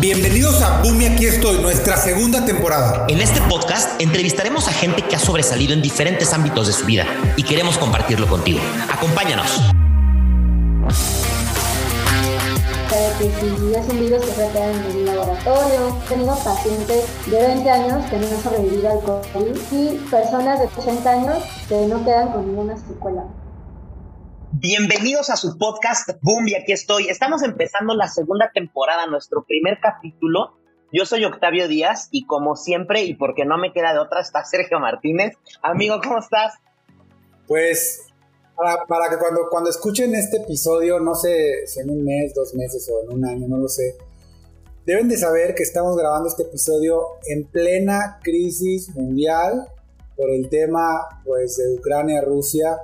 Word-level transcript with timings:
Bienvenidos 0.00 0.62
a 0.62 0.80
Boom 0.80 1.02
y 1.02 1.06
aquí 1.06 1.26
estoy, 1.26 1.58
nuestra 1.58 1.96
segunda 1.96 2.44
temporada. 2.44 3.06
En 3.08 3.20
este 3.20 3.40
podcast 3.40 4.00
entrevistaremos 4.00 4.68
a 4.68 4.72
gente 4.72 5.02
que 5.02 5.16
ha 5.16 5.18
sobresalido 5.18 5.72
en 5.72 5.82
diferentes 5.82 6.32
ámbitos 6.32 6.68
de 6.68 6.72
su 6.72 6.86
vida 6.86 7.04
y 7.36 7.42
queremos 7.42 7.78
compartirlo 7.78 8.28
contigo. 8.28 8.60
Acompáñanos. 8.88 9.60
que 13.18 13.24
si 13.24 13.74
es 13.74 13.88
un 13.88 13.98
virus 13.98 14.24
que 14.24 14.30
se 14.30 14.48
queda 14.52 14.70
en 14.70 14.84
el 14.84 15.06
laboratorio. 15.06 15.96
Tenemos 16.08 16.38
pacientes 16.38 17.04
de 17.26 17.36
20 17.36 17.68
años 17.68 18.04
que 18.08 18.18
no 18.18 18.26
han 18.28 18.42
sobrevivido 18.42 18.90
al 18.90 19.00
COVID 19.00 19.56
y 19.72 19.96
personas 20.08 20.60
de 20.60 20.68
80 20.80 21.10
años 21.10 21.42
que 21.68 21.86
no 21.88 22.04
quedan 22.04 22.28
con 22.28 22.46
ninguna 22.46 22.76
secuela. 22.76 23.24
Bienvenidos 24.52 25.30
a 25.30 25.36
su 25.36 25.58
podcast 25.58 26.08
Boom 26.22 26.48
y 26.48 26.54
aquí 26.54 26.72
estoy. 26.72 27.08
Estamos 27.08 27.42
empezando 27.42 27.94
la 27.94 28.08
segunda 28.08 28.50
temporada, 28.52 29.06
nuestro 29.06 29.44
primer 29.44 29.78
capítulo. 29.80 30.56
Yo 30.90 31.04
soy 31.04 31.24
Octavio 31.24 31.68
Díaz 31.68 32.08
y 32.10 32.24
como 32.26 32.56
siempre 32.56 33.02
y 33.02 33.14
porque 33.14 33.44
no 33.44 33.58
me 33.58 33.72
queda 33.72 33.92
de 33.92 33.98
otra 33.98 34.20
está 34.20 34.44
Sergio 34.44 34.80
Martínez. 34.80 35.34
Amigo, 35.62 36.00
¿cómo 36.02 36.18
estás? 36.18 36.54
Pues 37.46 38.06
para, 38.56 38.86
para, 38.86 39.10
que 39.10 39.18
cuando, 39.18 39.48
cuando 39.50 39.70
escuchen 39.70 40.14
este 40.14 40.38
episodio, 40.38 40.98
no 40.98 41.14
sé 41.14 41.66
si 41.66 41.80
en 41.80 41.90
un 41.90 42.04
mes, 42.04 42.32
dos 42.34 42.54
meses 42.54 42.90
o 42.90 43.04
en 43.04 43.18
un 43.18 43.26
año, 43.26 43.46
no 43.48 43.58
lo 43.58 43.68
sé, 43.68 43.96
deben 44.86 45.08
de 45.08 45.18
saber 45.18 45.54
que 45.54 45.62
estamos 45.62 45.96
grabando 45.96 46.28
este 46.28 46.44
episodio 46.44 47.02
en 47.28 47.44
plena 47.44 48.18
crisis 48.22 48.88
mundial 48.96 49.68
por 50.16 50.30
el 50.30 50.48
tema 50.48 51.20
pues 51.24 51.58
de 51.58 51.74
Ucrania-Rusia 51.74 52.78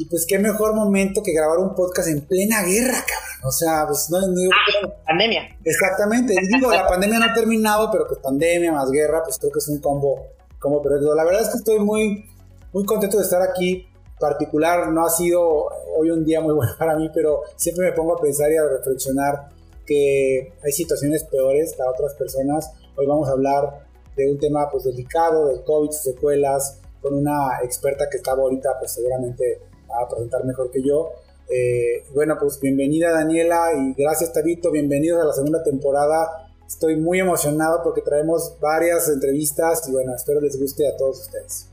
y 0.00 0.06
pues 0.06 0.24
qué 0.26 0.38
mejor 0.38 0.74
momento 0.74 1.22
que 1.22 1.30
grabar 1.30 1.58
un 1.58 1.74
podcast 1.74 2.08
en 2.08 2.22
plena 2.22 2.62
guerra, 2.62 3.04
cabrón. 3.06 3.44
O 3.44 3.52
sea, 3.52 3.84
pues 3.86 4.08
no, 4.08 4.18
no 4.18 4.50
ah, 4.50 4.94
pandemia. 5.06 5.42
Exactamente. 5.62 6.34
digo, 6.54 6.72
la 6.72 6.86
pandemia 6.86 7.18
no 7.18 7.26
ha 7.26 7.34
terminado, 7.34 7.90
pero 7.92 8.06
pues 8.08 8.18
pandemia 8.20 8.72
más 8.72 8.90
guerra, 8.90 9.22
pues 9.22 9.38
creo 9.38 9.52
que 9.52 9.58
es 9.58 9.68
un 9.68 9.78
combo, 9.78 10.28
combo 10.58 10.80
perfecto. 10.80 11.14
La 11.14 11.22
verdad 11.22 11.42
es 11.42 11.50
que 11.50 11.58
estoy 11.58 11.80
muy, 11.80 12.24
muy 12.72 12.86
contento 12.86 13.18
de 13.18 13.24
estar 13.24 13.42
aquí. 13.42 13.86
Particular, 14.18 14.88
no 14.88 15.04
ha 15.04 15.10
sido 15.10 15.68
hoy 15.94 16.10
un 16.10 16.24
día 16.24 16.40
muy 16.40 16.54
bueno 16.56 16.72
para 16.78 16.96
mí, 16.96 17.10
pero 17.12 17.42
siempre 17.56 17.90
me 17.90 17.92
pongo 17.92 18.16
a 18.16 18.22
pensar 18.22 18.50
y 18.50 18.56
a 18.56 18.64
reflexionar 18.64 19.50
que 19.84 20.54
hay 20.64 20.72
situaciones 20.72 21.24
peores 21.24 21.74
para 21.74 21.90
otras 21.90 22.14
personas. 22.14 22.72
Hoy 22.96 23.04
vamos 23.04 23.28
a 23.28 23.32
hablar 23.32 23.86
de 24.16 24.32
un 24.32 24.38
tema 24.38 24.70
pues 24.70 24.84
delicado, 24.84 25.48
del 25.48 25.62
COVID, 25.62 25.90
sus 25.90 26.14
secuelas, 26.14 26.80
con 27.02 27.12
una 27.12 27.60
experta 27.62 28.08
que 28.10 28.16
estaba 28.16 28.40
ahorita 28.40 28.78
pues 28.78 28.92
seguramente 28.92 29.69
a 29.98 30.08
presentar 30.08 30.44
mejor 30.44 30.70
que 30.70 30.82
yo. 30.82 31.10
Eh, 31.52 32.04
bueno, 32.14 32.36
pues 32.38 32.60
bienvenida 32.60 33.10
Daniela 33.10 33.72
y 33.76 34.00
gracias 34.00 34.32
Tabito, 34.32 34.70
bienvenidos 34.70 35.20
a 35.20 35.26
la 35.26 35.32
segunda 35.32 35.62
temporada. 35.64 36.48
Estoy 36.66 36.94
muy 36.94 37.18
emocionado 37.18 37.82
porque 37.82 38.02
traemos 38.02 38.56
varias 38.60 39.08
entrevistas 39.08 39.88
y 39.88 39.92
bueno, 39.92 40.14
espero 40.14 40.40
les 40.40 40.56
guste 40.60 40.86
a 40.86 40.96
todos 40.96 41.20
ustedes. 41.22 41.68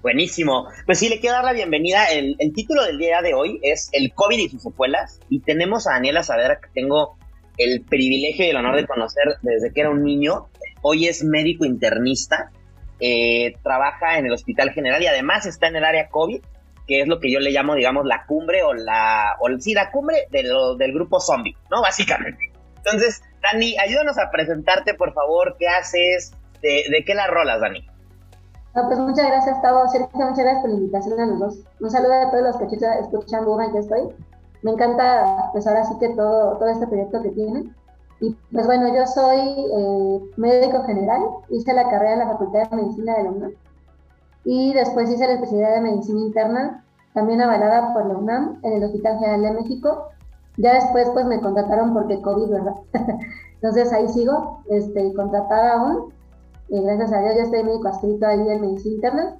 Buenísimo. 0.00 0.66
Pues 0.86 0.98
sí, 0.98 1.08
le 1.10 1.20
quiero 1.20 1.36
dar 1.36 1.44
la 1.44 1.52
bienvenida. 1.52 2.06
El, 2.06 2.36
título 2.54 2.82
del 2.84 2.98
día 2.98 3.20
de 3.22 3.34
hoy 3.34 3.60
es 3.62 3.88
El 3.92 4.12
COVID 4.14 4.38
y 4.38 4.48
sus 4.48 4.62
secuelas. 4.62 5.20
Y 5.28 5.40
tenemos 5.40 5.86
a 5.86 5.92
Daniela 5.92 6.24
Saavedra, 6.24 6.58
que 6.60 6.68
tengo 6.74 7.16
el 7.56 7.82
privilegio 7.82 8.46
y 8.46 8.48
el 8.48 8.56
honor 8.56 8.76
de 8.76 8.86
conocer 8.86 9.36
desde 9.42 9.72
que 9.72 9.82
era 9.82 9.90
un 9.90 10.02
niño. 10.02 10.48
Hoy 10.80 11.06
es 11.06 11.22
médico 11.22 11.64
internista, 11.66 12.50
eh, 12.98 13.54
trabaja 13.62 14.18
en 14.18 14.26
el 14.26 14.32
Hospital 14.32 14.70
General 14.70 15.00
y 15.00 15.06
además 15.06 15.46
está 15.46 15.68
en 15.68 15.76
el 15.76 15.84
área 15.84 16.08
COVID 16.08 16.42
que 16.86 17.02
es 17.02 17.08
lo 17.08 17.20
que 17.20 17.30
yo 17.30 17.38
le 17.40 17.50
llamo, 17.50 17.74
digamos, 17.74 18.04
la 18.06 18.26
cumbre 18.26 18.62
o 18.62 18.74
la, 18.74 19.36
o 19.40 19.48
sí, 19.58 19.74
la 19.74 19.90
cumbre 19.90 20.26
de 20.30 20.42
del 20.78 20.92
grupo 20.92 21.20
zombie, 21.20 21.56
¿no? 21.70 21.80
Básicamente. 21.82 22.52
Entonces, 22.76 23.22
Dani, 23.42 23.76
ayúdanos 23.78 24.18
a 24.18 24.30
presentarte, 24.30 24.94
por 24.94 25.12
favor, 25.14 25.56
qué 25.58 25.68
haces, 25.68 26.32
de, 26.60 26.84
de 26.90 27.04
qué 27.04 27.14
la 27.14 27.28
rolas, 27.28 27.60
Dani. 27.60 27.86
pues 28.72 28.98
muchas 28.98 29.26
gracias, 29.26 29.62
Tavo. 29.62 29.88
Sergio, 29.88 30.08
muchas 30.12 30.38
gracias 30.38 30.60
por 30.62 30.70
la 30.70 30.76
invitación 30.76 31.20
a 31.20 31.26
los 31.26 31.38
dos. 31.38 31.58
Un 31.80 31.90
saludo 31.90 32.12
a 32.14 32.30
todos 32.30 32.42
los 32.42 32.56
que 32.56 32.76
escuchan 33.00 33.44
Buga, 33.44 33.70
que 33.72 33.78
estoy. 33.78 34.08
Me 34.62 34.72
encanta, 34.72 35.50
pues 35.52 35.66
ahora 35.66 35.84
sí 35.84 35.94
que 36.00 36.08
todo, 36.10 36.56
todo 36.58 36.68
este 36.68 36.86
proyecto 36.86 37.22
que 37.22 37.30
tienen. 37.30 37.74
Y 38.20 38.36
pues 38.52 38.66
bueno, 38.66 38.94
yo 38.94 39.04
soy 39.06 39.38
eh, 39.38 40.20
médico 40.36 40.84
general, 40.84 41.20
hice 41.50 41.72
la 41.74 41.88
carrera 41.90 42.12
en 42.12 42.18
la 42.20 42.28
Facultad 42.28 42.70
de 42.70 42.76
Medicina 42.76 43.16
de 43.16 43.22
la 43.24 43.30
UNAM 43.30 43.52
y 44.44 44.72
después 44.74 45.10
hice 45.10 45.26
la 45.26 45.34
especialidad 45.34 45.74
de 45.74 45.80
medicina 45.82 46.20
interna, 46.20 46.84
también 47.14 47.40
avalada 47.40 47.92
por 47.92 48.06
la 48.06 48.16
UNAM 48.16 48.58
en 48.62 48.72
el 48.74 48.84
Hospital 48.84 49.18
General 49.18 49.42
de 49.42 49.52
México. 49.52 50.08
Ya 50.56 50.74
después 50.74 51.08
pues 51.10 51.26
me 51.26 51.40
contrataron 51.40 51.92
porque 51.92 52.20
COVID, 52.20 52.50
¿verdad? 52.50 52.74
Entonces 53.54 53.92
ahí 53.92 54.08
sigo, 54.08 54.62
este, 54.68 55.12
contratada 55.14 55.74
aún. 55.74 56.12
Y 56.68 56.80
gracias 56.80 57.12
a 57.12 57.20
Dios 57.20 57.36
ya 57.36 57.42
estoy 57.42 57.64
médico 57.64 57.88
adscrito 57.88 58.26
ahí 58.26 58.48
en 58.48 58.60
medicina 58.60 58.94
interna. 58.94 59.36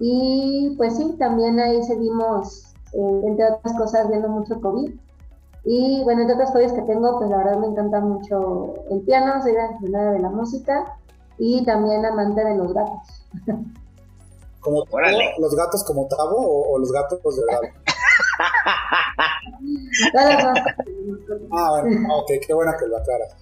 Y 0.00 0.74
pues 0.76 0.96
sí, 0.96 1.14
también 1.18 1.60
ahí 1.60 1.82
seguimos, 1.84 2.74
eh, 2.92 3.20
entre 3.24 3.52
otras 3.52 3.74
cosas, 3.78 4.08
viendo 4.08 4.28
mucho 4.28 4.60
COVID. 4.60 4.92
Y 5.64 6.02
bueno, 6.02 6.22
entre 6.22 6.34
otras 6.34 6.50
cosas 6.50 6.72
que 6.72 6.82
tengo, 6.82 7.18
pues 7.18 7.30
la 7.30 7.36
verdad 7.38 7.58
me 7.58 7.68
encanta 7.68 8.00
mucho 8.00 8.74
el 8.90 9.00
piano, 9.02 9.40
soy 9.42 9.52
la 9.82 10.10
de 10.10 10.18
la 10.18 10.30
música 10.30 10.98
y 11.38 11.64
también 11.64 12.04
amante 12.04 12.44
de 12.44 12.56
los 12.56 12.74
gatos. 12.74 13.26
como 14.62 14.86
los 15.38 15.54
gatos 15.54 15.84
como 15.84 16.06
Tavo 16.06 16.70
o, 16.72 16.78
los 16.78 16.90
gatos 16.90 17.20
de 17.36 17.42
verdad. 17.44 17.60
ah, 21.50 21.80
bueno, 21.82 22.18
ok, 22.18 22.30
qué 22.46 22.54
buena 22.54 22.76
que 22.78 22.86
lo 22.86 22.96
aclaras. 22.96 23.34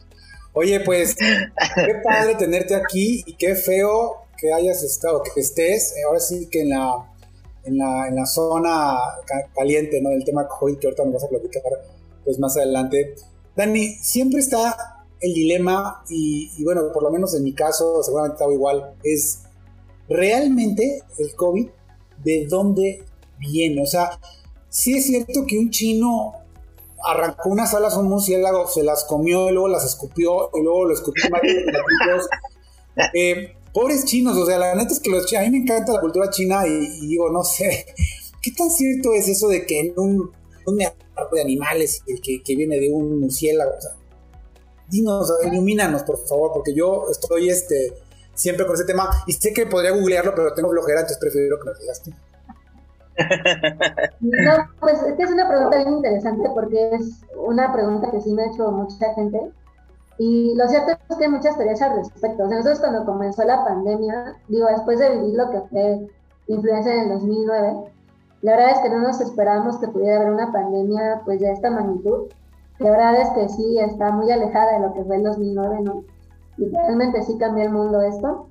Oye, 0.55 0.81
pues, 0.81 1.15
qué 1.15 1.95
padre 2.03 2.35
tenerte 2.35 2.75
aquí 2.75 3.23
y 3.27 3.37
qué 3.37 3.55
feo 3.55 4.23
que 4.37 4.53
hayas 4.53 4.83
estado, 4.83 5.23
que 5.23 5.41
estés, 5.41 5.93
eh, 5.97 6.03
ahora 6.07 6.19
sí 6.19 6.49
que 6.51 6.63
en 6.63 6.71
la, 6.71 7.07
en 7.65 7.77
la, 7.77 8.09
en 8.09 8.17
la 8.17 8.27
zona 8.27 8.99
caliente, 9.55 10.01
¿no? 10.01 10.11
El 10.11 10.25
tema 10.25 10.49
COVID 10.49 10.79
que 10.79 10.87
ahorita 10.87 11.05
nos 11.05 11.15
vas 11.15 11.25
a 11.25 11.29
platicar, 11.29 11.63
pues 12.25 12.39
más 12.39 12.57
adelante. 12.57 13.15
Dani, 13.55 13.97
siempre 13.97 14.41
está 14.41 15.05
el 15.21 15.35
dilema 15.35 16.03
y, 16.09 16.51
y 16.57 16.65
bueno, 16.65 16.91
por 16.93 17.03
lo 17.03 17.11
menos 17.11 17.35
en 17.35 17.45
mi 17.45 17.53
caso, 17.53 18.03
seguramente 18.03 18.37
estaba 18.37 18.55
igual, 18.55 18.95
es 19.05 19.43
realmente 20.11 21.05
el 21.19 21.35
COVID, 21.35 21.69
¿de 22.23 22.47
dónde 22.47 23.05
viene? 23.39 23.83
O 23.83 23.87
sea, 23.87 24.19
sí 24.69 24.95
es 24.97 25.07
cierto 25.07 25.45
que 25.47 25.57
un 25.57 25.71
chino 25.71 26.35
arrancó 27.03 27.49
unas 27.49 27.73
alas 27.73 27.95
a 27.95 28.01
un 28.01 28.09
murciélago, 28.09 28.67
se 28.67 28.83
las 28.83 29.05
comió 29.05 29.49
y 29.49 29.53
luego 29.53 29.69
las 29.69 29.85
escupió 29.87 30.51
y 30.53 30.63
luego 30.63 30.85
lo 30.85 30.93
escupió 30.93 31.23
eh, 33.15 33.55
pobres 33.73 34.05
chinos, 34.05 34.37
o 34.37 34.45
sea, 34.45 34.59
la 34.59 34.75
neta 34.75 34.93
es 34.93 35.01
que 35.01 35.11
los 35.11 35.25
chinos, 35.25 35.45
a 35.45 35.49
mí 35.49 35.57
me 35.57 35.63
encanta 35.63 35.93
la 35.93 36.01
cultura 36.01 36.29
china 36.29 36.67
y, 36.67 37.07
digo, 37.07 37.31
no 37.31 37.45
sé, 37.45 37.87
¿qué 38.43 38.51
tan 38.51 38.71
cierto 38.71 39.15
es 39.15 39.29
eso 39.29 39.49
de 39.49 39.65
que 39.65 39.81
en 39.81 39.93
un, 39.97 40.31
un 40.67 40.77
de 40.77 40.93
animales 41.41 42.03
que, 42.23 42.43
que, 42.43 42.57
viene 42.57 42.79
de 42.81 42.91
un 42.91 43.21
murciélago? 43.21 43.71
O 43.79 43.81
sea, 43.81 43.93
dinos, 44.91 45.33
ilumínanos, 45.47 46.03
por 46.03 46.19
favor, 46.27 46.51
porque 46.53 46.75
yo 46.75 47.07
estoy 47.11 47.49
este 47.49 47.95
siempre 48.41 48.67
con 48.67 48.75
ese 48.75 48.85
tema. 48.85 49.11
Y 49.27 49.33
sé 49.33 49.53
que 49.53 49.67
podría 49.67 49.93
googlearlo, 49.93 50.35
pero 50.35 50.55
tengo 50.55 50.71
flojera, 50.71 51.01
entonces 51.01 51.19
prefiero 51.19 51.59
que 51.59 51.71
me 51.71 51.79
digas 51.79 52.03
tú. 52.03 52.11
No, 54.21 54.53
pues 54.81 54.99
es 55.03 55.31
una 55.31 55.49
pregunta 55.49 55.77
bien 55.77 55.93
interesante 55.95 56.49
porque 56.55 56.91
es 56.95 57.23
una 57.37 57.73
pregunta 57.73 58.11
que 58.11 58.21
sí 58.21 58.33
me 58.33 58.45
ha 58.45 58.47
hecho 58.47 58.71
mucha 58.71 59.13
gente. 59.15 59.53
Y 60.19 60.55
lo 60.55 60.69
cierto 60.69 60.93
es 60.93 61.17
que 61.17 61.25
hay 61.25 61.31
muchas 61.31 61.57
teorías 61.57 61.81
al 61.83 61.97
respecto. 61.97 62.45
O 62.45 62.49
sea, 62.49 62.59
nosotros 62.59 62.81
cuando 62.81 63.05
comenzó 63.05 63.45
la 63.45 63.65
pandemia, 63.65 64.37
digo, 64.49 64.67
después 64.69 64.99
de 64.99 65.17
vivir 65.17 65.35
lo 65.35 65.51
que 65.51 65.61
fue 65.71 66.09
influencia 66.47 66.95
en 66.95 67.01
el 67.05 67.09
2009, 67.11 67.93
la 68.43 68.57
verdad 68.57 68.71
es 68.73 68.79
que 68.81 68.91
no 68.91 68.99
nos 69.01 69.21
esperábamos 69.21 69.79
que 69.79 69.89
pudiera 69.89 70.17
haber 70.17 70.31
una 70.31 70.53
pandemia 70.53 71.23
pues 71.25 71.41
de 71.41 71.53
esta 71.53 71.71
magnitud. 71.71 72.29
La 72.79 72.91
verdad 72.91 73.21
es 73.21 73.29
que 73.31 73.49
sí, 73.49 73.79
está 73.79 74.11
muy 74.13 74.31
alejada 74.31 74.73
de 74.73 74.87
lo 74.87 74.95
que 74.95 75.05
fue 75.05 75.17
el 75.17 75.23
2009, 75.23 75.81
¿no? 75.83 76.05
Realmente 76.69 77.23
sí 77.23 77.37
cambia 77.39 77.65
el 77.65 77.73
mundo 77.73 78.01
esto. 78.01 78.47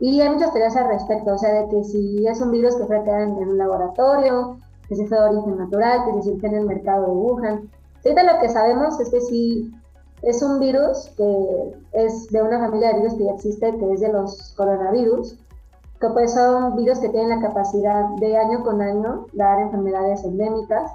Y 0.00 0.20
hay 0.20 0.28
muchas 0.28 0.52
teorías 0.52 0.76
al 0.76 0.88
respecto, 0.88 1.34
o 1.34 1.38
sea, 1.38 1.62
de 1.62 1.68
que 1.68 1.84
si 1.84 2.26
es 2.26 2.40
un 2.40 2.52
virus 2.52 2.76
que 2.76 2.86
fue 2.86 3.02
creado 3.02 3.24
en 3.24 3.48
un 3.48 3.58
laboratorio, 3.58 4.58
que 4.88 4.96
se 4.96 5.06
fue 5.06 5.18
de 5.18 5.24
origen 5.24 5.58
natural, 5.58 6.04
que 6.06 6.22
se 6.22 6.30
surge 6.30 6.46
en 6.46 6.54
el 6.54 6.66
mercado 6.66 7.06
de 7.06 7.12
Wuhan. 7.12 7.70
Ahorita 8.04 8.22
lo 8.22 8.40
que 8.40 8.48
sabemos 8.48 8.98
es 9.00 9.10
que 9.10 9.20
sí 9.20 9.72
es 10.22 10.42
un 10.42 10.58
virus 10.58 11.10
que 11.16 11.74
es 11.92 12.28
de 12.28 12.42
una 12.42 12.58
familia 12.58 12.92
de 12.92 13.00
virus 13.00 13.14
que 13.14 13.24
ya 13.24 13.32
existe, 13.32 13.76
que 13.76 13.92
es 13.92 14.00
de 14.00 14.12
los 14.12 14.54
coronavirus, 14.56 15.38
que 16.00 16.08
pues 16.10 16.32
son 16.32 16.76
virus 16.76 17.00
que 17.00 17.08
tienen 17.08 17.30
la 17.30 17.40
capacidad 17.40 18.04
de 18.20 18.36
año 18.36 18.62
con 18.62 18.80
año 18.80 19.26
dar 19.32 19.60
enfermedades 19.60 20.24
endémicas, 20.24 20.92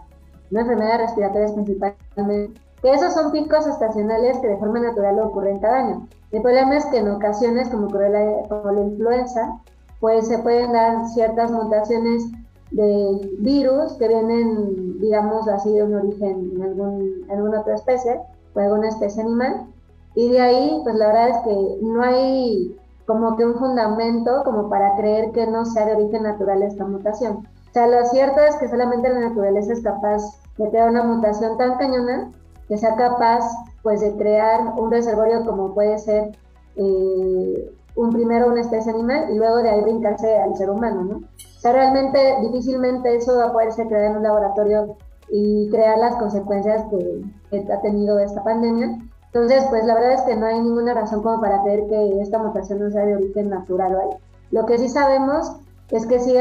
no 0.49 0.61
enfermedades 0.61 1.01
respiratorias 1.01 1.51
principalmente, 1.51 2.61
que 2.81 2.91
esos 2.91 3.13
son 3.13 3.31
picos 3.31 3.67
estacionales 3.67 4.37
que 4.39 4.47
de 4.47 4.57
forma 4.57 4.79
natural 4.79 5.19
ocurren 5.19 5.59
cada 5.59 5.77
año. 5.79 6.07
El 6.33 6.41
problema 6.41 6.75
es 6.75 6.85
que 6.87 6.97
en 6.97 7.11
ocasiones, 7.11 7.69
como 7.69 7.87
la, 7.91 8.47
como 8.49 8.71
la 8.71 8.81
influenza, 8.81 9.59
pues 9.99 10.27
se 10.27 10.39
pueden 10.39 10.73
dar 10.73 11.07
ciertas 11.09 11.51
mutaciones 11.51 12.23
de 12.71 13.35
virus 13.37 13.93
que 13.93 14.07
vienen, 14.07 14.99
digamos 14.99 15.47
así, 15.47 15.71
de 15.71 15.83
un 15.83 15.93
origen 15.93 16.51
en, 16.55 16.63
algún, 16.63 17.25
en 17.29 17.31
alguna 17.37 17.61
otra 17.61 17.75
especie 17.75 18.19
o 18.55 18.59
alguna 18.59 18.89
especie 18.89 19.21
animal. 19.21 19.67
Y 20.15 20.31
de 20.31 20.41
ahí, 20.41 20.81
pues 20.83 20.95
la 20.95 21.07
verdad 21.07 21.29
es 21.29 21.37
que 21.43 21.77
no 21.83 22.01
hay 22.01 22.77
como 23.05 23.37
que 23.37 23.45
un 23.45 23.53
fundamento 23.53 24.43
como 24.43 24.69
para 24.69 24.95
creer 24.95 25.31
que 25.33 25.45
no 25.45 25.65
sea 25.65 25.85
de 25.85 25.95
origen 25.97 26.23
natural 26.23 26.63
esta 26.63 26.83
mutación. 26.83 27.45
O 27.69 27.73
sea, 27.73 27.85
lo 27.85 28.03
cierto 28.07 28.41
es 28.41 28.55
que 28.55 28.69
solamente 28.69 29.07
la 29.07 29.29
naturaleza 29.29 29.73
es 29.73 29.83
capaz 29.83 30.23
de 30.57 30.67
crear 30.71 30.89
una 30.89 31.03
mutación 31.03 31.57
tan 31.59 31.77
cañona 31.77 32.31
que 32.67 32.77
sea 32.77 32.95
capaz 32.95 33.43
pues 33.83 34.01
de 34.01 34.15
crear 34.15 34.73
un 34.77 34.89
reservorio 34.89 35.45
como 35.45 35.73
puede 35.73 35.97
ser 35.99 36.31
eh, 36.75 37.71
un 37.95 38.11
primero 38.11 38.47
una 38.47 38.61
especie 38.61 38.91
animal 38.91 39.27
y 39.29 39.35
luego 39.35 39.57
de 39.57 39.69
ahí 39.69 39.81
brincarse 39.81 40.35
al 40.37 40.55
ser 40.55 40.69
humano, 40.69 41.03
¿no? 41.03 41.17
O 41.17 41.59
sea, 41.59 41.73
realmente 41.73 42.37
difícilmente 42.41 43.15
eso 43.15 43.37
va 43.37 43.45
a 43.45 43.53
poderse 43.53 43.87
crear 43.87 44.11
en 44.11 44.17
un 44.17 44.23
laboratorio 44.23 44.97
y 45.29 45.69
crear 45.69 45.97
las 45.97 46.15
consecuencias 46.15 46.83
que, 46.89 47.21
que 47.49 47.71
ha 47.71 47.81
tenido 47.81 48.19
esta 48.19 48.43
pandemia. 48.43 48.99
Entonces, 49.27 49.65
pues 49.69 49.85
la 49.85 49.95
verdad 49.95 50.13
es 50.13 50.21
que 50.23 50.35
no 50.35 50.45
hay 50.45 50.59
ninguna 50.59 50.93
razón 50.93 51.23
como 51.23 51.39
para 51.39 51.61
creer 51.63 51.87
que 51.87 52.21
esta 52.21 52.37
mutación 52.37 52.79
no 52.79 52.91
sea 52.91 53.05
de 53.05 53.15
origen 53.15 53.49
natural. 53.49 53.95
¿vale? 53.95 54.17
Lo 54.51 54.65
que 54.65 54.77
sí 54.77 54.89
sabemos 54.89 55.55
es 55.89 56.05
que 56.05 56.19
sí, 56.19 56.33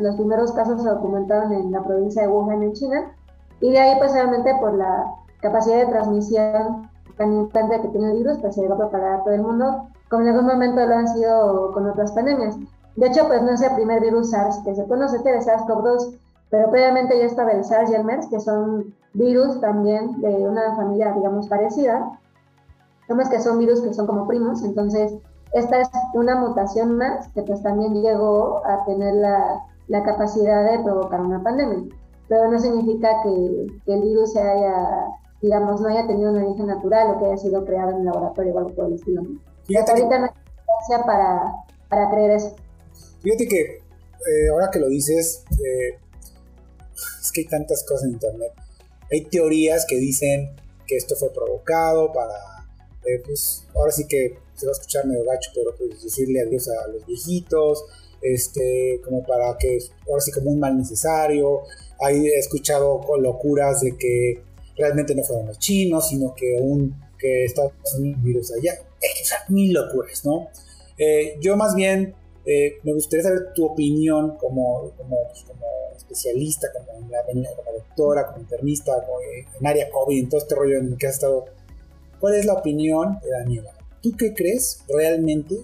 los 0.00 0.16
primeros 0.16 0.52
casos 0.52 0.82
se 0.82 0.88
documentaron 0.88 1.52
en 1.52 1.72
la 1.72 1.82
provincia 1.82 2.22
de 2.22 2.28
Wuhan, 2.28 2.62
en 2.62 2.72
China, 2.72 3.12
y 3.60 3.70
de 3.70 3.78
ahí, 3.78 3.98
pues 3.98 4.12
obviamente 4.12 4.54
por 4.60 4.74
la 4.74 5.04
capacidad 5.40 5.78
de 5.78 5.86
transmisión 5.86 6.88
tan 7.16 7.32
importante 7.32 7.80
que 7.82 7.88
tiene 7.88 8.12
el 8.12 8.18
virus, 8.18 8.38
pues 8.38 8.54
se 8.54 8.66
va 8.66 8.74
a 8.74 8.78
propagar 8.78 9.20
a 9.20 9.24
todo 9.24 9.34
el 9.34 9.42
mundo, 9.42 9.88
como 10.08 10.22
en 10.22 10.28
algún 10.28 10.46
momento 10.46 10.84
lo 10.86 10.94
han 10.94 11.08
sido 11.08 11.72
con 11.72 11.86
otras 11.88 12.12
pandemias. 12.12 12.56
De 12.96 13.06
hecho, 13.06 13.28
pues 13.28 13.42
no 13.42 13.52
es 13.52 13.62
el 13.62 13.74
primer 13.74 14.00
virus 14.00 14.30
SARS 14.30 14.58
que 14.64 14.74
se 14.74 14.86
conoce, 14.86 15.16
este 15.16 15.32
de 15.32 15.38
SARS-CoV-2, 15.38 16.18
pero 16.50 16.70
previamente 16.70 17.18
ya 17.18 17.26
estaba 17.26 17.52
el 17.52 17.64
SARS 17.64 17.90
y 17.90 17.94
el 17.94 18.04
MERS, 18.04 18.26
que 18.28 18.40
son 18.40 18.94
virus 19.12 19.60
también 19.60 20.20
de 20.20 20.48
una 20.48 20.74
familia, 20.76 21.12
digamos, 21.12 21.46
parecida. 21.48 22.18
Como 23.06 23.22
es 23.22 23.28
que 23.28 23.40
son 23.40 23.58
virus 23.58 23.80
que 23.80 23.92
son 23.92 24.06
como 24.06 24.26
primos, 24.26 24.62
entonces 24.62 25.14
esta 25.52 25.80
es 25.80 25.90
una 26.14 26.36
mutación 26.36 26.96
más 26.96 27.28
que 27.28 27.42
pues 27.42 27.62
también 27.62 27.94
llegó 27.94 28.62
a 28.64 28.84
tener 28.84 29.14
la, 29.14 29.64
la 29.88 30.02
capacidad 30.04 30.64
de 30.70 30.82
provocar 30.82 31.20
una 31.20 31.42
pandemia. 31.42 31.94
Pero 32.28 32.50
no 32.50 32.58
significa 32.58 33.08
que 33.22 33.66
el 33.86 34.02
virus 34.02 34.32
se 34.32 34.40
haya 34.40 35.06
digamos, 35.42 35.80
no 35.80 35.88
haya 35.88 36.06
tenido 36.06 36.30
un 36.30 36.42
origen 36.42 36.66
natural 36.66 37.14
o 37.14 37.18
que 37.18 37.26
haya 37.26 37.36
sido 37.36 37.64
creado 37.64 37.90
en 37.90 37.96
un 37.96 38.04
laboratorio 38.06 38.54
o 38.54 38.58
algo 38.58 38.74
por 38.74 38.86
el 38.86 38.94
estilo. 38.94 39.22
Fíjate 39.64 39.92
ahorita 39.92 40.18
no 40.18 40.24
hay 40.24 40.30
evidencia 40.30 41.06
para, 41.06 41.52
para 41.88 42.10
creer 42.10 42.30
eso. 42.32 42.56
Fíjate 43.22 43.48
que 43.48 43.60
eh, 43.60 44.48
ahora 44.52 44.70
que 44.70 44.78
lo 44.78 44.88
dices, 44.88 45.44
eh, 45.52 45.98
es 47.20 47.32
que 47.32 47.42
hay 47.42 47.46
tantas 47.46 47.84
cosas 47.84 48.04
en 48.04 48.12
internet. 48.12 48.52
Hay 49.10 49.24
teorías 49.24 49.86
que 49.88 49.96
dicen 49.96 50.56
que 50.86 50.96
esto 50.96 51.14
fue 51.16 51.32
provocado 51.32 52.12
para, 52.12 52.34
eh, 53.06 53.22
pues, 53.24 53.66
ahora 53.74 53.92
sí 53.92 54.06
que 54.06 54.38
se 54.54 54.66
va 54.66 54.72
a 54.72 54.74
escuchar 54.74 55.06
medio 55.06 55.24
gacho, 55.24 55.50
pero 55.54 55.74
pues 55.76 56.02
decirle 56.02 56.42
adiós 56.42 56.68
a 56.68 56.88
los 56.88 57.06
viejitos, 57.06 57.84
este, 58.20 59.00
como 59.04 59.22
para 59.22 59.56
que, 59.56 59.78
ahora 60.06 60.20
sí 60.20 60.32
como 60.32 60.50
un 60.50 60.60
mal 60.60 60.76
necesario. 60.76 61.62
Hay, 62.00 62.26
he 62.26 62.38
escuchado 62.38 63.00
locuras 63.18 63.80
de 63.80 63.96
que 63.96 64.42
realmente 64.76 65.14
no 65.14 65.22
fueron 65.22 65.46
los 65.46 65.58
chinos, 65.58 66.08
sino 66.08 66.34
que 66.34 66.56
un 66.60 66.94
que 67.20 67.44
Estados 67.44 67.72
Unidos 67.98 68.22
virus 68.22 68.52
allá. 68.52 68.72
Es 69.00 69.32
mil 69.48 69.72
locuras, 69.72 70.24
¿no? 70.24 70.48
Eh, 70.98 71.38
yo 71.40 71.56
más 71.56 71.74
bien 71.74 72.14
eh, 72.44 72.78
me 72.82 72.92
gustaría 72.92 73.24
saber 73.24 73.52
tu 73.54 73.66
opinión 73.66 74.36
como, 74.36 74.90
como, 74.96 75.16
pues, 75.28 75.44
como 75.44 75.66
especialista, 75.96 76.68
como, 76.72 77.00
como, 77.00 77.72
doctora, 77.72 78.26
como 78.26 78.38
internista, 78.38 78.92
como, 79.04 79.20
eh, 79.20 79.46
en 79.58 79.66
área 79.66 79.90
COVID, 79.90 80.18
en 80.18 80.28
todo 80.28 80.40
este 80.40 80.54
rollo 80.54 80.78
en 80.78 80.86
el 80.88 80.98
que 80.98 81.06
has 81.06 81.14
estado. 81.14 81.46
¿Cuál 82.18 82.34
es 82.34 82.44
la 82.44 82.54
opinión 82.54 83.18
de 83.22 83.30
Daniela? 83.30 83.72
¿Tú 84.02 84.12
qué 84.18 84.34
crees 84.34 84.82
realmente 84.88 85.56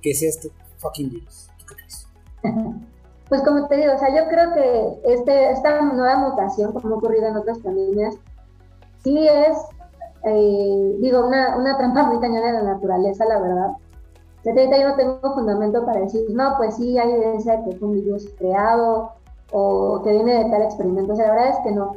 que 0.00 0.14
sea 0.14 0.28
este 0.28 0.50
fucking 0.78 1.10
virus? 1.10 1.48
¿Tú 1.58 1.64
qué 1.66 1.74
crees? 1.74 2.06
Pues 3.30 3.42
como 3.42 3.68
te 3.68 3.76
digo, 3.76 3.94
o 3.94 3.98
sea, 3.98 4.08
yo 4.08 4.28
creo 4.28 4.52
que 4.54 5.12
este, 5.14 5.52
esta 5.52 5.80
nueva 5.82 6.18
mutación, 6.18 6.72
como 6.72 6.96
ha 6.96 6.98
ocurrido 6.98 7.28
en 7.28 7.36
otras 7.36 7.60
pandemias, 7.60 8.16
sí 9.02 9.28
es, 9.28 9.56
eh, 10.24 10.96
digo, 11.00 11.26
una, 11.26 11.56
una 11.56 11.76
trampa 11.76 12.04
muy 12.04 12.20
cañona 12.20 12.46
de 12.46 12.52
la 12.52 12.74
naturaleza, 12.74 13.24
la 13.24 13.40
verdad. 13.40 13.70
yo 14.44 14.88
no 14.88 14.96
tengo 14.96 15.34
fundamento 15.34 15.84
para 15.84 16.00
decir, 16.00 16.22
no, 16.30 16.54
pues 16.58 16.76
sí 16.76 16.98
hay 16.98 17.10
evidencia 17.10 17.56
de 17.56 17.64
que 17.70 17.76
fue 17.76 17.88
un 17.88 17.94
virus 17.94 18.28
creado 18.38 19.12
o 19.52 20.02
que 20.02 20.12
viene 20.12 20.44
de 20.44 20.50
tal 20.50 20.62
experimento. 20.62 21.12
O 21.12 21.16
sea, 21.16 21.28
la 21.28 21.34
verdad 21.34 21.50
es 21.50 21.58
que 21.64 21.72
no. 21.72 21.96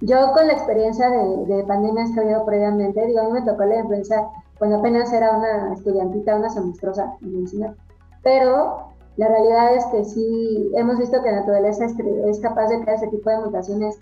Yo 0.00 0.32
con 0.32 0.46
la 0.48 0.54
experiencia 0.54 1.10
de, 1.10 1.46
de 1.46 1.64
pandemias 1.64 2.10
que 2.10 2.20
he 2.20 2.24
habido 2.24 2.44
previamente, 2.44 3.06
digo, 3.06 3.20
a 3.20 3.24
mí 3.24 3.32
me 3.32 3.42
tocó 3.42 3.64
la 3.64 3.78
influenza 3.78 4.28
cuando 4.58 4.78
apenas 4.78 5.12
era 5.12 5.36
una 5.36 5.72
estudiantita, 5.74 6.36
una 6.36 6.50
semestrosa 6.50 7.16
en 7.22 7.34
medicina. 7.34 7.74
Pero 8.22 8.88
la 9.16 9.28
realidad 9.28 9.74
es 9.74 9.84
que 9.86 10.04
sí 10.04 10.70
hemos 10.74 10.98
visto 10.98 11.22
que 11.22 11.30
la 11.30 11.40
naturaleza 11.40 11.84
es, 11.84 11.94
es 11.98 12.40
capaz 12.40 12.68
de 12.68 12.80
crear 12.80 12.96
ese 12.96 13.08
tipo 13.08 13.30
de 13.30 13.38
mutaciones 13.38 13.98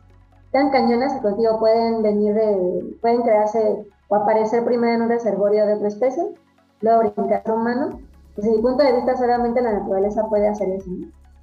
tan 0.52 0.70
cañonas 0.70 1.14
que 1.14 1.22
contigo 1.22 1.58
pueden 1.58 2.02
venir 2.02 2.34
de, 2.34 2.96
pueden 3.00 3.22
crearse 3.22 3.86
o 4.08 4.14
aparecer 4.16 4.64
primero 4.64 4.94
en 4.94 5.02
un 5.02 5.08
reservorio 5.08 5.66
de 5.66 5.74
otra 5.74 5.88
especie, 5.88 6.24
luego 6.80 7.12
brincar 7.14 7.42
a 7.46 7.52
humano. 7.52 8.00
Desde 8.36 8.50
mi 8.50 8.62
punto 8.62 8.82
de 8.82 8.92
vista, 8.92 9.16
solamente 9.16 9.60
la 9.60 9.72
naturaleza 9.72 10.28
puede 10.28 10.48
hacer 10.48 10.68
eso. 10.70 10.90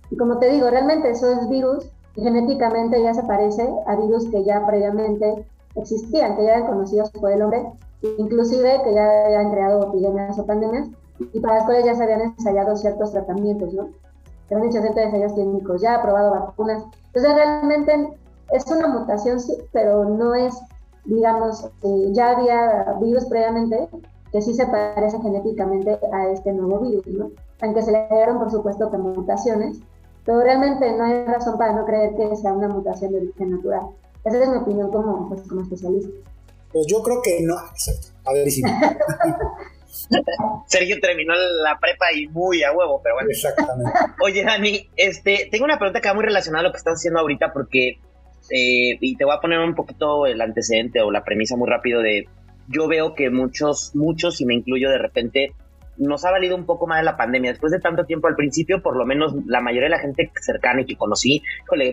Y 0.09 0.17
como 0.17 0.39
te 0.39 0.49
digo, 0.49 0.69
realmente 0.69 1.09
eso 1.09 1.31
es 1.31 1.47
virus 1.49 1.91
genéticamente 2.21 3.01
ya 3.01 3.13
se 3.13 3.23
parece 3.23 3.67
a 3.85 3.95
virus 3.95 4.27
que 4.29 4.43
ya 4.43 4.65
previamente 4.65 5.45
existían, 5.75 6.35
que 6.35 6.43
ya 6.43 6.55
eran 6.55 6.67
conocidos 6.67 7.11
por 7.11 7.31
el 7.31 7.41
hombre, 7.41 7.63
inclusive 8.17 8.81
que 8.83 8.93
ya 8.93 9.25
habían 9.25 9.51
creado 9.51 9.87
epidemias 9.87 10.37
o 10.39 10.45
pandemias 10.45 10.89
y 11.19 11.39
para 11.39 11.55
las 11.55 11.65
cuales 11.65 11.85
ya 11.85 11.95
se 11.95 12.03
habían 12.03 12.21
ensayado 12.21 12.75
ciertos 12.75 13.11
tratamientos, 13.11 13.73
¿no? 13.73 13.89
Se 14.47 14.55
han 14.55 14.63
hecho 14.63 14.81
ciertos 14.81 15.03
ensayos 15.03 15.33
clínicos, 15.33 15.81
ya 15.81 15.95
aprobado 15.95 16.31
vacunas. 16.31 16.83
Entonces, 17.07 17.35
realmente 17.35 18.17
es 18.51 18.65
una 18.67 18.87
mutación, 18.87 19.39
sí, 19.39 19.53
pero 19.71 20.05
no 20.05 20.35
es, 20.35 20.53
digamos, 21.05 21.65
eh, 21.83 22.09
ya 22.11 22.31
había 22.31 22.93
virus 23.01 23.25
previamente 23.25 23.87
que 24.31 24.41
sí 24.41 24.53
se 24.53 24.65
parece 24.67 25.19
genéticamente 25.21 25.99
a 26.11 26.29
este 26.29 26.51
nuevo 26.53 26.79
virus, 26.79 27.07
¿no? 27.07 27.31
Aunque 27.61 27.81
se 27.81 27.91
le 27.91 28.07
dieron, 28.09 28.39
por 28.39 28.51
supuesto, 28.51 28.89
como 28.89 29.13
mutaciones, 29.13 29.79
pero 30.25 30.41
realmente 30.41 30.91
no 30.91 31.05
hay 31.05 31.25
razón 31.25 31.57
para 31.57 31.73
no 31.73 31.85
creer 31.85 32.15
que 32.15 32.35
sea 32.35 32.53
una 32.53 32.67
mutación 32.67 33.13
de 33.13 33.19
origen 33.19 33.51
natural. 33.51 33.87
Esa 34.25 34.43
es 34.43 34.49
mi 34.49 34.57
opinión 34.57 34.91
como, 34.91 35.29
pues, 35.29 35.41
como 35.47 35.61
especialista. 35.61 36.11
Pues 36.71 36.85
yo 36.87 37.01
creo 37.01 37.21
que 37.21 37.39
no. 37.41 37.55
A 37.55 38.33
ver 38.33 38.51
si 38.51 38.61
Sergio 40.67 40.97
terminó 41.01 41.33
la 41.33 41.79
prepa 41.79 42.11
y 42.13 42.27
muy 42.27 42.61
a 42.63 42.73
huevo, 42.73 43.01
pero 43.01 43.15
bueno. 43.15 43.29
Exactamente. 43.29 43.91
Oye, 44.21 44.43
Dani, 44.43 44.89
este, 44.97 45.47
tengo 45.49 45.65
una 45.65 45.79
pregunta 45.79 46.01
que 46.01 46.09
va 46.09 46.13
muy 46.13 46.25
relacionada 46.25 46.61
a 46.61 46.67
lo 46.67 46.71
que 46.71 46.77
estás 46.77 46.95
haciendo 46.95 47.21
ahorita, 47.21 47.53
porque 47.53 47.99
eh, 48.49 48.97
y 48.99 49.15
te 49.15 49.25
voy 49.25 49.35
a 49.35 49.41
poner 49.41 49.59
un 49.59 49.75
poquito 49.75 50.25
el 50.25 50.39
antecedente 50.41 51.01
o 51.01 51.11
la 51.11 51.23
premisa 51.23 51.55
muy 51.55 51.69
rápido 51.69 52.01
de, 52.01 52.27
yo 52.67 52.87
veo 52.87 53.13
que 53.13 53.29
muchos, 53.29 53.91
muchos, 53.95 54.41
y 54.41 54.45
me 54.45 54.55
incluyo 54.55 54.89
de 54.89 54.97
repente, 54.97 55.53
nos 55.97 56.25
ha 56.25 56.31
valido 56.31 56.55
un 56.55 56.65
poco 56.65 56.87
más 56.87 56.99
de 56.99 57.05
la 57.05 57.17
pandemia. 57.17 57.51
Después 57.51 57.71
de 57.71 57.79
tanto 57.79 58.05
tiempo 58.05 58.27
al 58.27 58.35
principio, 58.35 58.81
por 58.81 58.95
lo 58.95 59.05
menos 59.05 59.33
la 59.45 59.61
mayoría 59.61 59.89
de 59.89 59.95
la 59.95 59.99
gente 59.99 60.31
cercana 60.41 60.81
y 60.81 60.85
que 60.85 60.95
conocí, 60.95 61.41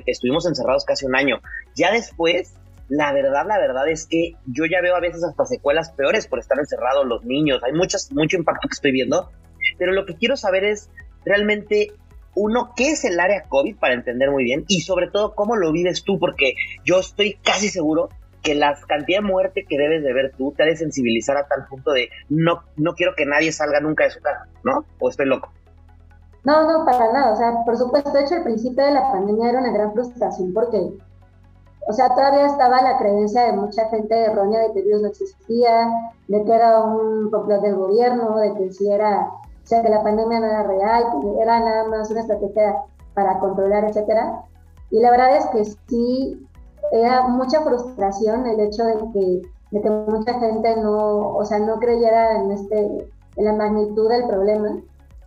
estuvimos 0.07 0.47
encerrados 0.47 0.85
casi 0.85 1.07
un 1.07 1.17
año. 1.17 1.41
Ya 1.75 1.91
después, 1.91 2.55
la 2.89 3.13
verdad, 3.13 3.47
la 3.47 3.59
verdad 3.59 3.89
es 3.89 4.07
que 4.07 4.35
yo 4.47 4.67
ya 4.67 4.81
veo 4.83 4.95
a 4.95 5.01
veces 5.01 5.25
hasta 5.25 5.45
secuelas 5.47 5.93
peores 5.93 6.27
por 6.27 6.39
estar 6.39 6.59
encerrados 6.59 7.07
los 7.07 7.25
niños. 7.25 7.63
Hay 7.65 7.73
muchas, 7.73 8.13
mucho 8.13 8.37
impacto 8.37 8.69
que 8.69 8.75
estoy 8.75 8.93
viendo. 8.93 9.31
Pero 9.79 9.93
lo 9.93 10.05
que 10.05 10.17
quiero 10.17 10.37
saber 10.37 10.65
es 10.65 10.91
realmente 11.25 11.93
uno, 12.35 12.73
¿qué 12.77 12.91
es 12.91 13.05
el 13.05 13.21
área 13.21 13.45
COVID 13.49 13.77
para 13.77 13.95
entender 13.95 14.31
muy 14.31 14.45
bien? 14.45 14.65
Y 14.69 14.81
sobre 14.81 15.09
todo, 15.09 15.35
¿cómo 15.35 15.57
lo 15.57 15.73
vives 15.73 16.05
tú? 16.05 16.19
Porque 16.19 16.55
yo 16.85 16.99
estoy 16.99 17.39
casi 17.43 17.69
seguro 17.69 18.09
que 18.43 18.55
la 18.55 18.77
cantidad 18.87 19.21
de 19.21 19.27
muerte 19.27 19.65
que 19.69 19.79
debes 19.79 20.03
de 20.05 20.13
ver 20.13 20.33
tú 20.37 20.53
te 20.53 20.63
ha 20.63 20.67
de 20.67 20.77
sensibilizar 20.77 21.37
a 21.37 21.47
tal 21.47 21.67
punto 21.67 21.93
de 21.93 22.11
no, 22.29 22.63
no 22.77 22.95
quiero 22.95 23.15
que 23.17 23.25
nadie 23.25 23.51
salga 23.53 23.81
nunca 23.81 24.05
de 24.05 24.11
su 24.11 24.21
casa, 24.21 24.47
¿no? 24.63 24.85
¿O 25.01 25.09
estoy 25.09 25.27
loco? 25.27 25.51
No, 26.45 26.71
no, 26.71 26.85
para 26.85 27.11
nada. 27.11 27.33
O 27.33 27.37
sea, 27.37 27.65
por 27.65 27.77
supuesto, 27.77 28.13
de 28.13 28.21
hecho, 28.21 28.37
el 28.37 28.45
principio 28.45 28.85
de 28.85 28.93
la 28.93 29.11
pandemia 29.11 29.49
era 29.49 29.61
una 29.61 29.73
gran 29.73 29.95
frustración 29.95 30.53
porque, 30.53 30.79
o 31.89 31.93
sea, 31.95 32.11
todavía 32.11 32.47
estaba 32.47 32.83
la 32.83 32.99
creencia 32.99 33.45
de 33.45 33.53
mucha 33.55 33.89
gente 33.89 34.15
errónea 34.15 34.61
de 34.61 34.75
que 34.75 34.83
Dios 34.83 35.01
no 35.01 35.09
existía, 35.09 35.89
de 36.29 36.45
que 36.45 36.53
era 36.53 36.81
un 36.83 37.31
complot 37.31 37.63
del 37.63 37.77
gobierno, 37.77 38.39
de 38.39 38.55
que 38.55 38.73
si 38.73 38.91
era 38.91 39.27
o 39.65 39.67
sea, 39.67 39.83
que 39.83 39.89
la 39.89 40.03
pandemia 40.03 40.41
no 40.41 40.47
era 40.47 40.63
real, 40.65 41.05
era 41.41 41.61
nada 41.61 41.89
más 41.89 42.11
una 42.11 42.21
estrategia 42.21 42.77
para 43.15 43.39
controlar, 43.39 43.85
etcétera. 43.85 44.43
Y 44.91 45.01
la 45.01 45.11
verdad 45.11 45.37
es 45.37 45.47
que 45.47 45.65
sí, 45.89 46.47
era 46.93 47.29
mucha 47.29 47.63
frustración 47.63 48.47
el 48.47 48.61
hecho 48.61 48.85
de 48.85 48.97
que, 49.13 49.43
de 49.71 49.81
que 49.81 49.91
mucha 49.91 50.39
gente 50.39 50.77
no, 50.77 51.29
o 51.35 51.45
sea, 51.47 51.59
no 51.61 51.79
creyera 51.79 52.43
en, 52.43 52.53
este, 52.53 53.09
en 53.37 53.45
la 53.45 53.55
magnitud 53.55 54.09
del 54.11 54.27
problema 54.27 54.77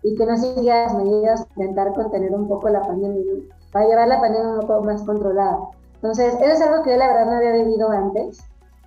y 0.04 0.16
que 0.16 0.26
no 0.28 0.38
siguiera 0.38 0.84
las 0.84 0.94
medidas 0.94 1.46
para 1.48 1.66
intentar 1.66 1.94
contener 1.96 2.32
un 2.36 2.48
poco 2.48 2.70
la 2.70 2.82
pandemia, 2.82 3.24
para 3.72 3.88
llevar 3.88 4.08
la 4.08 4.22
pandemia 4.22 4.60
un 4.60 4.68
poco 4.68 4.84
más 4.84 5.02
controlada. 5.02 5.58
Entonces, 5.96 6.36
eso 6.36 6.54
es 6.54 6.62
algo 6.62 6.84
que 6.84 6.92
yo 6.92 6.98
la 6.98 7.08
verdad 7.08 7.26
no 7.26 7.38
había 7.38 7.64
vivido 7.64 7.90
antes 7.90 8.40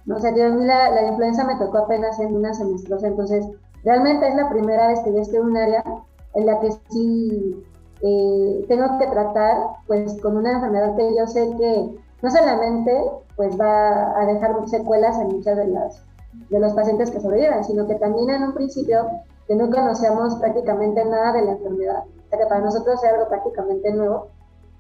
¿no? 0.06 0.16
O 0.16 0.20
sea, 0.20 0.30
a 0.30 0.48
mí 0.48 0.64
la, 0.64 0.90
la, 0.90 1.08
influenza 1.08 1.44
me 1.44 1.56
tocó 1.56 1.78
apenas 1.78 2.18
en 2.20 2.34
una 2.34 2.54
semestrosa, 2.54 3.08
entonces 3.08 3.46
realmente 3.84 4.28
es 4.28 4.34
la 4.34 4.48
primera 4.48 4.88
vez 4.88 5.00
que 5.00 5.12
yo 5.12 5.18
estoy 5.18 5.38
en 5.38 5.46
un 5.46 5.56
área 5.56 5.84
en 6.34 6.46
la 6.46 6.60
que 6.60 6.70
sí 6.90 7.64
eh, 8.02 8.64
tengo 8.68 8.98
que 8.98 9.06
tratar 9.06 9.56
pues 9.86 10.20
con 10.20 10.36
una 10.36 10.52
enfermedad 10.52 10.96
que 10.96 11.14
yo 11.16 11.26
sé 11.26 11.50
que 11.58 11.98
no 12.22 12.30
solamente 12.30 13.02
pues 13.36 13.58
va 13.58 14.20
a 14.20 14.26
dejar 14.26 14.68
secuelas 14.68 15.18
en 15.18 15.28
muchas 15.28 15.56
de 15.56 15.66
las 15.66 16.04
de 16.48 16.60
los 16.60 16.72
pacientes 16.74 17.10
que 17.10 17.20
sobreviven, 17.20 17.64
sino 17.64 17.86
que 17.86 17.96
también 17.96 18.30
en 18.30 18.42
un 18.44 18.54
principio 18.54 19.06
que 19.46 19.56
no 19.56 19.68
conocíamos 19.70 20.36
prácticamente 20.36 21.04
nada 21.04 21.32
de 21.32 21.42
la 21.42 21.52
enfermedad, 21.52 22.04
o 22.06 22.28
sea 22.28 22.38
que 22.38 22.46
para 22.46 22.60
nosotros 22.60 23.02
era 23.02 23.14
algo 23.14 23.28
prácticamente 23.28 23.92
nuevo, 23.92 24.28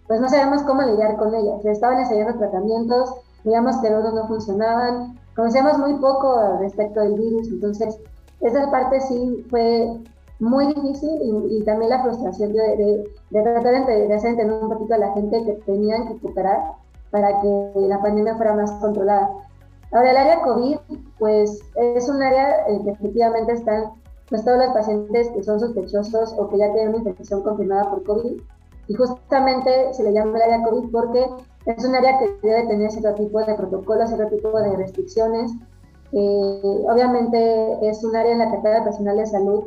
pues 0.06 0.20
no 0.20 0.28
sabíamos 0.28 0.62
cómo 0.62 0.82
lidiar 0.82 1.16
con 1.16 1.34
ella. 1.34 1.60
Se 1.62 1.70
estaban 1.70 1.98
enseñando 2.00 2.38
tratamientos, 2.38 3.14
veíamos 3.44 3.76
que 3.78 3.90
los 3.90 4.12
no 4.12 4.26
funcionaban, 4.26 5.18
conocíamos 5.36 5.78
muy 5.78 5.94
poco 5.94 6.58
respecto 6.58 7.00
del 7.00 7.14
virus, 7.14 7.48
entonces 7.48 8.00
esa 8.40 8.70
parte 8.70 9.00
sí 9.00 9.46
fue 9.50 10.00
muy 10.38 10.66
difícil 10.68 11.10
y, 11.50 11.62
también 11.64 11.90
la 11.90 12.02
frustración 12.02 12.52
de, 12.52 13.04
de, 13.30 13.42
tratar 13.42 13.86
de, 13.86 14.14
hacer 14.14 14.30
entender 14.30 14.62
un 14.62 14.70
poquito 14.70 14.94
a 14.94 14.98
la 14.98 15.12
gente 15.12 15.44
que 15.44 15.52
tenían 15.66 16.08
que 16.08 16.18
cooperar 16.18 16.58
para 17.10 17.40
que 17.40 17.72
la 17.76 18.00
pandemia 18.00 18.36
fuera 18.36 18.54
más 18.54 18.70
controlada. 18.72 19.30
Ahora, 19.92 20.10
el 20.12 20.16
área 20.16 20.42
COVID, 20.42 20.78
pues 21.18 21.60
es 21.74 22.08
un 22.08 22.22
área 22.22 22.66
en 22.68 22.84
que 22.84 22.90
efectivamente 22.90 23.52
están 23.52 23.92
pues, 24.28 24.44
todos 24.44 24.58
los 24.58 24.68
pacientes 24.68 25.28
que 25.30 25.42
son 25.42 25.58
sospechosos 25.58 26.34
o 26.38 26.48
que 26.48 26.58
ya 26.58 26.72
tienen 26.72 26.94
una 26.94 27.10
infección 27.10 27.42
confirmada 27.42 27.90
por 27.90 28.04
COVID. 28.04 28.40
Y 28.86 28.94
justamente 28.94 29.92
se 29.92 30.02
le 30.04 30.12
llama 30.12 30.36
el 30.38 30.42
área 30.42 30.62
COVID 30.62 30.90
porque 30.90 31.26
es 31.66 31.84
un 31.84 31.94
área 31.94 32.18
que 32.18 32.38
debe 32.42 32.66
tener 32.66 32.90
cierto 32.90 33.14
tipo 33.14 33.40
de 33.44 33.54
protocolos, 33.54 34.08
cierto 34.08 34.34
tipo 34.34 34.58
de 34.60 34.76
restricciones. 34.76 35.52
Obviamente 36.12 37.88
es 37.88 38.02
un 38.02 38.16
área 38.16 38.32
en 38.32 38.38
la 38.40 38.50
que 38.50 38.62
cada 38.62 38.84
personal 38.84 39.16
de 39.16 39.26
salud 39.26 39.64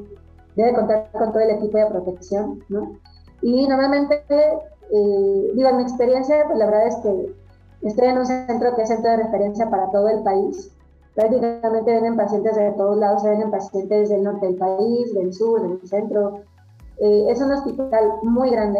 debe 0.55 0.73
contar 0.73 1.09
con 1.11 1.31
todo 1.31 1.41
el 1.41 1.51
equipo 1.51 1.77
de 1.77 1.85
protección, 1.87 2.63
¿no? 2.69 2.99
Y 3.41 3.67
normalmente, 3.67 4.23
eh, 4.29 5.51
digo, 5.53 5.69
en 5.69 5.77
mi 5.77 5.83
experiencia, 5.83 6.43
pues 6.47 6.57
la 6.57 6.65
verdad 6.65 6.87
es 6.87 6.95
que 6.97 7.35
estoy 7.81 8.07
en 8.07 8.17
un 8.17 8.25
centro 8.25 8.75
que 8.75 8.83
es 8.83 8.87
centro 8.87 9.11
de 9.11 9.17
referencia 9.17 9.69
para 9.69 9.91
todo 9.91 10.07
el 10.09 10.23
país. 10.23 10.71
Prácticamente 11.15 11.91
vienen 11.91 12.15
pacientes 12.15 12.55
de 12.55 12.71
todos 12.71 12.97
lados, 12.97 13.23
vienen 13.23 13.51
pacientes 13.51 14.09
del 14.09 14.23
norte 14.23 14.47
del 14.47 14.55
país, 14.55 15.13
del 15.13 15.33
sur, 15.33 15.61
del 15.61 15.87
centro. 15.87 16.39
Eh, 16.97 17.25
es 17.29 17.41
un 17.41 17.51
hospital 17.51 18.13
muy 18.23 18.49
grande. 18.49 18.79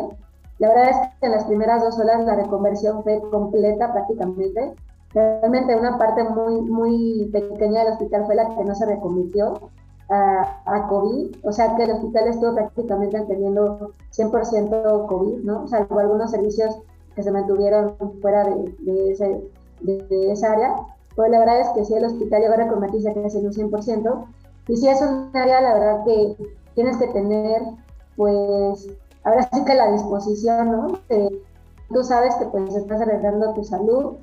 La 0.59 0.69
verdad 0.69 0.89
es 0.91 0.97
que 1.19 1.25
en 1.25 1.31
las 1.33 1.43
primeras 1.43 1.83
dos 1.83 1.99
horas 1.99 2.25
la 2.25 2.35
reconversión 2.35 3.03
fue 3.03 3.21
completa 3.29 3.91
prácticamente. 3.91 4.73
Realmente 5.13 5.75
una 5.75 5.97
parte 5.97 6.23
muy, 6.23 6.61
muy 6.61 7.29
pequeña 7.31 7.83
del 7.83 7.93
hospital 7.93 8.25
fue 8.25 8.35
la 8.35 8.49
que 8.49 8.63
no 8.63 8.73
se 8.73 8.85
reconvirtió 8.85 9.69
a, 10.09 10.87
COVID, 10.89 11.37
o 11.43 11.51
sea 11.51 11.75
que 11.75 11.83
el 11.83 11.91
hospital 11.91 12.27
estuvo 12.27 12.53
prácticamente 12.53 13.19
teniendo 13.21 13.91
100% 14.11 15.07
COVID, 15.07 15.43
¿no? 15.43 15.63
O 15.63 15.67
sea, 15.67 15.87
algunos 15.89 16.29
servicios 16.29 16.77
que 17.15 17.23
se 17.23 17.31
mantuvieron 17.31 17.95
fuera 18.21 18.43
de, 18.43 19.11
ese, 19.11 19.41
esa 20.09 20.51
área, 20.51 20.75
pues 21.15 21.31
la 21.31 21.39
verdad 21.39 21.61
es 21.61 21.69
que 21.69 21.85
sí, 21.85 21.93
el 21.95 22.05
hospital 22.05 22.41
llegó 22.41 22.53
a 22.53 22.67
convertirse 22.67 23.13
casi 23.13 23.39
en 23.39 23.47
un 23.47 23.53
100%, 23.53 24.25
y 24.67 24.77
sí 24.77 24.87
es 24.87 25.01
un 25.01 25.29
área, 25.33 25.61
la 25.61 25.73
verdad, 25.73 26.05
que 26.05 26.37
tienes 26.75 26.97
que 26.97 27.07
tener, 27.07 27.61
pues, 28.15 28.87
ahora 29.23 29.49
sí 29.51 29.63
que 29.65 29.73
la 29.73 29.91
disposición, 29.91 30.71
¿no? 30.71 30.87
tú 31.89 32.03
sabes 32.03 32.33
que 32.35 32.45
pues 32.45 32.75
estás 32.75 33.01
arriesgando 33.01 33.53
tu 33.53 33.63
salud, 33.63 34.15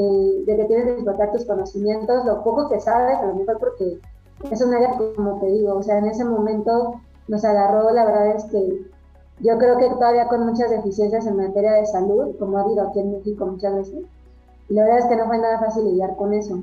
eh, 0.00 0.44
de 0.46 0.56
que 0.56 0.64
tienes 0.66 0.84
que 0.84 0.92
explotar 0.92 1.32
tus 1.32 1.44
conocimientos, 1.44 2.24
lo 2.24 2.44
poco 2.44 2.68
que 2.68 2.78
sabes, 2.78 3.18
a 3.18 3.26
lo 3.26 3.34
mejor 3.34 3.58
porque 3.58 3.98
es 4.48 4.62
un 4.62 4.72
área, 4.72 4.96
como 5.16 5.40
te 5.40 5.46
digo, 5.46 5.74
o 5.74 5.82
sea, 5.82 5.98
en 5.98 6.06
ese 6.06 6.24
momento 6.24 7.00
nos 7.26 7.44
agarró, 7.44 7.90
la 7.90 8.04
verdad 8.04 8.28
es 8.28 8.44
que 8.44 8.86
yo 9.40 9.58
creo 9.58 9.76
que 9.76 9.88
todavía 9.90 10.28
con 10.28 10.46
muchas 10.46 10.70
deficiencias 10.70 11.26
en 11.26 11.36
materia 11.36 11.72
de 11.72 11.86
salud, 11.86 12.36
como 12.38 12.58
ha 12.58 12.62
habido 12.62 12.86
aquí 12.88 13.00
en 13.00 13.10
México 13.10 13.44
muchas 13.44 13.74
veces, 13.74 14.04
y 14.68 14.74
la 14.74 14.84
verdad 14.84 14.98
es 15.00 15.06
que 15.06 15.16
no 15.16 15.26
fue 15.26 15.38
nada 15.38 15.58
fácil 15.58 15.84
lidiar 15.86 16.14
con 16.14 16.32
eso. 16.32 16.56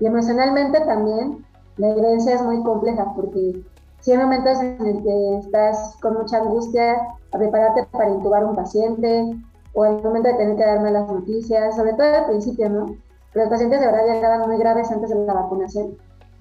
Y 0.00 0.06
emocionalmente 0.06 0.80
también 0.80 1.44
la 1.76 1.90
evidencia 1.90 2.34
es 2.34 2.42
muy 2.42 2.64
compleja 2.64 3.12
porque 3.14 3.62
si 4.00 4.10
hay 4.10 4.18
momentos 4.18 4.60
en 4.60 4.84
el 4.84 5.02
que 5.04 5.36
estás 5.36 5.96
con 6.02 6.14
mucha 6.14 6.38
angustia 6.38 6.94
a 7.30 7.38
prepararte 7.38 7.84
para 7.92 8.10
intubar 8.10 8.44
un 8.44 8.56
paciente 8.56 9.36
o 9.74 9.84
el 9.84 10.02
momento 10.02 10.28
de 10.28 10.34
tener 10.34 10.56
que 10.56 10.64
dar 10.64 10.80
malas 10.80 11.08
noticias, 11.08 11.76
sobre 11.76 11.94
todo 11.94 12.06
al 12.06 12.26
principio, 12.26 12.68
¿no? 12.68 12.86
Los 13.34 13.48
pacientes 13.48 13.80
de 13.80 13.86
verdad 13.86 14.06
llegaban 14.06 14.48
muy 14.48 14.58
graves 14.58 14.90
antes 14.90 15.10
de 15.10 15.26
la 15.26 15.34
vacunación 15.34 15.96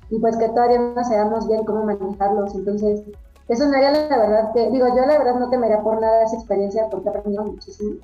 y 0.09 0.19
pues 0.19 0.35
que 0.35 0.49
todavía 0.49 0.79
no 0.79 1.03
sabemos 1.03 1.47
bien 1.47 1.63
cómo 1.63 1.85
manejarlos. 1.85 2.53
Entonces, 2.53 3.01
es 3.47 3.61
un 3.61 3.73
área, 3.73 3.91
la 3.91 4.17
verdad, 4.17 4.51
que 4.53 4.69
digo, 4.69 4.87
yo 4.89 5.05
la 5.05 5.17
verdad 5.17 5.35
no 5.35 5.49
temería 5.49 5.81
por 5.81 5.99
nada 6.01 6.23
esa 6.23 6.35
experiencia 6.35 6.87
porque 6.91 7.07
he 7.07 7.11
aprendido 7.11 7.45
muchísimo, 7.45 7.95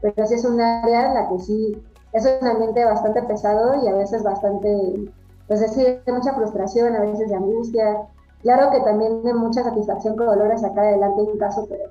pero 0.00 0.26
sí 0.26 0.34
es 0.34 0.44
un 0.44 0.60
área 0.60 1.08
en 1.08 1.14
la 1.14 1.28
que 1.28 1.38
sí 1.38 1.82
es 2.12 2.28
un 2.40 2.46
ambiente 2.46 2.84
bastante 2.84 3.22
pesado 3.22 3.82
y 3.82 3.88
a 3.88 3.94
veces 3.94 4.22
bastante, 4.22 5.10
pues 5.46 5.60
decir, 5.60 6.02
de 6.04 6.12
mucha 6.12 6.34
frustración, 6.34 6.96
a 6.96 7.00
veces 7.00 7.28
de 7.28 7.36
angustia. 7.36 7.98
Claro 8.42 8.70
que 8.70 8.80
también 8.80 9.22
de 9.22 9.34
mucha 9.34 9.62
satisfacción 9.62 10.16
con 10.16 10.26
dolor 10.26 10.50
a 10.50 10.58
sacar 10.58 10.86
adelante 10.86 11.22
un 11.22 11.38
caso, 11.38 11.66
pero 11.68 11.90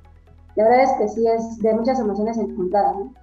la 0.55 0.63
verdad 0.63 0.83
es 0.83 0.91
que 0.93 1.07
sí 1.07 1.27
es 1.27 1.59
de 1.59 1.73
muchas 1.73 1.99
emociones 1.99 2.37
encontradas, 2.37 2.95
¿no? 2.95 3.13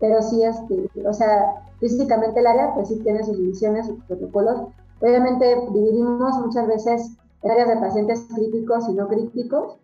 Pero 0.00 0.22
sí 0.22 0.42
es 0.42 0.56
que, 0.68 0.88
o 1.06 1.12
sea, 1.12 1.64
físicamente 1.80 2.40
el 2.40 2.46
área 2.46 2.74
pues 2.74 2.88
sí 2.88 3.00
tiene 3.02 3.24
sus 3.24 3.36
divisiones, 3.36 3.86
sus 3.86 4.02
protocolos, 4.04 4.68
Obviamente 5.00 5.56
dividimos 5.72 6.38
muchas 6.38 6.66
veces 6.66 7.16
en 7.42 7.50
áreas 7.50 7.68
de 7.68 7.76
pacientes 7.76 8.26
críticos 8.34 8.88
y 8.88 8.94
no 8.94 9.06
críticos, 9.06 9.78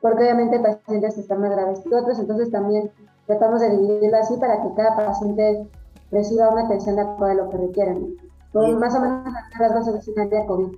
porque 0.00 0.24
obviamente 0.24 0.56
hay 0.56 0.62
pacientes 0.62 1.14
que 1.14 1.20
están 1.20 1.40
más 1.40 1.50
graves 1.50 1.80
que 1.80 1.94
otros, 1.94 2.18
entonces 2.18 2.50
también 2.50 2.90
tratamos 3.26 3.60
de 3.60 3.70
dividirlo 3.70 4.16
así 4.16 4.36
para 4.38 4.60
que 4.62 4.74
cada 4.74 4.96
paciente 4.96 5.68
reciba 6.10 6.50
una 6.50 6.64
atención 6.64 6.96
de 6.96 7.02
acuerdo 7.02 7.42
a 7.42 7.44
lo 7.44 7.50
que 7.50 7.56
requieren. 7.58 8.16
más 8.52 8.94
o 8.96 9.00
menos 9.00 9.32
las 9.60 9.74
dos 9.74 9.94
oficinas 9.94 10.28
de 10.28 10.44
COVID. 10.44 10.76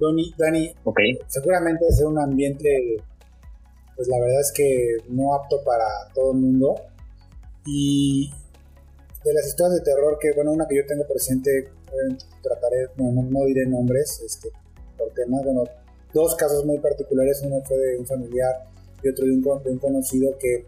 Dani, 0.00 0.34
Dani 0.38 0.74
okay. 0.84 1.18
seguramente 1.26 1.84
es 1.88 2.00
un 2.00 2.16
ambiente, 2.16 3.02
pues 3.98 4.06
la 4.06 4.20
verdad 4.20 4.40
es 4.40 4.52
que 4.52 4.98
no 5.08 5.34
apto 5.34 5.64
para 5.64 5.84
todo 6.14 6.30
el 6.30 6.38
mundo. 6.38 6.76
Y 7.66 8.32
de 9.24 9.32
las 9.32 9.44
historias 9.44 9.80
de 9.80 9.84
terror 9.84 10.18
que, 10.20 10.32
bueno, 10.36 10.52
una 10.52 10.68
que 10.68 10.76
yo 10.76 10.86
tengo 10.86 11.04
presente 11.04 11.68
trataré, 12.40 12.90
no, 12.96 13.44
diré 13.44 13.66
nombres, 13.66 14.22
este, 14.24 14.50
por 14.96 15.12
temas, 15.14 15.44
bueno, 15.44 15.64
dos 16.14 16.36
casos 16.36 16.64
muy 16.64 16.78
particulares, 16.78 17.42
uno 17.44 17.60
fue 17.66 17.76
de 17.76 17.98
un 17.98 18.06
familiar 18.06 18.68
y 19.02 19.08
otro 19.08 19.26
de 19.26 19.32
un, 19.32 19.78
conocido 19.78 20.38
que 20.38 20.54
eh, 20.54 20.66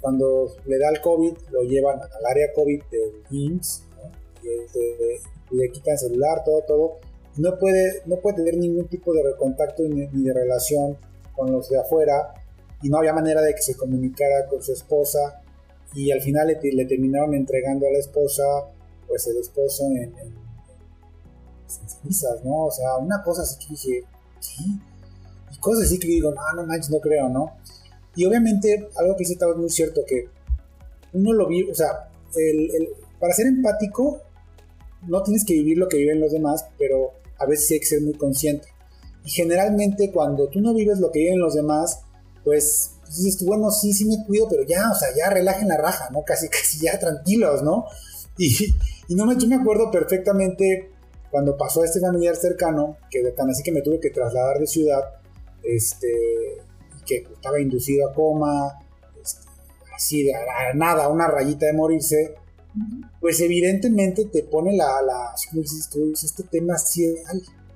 cuando 0.00 0.56
le 0.66 0.78
da 0.78 0.88
el 0.88 1.00
COVID 1.00 1.34
lo 1.52 1.62
llevan 1.62 2.00
al 2.00 2.26
área 2.26 2.52
COVID 2.52 2.82
del 2.90 3.22
IMSS 3.30 3.84
este, 4.42 5.20
y, 5.52 5.56
le 5.56 5.70
quitan 5.70 5.96
celular, 5.96 6.42
todo, 6.44 6.62
todo. 6.66 6.98
No 7.36 7.58
puede, 7.60 8.02
no 8.06 8.16
puede 8.16 8.38
tener 8.38 8.56
ningún 8.56 8.88
tipo 8.88 9.12
de 9.12 9.22
contacto 9.38 9.84
ni, 9.84 10.06
de 10.06 10.34
relación 10.34 10.98
con 11.34 11.50
los 11.52 11.68
de 11.68 11.78
afuera 11.78 12.34
y 12.82 12.88
no 12.88 12.98
había 12.98 13.12
manera 13.12 13.40
de 13.42 13.54
que 13.54 13.62
se 13.62 13.76
comunicara 13.76 14.46
con 14.48 14.62
su 14.62 14.72
esposa 14.72 15.42
y 15.94 16.10
al 16.10 16.20
final 16.20 16.48
le 16.48 16.84
terminaron 16.86 17.34
entregando 17.34 17.86
a 17.86 17.90
la 17.90 17.98
esposa 17.98 18.42
pues 19.12 19.26
el 19.26 19.36
esposo 19.36 19.84
en, 19.88 20.14
en, 20.18 20.34
cenizas, 21.66 22.42
¿no? 22.44 22.64
O 22.64 22.70
sea, 22.70 22.96
una 22.96 23.22
cosa 23.22 23.42
así 23.42 23.58
que 23.58 23.66
dije, 23.70 24.04
¿sí? 24.40 24.80
Y 25.52 25.58
cosas 25.58 25.84
así 25.84 25.98
que 25.98 26.06
digo, 26.06 26.32
no, 26.32 26.40
no 26.56 26.66
manches, 26.66 26.90
no 26.90 26.98
creo, 26.98 27.28
¿no? 27.28 27.56
Y 28.16 28.24
obviamente, 28.24 28.88
algo 28.96 29.14
que 29.14 29.20
dice 29.20 29.34
estaba 29.34 29.54
muy 29.54 29.68
cierto, 29.68 30.02
que 30.06 30.28
uno 31.12 31.34
lo 31.34 31.46
vive, 31.46 31.70
o 31.70 31.74
sea, 31.74 32.10
el, 32.34 32.74
el, 32.74 32.88
para 33.20 33.34
ser 33.34 33.46
empático, 33.46 34.22
no 35.06 35.22
tienes 35.22 35.44
que 35.44 35.52
vivir 35.54 35.76
lo 35.76 35.88
que 35.88 35.98
viven 35.98 36.20
los 36.20 36.32
demás, 36.32 36.66
pero 36.78 37.12
a 37.38 37.44
veces 37.44 37.70
hay 37.72 37.80
que 37.80 37.86
ser 37.86 38.00
muy 38.00 38.14
consciente. 38.14 38.68
Y 39.24 39.30
generalmente 39.30 40.10
cuando 40.12 40.48
tú 40.48 40.60
no 40.60 40.74
vives 40.74 40.98
lo 40.98 41.10
que 41.10 41.20
viven 41.20 41.38
los 41.38 41.54
demás, 41.54 42.00
pues, 42.44 42.92
pues 43.02 43.22
dices 43.22 43.46
bueno, 43.46 43.70
sí, 43.70 43.92
sí 43.92 44.04
me 44.04 44.24
cuido, 44.26 44.48
pero 44.48 44.64
ya, 44.64 44.90
o 44.90 44.94
sea, 44.94 45.08
ya 45.16 45.30
relajen 45.30 45.68
la 45.68 45.76
raja, 45.76 46.08
¿no? 46.10 46.22
Casi, 46.24 46.48
casi 46.50 46.84
ya 46.84 46.98
tranquilos, 46.98 47.62
¿no? 47.62 47.86
Y, 48.38 48.74
y 49.08 49.14
no 49.14 49.26
me, 49.26 49.36
yo 49.36 49.46
me 49.46 49.56
acuerdo 49.56 49.90
perfectamente 49.90 50.90
cuando 51.30 51.56
pasó 51.56 51.82
a 51.82 51.86
este 51.86 52.00
familiar 52.00 52.36
cercano, 52.36 52.98
que 53.10 53.22
tan 53.32 53.48
así 53.48 53.62
que 53.62 53.72
me 53.72 53.80
tuve 53.80 54.00
que 54.00 54.10
trasladar 54.10 54.58
de 54.58 54.66
ciudad, 54.66 55.02
este, 55.62 56.08
que 57.06 57.26
estaba 57.32 57.58
inducido 57.58 58.08
a 58.08 58.12
coma, 58.12 58.78
este, 59.20 59.48
así 59.96 60.24
de 60.24 60.34
nada, 60.74 61.08
una 61.08 61.26
rayita 61.28 61.66
de 61.66 61.72
morirse, 61.72 62.34
pues 63.20 63.40
evidentemente 63.40 64.26
te 64.26 64.42
pone 64.42 64.76
la, 64.76 65.02
la 65.02 65.34
dices 65.52 65.88
tú, 65.88 66.12
este 66.12 66.42
tema 66.44 66.74
así 66.74 67.14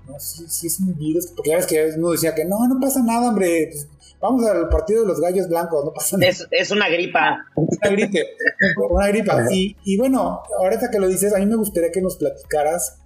¿no? 0.06 0.18
Sí, 0.18 0.66
es 0.66 0.80
un 0.80 0.96
virus, 0.96 1.26
porque 1.34 1.50
ya 1.50 1.56
ves 1.56 1.66
que 1.66 1.92
uno 1.96 2.10
decía 2.10 2.34
que 2.34 2.44
no, 2.44 2.66
no 2.68 2.78
pasa 2.80 3.02
nada, 3.02 3.28
hombre, 3.28 3.68
pues, 3.70 3.88
vamos 4.20 4.44
al 4.46 4.68
partido 4.68 5.02
de 5.02 5.08
los 5.08 5.20
gallos 5.20 5.48
blancos, 5.48 5.84
no 5.84 5.92
pasa 5.92 6.16
nada. 6.16 6.32
Es, 6.50 6.70
una 6.70 6.88
gripa. 6.88 7.44
Una 7.54 7.90
gripe, 7.90 8.24
una 8.90 9.08
gripa. 9.08 9.44
Y, 9.50 9.76
y 9.84 9.96
bueno, 9.96 10.42
ahorita 10.58 10.90
que 10.90 10.98
lo 10.98 11.08
dices, 11.08 11.34
a 11.34 11.38
mí 11.38 11.46
me 11.46 11.56
gustaría 11.56 11.90
que 11.90 12.00
nos 12.00 12.16
platicaras 12.16 12.98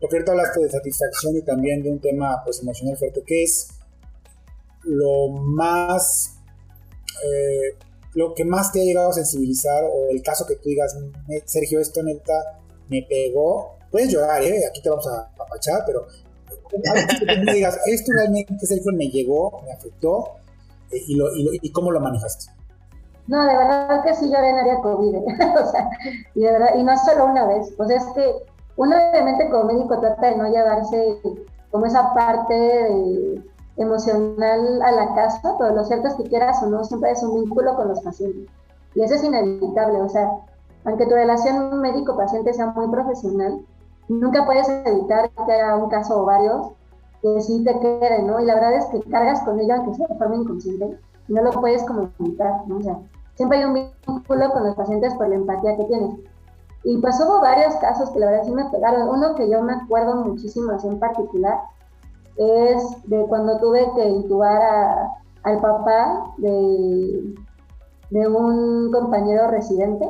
porque 0.00 0.16
ahorita 0.16 0.32
hablaste 0.32 0.60
de 0.60 0.70
satisfacción 0.70 1.36
y 1.36 1.42
también 1.42 1.82
de 1.82 1.90
un 1.90 2.00
tema 2.00 2.42
pues 2.44 2.60
emocional 2.60 2.96
fuerte, 2.96 3.22
que 3.26 3.42
es 3.42 3.68
lo 4.84 5.28
más, 5.28 6.36
eh, 7.24 7.76
lo 8.14 8.34
que 8.34 8.44
más 8.44 8.70
te 8.72 8.80
ha 8.80 8.84
llegado 8.84 9.10
a 9.10 9.12
sensibilizar 9.12 9.84
o 9.84 10.08
el 10.10 10.22
caso 10.22 10.46
que 10.46 10.54
tú 10.56 10.68
digas, 10.68 10.96
Sergio, 11.46 11.80
esto 11.80 12.02
neta 12.02 12.60
me 12.88 13.02
pegó. 13.08 13.77
Puedes 13.90 14.12
llorar, 14.12 14.42
¿eh? 14.42 14.66
Aquí 14.68 14.82
te 14.82 14.90
vamos 14.90 15.06
a 15.06 15.30
apachar, 15.42 15.82
pero 15.86 16.06
a 16.90 16.94
ver 16.94 17.06
que 17.06 17.36
tú 17.46 17.52
digas, 17.52 17.78
esto 17.86 18.12
realmente, 18.12 18.66
Sergio, 18.66 18.92
me 18.92 19.08
llegó, 19.08 19.62
me 19.64 19.72
afectó 19.72 20.36
eh, 20.90 21.02
y, 21.06 21.16
lo, 21.16 21.34
y, 21.34 21.58
y, 21.62 21.72
cómo 21.72 21.90
lo 21.90 22.00
manejaste. 22.00 22.52
No, 23.26 23.46
de 23.46 23.56
verdad 23.56 24.02
que 24.02 24.14
sí 24.14 24.30
lloré 24.30 24.50
en 24.50 24.56
área 24.56 24.80
COVID, 24.80 25.16
o 25.62 25.70
sea, 25.70 25.90
y 26.34 26.40
de 26.40 26.50
verdad, 26.52 26.74
y 26.76 26.82
no 26.82 26.96
solo 26.98 27.26
una 27.26 27.46
vez, 27.46 27.72
pues 27.76 27.90
es 27.90 28.04
que 28.14 28.34
uno 28.76 28.96
obviamente 29.10 29.50
como 29.50 29.64
médico 29.64 29.98
trata 30.00 30.28
de 30.28 30.36
no 30.36 30.48
llevarse 30.48 31.20
como 31.70 31.86
esa 31.86 32.14
parte 32.14 33.42
emocional 33.76 34.82
a 34.82 34.92
la 34.92 35.14
casa, 35.14 35.54
pero 35.58 35.74
lo 35.74 35.84
cierto 35.84 36.08
es 36.08 36.14
que 36.14 36.24
quieras 36.24 36.62
o 36.62 36.66
no, 36.66 36.84
siempre 36.84 37.10
es 37.10 37.22
un 37.22 37.42
vínculo 37.42 37.76
con 37.76 37.88
los 37.88 38.00
pacientes. 38.00 38.50
Y 38.94 39.02
eso 39.02 39.14
es 39.14 39.24
inevitable, 39.24 40.00
o 40.00 40.08
sea, 40.08 40.30
aunque 40.84 41.06
tu 41.06 41.14
relación 41.14 41.80
médico-paciente 41.80 42.54
sea 42.54 42.66
muy 42.66 42.88
profesional, 42.88 43.60
nunca 44.08 44.44
puedes 44.44 44.68
evitar 44.68 45.30
que 45.30 45.52
haya 45.52 45.76
un 45.76 45.88
caso 45.88 46.22
o 46.22 46.24
varios 46.24 46.68
que 47.22 47.40
sí 47.40 47.64
te 47.64 47.78
queden, 47.80 48.26
¿no? 48.26 48.40
Y 48.40 48.44
la 48.44 48.54
verdad 48.54 48.74
es 48.74 48.86
que 48.86 49.00
cargas 49.10 49.40
con 49.42 49.58
ella, 49.60 49.76
aunque 49.76 49.94
sea 49.94 50.06
de 50.06 50.16
forma 50.16 50.36
inconsciente, 50.36 50.98
y 51.28 51.32
no 51.32 51.42
lo 51.42 51.50
puedes 51.50 51.82
como 51.84 52.08
evitar, 52.20 52.66
¿no? 52.66 52.76
O 52.78 52.82
sea, 52.82 52.98
siempre 53.34 53.58
hay 53.58 53.64
un 53.64 53.74
vínculo 53.74 54.52
con 54.52 54.64
los 54.64 54.76
pacientes 54.76 55.14
por 55.14 55.28
la 55.28 55.36
empatía 55.36 55.76
que 55.76 55.84
tienes. 55.84 56.14
Y 56.84 56.96
pues 56.98 57.20
hubo 57.20 57.40
varios 57.40 57.74
casos 57.76 58.10
que 58.10 58.20
la 58.20 58.26
verdad 58.26 58.44
sí 58.44 58.52
me 58.52 58.64
pegaron. 58.70 59.08
Uno 59.08 59.34
que 59.34 59.50
yo 59.50 59.62
me 59.62 59.74
acuerdo 59.74 60.16
muchísimo 60.24 60.72
así 60.72 60.86
en 60.86 60.98
particular 60.98 61.60
es 62.36 62.82
de 63.08 63.26
cuando 63.26 63.58
tuve 63.58 63.90
que 63.96 64.08
intubar 64.08 65.10
al 65.42 65.60
papá 65.60 66.32
de, 66.36 67.34
de 68.10 68.28
un 68.28 68.92
compañero 68.92 69.48
residente 69.48 70.08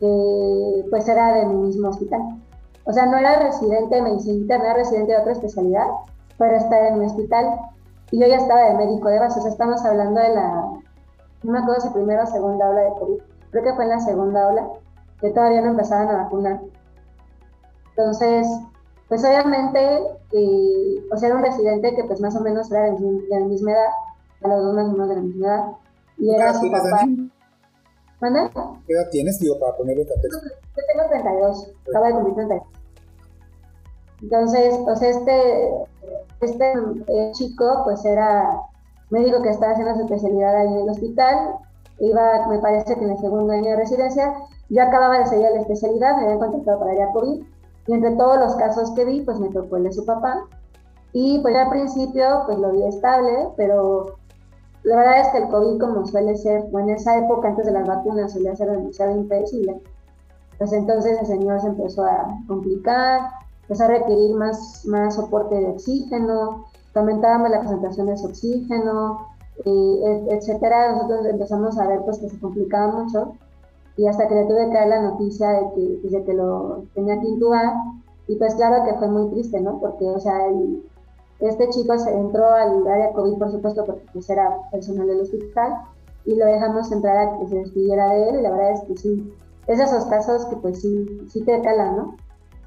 que 0.00 0.84
pues 0.90 1.08
era 1.08 1.32
de 1.34 1.46
mi 1.46 1.66
mismo 1.66 1.88
hospital. 1.88 2.22
O 2.84 2.92
sea, 2.92 3.06
no 3.06 3.16
era 3.16 3.38
residente 3.40 3.94
de 3.94 4.02
medicina 4.02 4.34
interna, 4.34 4.64
era 4.66 4.74
residente 4.74 5.12
de 5.12 5.18
otra 5.18 5.32
especialidad, 5.32 5.86
pero 6.38 6.56
está 6.56 6.88
en 6.88 6.98
mi 6.98 7.06
hospital. 7.06 7.58
Y 8.10 8.20
yo 8.20 8.26
ya 8.26 8.36
estaba 8.36 8.68
de 8.68 8.74
médico 8.74 9.08
de 9.08 9.18
base, 9.18 9.38
o 9.38 9.42
sea, 9.42 9.50
estamos 9.50 9.84
hablando 9.84 10.20
de 10.20 10.34
la, 10.34 10.64
no 11.42 11.52
me 11.52 11.58
acuerdo 11.58 11.80
si 11.80 11.88
primera 11.90 12.24
o 12.24 12.26
segunda 12.26 12.68
ola 12.68 12.82
de 12.82 12.90
COVID, 12.90 13.22
creo 13.50 13.64
que 13.64 13.74
fue 13.74 13.84
en 13.84 13.90
la 13.90 14.00
segunda 14.00 14.48
ola 14.48 14.68
que 15.20 15.30
todavía 15.30 15.62
no 15.62 15.70
empezaban 15.70 16.08
a 16.08 16.24
vacunar. 16.24 16.60
Entonces, 17.90 18.46
pues 19.08 19.24
obviamente, 19.24 19.78
o 21.10 21.16
sea, 21.16 21.28
era 21.28 21.38
un 21.38 21.44
residente 21.44 21.94
que 21.94 22.04
pues 22.04 22.20
más 22.20 22.34
o 22.36 22.40
menos 22.40 22.70
era 22.70 22.84
de, 22.84 23.22
la 23.30 23.40
misma 23.40 23.72
edad, 23.72 23.90
a 24.42 24.48
los 24.48 24.64
dos 24.64 24.74
más 24.74 24.86
o 24.86 24.92
menos 24.92 25.08
de 25.08 25.14
la 25.14 25.22
misma 25.22 25.46
edad, 25.46 25.64
y 26.18 26.34
era 26.34 26.54
su 26.54 26.70
papá. 26.70 27.06
¿Manda? 28.20 28.50
¿Qué 28.86 28.92
edad 28.92 29.08
tienes, 29.10 29.38
digo, 29.38 29.58
para 29.58 29.76
ponerlo 29.76 30.02
en 30.02 30.08
contexto? 30.08 30.46
Yo 30.76 30.82
tengo 30.92 31.08
32, 31.08 31.72
acaba 31.88 32.06
de 32.06 32.12
cumplir 32.14 32.34
32. 32.34 32.73
Entonces, 34.22 34.78
pues 34.84 35.02
este, 35.02 35.70
este 36.40 36.72
eh, 37.06 37.30
chico, 37.32 37.82
pues 37.84 38.04
era 38.04 38.60
médico 39.10 39.42
que 39.42 39.50
estaba 39.50 39.72
haciendo 39.72 39.94
su 39.94 40.02
especialidad 40.02 40.56
ahí 40.56 40.68
en 40.68 40.78
el 40.78 40.90
hospital, 40.90 41.56
iba, 41.98 42.46
me 42.48 42.58
parece 42.58 42.94
que 42.96 43.04
en 43.04 43.10
el 43.10 43.18
segundo 43.18 43.52
año 43.52 43.70
de 43.70 43.76
residencia, 43.76 44.34
yo 44.70 44.82
acababa 44.82 45.18
de 45.18 45.26
salir 45.26 45.46
la 45.50 45.60
especialidad, 45.60 46.16
me 46.16 46.24
habían 46.24 46.38
contactado 46.38 46.80
para 46.80 46.94
ir 46.94 47.02
a 47.02 47.12
COVID, 47.12 47.44
y 47.86 47.92
entre 47.92 48.16
todos 48.16 48.38
los 48.38 48.54
casos 48.56 48.92
que 48.92 49.04
vi, 49.04 49.20
pues 49.20 49.38
me 49.38 49.50
tocó 49.50 49.76
el 49.76 49.84
de 49.84 49.92
su 49.92 50.04
papá. 50.04 50.46
Y 51.12 51.38
pues 51.40 51.54
al 51.54 51.68
principio, 51.68 52.42
pues 52.46 52.58
lo 52.58 52.72
vi 52.72 52.82
estable, 52.84 53.50
pero 53.56 54.16
la 54.82 54.96
verdad 54.96 55.20
es 55.20 55.28
que 55.28 55.38
el 55.38 55.48
COVID, 55.48 55.80
como 55.80 56.06
suele 56.06 56.36
ser, 56.36 56.64
o 56.72 56.78
en 56.78 56.90
esa 56.90 57.18
época 57.18 57.48
antes 57.48 57.66
de 57.66 57.72
las 57.72 57.86
vacunas, 57.86 58.32
solía 58.32 58.56
ser 58.56 58.70
demasiado 58.70 59.14
impredecible. 59.14 59.80
Pues 60.58 60.72
entonces 60.72 61.18
el 61.20 61.26
señor 61.26 61.60
se 61.60 61.68
empezó 61.68 62.04
a 62.04 62.26
complicar, 62.48 63.28
empezó 63.64 63.84
a 63.84 63.88
requerir 63.88 64.36
más, 64.36 64.84
más 64.86 65.16
soporte 65.16 65.56
de 65.56 65.66
oxígeno, 65.66 66.64
aumentábamos 66.94 67.50
la 67.50 67.58
concentración 67.58 68.06
de 68.06 68.12
oxígeno, 68.12 69.28
etcétera. 69.64 70.92
Nosotros 70.92 71.26
empezamos 71.26 71.78
a 71.78 71.88
ver 71.88 72.00
pues 72.04 72.18
que 72.18 72.28
se 72.28 72.38
complicaba 72.38 72.92
mucho 72.92 73.34
y 73.96 74.06
hasta 74.06 74.26
que 74.28 74.34
le 74.34 74.44
tuve 74.46 74.68
que 74.68 74.74
dar 74.74 74.88
la 74.88 75.02
noticia 75.02 75.50
de 75.50 75.72
que, 75.74 76.08
de 76.08 76.24
que 76.24 76.34
lo 76.34 76.84
tenía 76.94 77.20
que 77.20 77.28
intubar 77.28 77.74
y 78.26 78.36
pues 78.36 78.54
claro 78.54 78.84
que 78.84 78.94
fue 78.98 79.08
muy 79.08 79.30
triste, 79.30 79.60
¿no? 79.60 79.78
Porque, 79.80 80.08
o 80.08 80.18
sea, 80.18 80.38
este 81.40 81.68
chico 81.68 81.96
se 81.98 82.10
entró 82.10 82.46
al 82.46 82.86
área 82.86 83.12
COVID, 83.12 83.38
por 83.38 83.50
supuesto, 83.50 83.84
porque 83.84 84.04
pues 84.12 84.28
era 84.30 84.56
personal 84.70 85.06
del 85.06 85.20
hospital 85.20 85.74
y 86.24 86.34
lo 86.34 86.46
dejamos 86.46 86.90
entrar 86.90 87.18
a 87.18 87.38
que 87.38 87.46
se 87.48 87.56
despidiera 87.56 88.08
de 88.14 88.30
él 88.30 88.38
y 88.38 88.42
la 88.42 88.50
verdad 88.50 88.72
es 88.72 88.80
que 88.82 88.96
sí, 88.96 89.34
esos 89.66 90.04
casos 90.06 90.46
que 90.46 90.56
pues 90.56 90.80
sí, 90.80 91.06
sí 91.28 91.42
te 91.42 91.60
calan, 91.60 91.96
¿no? 91.96 92.16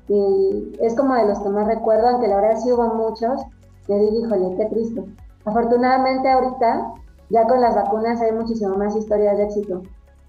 Y 0.07 0.73
es 0.79 0.95
como 0.95 1.15
de 1.15 1.25
los 1.25 1.39
que 1.39 1.49
más 1.49 1.67
recuerdo, 1.67 2.07
aunque 2.07 2.27
la 2.27 2.37
verdad 2.37 2.59
sí 2.59 2.71
hubo 2.71 2.93
muchos, 2.93 3.41
que 3.85 3.95
digo, 3.95 4.25
híjole, 4.25 4.55
qué 4.55 4.65
triste. 4.65 5.03
Afortunadamente 5.45 6.29
ahorita, 6.29 6.93
ya 7.29 7.47
con 7.47 7.61
las 7.61 7.75
vacunas 7.75 8.21
hay 8.21 8.31
muchísimo 8.31 8.75
más 8.75 8.95
historias 8.95 9.37
de 9.37 9.43
éxito. 9.45 9.81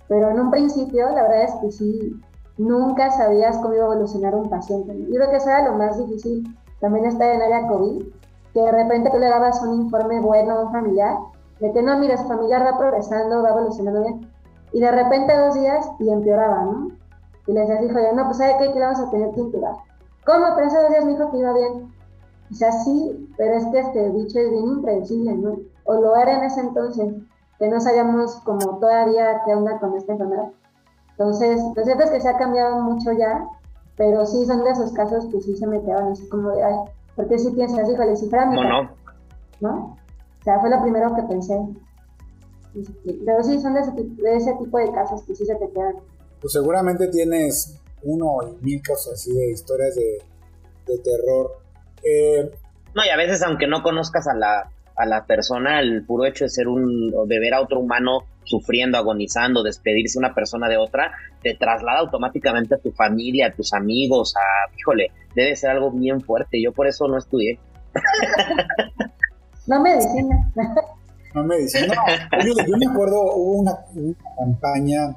Pero 0.09 0.31
en 0.31 0.41
un 0.41 0.51
principio, 0.51 1.09
la 1.11 1.23
verdad 1.23 1.43
es 1.43 1.55
que 1.57 1.71
sí, 1.71 2.21
nunca 2.57 3.11
sabías 3.11 3.59
cómo 3.59 3.75
iba 3.75 3.85
a 3.85 3.93
evolucionar 3.93 4.35
un 4.35 4.49
paciente. 4.49 4.97
Yo 4.99 5.15
creo 5.15 5.31
que 5.31 5.37
eso 5.37 5.49
era 5.49 5.69
lo 5.69 5.77
más 5.77 5.99
difícil. 5.99 6.57
También 6.81 7.07
está 7.07 7.33
en 7.33 7.43
área 7.43 7.67
COVID, 7.69 8.03
que 8.55 8.61
de 8.61 8.73
repente 8.73 9.11
tú 9.11 9.19
le 9.19 9.29
dabas 9.29 9.63
un 9.63 9.83
informe 9.83 10.21
bueno 10.21 10.55
a 10.55 10.61
un 10.63 10.73
familiar, 10.73 11.17
de 11.61 11.73
que 11.73 11.83
no, 11.83 11.99
mira, 11.99 12.17
su 12.17 12.27
familiar 12.27 12.65
va 12.65 12.79
progresando, 12.79 13.43
va 13.43 13.51
evolucionando 13.51 14.03
bien. 14.03 14.31
Y 14.73 14.81
de 14.81 14.91
repente 14.91 15.37
dos 15.37 15.55
días 15.55 15.91
y 15.99 16.11
empeoraba, 16.11 16.65
¿no? 16.65 16.89
Y 17.49 17.53
les 17.53 17.81
dijo 17.81 17.99
yo, 17.99 18.13
no, 18.15 18.27
pues 18.27 18.37
¿sabe 18.37 18.57
qué? 18.59 18.73
Que 18.73 18.79
le 18.79 18.85
vamos 18.85 19.01
a 19.01 19.11
tener 19.11 19.35
que 19.35 19.41
intubar. 19.41 19.75
¿Cómo? 20.25 20.47
Pero 20.55 20.71
dos 20.71 20.91
días 20.91 21.05
me 21.05 21.13
dijo 21.13 21.31
que 21.31 21.39
iba 21.39 21.53
bien. 21.55 21.93
O 22.51 22.55
sea, 22.55 22.71
sí, 22.71 23.29
pero 23.37 23.55
es 23.55 23.67
que 23.67 23.81
este 23.81 24.11
bicho 24.11 24.39
es 24.39 24.51
bien 24.51 24.65
impredecible, 24.65 25.35
¿no? 25.35 25.57
O 25.85 25.95
lo 25.95 26.15
era 26.17 26.39
en 26.39 26.45
ese 26.45 26.61
entonces 26.61 27.15
que 27.59 27.69
no 27.69 27.81
sabíamos 27.81 28.37
como 28.45 28.79
todavía 28.79 29.43
qué 29.45 29.55
onda 29.55 29.79
con 29.81 29.97
esta 29.97 30.13
enfermedad. 30.13 30.51
Entonces, 31.13 31.61
lo 31.75 31.83
cierto 31.83 32.05
es 32.05 32.11
que 32.11 32.21
se 32.21 32.29
ha 32.29 32.39
cambiado 32.39 32.81
mucho 32.83 33.13
ya, 33.13 33.49
pero 33.97 34.25
sí 34.27 34.47
son 34.47 34.63
de 34.65 34.71
esos 34.71 34.93
casos 34.93 35.27
que 35.27 35.41
sí 35.41 35.57
se 35.57 35.67
me 35.67 35.83
quedaban 35.83 36.13
así 36.13 36.29
como 36.29 36.51
de, 36.51 36.63
ay, 36.63 36.77
porque 37.17 37.39
si 37.39 37.51
piensas, 37.51 37.91
híjole, 37.91 38.15
si 38.15 38.29
fuera 38.29 38.47
mi 38.47 38.63
no? 38.63 38.91
¿no? 39.61 39.97
O 40.41 40.45
sea, 40.45 40.61
fue 40.61 40.71
lo 40.71 40.81
primero 40.83 41.15
que 41.17 41.23
pensé. 41.23 41.59
Este, 42.75 43.19
pero 43.25 43.43
sí, 43.43 43.59
son 43.61 43.75
de 43.75 43.81
ese, 43.81 44.53
tipo 44.55 44.79
de 44.79 44.93
casos 44.93 45.23
que 45.23 45.35
sí 45.35 45.45
se 45.45 45.55
te 45.57 45.69
quedan. 45.71 45.97
Pues 46.41 46.53
seguramente 46.53 47.09
tienes 47.09 47.81
uno 48.03 48.39
y 48.43 48.65
mil 48.65 48.83
casos 48.83 49.15
así 49.15 49.33
de 49.33 49.51
historias 49.51 49.95
de, 49.95 50.23
de 50.87 50.99
terror. 50.99 51.59
Eh, 52.03 52.51
no, 52.95 53.05
y 53.05 53.09
a 53.09 53.17
veces 53.17 53.43
aunque 53.43 53.67
no 53.67 53.83
conozcas 53.83 54.27
a 54.29 54.35
la, 54.35 54.71
a 54.97 55.07
la 55.07 55.25
persona 55.27 55.81
el 55.81 56.05
puro 56.05 56.25
hecho 56.27 56.45
de 56.45 56.51
ser 56.51 56.69
un, 56.69 57.11
de 57.27 57.39
ver 57.39 57.55
a 57.55 57.61
otro 57.61 57.81
humano 57.81 58.25
sufriendo, 58.45 58.99
agonizando, 58.99 59.63
despedirse 59.63 60.19
una 60.19 60.35
persona 60.35 60.69
de 60.69 60.77
otra, 60.77 61.13
te 61.43 61.55
traslada 61.55 62.01
automáticamente 62.01 62.75
a 62.75 62.79
tu 62.79 62.91
familia, 62.93 63.49
a 63.49 63.53
tus 63.53 63.73
amigos, 63.75 64.35
a, 64.37 64.75
híjole, 64.77 65.13
debe 65.35 65.55
ser 65.55 65.71
algo 65.71 65.91
bien 65.91 66.21
fuerte. 66.21 66.61
Yo 66.63 66.73
por 66.73 66.87
eso 66.87 67.07
no 67.09 67.19
estudié. 67.19 67.59
No 69.67 69.83
medicina. 69.83 70.51
No 71.35 71.45
medicina. 71.45 71.95
No, 71.95 72.45
yo, 72.45 72.55
yo, 72.67 72.77
me 72.79 72.87
acuerdo, 72.87 73.21
hubo 73.35 73.61
una, 73.61 73.79
campaña, 74.39 75.15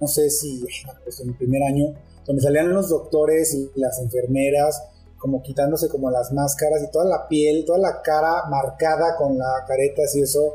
no 0.00 0.06
sé 0.06 0.30
si 0.30 0.64
pues 1.04 1.20
en 1.20 1.30
el 1.30 1.36
primer 1.36 1.62
año, 1.62 1.94
donde 2.26 2.42
salían 2.42 2.72
los 2.72 2.88
doctores 2.88 3.54
y 3.54 3.70
las 3.74 3.98
enfermeras 4.00 4.82
como 5.18 5.42
quitándose 5.42 5.88
como 5.88 6.10
las 6.10 6.32
máscaras 6.32 6.82
y 6.82 6.90
toda 6.90 7.04
la 7.04 7.28
piel, 7.28 7.64
toda 7.64 7.78
la 7.78 8.00
cara 8.02 8.44
marcada 8.48 9.16
con 9.16 9.36
la 9.36 9.64
careta 9.66 10.02
y 10.14 10.22
eso. 10.22 10.54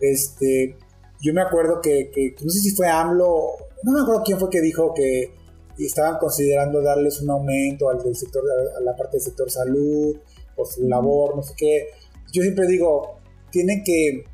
Este, 0.00 0.76
yo 1.20 1.32
me 1.32 1.40
acuerdo 1.40 1.80
que, 1.80 2.10
no 2.42 2.50
sé 2.50 2.60
si 2.60 2.70
fue 2.72 2.86
AMLO, 2.86 3.56
no 3.82 3.92
me 3.92 4.00
acuerdo 4.02 4.22
quién 4.24 4.38
fue 4.38 4.50
que 4.50 4.60
dijo 4.60 4.92
que 4.94 5.32
estaban 5.78 6.18
considerando 6.18 6.82
darles 6.82 7.20
un 7.22 7.30
aumento 7.30 7.88
al 7.88 8.02
del 8.02 8.14
sector, 8.14 8.42
a 8.76 8.80
la 8.80 8.94
parte 8.94 9.16
del 9.16 9.22
sector 9.22 9.50
salud, 9.50 10.16
por 10.54 10.66
su 10.66 10.86
labor, 10.86 11.36
no 11.36 11.42
sé 11.42 11.54
qué. 11.56 11.88
Yo 12.32 12.42
siempre 12.42 12.66
digo, 12.66 13.18
tiene 13.50 13.82
que, 13.84 14.24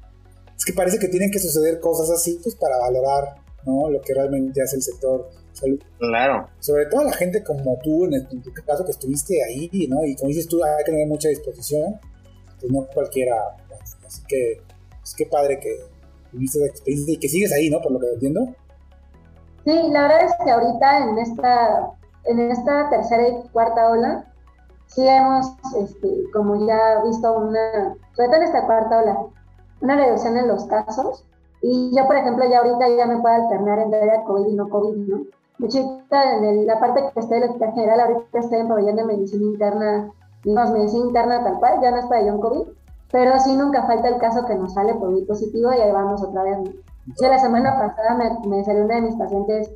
es 0.56 0.64
que 0.64 0.72
parece 0.72 0.98
que 0.98 1.08
tienen 1.08 1.30
que 1.30 1.38
suceder 1.38 1.80
cosas 1.80 2.10
así, 2.10 2.40
pues 2.42 2.56
para 2.56 2.76
valorar, 2.78 3.36
¿no? 3.64 3.90
Lo 3.90 4.00
que 4.00 4.14
realmente 4.14 4.62
hace 4.62 4.76
el 4.76 4.82
sector 4.82 5.28
Salud. 5.52 5.80
Claro. 5.98 6.48
Sobre 6.60 6.86
todo 6.86 7.00
a 7.00 7.04
la 7.04 7.12
gente 7.12 7.42
como 7.42 7.78
tú, 7.82 8.06
en, 8.06 8.26
tu 8.28 8.52
caso 8.66 8.84
que 8.84 8.92
estuviste 8.92 9.42
ahí, 9.44 9.68
¿no? 9.88 10.04
Y 10.04 10.14
como 10.16 10.28
dices 10.28 10.48
tú, 10.48 10.62
hay 10.64 10.84
que 10.84 10.92
tener 10.92 11.08
mucha 11.08 11.28
disposición, 11.28 11.98
pues 12.60 12.72
no 12.72 12.86
cualquiera. 12.94 13.34
Así 14.06 14.22
que, 14.26 14.62
es 15.02 15.14
que 15.14 15.26
padre 15.26 15.58
que 15.58 15.70
tuviste 16.30 16.58
esa 16.58 16.68
experiencia 16.68 17.14
y 17.14 17.16
que 17.18 17.28
sigues 17.28 17.52
ahí, 17.52 17.68
¿no? 17.68 17.80
Por 17.80 17.92
lo 17.92 18.00
que 18.00 18.06
entiendo. 18.12 18.46
Sí, 19.64 19.90
la 19.90 20.02
verdad 20.02 20.24
es 20.24 20.32
que 20.42 20.50
ahorita 20.50 20.98
en 21.04 21.18
esta, 21.18 21.90
en 22.24 22.50
esta 22.50 22.90
tercera 22.90 23.28
y 23.28 23.48
cuarta 23.50 23.90
ola, 23.90 24.32
sí 24.86 25.06
hemos, 25.06 25.46
este, 25.78 26.08
como 26.32 26.66
ya 26.66 27.02
visto 27.04 27.32
una, 27.36 27.96
sobre 28.14 28.28
todo 28.28 28.36
en 28.36 28.42
esta 28.44 28.66
cuarta 28.66 29.00
ola, 29.00 29.18
una 29.80 29.96
reducción 29.96 30.36
en 30.36 30.48
los 30.48 30.64
casos. 30.64 31.24
Y 31.62 31.94
yo, 31.94 32.06
por 32.06 32.16
ejemplo, 32.16 32.44
ya 32.48 32.58
ahorita 32.58 32.88
ya 32.96 33.06
me 33.06 33.20
puedo 33.20 33.34
alternar 33.34 33.78
entre 33.80 34.24
COVID 34.24 34.46
y 34.46 34.54
no 34.54 34.68
COVID, 34.68 34.96
¿no? 34.96 35.18
De 35.58 35.66
hecho, 35.66 36.00
en 36.10 36.66
la 36.66 36.80
parte 36.80 37.02
que 37.12 37.20
estoy 37.20 37.38
en 37.38 37.58
la 37.58 37.72
general, 37.72 38.00
ahorita 38.00 38.38
estoy 38.38 38.60
en 38.60 38.68
pabellón 38.68 38.96
de 38.96 39.04
medicina 39.04 39.44
interna, 39.44 40.10
digamos, 40.42 40.70
medicina 40.70 41.04
interna 41.04 41.44
tal 41.44 41.58
cual, 41.58 41.80
ya 41.82 41.90
no 41.90 41.98
es 41.98 42.06
pabellón 42.06 42.40
COVID, 42.40 42.62
pero 43.12 43.38
sí 43.40 43.54
nunca 43.54 43.86
falta 43.86 44.08
el 44.08 44.18
caso 44.18 44.46
que 44.46 44.54
nos 44.54 44.72
sale 44.72 44.98
COVID 44.98 45.26
positivo 45.26 45.70
y 45.72 45.80
ahí 45.80 45.92
vamos 45.92 46.22
otra 46.22 46.44
vez. 46.44 46.58
Yo 47.20 47.28
la 47.28 47.38
semana 47.38 47.78
pasada 47.78 48.14
me, 48.14 48.48
me 48.48 48.64
salió 48.64 48.84
una 48.84 48.96
de 48.96 49.02
mis 49.02 49.16
pacientes 49.16 49.70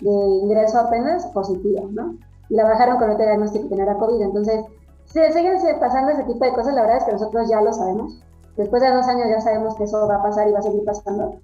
de 0.00 0.10
ingreso 0.10 0.78
apenas 0.78 1.26
positiva, 1.28 1.82
¿no? 1.90 2.14
Y 2.48 2.54
la 2.54 2.64
bajaron 2.64 2.98
con 2.98 3.10
otro 3.10 3.24
diagnóstico 3.24 3.68
que 3.68 3.76
no 3.76 3.82
era 3.82 3.94
COVID. 3.94 4.22
Entonces, 4.22 4.64
si 5.04 5.20
siguen 5.32 5.56
pasando 5.80 6.12
ese 6.12 6.24
tipo 6.24 6.44
de 6.44 6.52
cosas, 6.52 6.74
la 6.74 6.82
verdad 6.82 6.98
es 6.98 7.04
que 7.04 7.12
nosotros 7.12 7.48
ya 7.48 7.60
lo 7.60 7.72
sabemos. 7.72 8.22
Después 8.58 8.82
de 8.82 8.92
dos 8.92 9.06
años 9.06 9.28
ya 9.30 9.40
sabemos 9.40 9.76
que 9.76 9.84
eso 9.84 10.06
va 10.06 10.16
a 10.16 10.22
pasar 10.22 10.48
y 10.48 10.52
va 10.52 10.58
a 10.58 10.62
seguir 10.62 10.84
pasando. 10.84 11.40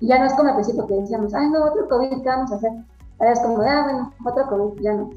Y 0.00 0.08
ya 0.08 0.18
no 0.18 0.26
es 0.26 0.34
como 0.34 0.48
al 0.48 0.54
principio 0.56 0.86
que 0.86 0.94
decíamos, 0.94 1.32
ay, 1.34 1.50
no, 1.50 1.64
otro 1.64 1.86
COVID, 1.88 2.22
¿qué 2.22 2.28
vamos 2.28 2.50
a 2.50 2.56
hacer? 2.56 2.72
Ahora 3.18 3.32
es 3.32 3.40
como, 3.40 3.60
ah, 3.62 3.82
bueno, 3.84 4.12
otro 4.24 4.48
COVID, 4.48 4.82
ya 4.82 4.94
no. 4.94 5.10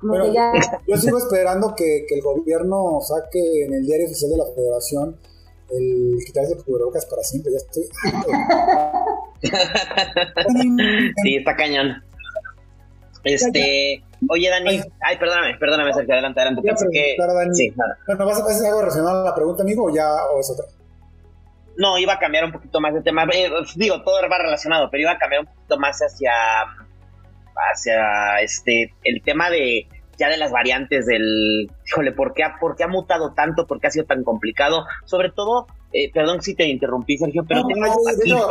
Como 0.00 0.14
que 0.14 0.32
ya... 0.32 0.52
Yo 0.88 0.96
sigo 0.96 1.18
esperando 1.18 1.74
que, 1.76 2.04
que 2.08 2.16
el 2.16 2.22
gobierno 2.22 3.00
saque 3.00 3.66
en 3.66 3.74
el 3.74 3.86
diario 3.86 4.06
oficial 4.06 4.30
de 4.30 4.36
la 4.38 4.46
federación 4.46 5.16
el 5.72 6.18
quitarse 6.26 6.56
cubrebocas 6.56 7.06
para 7.06 7.22
siempre, 7.22 7.52
ya 7.52 7.58
estoy 7.58 7.84
sí, 11.22 11.36
está 11.36 11.56
cañón. 11.56 12.02
Este, 13.24 14.02
oye 14.28 14.50
Dani, 14.50 14.80
ay, 15.00 15.18
perdóname, 15.18 15.56
perdóname, 15.58 15.92
Sergio, 15.92 16.14
adelante, 16.14 16.40
adelante. 16.40 16.62
Pensé 16.62 16.86
que... 16.92 17.16
Dani. 17.18 17.54
Sí, 17.54 17.72
Bueno, 18.06 18.26
¿vas 18.26 18.40
a 18.40 18.44
hacer 18.44 18.66
algo 18.66 18.80
relacionado 18.80 19.22
a 19.22 19.24
la 19.24 19.34
pregunta, 19.34 19.62
amigo, 19.62 19.84
o 19.84 19.94
ya, 19.94 20.08
o 20.26 20.40
es 20.40 20.50
otra? 20.50 20.66
No, 21.76 21.98
iba 21.98 22.14
a 22.14 22.18
cambiar 22.18 22.44
un 22.44 22.52
poquito 22.52 22.80
más 22.80 22.92
de 22.94 23.02
tema. 23.02 23.24
Eh, 23.32 23.50
digo, 23.76 24.02
todo 24.02 24.16
va 24.28 24.38
relacionado, 24.38 24.88
pero 24.90 25.02
iba 25.02 25.12
a 25.12 25.18
cambiar 25.18 25.42
un 25.42 25.46
poquito 25.46 25.78
más 25.78 25.98
hacia, 26.00 26.32
hacia 27.72 28.40
este, 28.40 28.92
el 29.04 29.22
tema 29.22 29.50
de 29.50 29.86
ya 30.18 30.28
de 30.28 30.36
las 30.36 30.52
variantes 30.52 31.06
del, 31.06 31.70
híjole, 31.86 32.12
¿por 32.12 32.34
qué 32.34 32.44
ha, 32.44 32.56
por 32.60 32.76
qué 32.76 32.84
ha 32.84 32.88
mutado 32.88 33.32
tanto? 33.32 33.66
¿Por 33.66 33.80
qué 33.80 33.86
ha 33.88 33.90
sido 33.90 34.04
tan 34.04 34.22
complicado? 34.22 34.84
Sobre 35.04 35.30
todo, 35.30 35.66
eh, 35.92 36.12
perdón 36.12 36.42
si 36.42 36.54
te 36.54 36.66
interrumpí, 36.66 37.16
Sergio, 37.16 37.44
pero 37.48 37.62
tengo... 37.66 37.80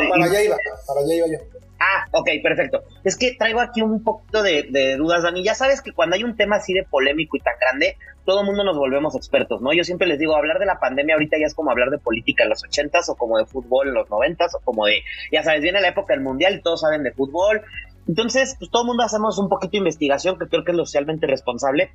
para 0.10 0.26
allá 0.26 0.44
iba, 0.44 0.58
para 0.88 1.00
allá 1.02 1.16
iba 1.16 1.28
yo. 1.28 1.61
Ah, 1.84 2.06
ok, 2.12 2.30
perfecto. 2.44 2.84
Es 3.04 3.18
que 3.18 3.34
traigo 3.34 3.60
aquí 3.60 3.82
un 3.82 4.04
poquito 4.04 4.44
de, 4.44 4.96
dudas, 4.98 5.24
Dani. 5.24 5.44
Ya 5.44 5.56
sabes 5.56 5.82
que 5.82 5.94
cuando 5.94 6.16
hay 6.16 6.24
un 6.24 6.36
tema 6.36 6.58
así 6.58 6.74
de 6.74 6.84
polémico 6.84 7.38
y 7.38 7.40
tan 7.40 7.56
grande, 7.60 7.98
todo 8.24 8.42
el 8.42 8.46
mundo 8.46 8.64
nos 8.64 8.78
volvemos 8.78 9.16
expertos, 9.16 9.64
¿no? 9.64 9.74
Yo 9.74 9.84
siempre 9.84 10.08
les 10.08 10.20
digo, 10.20 10.36
hablar 10.36 10.60
de 10.60 10.68
la 10.68 10.80
pandemia 10.80 11.16
ahorita 11.16 11.40
ya 11.40 11.48
es 11.48 11.56
como 11.56 11.72
hablar 11.72 11.90
de 11.90 11.98
política 11.98 12.44
en 12.44 12.50
los 12.50 12.64
ochentas 12.64 13.10
o 13.10 13.16
como 13.16 13.40
de 13.40 13.48
fútbol 13.48 13.88
en 13.88 13.96
los 13.96 14.12
noventas 14.12 14.54
o 14.54 14.60
como 14.60 14.86
de, 14.86 15.02
ya 15.32 15.42
sabes, 15.42 15.64
viene 15.64 15.82
la 15.82 15.88
época 15.88 16.14
del 16.14 16.22
mundial 16.22 16.54
y 16.54 16.62
todos 16.62 16.82
saben 16.82 17.02
de 17.02 17.14
fútbol 17.14 17.64
entonces, 18.08 18.56
pues 18.58 18.70
todo 18.72 18.84
el 18.84 18.88
mundo 18.88 19.04
hacemos 19.04 19.38
un 19.38 19.50
poquito 19.50 19.72
de 19.72 19.78
investigación, 19.80 20.38
que 20.38 20.48
creo 20.48 20.64
que 20.64 20.72
es 20.72 20.78
lo 20.78 20.86
socialmente 20.86 21.28
responsable, 21.28 21.92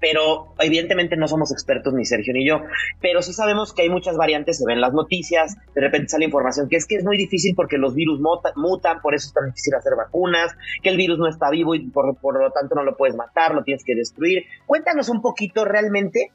pero 0.00 0.54
evidentemente 0.58 1.16
no 1.16 1.28
somos 1.28 1.52
expertos 1.52 1.92
ni 1.94 2.04
Sergio 2.04 2.32
ni 2.32 2.46
yo, 2.46 2.62
pero 3.00 3.22
sí 3.22 3.32
sabemos 3.32 3.72
que 3.72 3.82
hay 3.82 3.90
muchas 3.90 4.16
variantes, 4.16 4.58
se 4.58 4.64
ven 4.66 4.80
las 4.80 4.92
noticias, 4.92 5.56
de 5.74 5.80
repente 5.80 6.08
sale 6.08 6.24
información 6.24 6.68
que 6.68 6.76
es 6.76 6.86
que 6.86 6.96
es 6.96 7.04
muy 7.04 7.16
difícil 7.16 7.54
porque 7.54 7.78
los 7.78 7.94
virus 7.94 8.20
mutan, 8.20 9.00
por 9.02 9.14
eso 9.14 9.28
es 9.28 9.34
tan 9.34 9.46
difícil 9.46 9.74
hacer 9.74 9.92
vacunas, 9.96 10.52
que 10.82 10.88
el 10.88 10.96
virus 10.96 11.18
no 11.18 11.28
está 11.28 11.50
vivo 11.50 11.74
y 11.74 11.86
por, 11.90 12.16
por 12.16 12.40
lo 12.40 12.50
tanto 12.50 12.74
no 12.74 12.82
lo 12.82 12.96
puedes 12.96 13.14
matar, 13.16 13.54
lo 13.54 13.62
tienes 13.62 13.84
que 13.84 13.94
destruir. 13.94 14.44
Cuéntanos 14.66 15.08
un 15.08 15.20
poquito 15.20 15.64
realmente 15.64 16.32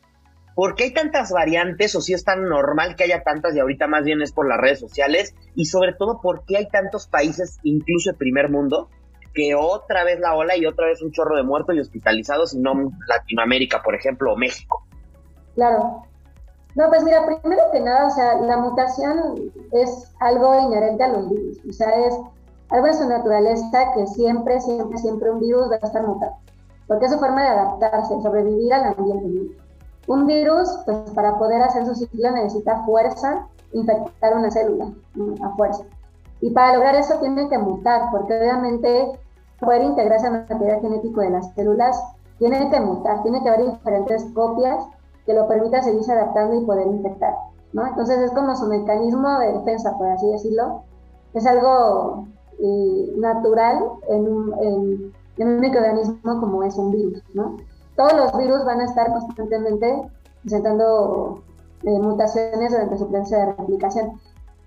¿Por 0.55 0.75
qué 0.75 0.85
hay 0.85 0.93
tantas 0.93 1.31
variantes 1.31 1.93
o 1.95 2.01
si 2.01 2.13
es 2.13 2.23
tan 2.23 2.47
normal 2.47 2.95
que 2.95 3.03
haya 3.03 3.23
tantas 3.23 3.53
y 3.53 3.59
ahorita 3.59 3.87
más 3.87 4.05
bien 4.05 4.21
es 4.21 4.31
por 4.31 4.47
las 4.47 4.57
redes 4.57 4.79
sociales? 4.79 5.35
Y 5.53 5.65
sobre 5.65 5.91
todo, 5.93 6.21
¿por 6.21 6.45
qué 6.45 6.55
hay 6.55 6.69
tantos 6.69 7.07
países, 7.07 7.59
incluso 7.63 8.11
el 8.11 8.15
primer 8.15 8.49
mundo, 8.49 8.89
que 9.35 9.53
otra 9.53 10.03
vez 10.03 10.19
la 10.19 10.35
ola 10.35 10.55
y 10.55 10.65
otra 10.65 10.87
vez 10.87 11.01
un 11.01 11.11
chorro 11.11 11.35
de 11.35 11.43
muertos 11.43 11.75
y 11.75 11.79
hospitalizados 11.79 12.53
y 12.53 12.59
no 12.59 12.73
Latinoamérica, 13.07 13.83
por 13.83 13.93
ejemplo, 13.93 14.33
o 14.33 14.37
México? 14.37 14.83
Claro. 15.53 16.03
No, 16.75 16.89
pues 16.89 17.03
mira, 17.03 17.25
primero 17.25 17.61
que 17.71 17.79
nada, 17.79 18.07
o 18.07 18.09
sea, 18.09 18.35
la 18.35 18.57
mutación 18.57 19.51
es 19.71 20.11
algo 20.19 20.59
inherente 20.59 21.03
a 21.03 21.09
los 21.09 21.29
virus. 21.29 21.59
O 21.69 21.73
sea, 21.73 21.89
es 22.05 22.15
algo 22.69 22.87
en 22.87 22.93
su 22.95 23.07
naturaleza 23.07 23.93
que 23.93 24.07
siempre, 24.07 24.59
siempre, 24.59 24.97
siempre 24.97 25.31
un 25.31 25.39
virus 25.39 25.69
va 25.69 25.75
a 25.81 25.85
estar 25.85 26.05
mutado. 26.05 26.35
Porque 26.87 27.05
es 27.05 27.11
su 27.11 27.19
forma 27.19 27.41
de 27.41 27.47
adaptarse, 27.47 28.21
sobrevivir 28.21 28.73
al 28.73 28.93
ambiente. 28.97 29.55
Un 30.07 30.27
virus, 30.27 30.69
pues 30.85 30.97
para 31.11 31.37
poder 31.37 31.61
hacer 31.61 31.85
su 31.85 31.95
ciclo 31.95 32.31
necesita 32.31 32.83
fuerza, 32.85 33.47
infectar 33.73 34.35
una 34.35 34.51
célula 34.51 34.87
a 35.43 35.49
fuerza. 35.55 35.83
Y 36.41 36.51
para 36.51 36.73
lograr 36.73 36.95
eso 36.95 37.17
tiene 37.19 37.49
que 37.49 37.57
mutar, 37.57 38.09
porque 38.11 38.37
obviamente 38.37 39.17
poder 39.59 39.83
integrarse 39.83 40.27
al 40.27 40.47
material 40.47 40.81
genético 40.81 41.21
de 41.21 41.29
las 41.29 41.53
células 41.53 42.01
tiene 42.39 42.69
que 42.69 42.79
mutar, 42.79 43.23
tiene 43.23 43.41
que 43.41 43.49
haber 43.49 43.71
diferentes 43.71 44.25
copias 44.33 44.85
que 45.25 45.33
lo 45.33 45.47
permitan 45.47 45.83
seguirse 45.83 46.11
adaptando 46.11 46.55
y 46.55 46.65
poder 46.65 46.87
infectar. 46.87 47.33
¿no? 47.73 47.87
Entonces 47.87 48.19
es 48.19 48.31
como 48.31 48.55
su 48.55 48.67
mecanismo 48.67 49.39
de 49.39 49.53
defensa, 49.53 49.97
por 49.97 50.07
así 50.07 50.29
decirlo. 50.29 50.83
Es 51.33 51.45
algo 51.45 52.27
eh, 52.59 53.13
natural 53.17 53.83
en 54.09 54.25
en, 54.61 55.13
en 55.37 55.47
un 55.47 55.59
microorganismo 55.59 56.39
como 56.39 56.63
es 56.63 56.75
un 56.77 56.91
virus. 56.91 57.23
¿no? 57.33 57.57
todos 57.95 58.13
los 58.13 58.37
virus 58.37 58.63
van 58.65 58.81
a 58.81 58.85
estar 58.85 59.11
constantemente 59.11 60.01
presentando 60.41 61.41
eh, 61.83 61.99
mutaciones 61.99 62.71
durante 62.71 62.97
su 62.97 63.09
proceso 63.09 63.35
de 63.35 63.53
replicación. 63.53 64.19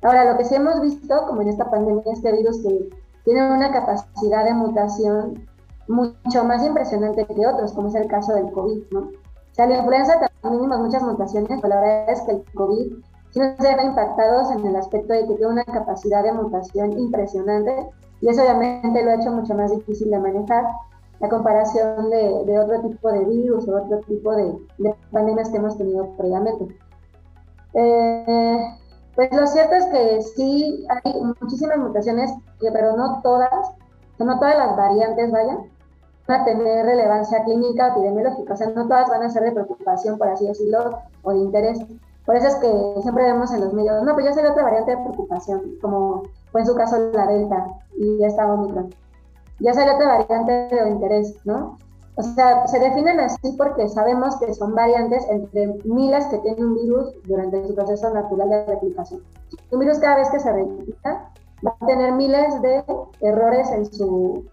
Ahora, 0.02 0.30
lo 0.30 0.38
que 0.38 0.44
sí 0.44 0.54
hemos 0.54 0.80
visto, 0.80 1.26
como 1.26 1.42
en 1.42 1.48
esta 1.48 1.70
pandemia, 1.70 2.02
este 2.12 2.32
virus 2.32 2.62
que 2.62 2.90
tiene 3.28 3.52
una 3.52 3.70
capacidad 3.70 4.42
de 4.42 4.54
mutación 4.54 5.46
mucho 5.86 6.44
más 6.44 6.64
impresionante 6.64 7.26
que 7.26 7.46
otros, 7.46 7.74
como 7.74 7.88
es 7.88 7.94
el 7.94 8.08
caso 8.08 8.32
del 8.32 8.50
COVID, 8.52 8.84
¿no? 8.90 9.00
O 9.00 9.10
sea, 9.52 9.66
la 9.66 9.76
influenza 9.76 10.18
también 10.40 10.62
vimos 10.62 10.78
muchas 10.78 11.02
mutaciones, 11.02 11.60
pero 11.60 11.74
la 11.74 11.80
verdad 11.82 12.10
es 12.10 12.22
que 12.22 12.30
el 12.32 12.44
COVID 12.54 12.92
sí 13.28 13.38
nos 13.38 13.58
ve 13.58 13.84
impactados 13.84 14.50
en 14.52 14.66
el 14.66 14.76
aspecto 14.76 15.12
de 15.12 15.26
que 15.26 15.34
tiene 15.34 15.52
una 15.52 15.64
capacidad 15.64 16.22
de 16.22 16.32
mutación 16.32 16.98
impresionante 16.98 17.90
y 18.22 18.28
eso 18.30 18.40
obviamente 18.40 19.04
lo 19.04 19.10
ha 19.10 19.16
hecho 19.16 19.30
mucho 19.30 19.54
más 19.54 19.72
difícil 19.72 20.10
de 20.10 20.18
manejar 20.20 20.64
la 21.20 21.28
comparación 21.28 22.08
de, 22.08 22.58
otro 22.58 22.80
tipo 22.88 23.12
de 23.12 23.26
virus 23.26 23.68
o 23.68 23.76
otro 23.76 23.98
tipo 24.08 24.34
de, 24.34 24.54
pandemias 25.12 25.50
que 25.50 25.58
hemos 25.58 25.76
tenido 25.76 26.16
previamente. 26.16 26.66
Eh, 27.74 28.74
pues 29.18 29.32
lo 29.32 29.48
cierto 29.48 29.74
es 29.74 29.86
que 29.86 30.22
sí 30.36 30.86
hay 30.88 31.20
muchísimas 31.40 31.76
mutaciones, 31.76 32.30
pero 32.60 32.96
no 32.96 33.20
todas, 33.20 33.50
no 34.20 34.38
todas 34.38 34.56
las 34.56 34.76
variantes, 34.76 35.32
vayan, 35.32 35.58
van 36.28 36.42
a 36.42 36.44
tener 36.44 36.86
relevancia 36.86 37.42
clínica 37.42 37.88
o 37.88 37.90
epidemiológica, 37.96 38.54
o 38.54 38.56
sea, 38.56 38.68
no 38.68 38.86
todas 38.86 39.10
van 39.10 39.24
a 39.24 39.28
ser 39.30 39.42
de 39.42 39.50
preocupación, 39.50 40.18
por 40.18 40.28
así 40.28 40.46
decirlo, 40.46 41.00
o 41.24 41.32
de 41.32 41.38
interés. 41.38 41.80
Por 42.26 42.36
eso 42.36 42.46
es 42.46 42.54
que 42.56 43.02
siempre 43.02 43.24
vemos 43.24 43.52
en 43.52 43.62
los 43.62 43.72
medios, 43.72 44.04
no, 44.04 44.14
pues 44.14 44.24
ya 44.24 44.34
sería 44.34 44.52
otra 44.52 44.62
variante 44.62 44.92
de 44.92 44.98
preocupación, 44.98 45.62
como 45.82 46.22
fue 46.52 46.60
en 46.60 46.68
su 46.68 46.76
caso 46.76 46.96
la 47.12 47.26
Delta 47.26 47.66
y 47.96 48.22
esta 48.22 48.46
Omicron 48.46 48.88
ya 49.58 49.74
sale 49.74 49.96
otra 49.96 50.18
variante 50.18 50.52
de 50.52 50.90
interés, 50.90 51.34
¿no? 51.44 51.76
O 52.18 52.22
sea, 52.24 52.66
se 52.66 52.80
definen 52.80 53.20
así 53.20 53.52
porque 53.56 53.88
sabemos 53.88 54.36
que 54.38 54.52
son 54.52 54.74
variantes 54.74 55.24
entre 55.30 55.78
miles 55.84 56.26
que 56.26 56.38
tiene 56.38 56.64
un 56.64 56.74
virus 56.74 57.14
durante 57.28 57.64
su 57.64 57.76
proceso 57.76 58.12
natural 58.12 58.48
de 58.48 58.66
replicación. 58.66 59.22
Un 59.70 59.78
virus 59.78 60.00
cada 60.00 60.16
vez 60.16 60.28
que 60.30 60.40
se 60.40 60.52
replica 60.52 61.30
va 61.64 61.76
a 61.80 61.86
tener 61.86 62.10
miles 62.14 62.60
de 62.60 62.84
errores 63.20 63.70
en, 63.70 63.86
su, 63.86 64.44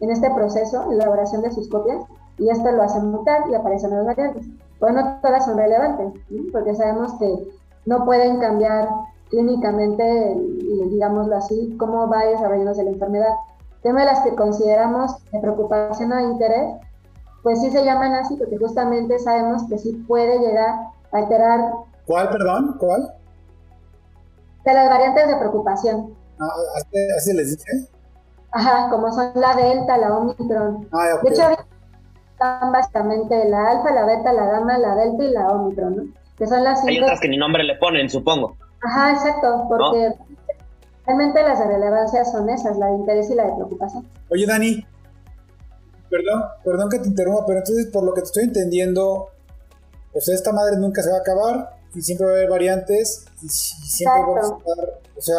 en 0.00 0.10
este 0.10 0.30
proceso, 0.30 0.84
en 0.84 0.96
la 0.96 1.04
elaboración 1.04 1.42
de 1.42 1.50
sus 1.50 1.68
copias, 1.68 2.02
y 2.38 2.48
esto 2.48 2.72
lo 2.72 2.84
hace 2.84 3.00
mutar 3.00 3.50
y 3.50 3.54
aparecen 3.54 3.90
nuevas 3.90 4.16
variantes. 4.16 4.46
Pero 4.78 4.92
no 4.94 5.20
todas 5.20 5.44
son 5.44 5.58
relevantes, 5.58 6.22
porque 6.52 6.74
sabemos 6.74 7.12
que 7.18 7.30
no 7.84 8.06
pueden 8.06 8.40
cambiar 8.40 8.88
clínicamente, 9.28 10.38
digámoslo 10.88 11.36
así, 11.36 11.76
cómo 11.78 12.08
va 12.08 12.24
desarrollándose 12.24 12.82
la 12.82 12.92
enfermedad 12.92 13.34
tema 13.82 14.00
de 14.00 14.06
las 14.06 14.20
que 14.20 14.34
consideramos 14.34 15.24
de 15.32 15.40
preocupación 15.40 16.12
o 16.12 16.20
interés, 16.20 16.76
pues 17.42 17.60
sí 17.60 17.70
se 17.70 17.84
llaman 17.84 18.14
así 18.14 18.36
porque 18.36 18.58
justamente 18.58 19.18
sabemos 19.18 19.62
que 19.68 19.78
sí 19.78 19.92
puede 20.06 20.38
llegar 20.38 20.68
a 21.12 21.16
alterar. 21.16 21.72
¿Cuál, 22.06 22.28
perdón? 22.30 22.76
¿Cuál? 22.78 23.14
De 24.64 24.74
las 24.74 24.88
variantes 24.90 25.26
de 25.28 25.36
preocupación. 25.36 26.14
Ah, 26.38 26.46
¿Así 27.16 27.32
les 27.32 27.56
dice? 27.56 27.88
Ajá, 28.52 28.88
como 28.90 29.12
son 29.12 29.30
la 29.34 29.54
Delta, 29.54 29.96
la 29.96 30.16
Omicron. 30.16 30.88
Ah. 30.92 31.18
De 31.22 31.28
hecho, 31.30 31.42
están 32.32 32.72
básicamente 32.72 33.48
la 33.48 33.70
Alfa, 33.70 33.90
la 33.92 34.04
Beta, 34.06 34.32
la 34.32 34.46
Gamma, 34.46 34.78
la 34.78 34.96
Delta 34.96 35.24
y 35.24 35.30
la 35.30 35.48
Omicron, 35.48 35.96
¿no? 35.96 36.02
Que 36.36 36.46
son 36.46 36.64
las 36.64 36.82
Hay 36.84 36.94
cinco. 36.94 37.04
otras 37.06 37.20
que 37.20 37.28
ni 37.28 37.36
nombre 37.36 37.62
le 37.64 37.76
ponen, 37.76 38.08
supongo. 38.10 38.56
Ajá, 38.82 39.12
exacto, 39.12 39.66
porque 39.68 40.14
realmente 41.06 41.42
las 41.42 41.58
de 41.58 41.66
relevancia 41.66 42.24
son 42.24 42.48
esas, 42.48 42.78
la 42.78 42.86
de 42.86 42.94
interés 42.94 43.30
y 43.30 43.34
la 43.34 43.44
de 43.44 43.52
preocupación. 43.52 44.06
Oye, 44.30 44.46
Dani, 44.46 44.86
perdón, 46.10 46.42
perdón 46.64 46.88
que 46.90 46.98
te 46.98 47.08
interrumpa, 47.08 47.46
pero 47.46 47.60
entonces, 47.60 47.86
por 47.86 48.02
lo 48.04 48.12
que 48.14 48.20
te 48.22 48.26
estoy 48.26 48.44
entendiendo, 48.44 49.28
o 50.12 50.20
sea, 50.20 50.34
esta 50.34 50.52
madre 50.52 50.76
nunca 50.76 51.02
se 51.02 51.10
va 51.10 51.16
a 51.18 51.20
acabar 51.20 51.76
y 51.94 52.02
siempre 52.02 52.26
va 52.26 52.32
a 52.32 52.36
haber 52.36 52.50
variantes 52.50 53.24
y, 53.42 53.48
si- 53.48 53.76
siempre 53.86 54.20
vamos 54.22 54.36
a 54.36 54.40
Exacto. 54.40 54.70
estar, 54.72 55.00
o 55.16 55.20
sea, 55.22 55.36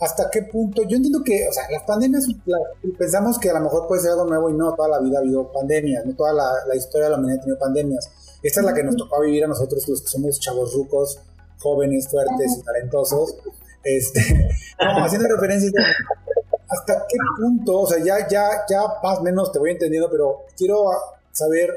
¿hasta 0.00 0.30
qué 0.30 0.42
punto? 0.44 0.82
Yo 0.82 0.96
entiendo 0.96 1.22
que, 1.24 1.46
o 1.48 1.52
sea, 1.52 1.64
las 1.70 1.82
pandemias, 1.84 2.24
la- 2.46 2.58
pensamos 2.98 3.38
que 3.38 3.50
a 3.50 3.54
lo 3.54 3.60
mejor 3.60 3.86
puede 3.86 4.00
ser 4.02 4.12
algo 4.12 4.24
nuevo 4.24 4.48
y 4.50 4.54
no, 4.54 4.74
toda 4.74 4.88
la 4.88 4.98
vida 5.00 5.18
ha 5.18 5.20
habido 5.20 5.52
pandemias, 5.52 6.04
no 6.06 6.14
toda 6.16 6.32
la, 6.32 6.50
la 6.66 6.74
historia 6.76 7.04
de 7.06 7.10
la 7.10 7.16
humanidad 7.18 7.38
ha 7.40 7.42
tenido 7.42 7.58
pandemias. 7.58 8.10
Esta 8.42 8.60
es 8.60 8.66
la 8.66 8.72
que 8.72 8.82
nos 8.82 8.96
tocó 8.96 9.20
vivir 9.20 9.44
a 9.44 9.48
nosotros, 9.48 9.86
los 9.86 10.00
que 10.00 10.08
somos 10.08 10.40
chavos 10.40 10.72
rucos, 10.74 11.20
jóvenes, 11.58 12.08
fuertes 12.08 12.56
y 12.58 12.62
talentosos. 12.62 13.36
Este, 13.84 14.20
no, 14.82 15.04
haciendo 15.04 15.28
referencia 15.28 15.70
¿Hasta 16.70 17.06
qué 17.08 17.16
punto? 17.38 17.80
O 17.80 17.86
sea, 17.86 17.98
ya, 18.04 18.28
ya, 18.28 18.48
ya 18.68 18.82
más 19.02 19.18
o 19.18 19.22
menos 19.22 19.50
te 19.52 19.58
voy 19.58 19.72
entendiendo, 19.72 20.08
pero 20.10 20.42
quiero 20.56 20.84
saber 21.32 21.70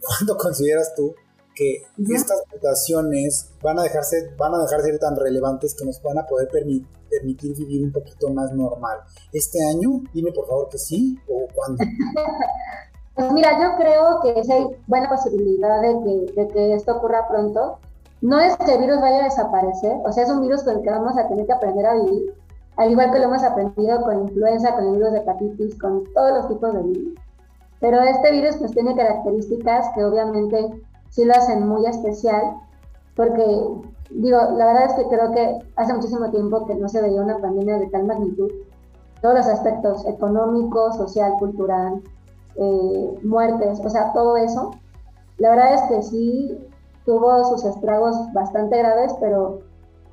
cuándo 0.00 0.36
consideras 0.38 0.94
tú 0.94 1.14
que 1.54 1.82
estas 2.12 2.42
mutaciones 2.52 3.50
van 3.62 3.78
a 3.78 3.82
dejarse, 3.84 4.30
van 4.36 4.54
a 4.54 4.62
dejar 4.62 4.82
de 4.82 4.90
ser 4.90 4.98
tan 4.98 5.14
relevantes 5.14 5.74
que 5.74 5.84
nos 5.84 6.02
van 6.02 6.18
a 6.18 6.26
poder 6.26 6.48
permi- 6.50 6.84
permitir 7.08 7.54
vivir 7.56 7.84
un 7.84 7.92
poquito 7.92 8.28
más 8.30 8.50
normal. 8.52 8.98
¿Este 9.32 9.58
año? 9.64 10.02
Dime 10.12 10.32
por 10.32 10.48
favor 10.48 10.68
que 10.68 10.78
sí, 10.78 11.18
o 11.28 11.46
cuándo. 11.54 11.84
Pues 13.14 13.30
mira, 13.30 13.52
yo 13.62 13.76
creo 13.76 14.20
que 14.22 14.42
sí 14.42 14.50
hay 14.50 14.66
buena 14.88 15.08
posibilidad 15.08 15.80
de 15.80 16.02
que, 16.02 16.32
de 16.32 16.48
que 16.48 16.74
esto 16.74 16.96
ocurra 16.96 17.28
pronto. 17.28 17.78
No 18.20 18.40
es 18.40 18.56
que 18.56 18.74
el 18.74 18.80
virus 18.80 19.00
vaya 19.00 19.20
a 19.20 19.24
desaparecer, 19.26 19.98
o 20.04 20.10
sea, 20.10 20.24
es 20.24 20.30
un 20.30 20.40
virus 20.40 20.64
con 20.64 20.78
el 20.78 20.82
que 20.82 20.90
vamos 20.90 21.16
a 21.16 21.28
tener 21.28 21.46
que 21.46 21.52
aprender 21.52 21.86
a 21.86 21.94
vivir, 21.94 22.34
al 22.76 22.90
igual 22.90 23.12
que 23.12 23.18
lo 23.18 23.24
hemos 23.26 23.42
aprendido 23.44 24.02
con 24.02 24.28
influenza, 24.28 24.74
con 24.74 24.86
el 24.86 24.96
virus 24.96 25.12
de 25.12 25.18
hepatitis, 25.18 25.78
con 25.78 26.04
todos 26.12 26.38
los 26.38 26.48
tipos 26.48 26.74
de 26.74 26.82
virus. 26.82 27.14
Pero 27.80 28.00
este 28.00 28.32
virus 28.32 28.56
pues 28.56 28.72
tiene 28.72 28.96
características 28.96 29.90
que 29.94 30.04
obviamente 30.04 30.82
sí 31.10 31.24
lo 31.24 31.34
hacen 31.34 31.68
muy 31.68 31.86
especial, 31.86 32.56
porque 33.14 33.44
digo, 34.10 34.38
la 34.56 34.66
verdad 34.66 34.86
es 34.86 34.94
que 34.94 35.08
creo 35.08 35.30
que 35.32 35.58
hace 35.76 35.94
muchísimo 35.94 36.30
tiempo 36.30 36.66
que 36.66 36.74
no 36.74 36.88
se 36.88 37.02
veía 37.02 37.20
una 37.20 37.38
pandemia 37.38 37.78
de 37.78 37.88
tal 37.88 38.06
magnitud. 38.06 38.50
Todos 39.20 39.36
los 39.36 39.46
aspectos 39.46 40.06
económico, 40.06 40.92
social, 40.92 41.34
cultural, 41.38 42.02
eh, 42.56 43.18
muertes, 43.22 43.80
o 43.84 43.88
sea, 43.88 44.12
todo 44.12 44.36
eso. 44.36 44.72
La 45.38 45.50
verdad 45.50 45.74
es 45.74 45.82
que 45.82 46.02
sí 46.02 46.58
tuvo 47.04 47.44
sus 47.44 47.64
estragos 47.64 48.16
bastante 48.32 48.78
graves, 48.78 49.14
pero 49.20 49.60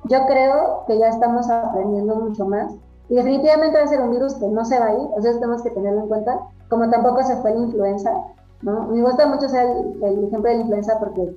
yo 0.04 0.26
creo 0.26 0.84
que 0.86 0.98
ya 0.98 1.08
estamos 1.08 1.48
aprendiendo 1.50 2.16
mucho 2.16 2.46
más. 2.46 2.72
Y 3.08 3.14
definitivamente 3.16 3.76
va 3.76 3.84
a 3.84 3.88
ser 3.88 4.00
un 4.00 4.10
virus 4.10 4.34
que 4.34 4.48
no 4.48 4.64
se 4.64 4.78
va 4.78 4.86
a 4.86 4.94
ir, 4.94 5.08
o 5.16 5.20
sea, 5.20 5.32
tenemos 5.32 5.62
que 5.62 5.70
tenerlo 5.70 6.02
en 6.02 6.08
cuenta, 6.08 6.40
como 6.68 6.88
tampoco 6.88 7.22
se 7.22 7.36
fue 7.36 7.52
la 7.52 7.60
influenza, 7.60 8.10
¿no? 8.62 8.86
Me 8.86 9.02
gusta 9.02 9.26
mucho 9.26 9.48
ser 9.48 9.66
el, 9.68 10.02
el 10.02 10.24
ejemplo 10.24 10.48
de 10.48 10.56
la 10.56 10.62
influenza 10.62 10.98
porque 10.98 11.36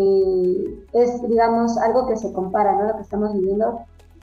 eh, 0.00 0.86
es, 0.92 1.28
digamos, 1.28 1.76
algo 1.78 2.06
que 2.06 2.16
se 2.16 2.32
compara, 2.32 2.72
¿no? 2.72 2.84
Lo 2.84 2.96
que 2.96 3.02
estamos 3.02 3.32
viviendo. 3.32 3.80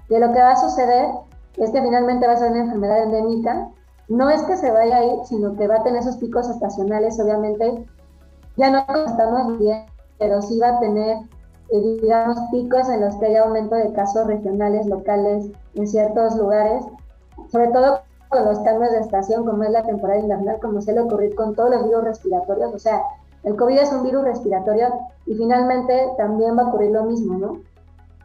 De 0.10 0.20
lo 0.20 0.32
que 0.32 0.40
va 0.40 0.52
a 0.52 0.56
suceder 0.56 1.10
es 1.58 1.72
que 1.72 1.82
finalmente 1.82 2.28
va 2.28 2.34
a 2.34 2.38
ser 2.38 2.52
una 2.52 2.62
enfermedad 2.62 3.04
endémica. 3.04 3.70
No 4.08 4.30
es 4.30 4.42
que 4.44 4.56
se 4.56 4.72
vaya 4.72 4.98
a 4.98 5.04
ir, 5.04 5.18
sino 5.26 5.56
que 5.56 5.68
va 5.68 5.78
a 5.78 5.84
tener 5.84 6.00
esos 6.00 6.18
picos 6.18 6.48
estacionales, 6.50 7.20
obviamente. 7.20 7.86
Ya 8.56 8.70
no 8.70 8.86
estamos 9.06 9.60
bien, 9.60 9.86
pero 10.18 10.42
sí 10.42 10.60
va 10.60 10.78
a 10.78 10.80
tener, 10.80 11.18
eh, 11.70 11.98
digamos, 12.02 12.38
picos 12.52 12.90
en 12.90 13.02
los 13.02 13.16
que 13.16 13.28
haya 13.28 13.44
aumento 13.44 13.76
de 13.76 13.92
casos 13.94 14.28
regionales, 14.28 14.86
locales, 14.86 15.48
en 15.74 15.88
ciertos 15.88 16.36
lugares. 16.36 16.86
Sobre 17.52 17.68
todo 17.70 18.02
con 18.30 18.46
los 18.46 18.60
cambios 18.60 18.92
de 18.92 19.00
estación, 19.00 19.46
como 19.46 19.64
es 19.64 19.72
la 19.72 19.84
temporada 19.84 20.20
invernal, 20.20 20.60
como 20.62 20.82
suele 20.82 21.02
ocurrir 21.02 21.36
con 21.36 21.56
todos 21.56 21.70
los 21.70 21.86
virus 21.86 22.04
respiratorios. 22.04 22.74
O 22.74 22.80
sea, 22.80 23.02
el 23.44 23.56
COVID 23.56 23.78
es 23.78 23.92
un 23.92 24.04
virus 24.04 24.24
respiratorio 24.24 24.88
y 25.26 25.36
finalmente 25.36 26.10
también 26.18 26.58
va 26.58 26.64
a 26.64 26.68
ocurrir 26.68 26.92
lo 26.92 27.04
mismo, 27.04 27.38
¿no? 27.38 27.60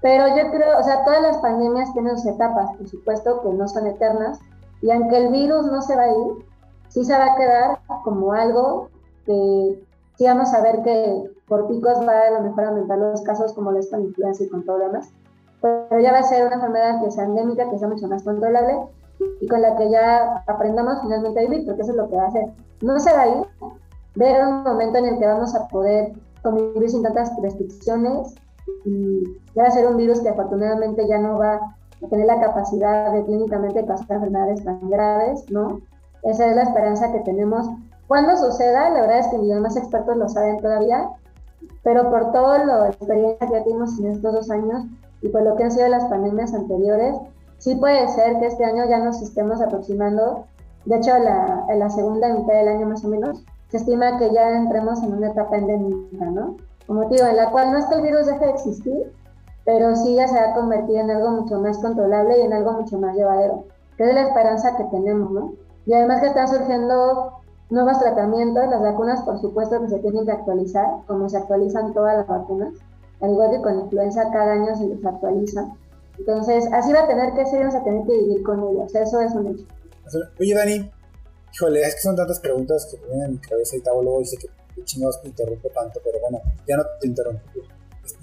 Pero 0.01 0.29
yo 0.29 0.51
creo, 0.51 0.79
o 0.79 0.83
sea, 0.83 1.05
todas 1.05 1.21
las 1.21 1.39
pandemias 1.39 1.93
tienen 1.93 2.17
sus 2.17 2.33
etapas, 2.33 2.75
por 2.77 2.89
supuesto 2.89 3.43
que 3.43 3.51
no 3.51 3.69
son 3.69 3.87
eternas, 3.87 4.39
y 4.81 4.91
aunque 4.91 5.19
el 5.19 5.29
virus 5.29 5.67
no 5.67 5.83
se 5.83 5.95
va 5.95 6.05
a 6.05 6.09
ir, 6.09 6.47
sí 6.89 7.05
se 7.05 7.17
va 7.17 7.33
a 7.33 7.37
quedar 7.37 7.79
como 8.03 8.33
algo 8.33 8.89
que 9.27 9.85
sí 10.17 10.25
vamos 10.25 10.55
a 10.55 10.63
ver 10.63 10.83
que 10.83 11.31
por 11.51 11.67
picos 11.67 11.99
va 12.07 12.29
a 12.29 12.31
lo 12.31 12.43
mejor 12.43 12.65
aumentar 12.65 12.97
los 12.97 13.23
casos 13.23 13.53
como 13.55 13.73
lo 13.73 13.81
es 13.81 13.91
con 13.91 14.03
influenza 14.03 14.45
y 14.45 14.49
con 14.49 14.65
demás, 14.65 15.11
pero 15.61 16.01
ya 16.01 16.13
va 16.13 16.21
a 16.21 16.23
ser 16.23 16.47
una 16.47 16.55
enfermedad 16.55 17.03
que 17.03 17.11
sea 17.11 17.25
endémica, 17.25 17.69
que 17.69 17.77
sea 17.77 17.89
mucho 17.89 18.07
más 18.07 18.23
controlable 18.23 18.79
y 19.41 19.49
con 19.49 19.61
la 19.61 19.77
que 19.77 19.91
ya 19.91 20.45
aprendamos 20.47 21.03
finalmente 21.03 21.41
a 21.41 21.43
vivir, 21.43 21.67
porque 21.67 21.83
eso 21.83 21.91
es 21.91 21.97
lo 21.97 22.09
que 22.09 22.17
va 22.17 22.23
a 22.23 22.29
hacer. 22.29 22.47
No 22.83 22.99
se 23.01 23.13
va 23.13 23.23
a 23.23 23.29
ir, 23.29 23.47
ver 24.15 24.47
un 24.47 24.63
momento 24.63 24.99
en 24.99 25.07
el 25.07 25.19
que 25.19 25.27
vamos 25.27 25.55
a 25.57 25.67
poder 25.67 26.13
convivir 26.43 26.89
sin 26.89 27.03
tantas 27.03 27.31
restricciones 27.43 28.33
y 28.85 29.25
ya 29.57 29.65
va 29.65 29.69
a 29.69 29.73
ser 29.73 29.89
un 29.89 29.97
virus 29.97 30.21
que 30.21 30.29
afortunadamente 30.29 31.07
ya 31.09 31.19
no 31.19 31.37
va 31.37 31.57
a 31.57 32.09
tener 32.09 32.27
la 32.27 32.41
capacidad 32.41 33.13
de 33.13 33.25
clínicamente 33.25 33.85
causar 33.85 34.19
enfermedades 34.19 34.65
tan 34.65 34.89
graves, 34.89 35.45
¿no? 35.51 35.81
Esa 36.23 36.47
es 36.47 36.55
la 36.55 36.63
esperanza 36.63 37.11
que 37.11 37.21
tenemos. 37.21 37.69
Cuando 38.07 38.37
suceda, 38.37 38.91
la 38.91 39.01
verdad 39.01 39.19
es 39.19 39.27
que 39.29 39.39
ni 39.39 39.49
los 39.49 39.61
más 39.61 39.77
expertos 39.77 40.17
lo 40.17 40.29
saben 40.29 40.59
todavía, 40.59 41.11
pero 41.83 42.11
por 42.11 42.33
toda 42.33 42.65
la 42.65 42.89
experiencia 42.89 43.47
que 43.47 43.53
ya 43.53 43.65
tuvimos 43.65 43.99
en 43.99 44.07
estos 44.09 44.33
dos 44.33 44.51
años 44.51 44.85
y 45.23 45.29
por 45.29 45.43
lo 45.43 45.57
que 45.57 45.65
han 45.65 45.71
sido 45.71 45.89
las 45.89 46.05
pandemias 46.07 46.55
anteriores, 46.55 47.17
sí 47.59 47.75
puede 47.75 48.09
ser 48.09 48.39
que 48.39 48.47
este 48.47 48.65
año 48.65 48.85
ya 48.89 48.99
nos 48.99 49.21
estemos 49.23 49.61
aproximando, 49.61 50.45
de 50.85 50.97
hecho 50.97 51.19
la, 51.19 51.65
en 51.69 51.79
la 51.79 51.91
segunda 51.91 52.33
mitad 52.33 52.55
del 52.55 52.69
año 52.69 52.87
más 52.87 53.05
o 53.05 53.09
menos, 53.09 53.45
se 53.69 53.77
estima 53.77 54.19
que 54.19 54.33
ya 54.33 54.57
entremos 54.57 55.03
en 55.03 55.15
una 55.15 55.29
etapa 55.31 55.57
endémica, 55.57 56.27
¿no? 56.27 56.57
Como 56.87 57.09
digo, 57.09 57.27
en 57.27 57.37
la 57.37 57.51
cual 57.51 57.71
no 57.71 57.79
es 57.79 57.87
que 57.87 57.95
el 57.95 58.03
virus 58.03 58.27
deje 58.27 58.45
de 58.45 58.51
existir, 58.51 59.13
pero 59.65 59.95
sí 59.95 60.17
ya 60.17 60.27
se 60.27 60.35
va 60.35 60.51
a 60.51 60.55
convertir 60.55 60.97
en 60.97 61.11
algo 61.11 61.31
mucho 61.31 61.61
más 61.61 61.79
controlable 61.79 62.39
y 62.39 62.43
en 62.43 62.53
algo 62.53 62.73
mucho 62.73 62.99
más 62.99 63.15
llevadero, 63.15 63.65
que 63.97 64.09
es 64.09 64.15
la 64.15 64.23
esperanza 64.23 64.77
que 64.77 64.85
tenemos, 64.85 65.31
¿no? 65.31 65.53
Y 65.87 65.93
además 65.93 66.21
que 66.21 66.29
están 66.29 66.49
surgiendo 66.49 67.40
nuevos 67.71 67.99
tratamientos, 67.99 68.69
las 68.69 68.83
vacunas 68.83 69.23
por 69.23 69.41
supuesto 69.41 69.81
que 69.81 69.89
se 69.89 69.99
tienen 70.01 70.27
que 70.27 70.33
actualizar, 70.33 70.87
como 71.07 71.29
se 71.29 71.39
actualizan 71.39 71.95
todas 71.95 72.17
las 72.19 72.27
vacunas, 72.27 72.75
al 73.21 73.31
igual 73.31 73.51
que 73.51 73.63
con 73.63 73.81
influenza 73.81 74.31
cada 74.33 74.53
año 74.53 74.77
se 74.77 74.87
les 74.87 75.05
actualiza. 75.05 75.73
Entonces, 76.19 76.65
así 76.73 76.93
va 76.93 77.05
a 77.05 77.09
tener 77.09 77.33
que 77.35 77.47
ser, 77.47 77.61
vamos 77.61 77.75
a 77.75 77.85
tener 77.85 78.07
que 78.07 78.13
vivir 78.13 78.43
con 78.43 78.61
ellos, 78.69 78.95
eso 78.95 79.21
es 79.21 79.33
un 79.33 79.47
hecho. 79.47 79.65
Oye, 80.39 80.55
Dani, 80.55 80.91
híjole, 81.55 81.83
es 81.83 81.95
que 81.95 82.01
son 82.01 82.17
tantas 82.17 82.41
preguntas 82.41 82.89
que 82.91 83.01
me 83.01 83.07
vienen 83.07 83.27
a 83.27 83.29
mi 83.29 83.39
cabeza 83.39 83.77
y 83.77 83.81
Tavo 83.81 84.03
luego 84.03 84.19
dice 84.19 84.37
que 84.37 84.49
chingados 84.85 85.21
te 85.23 85.29
interrumpo 85.29 85.69
tanto, 85.71 86.01
pero 86.05 86.19
bueno, 86.21 86.41
ya 86.67 86.77
no 86.77 86.83
te 87.01 87.07
interrumpo. 87.07 87.41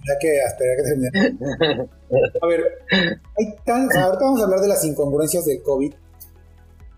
Ya 0.06 0.20
que 0.20 0.42
hasta 0.42 0.64
ya 0.66 0.76
que 0.76 0.84
terminé. 0.84 1.90
A 2.42 2.48
ver, 2.48 2.64
hay 2.92 3.56
tan, 3.66 3.88
o 3.88 3.92
sea, 3.92 4.06
ahorita 4.06 4.26
vamos 4.26 4.42
a 4.42 4.44
hablar 4.46 4.60
de 4.60 4.68
las 4.68 4.84
incongruencias 4.84 5.46
del 5.46 5.62
COVID, 5.62 5.94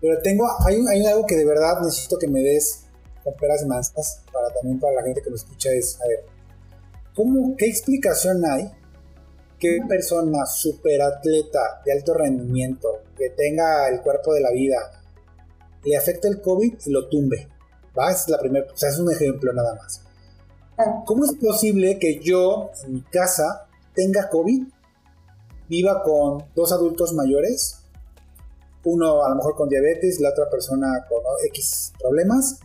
pero 0.00 0.20
tengo, 0.22 0.46
hay, 0.66 0.76
hay 0.88 1.06
algo 1.06 1.26
que 1.26 1.36
de 1.36 1.44
verdad 1.44 1.80
necesito 1.82 2.18
que 2.18 2.28
me 2.28 2.40
des 2.40 2.84
con 3.22 3.34
peras 3.34 3.62
y 3.62 3.66
manzas, 3.66 4.22
para 4.32 4.52
también 4.54 4.80
para 4.80 4.94
la 4.94 5.02
gente 5.02 5.22
que 5.22 5.30
lo 5.30 5.36
escucha, 5.36 5.70
es, 5.70 6.00
a 6.00 6.08
ver, 6.08 6.24
¿cómo, 7.14 7.54
¿qué 7.56 7.66
explicación 7.66 8.42
hay 8.46 8.70
que 9.58 9.76
una 9.76 9.88
persona 9.88 10.46
superatleta 10.46 11.82
de 11.84 11.92
alto 11.92 12.14
rendimiento, 12.14 13.02
que 13.16 13.30
tenga 13.30 13.88
el 13.88 14.00
cuerpo 14.00 14.32
de 14.32 14.40
la 14.40 14.50
vida, 14.52 15.02
le 15.84 15.96
afecte 15.96 16.28
el 16.28 16.40
COVID 16.40 16.74
y 16.86 16.90
lo 16.90 17.08
tumbe? 17.08 17.48
¿Va? 17.98 18.10
Es 18.10 18.28
la 18.28 18.38
primera, 18.38 18.66
o 18.72 18.76
sea, 18.76 18.88
es 18.88 18.98
un 18.98 19.12
ejemplo 19.12 19.52
nada 19.52 19.74
más. 19.74 20.02
¿Cómo 21.04 21.26
es 21.26 21.32
posible 21.34 21.98
que 21.98 22.20
yo 22.20 22.70
en 22.84 22.94
mi 22.94 23.02
casa 23.02 23.66
tenga 23.94 24.30
COVID, 24.30 24.66
viva 25.68 26.02
con 26.02 26.44
dos 26.54 26.72
adultos 26.72 27.12
mayores, 27.12 27.79
uno 28.84 29.22
a 29.24 29.28
lo 29.30 29.36
mejor 29.36 29.54
con 29.56 29.68
diabetes, 29.68 30.20
la 30.20 30.30
otra 30.30 30.48
persona 30.50 30.86
con 31.08 31.18
X 31.48 31.92
problemas, 32.00 32.60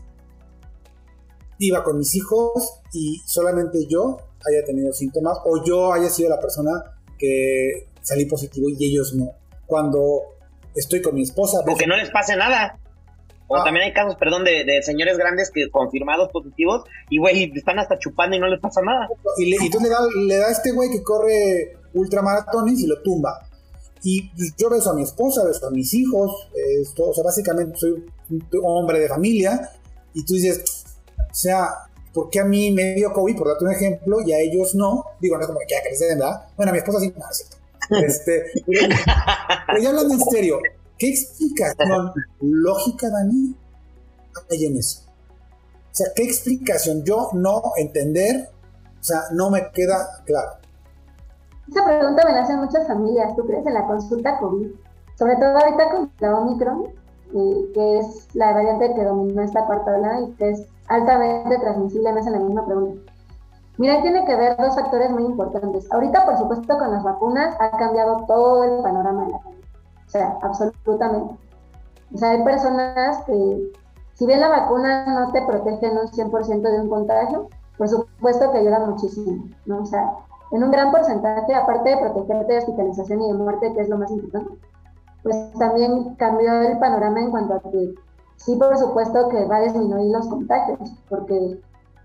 viva 1.60 1.84
con 1.84 1.98
mis 1.98 2.16
hijos 2.16 2.82
y 2.94 3.22
solamente 3.26 3.86
yo 3.90 4.18
haya 4.48 4.64
tenido 4.66 4.92
síntomas 4.94 5.38
o 5.46 5.64
yo 5.64 5.94
haya 5.94 6.10
sido 6.10 6.30
la 6.30 6.40
persona 6.40 6.72
que 7.18 7.88
salí 8.02 8.26
positivo 8.26 8.68
y 8.70 8.92
ellos 8.92 9.14
no? 9.16 9.32
Cuando 9.66 10.22
estoy 10.76 11.02
con 11.02 11.16
mi 11.16 11.24
esposa. 11.24 11.60
O 11.68 11.76
que 11.76 11.88
no 11.88 11.96
les 11.96 12.10
pase 12.12 12.36
nada. 12.36 12.78
O 13.48 13.56
Ah. 13.58 13.64
también 13.64 13.86
hay 13.86 13.94
casos, 13.94 14.16
perdón, 14.16 14.44
de, 14.44 14.64
de 14.66 14.82
señores 14.84 15.18
grandes 15.18 15.52
que 15.52 15.70
confirmados 15.70 16.30
positivos 16.32 16.84
y, 17.10 17.20
güey, 17.20 17.52
están 17.56 17.80
hasta 17.80 17.98
chupando 18.00 18.36
y 18.36 18.40
no 18.40 18.48
les 18.48 18.60
pasa 18.60 18.82
nada. 18.82 19.08
Y, 19.38 19.50
le, 19.50 19.58
y 19.62 19.66
entonces 19.68 19.90
le 19.90 19.96
da, 19.96 20.00
le 20.28 20.38
da 20.38 20.48
a 20.48 20.52
este 20.52 20.72
güey 20.72 20.90
que 20.90 21.04
corre 21.04 21.78
ultramaratones 21.94 22.80
y 22.80 22.88
lo 22.88 23.02
tumba. 23.02 23.40
Y 24.08 24.32
yo 24.56 24.70
beso 24.70 24.92
a 24.92 24.94
mi 24.94 25.02
esposa, 25.02 25.44
beso 25.44 25.66
a 25.66 25.72
mis 25.72 25.92
hijos, 25.96 26.32
esto, 26.80 27.10
o 27.10 27.14
sea, 27.14 27.24
básicamente 27.24 27.76
soy 27.80 28.06
un 28.30 28.46
hombre 28.62 29.00
de 29.00 29.10
familia, 29.10 29.72
y 30.14 30.24
tú 30.24 30.36
dices, 30.36 30.86
o 31.18 31.34
sea, 31.34 31.70
¿por 32.14 32.30
qué 32.30 32.40
a 32.40 32.46
mí 32.46 32.70
me 32.70 32.94
dio 32.94 33.12
COVID, 33.12 33.36
por 33.36 33.48
darte 33.48 33.66
un 33.66 33.72
ejemplo, 33.72 34.22
y 34.22 34.32
a 34.32 34.40
ellos 34.40 34.76
no? 34.76 35.06
Digo, 35.20 35.38
no 35.38 35.42
es 35.42 35.48
como 35.48 35.58
que 35.58 35.74
ya 35.74 35.82
crecen, 35.82 36.20
¿verdad? 36.20 36.50
Bueno, 36.56 36.70
a 36.70 36.74
mi 36.74 36.78
esposa 36.78 37.00
sí, 37.00 37.12
no, 37.18 37.98
Este, 37.98 38.44
pero, 38.68 39.82
ya 39.82 39.90
hablando 39.90 40.14
en 40.14 40.22
serio, 40.30 40.60
¿qué 41.00 41.10
explicación 41.10 42.12
lógica, 42.42 43.10
Dani, 43.10 43.56
hay 44.52 44.66
en 44.66 44.78
eso? 44.78 45.00
O 45.10 45.96
sea, 45.96 46.08
¿qué 46.16 46.26
explicación? 46.26 47.04
Yo 47.04 47.32
no 47.34 47.72
entender, 47.78 48.50
o 49.02 49.04
sea, 49.04 49.22
no 49.32 49.50
me 49.50 49.72
queda 49.72 50.22
claro. 50.26 50.60
Esa 51.68 51.84
pregunta 51.84 52.24
me 52.26 52.34
la 52.34 52.42
hacen 52.42 52.60
muchas 52.60 52.88
familias, 52.88 53.36
¿tú 53.36 53.46
crees 53.46 53.66
en 53.66 53.74
la 53.74 53.88
consulta 53.88 54.38
COVID? 54.40 54.70
Sobre 55.18 55.36
todo 55.38 55.58
ahorita 55.58 55.90
con 55.92 56.12
la 56.20 56.38
Omicron, 56.38 56.84
que 57.32 58.00
es 58.00 58.28
la 58.36 58.54
variante 58.54 58.94
que 58.94 59.04
dominó 59.04 59.42
esta 59.42 59.66
cuarta 59.66 59.96
ola 59.96 60.22
y 60.22 60.32
que 60.34 60.52
es 60.52 60.68
altamente 60.88 61.58
transmisible, 61.58 62.14
me 62.14 62.20
hacen 62.20 62.34
la 62.34 62.40
misma 62.40 62.66
pregunta. 62.66 63.12
Mira, 63.78 64.02
tiene 64.02 64.24
que 64.26 64.36
ver 64.36 64.56
dos 64.58 64.76
factores 64.76 65.10
muy 65.10 65.26
importantes. 65.26 65.92
Ahorita, 65.92 66.24
por 66.24 66.38
supuesto, 66.38 66.78
con 66.78 66.92
las 66.92 67.04
vacunas 67.04 67.56
ha 67.60 67.72
cambiado 67.72 68.26
todo 68.26 68.64
el 68.64 68.82
panorama 68.82 69.26
de 69.26 69.32
la 69.32 69.40
pandemia. 69.40 69.68
O 70.06 70.10
sea, 70.10 70.38
absolutamente. 70.42 71.36
O 72.14 72.18
sea, 72.18 72.32
hay 72.32 72.44
personas 72.44 73.24
que, 73.26 73.74
si 74.14 74.26
bien 74.26 74.40
la 74.40 74.48
vacuna 74.48 75.06
no 75.08 75.32
te 75.34 75.42
protege 75.42 75.88
en 75.88 75.98
un 75.98 76.08
100% 76.08 76.62
de 76.62 76.82
un 76.82 76.90
contagio, 76.90 77.50
por 77.78 77.90
supuesto 77.90 78.52
que 78.52 78.60
ayuda 78.60 78.80
muchísimo, 78.80 79.44
¿no? 79.66 79.82
O 79.82 79.86
sea, 79.86 80.10
en 80.56 80.64
un 80.64 80.72
gran 80.72 80.92
porcentaje, 80.92 81.54
aparte 81.54 81.90
de 81.90 81.98
protegerte 81.98 82.54
de 82.54 82.60
hospitalización 82.60 83.22
y 83.22 83.28
de 83.28 83.34
muerte, 83.34 83.74
que 83.74 83.82
es 83.82 83.90
lo 83.90 83.98
más 83.98 84.10
importante, 84.10 84.52
pues 85.22 85.36
también 85.60 86.16
cambió 86.16 86.62
el 86.62 86.80
panorama 86.80 87.20
en 87.20 87.32
cuanto 87.32 87.56
a 87.56 87.60
que 87.60 87.94
sí, 88.38 88.56
por 88.56 88.78
supuesto 88.78 89.28
que 89.30 89.46
va 89.46 89.58
a 89.58 89.62
disminuir 89.64 90.12
los 90.12 90.28
contagios, 90.30 90.80
porque 91.10 91.60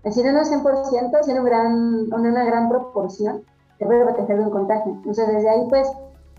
si 0.09 0.23
no 0.23 0.41
es 0.41 0.51
100%, 0.51 1.23
tiene 1.23 1.39
un 1.39 1.45
gran, 1.45 2.13
una 2.13 2.43
gran 2.43 2.67
proporción 2.67 3.43
que 3.79 3.85
puede 3.85 4.03
proteger 4.03 4.37
de 4.37 4.43
un 4.43 4.49
contagio. 4.49 4.91
Entonces, 4.93 5.27
desde 5.27 5.49
ahí, 5.49 5.65
pues, 5.69 5.89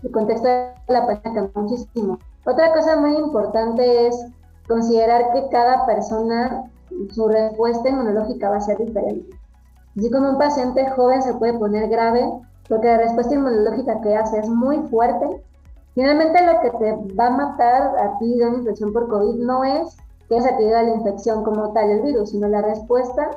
el 0.03 0.11
contexto 0.11 0.47
de 0.47 0.73
la 0.89 1.07
pandemia 1.07 1.33
cambió 1.33 1.61
muchísimo. 1.61 2.19
Otra 2.45 2.73
cosa 2.73 2.97
muy 2.97 3.15
importante 3.15 4.07
es 4.07 4.25
considerar 4.67 5.31
que 5.33 5.47
cada 5.49 5.85
persona, 5.85 6.69
su 7.11 7.27
respuesta 7.27 7.89
inmunológica 7.89 8.49
va 8.49 8.57
a 8.57 8.61
ser 8.61 8.77
diferente. 8.77 9.42
Así 9.97 10.09
como 10.09 10.31
un 10.31 10.37
paciente 10.37 10.89
joven 10.91 11.21
se 11.21 11.33
puede 11.35 11.57
poner 11.57 11.89
grave 11.89 12.31
porque 12.67 12.87
la 12.87 12.97
respuesta 12.97 13.35
inmunológica 13.35 14.01
que 14.01 14.15
hace 14.15 14.39
es 14.39 14.49
muy 14.49 14.79
fuerte, 14.89 15.43
finalmente 15.93 16.45
lo 16.45 16.61
que 16.61 16.71
te 16.71 17.15
va 17.15 17.27
a 17.27 17.37
matar 17.37 17.97
a 17.97 18.17
ti 18.17 18.37
de 18.37 18.47
una 18.47 18.57
infección 18.57 18.93
por 18.93 19.07
COVID 19.09 19.35
no 19.43 19.63
es 19.63 19.97
que 20.29 20.41
se 20.41 20.51
te 20.53 20.69
la 20.69 20.95
infección 20.95 21.43
como 21.43 21.73
tal 21.73 21.89
el 21.89 22.01
virus, 22.01 22.31
sino 22.31 22.47
la 22.47 22.61
respuesta 22.61 23.29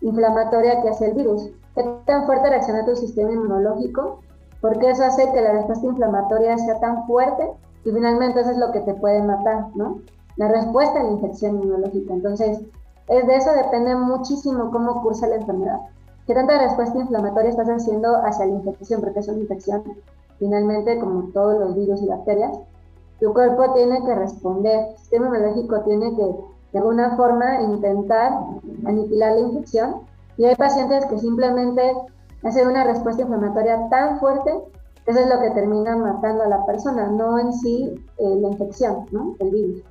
inflamatoria 0.00 0.82
que 0.82 0.88
hace 0.88 1.06
el 1.06 1.14
virus. 1.14 1.50
¿Qué 1.74 1.84
tan 2.06 2.26
fuerte 2.26 2.50
reacciona 2.50 2.84
tu 2.84 2.96
sistema 2.96 3.32
inmunológico? 3.32 4.20
Porque 4.60 4.90
eso 4.90 5.04
hace 5.04 5.30
que 5.32 5.40
la 5.40 5.52
respuesta 5.52 5.86
inflamatoria 5.86 6.58
sea 6.58 6.80
tan 6.80 7.06
fuerte 7.06 7.50
y 7.84 7.90
finalmente 7.90 8.40
eso 8.40 8.50
es 8.50 8.58
lo 8.58 8.72
que 8.72 8.80
te 8.80 8.94
puede 8.94 9.22
matar, 9.22 9.66
¿no? 9.74 10.00
La 10.36 10.48
respuesta 10.48 11.00
a 11.00 11.04
la 11.04 11.10
infección 11.10 11.56
inmunológica. 11.56 12.14
Entonces, 12.14 12.58
es 12.58 12.66
de 13.08 13.36
eso 13.36 13.52
depende 13.52 13.94
muchísimo 13.94 14.70
cómo 14.70 15.02
cursa 15.02 15.26
la 15.26 15.36
enfermedad. 15.36 15.80
¿Qué 16.26 16.34
tanta 16.34 16.58
respuesta 16.58 16.98
inflamatoria 16.98 17.50
estás 17.50 17.68
haciendo 17.68 18.16
hacia 18.24 18.46
la 18.46 18.54
infección? 18.54 19.00
Porque 19.00 19.20
es 19.20 19.28
una 19.28 19.40
infección, 19.40 19.82
finalmente, 20.38 20.98
como 20.98 21.30
todos 21.32 21.58
los 21.58 21.74
virus 21.74 22.00
y 22.02 22.06
bacterias, 22.06 22.58
tu 23.20 23.32
cuerpo 23.32 23.72
tiene 23.74 24.04
que 24.04 24.14
responder, 24.14 24.88
el 24.90 24.98
sistema 24.98 25.26
inmunológico 25.26 25.80
tiene 25.80 26.14
que, 26.16 26.36
de 26.72 26.78
alguna 26.78 27.16
forma, 27.16 27.60
intentar 27.62 28.32
aniquilar 28.86 29.32
la 29.32 29.40
infección. 29.40 29.96
Y 30.36 30.44
hay 30.44 30.54
pacientes 30.54 31.04
que 31.06 31.18
simplemente 31.18 31.92
hacen 32.44 32.68
una 32.68 32.84
respuesta 32.84 33.22
inflamatoria 33.22 33.88
tan 33.88 34.18
fuerte 34.18 34.52
eso 35.04 35.18
es 35.18 35.28
lo 35.28 35.40
que 35.40 35.50
termina 35.50 35.96
matando 35.96 36.44
a 36.44 36.48
la 36.48 36.64
persona, 36.64 37.08
no 37.08 37.36
en 37.38 37.52
sí 37.52 37.92
eh, 38.18 38.36
la 38.40 38.48
infección, 38.48 39.06
¿no? 39.10 39.34
el 39.40 39.50
virus. 39.50 39.82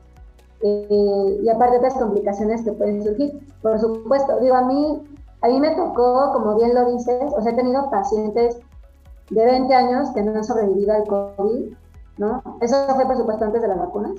Eh, 0.64 1.40
y 1.44 1.50
aparte 1.50 1.78
otras 1.78 1.96
complicaciones 1.96 2.64
que 2.64 2.72
pueden 2.72 3.04
surgir. 3.04 3.40
Por 3.62 3.80
supuesto, 3.80 4.40
digo, 4.40 4.56
a 4.56 4.66
mí, 4.66 5.04
a 5.42 5.48
mí 5.48 5.60
me 5.60 5.76
tocó, 5.76 6.32
como 6.34 6.56
bien 6.56 6.76
lo 6.76 6.92
dices, 6.92 7.34
o 7.36 7.42
sea, 7.42 7.52
he 7.52 7.56
tenido 7.56 7.90
pacientes 7.90 8.60
de 9.30 9.46
20 9.46 9.74
años 9.74 10.10
que 10.12 10.22
no 10.22 10.36
han 10.36 10.44
sobrevivido 10.44 10.94
al 10.94 11.08
COVID, 11.08 11.74
¿no? 12.18 12.44
Eso 12.62 12.76
fue, 12.96 13.06
por 13.06 13.18
supuesto, 13.18 13.46
antes 13.46 13.62
de 13.62 13.68
las 13.68 13.80
vacunas. 13.80 14.12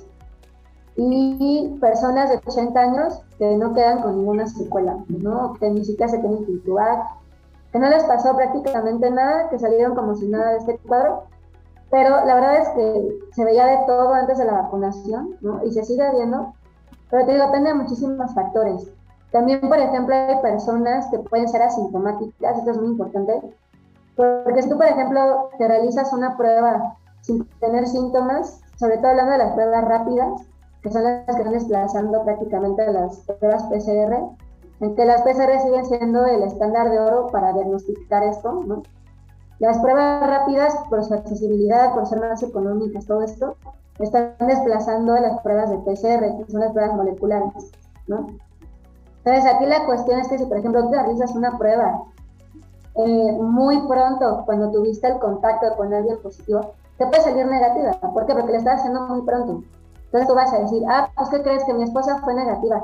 Y 0.95 1.75
personas 1.81 2.29
de 2.29 2.39
80 2.45 2.79
años 2.79 3.21
que 3.37 3.55
no 3.55 3.73
quedan 3.73 4.01
con 4.01 4.17
ninguna 4.17 4.47
secuela, 4.47 4.97
¿no? 5.07 5.53
Que 5.53 5.69
ni 5.69 5.83
siquiera 5.83 6.11
se 6.11 6.19
tienen 6.19 6.45
que 6.45 6.51
intubar, 6.51 7.03
que 7.71 7.79
no 7.79 7.89
les 7.89 8.03
pasó 8.03 8.35
prácticamente 8.35 9.09
nada, 9.09 9.49
que 9.49 9.57
salieron 9.57 9.95
como 9.95 10.15
si 10.15 10.27
nada 10.27 10.51
de 10.51 10.57
este 10.57 10.77
cuadro 10.79 11.23
pero 11.93 12.25
la 12.25 12.33
verdad 12.33 12.57
es 12.57 12.69
que 12.69 13.19
se 13.35 13.45
veía 13.45 13.67
de 13.67 13.85
todo 13.85 14.15
antes 14.15 14.39
de 14.39 14.45
la 14.45 14.53
vacunación, 14.53 15.37
¿no? 15.41 15.63
Y 15.63 15.71
se 15.71 15.83
sigue 15.83 16.03
viendo, 16.11 16.51
pero 17.11 17.23
te 17.23 17.33
digo, 17.33 17.45
depende 17.45 17.69
de 17.69 17.75
muchísimos 17.75 18.33
factores. 18.33 18.91
También, 19.31 19.61
por 19.61 19.77
ejemplo, 19.77 20.15
hay 20.15 20.41
personas 20.41 21.05
que 21.11 21.19
pueden 21.19 21.47
ser 21.47 21.61
asintomáticas, 21.61 22.57
esto 22.57 22.71
es 22.71 22.77
muy 22.79 22.87
importante, 22.87 23.39
porque 24.15 24.63
si 24.63 24.69
tú, 24.69 24.77
por 24.77 24.87
ejemplo, 24.87 25.51
te 25.59 25.67
realizas 25.67 26.11
una 26.13 26.35
prueba 26.35 26.95
sin 27.21 27.47
tener 27.59 27.85
síntomas, 27.85 28.59
sobre 28.79 28.97
todo 28.97 29.09
hablando 29.09 29.33
de 29.33 29.37
las 29.37 29.53
pruebas 29.53 29.85
rápidas, 29.85 30.41
que 30.81 30.91
son 30.91 31.03
las 31.03 31.25
que 31.25 31.31
están 31.31 31.53
desplazando 31.53 32.23
prácticamente 32.23 32.91
las 32.91 33.19
pruebas 33.19 33.65
PCR, 33.65 34.17
en 34.79 34.95
que 34.95 35.05
las 35.05 35.21
PCR 35.21 35.59
siguen 35.61 35.85
siendo 35.85 36.25
el 36.25 36.41
estándar 36.41 36.89
de 36.89 36.99
oro 36.99 37.27
para 37.27 37.53
diagnosticar 37.53 38.23
esto, 38.23 38.63
¿no? 38.65 38.81
Las 39.59 39.79
pruebas 39.79 40.27
rápidas, 40.27 40.73
por 40.89 41.03
su 41.03 41.13
accesibilidad, 41.13 41.93
por 41.93 42.05
ser 42.05 42.19
más 42.19 42.43
económicas, 42.43 43.05
todo 43.05 43.21
esto, 43.21 43.55
están 43.99 44.35
desplazando 44.39 45.13
las 45.15 45.39
pruebas 45.41 45.69
de 45.69 45.77
PCR, 45.77 46.37
que 46.37 46.51
son 46.51 46.61
las 46.61 46.71
pruebas 46.71 46.95
moleculares, 46.95 47.71
¿no? 48.07 48.27
Entonces, 49.23 49.53
aquí 49.53 49.65
la 49.65 49.85
cuestión 49.85 50.19
es 50.19 50.27
que 50.27 50.37
si, 50.37 50.45
por 50.45 50.57
ejemplo, 50.57 50.83
tú 50.83 50.91
realizas 50.91 51.31
una 51.35 51.57
prueba 51.57 52.03
eh, 52.95 53.31
muy 53.39 53.87
pronto, 53.87 54.43
cuando 54.45 54.71
tuviste 54.71 55.07
el 55.07 55.19
contacto 55.19 55.75
con 55.77 55.93
alguien 55.93 56.17
positivo, 56.21 56.73
te 56.97 57.07
puede 57.07 57.21
salir 57.21 57.45
negativa. 57.45 57.91
¿Por 58.13 58.25
qué? 58.25 58.33
Porque 58.33 58.51
le 58.51 58.57
estás 58.57 58.79
haciendo 58.79 59.07
muy 59.07 59.21
pronto. 59.21 59.63
Entonces 60.05 60.27
tú 60.27 60.35
vas 60.35 60.53
a 60.53 60.59
decir, 60.59 60.83
ah, 60.87 61.09
pues 61.15 61.29
¿qué 61.29 61.41
crees 61.41 61.63
que 61.63 61.73
mi 61.73 61.83
esposa 61.83 62.21
fue 62.23 62.35
negativa? 62.35 62.83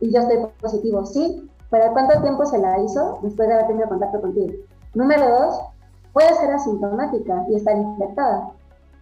Y 0.00 0.12
yo 0.12 0.20
estoy 0.20 0.46
positivo. 0.60 1.06
Sí, 1.06 1.48
pero 1.70 1.92
¿cuánto 1.92 2.20
tiempo 2.20 2.44
se 2.44 2.58
la 2.58 2.78
hizo 2.80 3.18
después 3.22 3.48
de 3.48 3.54
haber 3.54 3.66
tenido 3.68 3.88
contacto 3.88 4.20
contigo? 4.20 4.52
Número 4.92 5.28
dos, 5.28 5.60
puede 6.14 6.32
ser 6.34 6.50
asintomática 6.50 7.44
y 7.50 7.56
estar 7.56 7.76
infectada. 7.76 8.50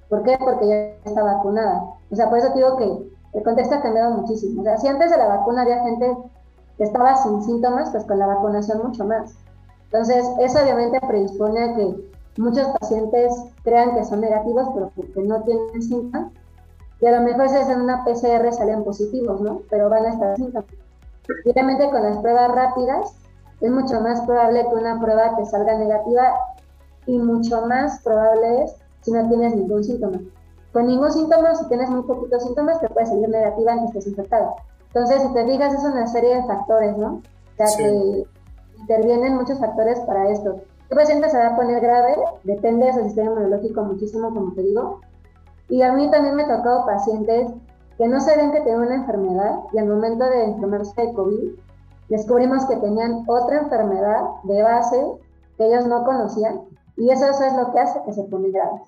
¿Por 0.08 0.24
qué? 0.24 0.36
Porque 0.38 0.66
ya 0.66 0.76
está 1.04 1.22
vacunada. 1.22 1.84
O 2.10 2.16
sea, 2.16 2.28
por 2.28 2.38
eso 2.38 2.52
digo 2.54 2.76
que 2.78 3.12
el 3.34 3.44
contexto 3.44 3.76
ha 3.76 3.82
cambiado 3.82 4.16
muchísimo. 4.16 4.62
O 4.62 4.64
sea, 4.64 4.78
si 4.78 4.88
antes 4.88 5.10
de 5.10 5.18
la 5.18 5.28
vacuna 5.28 5.62
había 5.62 5.84
gente 5.84 6.16
que 6.76 6.84
estaba 6.84 7.14
sin 7.16 7.42
síntomas, 7.42 7.90
pues 7.90 8.04
con 8.04 8.18
la 8.18 8.26
vacunación 8.26 8.82
mucho 8.82 9.04
más. 9.04 9.34
Entonces, 9.84 10.24
eso 10.40 10.58
obviamente 10.62 11.00
predispone 11.06 11.62
a 11.62 11.74
que 11.74 12.10
muchos 12.38 12.66
pacientes 12.80 13.32
crean 13.62 13.94
que 13.94 14.04
son 14.04 14.22
negativos, 14.22 14.68
pero 14.74 14.90
porque 14.96 15.22
no 15.22 15.42
tienen 15.42 15.82
síntomas. 15.82 16.32
Y 17.00 17.06
a 17.06 17.18
lo 17.18 17.22
mejor 17.22 17.48
si 17.48 17.56
hacen 17.56 17.80
una 17.82 18.04
PCR 18.04 18.52
salen 18.52 18.84
positivos, 18.84 19.40
¿no? 19.40 19.62
Pero 19.68 19.90
van 19.90 20.06
a 20.06 20.10
estar 20.10 20.36
síntomas. 20.36 20.66
Obviamente 21.46 21.90
con 21.90 22.02
las 22.02 22.16
pruebas 22.18 22.54
rápidas 22.54 23.16
es 23.60 23.70
mucho 23.70 24.00
más 24.00 24.20
probable 24.22 24.66
que 24.68 24.74
una 24.74 25.00
prueba 25.00 25.36
que 25.36 25.44
salga 25.44 25.76
negativa 25.76 26.34
y 27.06 27.18
mucho 27.18 27.66
más 27.66 28.00
probable 28.02 28.64
es 28.64 28.76
si 29.02 29.10
no 29.12 29.28
tienes 29.28 29.54
ningún 29.54 29.82
síntoma. 29.82 30.20
Con 30.72 30.86
ningún 30.86 31.12
síntoma, 31.12 31.54
si 31.54 31.68
tienes 31.68 31.90
muy 31.90 32.02
poquitos 32.02 32.42
síntomas, 32.42 32.80
te 32.80 32.88
puede 32.88 33.06
salir 33.06 33.28
negativa 33.28 33.72
aunque 33.72 33.98
estés 33.98 34.06
infectado. 34.06 34.54
Entonces, 34.88 35.22
si 35.22 35.32
te 35.32 35.44
fijas, 35.44 35.74
es 35.74 35.84
una 35.84 36.06
serie 36.06 36.36
de 36.36 36.44
factores, 36.44 36.96
¿no? 36.96 37.14
O 37.14 37.56
sea, 37.56 37.66
que 37.76 38.26
intervienen 38.78 39.36
muchos 39.36 39.58
factores 39.58 39.98
para 40.00 40.30
esto. 40.30 40.60
¿Qué 40.88 40.96
paciente 40.96 41.30
se 41.30 41.38
va 41.38 41.48
a 41.48 41.56
poner 41.56 41.80
grave? 41.80 42.16
Depende 42.44 42.86
de 42.86 42.92
su 42.94 43.04
sistema 43.04 43.30
inmunológico 43.30 43.82
muchísimo, 43.82 44.32
como 44.32 44.52
te 44.52 44.62
digo. 44.62 45.00
Y 45.68 45.82
a 45.82 45.92
mí 45.92 46.10
también 46.10 46.36
me 46.36 46.44
tocó 46.44 46.84
pacientes 46.84 47.50
que 47.96 48.08
no 48.08 48.20
sabían 48.20 48.52
que 48.52 48.60
tenían 48.60 48.82
una 48.82 48.94
enfermedad 48.96 49.60
y 49.72 49.78
al 49.78 49.88
momento 49.88 50.24
de 50.24 50.44
enfermarse 50.44 51.00
de 51.00 51.14
COVID, 51.14 51.52
descubrimos 52.08 52.66
que 52.66 52.76
tenían 52.76 53.24
otra 53.26 53.60
enfermedad 53.60 54.22
de 54.42 54.62
base 54.62 55.12
que 55.56 55.66
ellos 55.66 55.86
no 55.86 56.04
conocían 56.04 56.60
y 56.96 57.10
eso, 57.10 57.26
eso 57.26 57.44
es 57.44 57.52
lo 57.54 57.72
que 57.72 57.80
hace 57.80 58.00
que 58.04 58.12
se 58.12 58.24
pone 58.24 58.50
grave, 58.50 58.80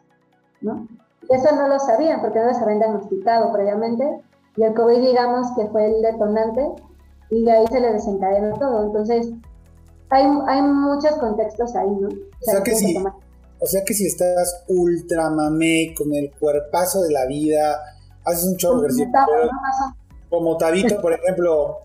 ¿no? 0.60 0.86
Y 1.28 1.34
eso 1.34 1.54
no 1.56 1.68
lo 1.68 1.78
sabían 1.78 2.20
porque 2.20 2.38
no 2.38 2.46
les 2.46 2.58
habían 2.58 2.78
diagnosticado 2.78 3.52
previamente 3.52 4.20
y 4.56 4.62
el 4.62 4.74
COVID 4.74 5.00
digamos 5.00 5.48
que 5.56 5.66
fue 5.66 5.86
el 5.86 6.02
detonante 6.02 6.74
y 7.30 7.44
de 7.44 7.50
ahí 7.50 7.66
se 7.66 7.80
le 7.80 7.92
desencadenó 7.92 8.56
todo. 8.58 8.84
Entonces, 8.84 9.30
hay, 10.10 10.24
hay 10.46 10.62
muchos 10.62 11.12
contextos 11.16 11.74
ahí, 11.74 11.90
¿no? 11.90 12.08
O 12.08 12.12
sea, 12.40 12.62
que, 12.62 12.74
si, 12.74 12.96
o 12.96 13.66
sea 13.66 13.82
que 13.84 13.94
si 13.94 14.06
estás 14.06 14.64
ultra 14.68 15.30
mamé 15.30 15.94
con 15.96 16.14
el 16.14 16.30
cuerpazo 16.38 17.02
de 17.02 17.12
la 17.12 17.26
vida, 17.26 17.80
haces 18.24 18.44
un 18.44 18.56
chorro 18.56 18.82
de. 18.82 19.10
Como 20.28 20.56
Tabito, 20.56 21.00
por 21.00 21.12
ejemplo. 21.12 21.78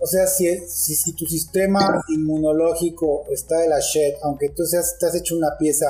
O 0.00 0.06
sea, 0.06 0.26
si, 0.26 0.46
si, 0.68 1.14
tu 1.14 1.24
sistema 1.26 2.02
inmunológico 2.08 3.24
está 3.30 3.58
de 3.58 3.68
la 3.68 3.80
shit, 3.80 4.14
aunque 4.22 4.50
tú 4.50 4.64
seas, 4.64 4.96
te 4.98 5.06
has 5.06 5.14
hecho 5.14 5.36
una 5.36 5.56
pieza, 5.58 5.86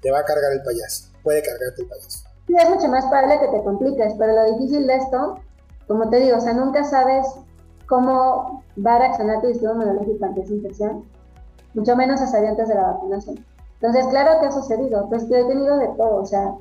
te 0.00 0.10
va 0.10 0.20
a 0.20 0.24
cargar 0.24 0.52
el 0.52 0.62
payaso. 0.62 1.08
Puede 1.22 1.42
cargarte 1.42 1.82
el 1.82 1.88
payaso. 1.88 2.24
Sí, 2.46 2.54
es 2.58 2.68
mucho 2.68 2.88
más 2.88 3.04
probable 3.06 3.38
que 3.40 3.48
te 3.48 3.64
compliques, 3.64 4.14
pero 4.18 4.32
lo 4.32 4.56
difícil 4.56 4.86
de 4.86 4.96
esto, 4.96 5.40
como 5.86 6.08
te 6.08 6.20
digo, 6.20 6.38
o 6.38 6.40
sea, 6.40 6.52
nunca 6.52 6.84
sabes 6.84 7.26
cómo 7.86 8.64
va 8.84 8.96
a 8.96 8.98
reaccionar 9.00 9.40
tu 9.40 9.48
sistema 9.48 9.72
inmunológico 9.72 10.24
ante 10.24 10.42
esa 10.42 10.54
infección, 10.54 11.04
mucho 11.74 11.96
menos 11.96 12.20
hasta 12.20 12.38
antes 12.38 12.68
de 12.68 12.74
la 12.74 12.92
vacunación. 12.92 13.44
Entonces, 13.80 14.06
claro 14.08 14.40
que 14.40 14.46
ha 14.46 14.52
sucedido, 14.52 15.08
pues 15.08 15.28
yo 15.28 15.36
he 15.36 15.44
tenido 15.44 15.78
de 15.78 15.88
todo, 15.96 16.16
o 16.16 16.26
sea, 16.26 16.54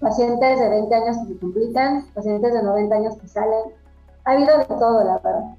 pacientes 0.00 0.58
de 0.58 0.68
20 0.68 0.94
años 0.94 1.16
que 1.18 1.34
se 1.34 1.38
complican, 1.38 2.04
pacientes 2.14 2.52
de 2.52 2.62
90 2.62 2.94
años 2.94 3.16
que 3.16 3.28
salen, 3.28 3.72
ha 4.24 4.32
habido 4.32 4.58
de 4.58 4.64
todo, 4.64 5.04
la 5.04 5.18
verdad. 5.18 5.56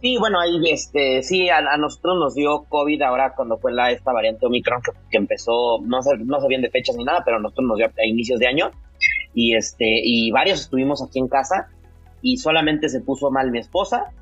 Sí, 0.00 0.16
bueno, 0.18 0.40
ahí 0.40 0.60
este, 0.70 1.22
sí, 1.22 1.48
a, 1.48 1.76
nosotros 1.76 2.16
nos 2.18 2.34
dio 2.34 2.64
COVID 2.68 3.00
ahora 3.02 3.34
cuando 3.34 3.58
fue 3.58 3.72
la 3.72 3.90
esta 3.90 4.12
variante 4.12 4.46
Omicron 4.46 4.82
que, 5.10 5.16
empezó, 5.16 5.80
no 5.82 6.02
sé, 6.02 6.16
no 6.18 6.40
sé 6.40 6.48
bien 6.48 6.62
de 6.62 6.70
fechas 6.70 6.96
ni 6.96 7.04
nada, 7.04 7.22
pero 7.24 7.36
a 7.36 7.40
nosotros 7.40 7.68
nos 7.68 7.78
dio 7.78 7.86
a 7.86 8.06
inicios 8.06 8.40
de 8.40 8.48
año. 8.48 8.70
Y 9.34 9.54
este 9.54 9.86
y 10.04 10.30
varios 10.30 10.60
estuvimos 10.60 11.02
aquí 11.02 11.18
en 11.18 11.28
casa 11.28 11.68
y 12.20 12.36
solamente 12.36 12.88
se 12.88 13.00
puso 13.00 13.30
mal 13.30 13.50
mi 13.50 13.58
esposa, 13.58 14.12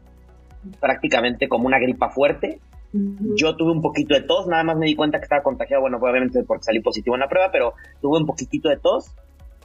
prácticamente 0.78 1.48
como 1.48 1.66
una 1.66 1.78
gripa 1.78 2.10
fuerte. 2.10 2.60
Yo 2.92 3.56
tuve 3.56 3.70
un 3.70 3.82
poquito 3.82 4.14
de 4.14 4.22
tos, 4.22 4.48
nada 4.48 4.64
más 4.64 4.76
me 4.76 4.86
di 4.86 4.96
cuenta 4.96 5.18
que 5.18 5.24
estaba 5.24 5.44
contagiado, 5.44 5.82
bueno, 5.82 5.98
obviamente 5.98 6.42
porque 6.42 6.64
salí 6.64 6.80
positivo 6.80 7.14
en 7.14 7.20
la 7.20 7.28
prueba, 7.28 7.50
pero 7.52 7.74
tuve 8.00 8.18
un 8.18 8.26
poquitito 8.26 8.68
de 8.68 8.78
tos 8.78 9.12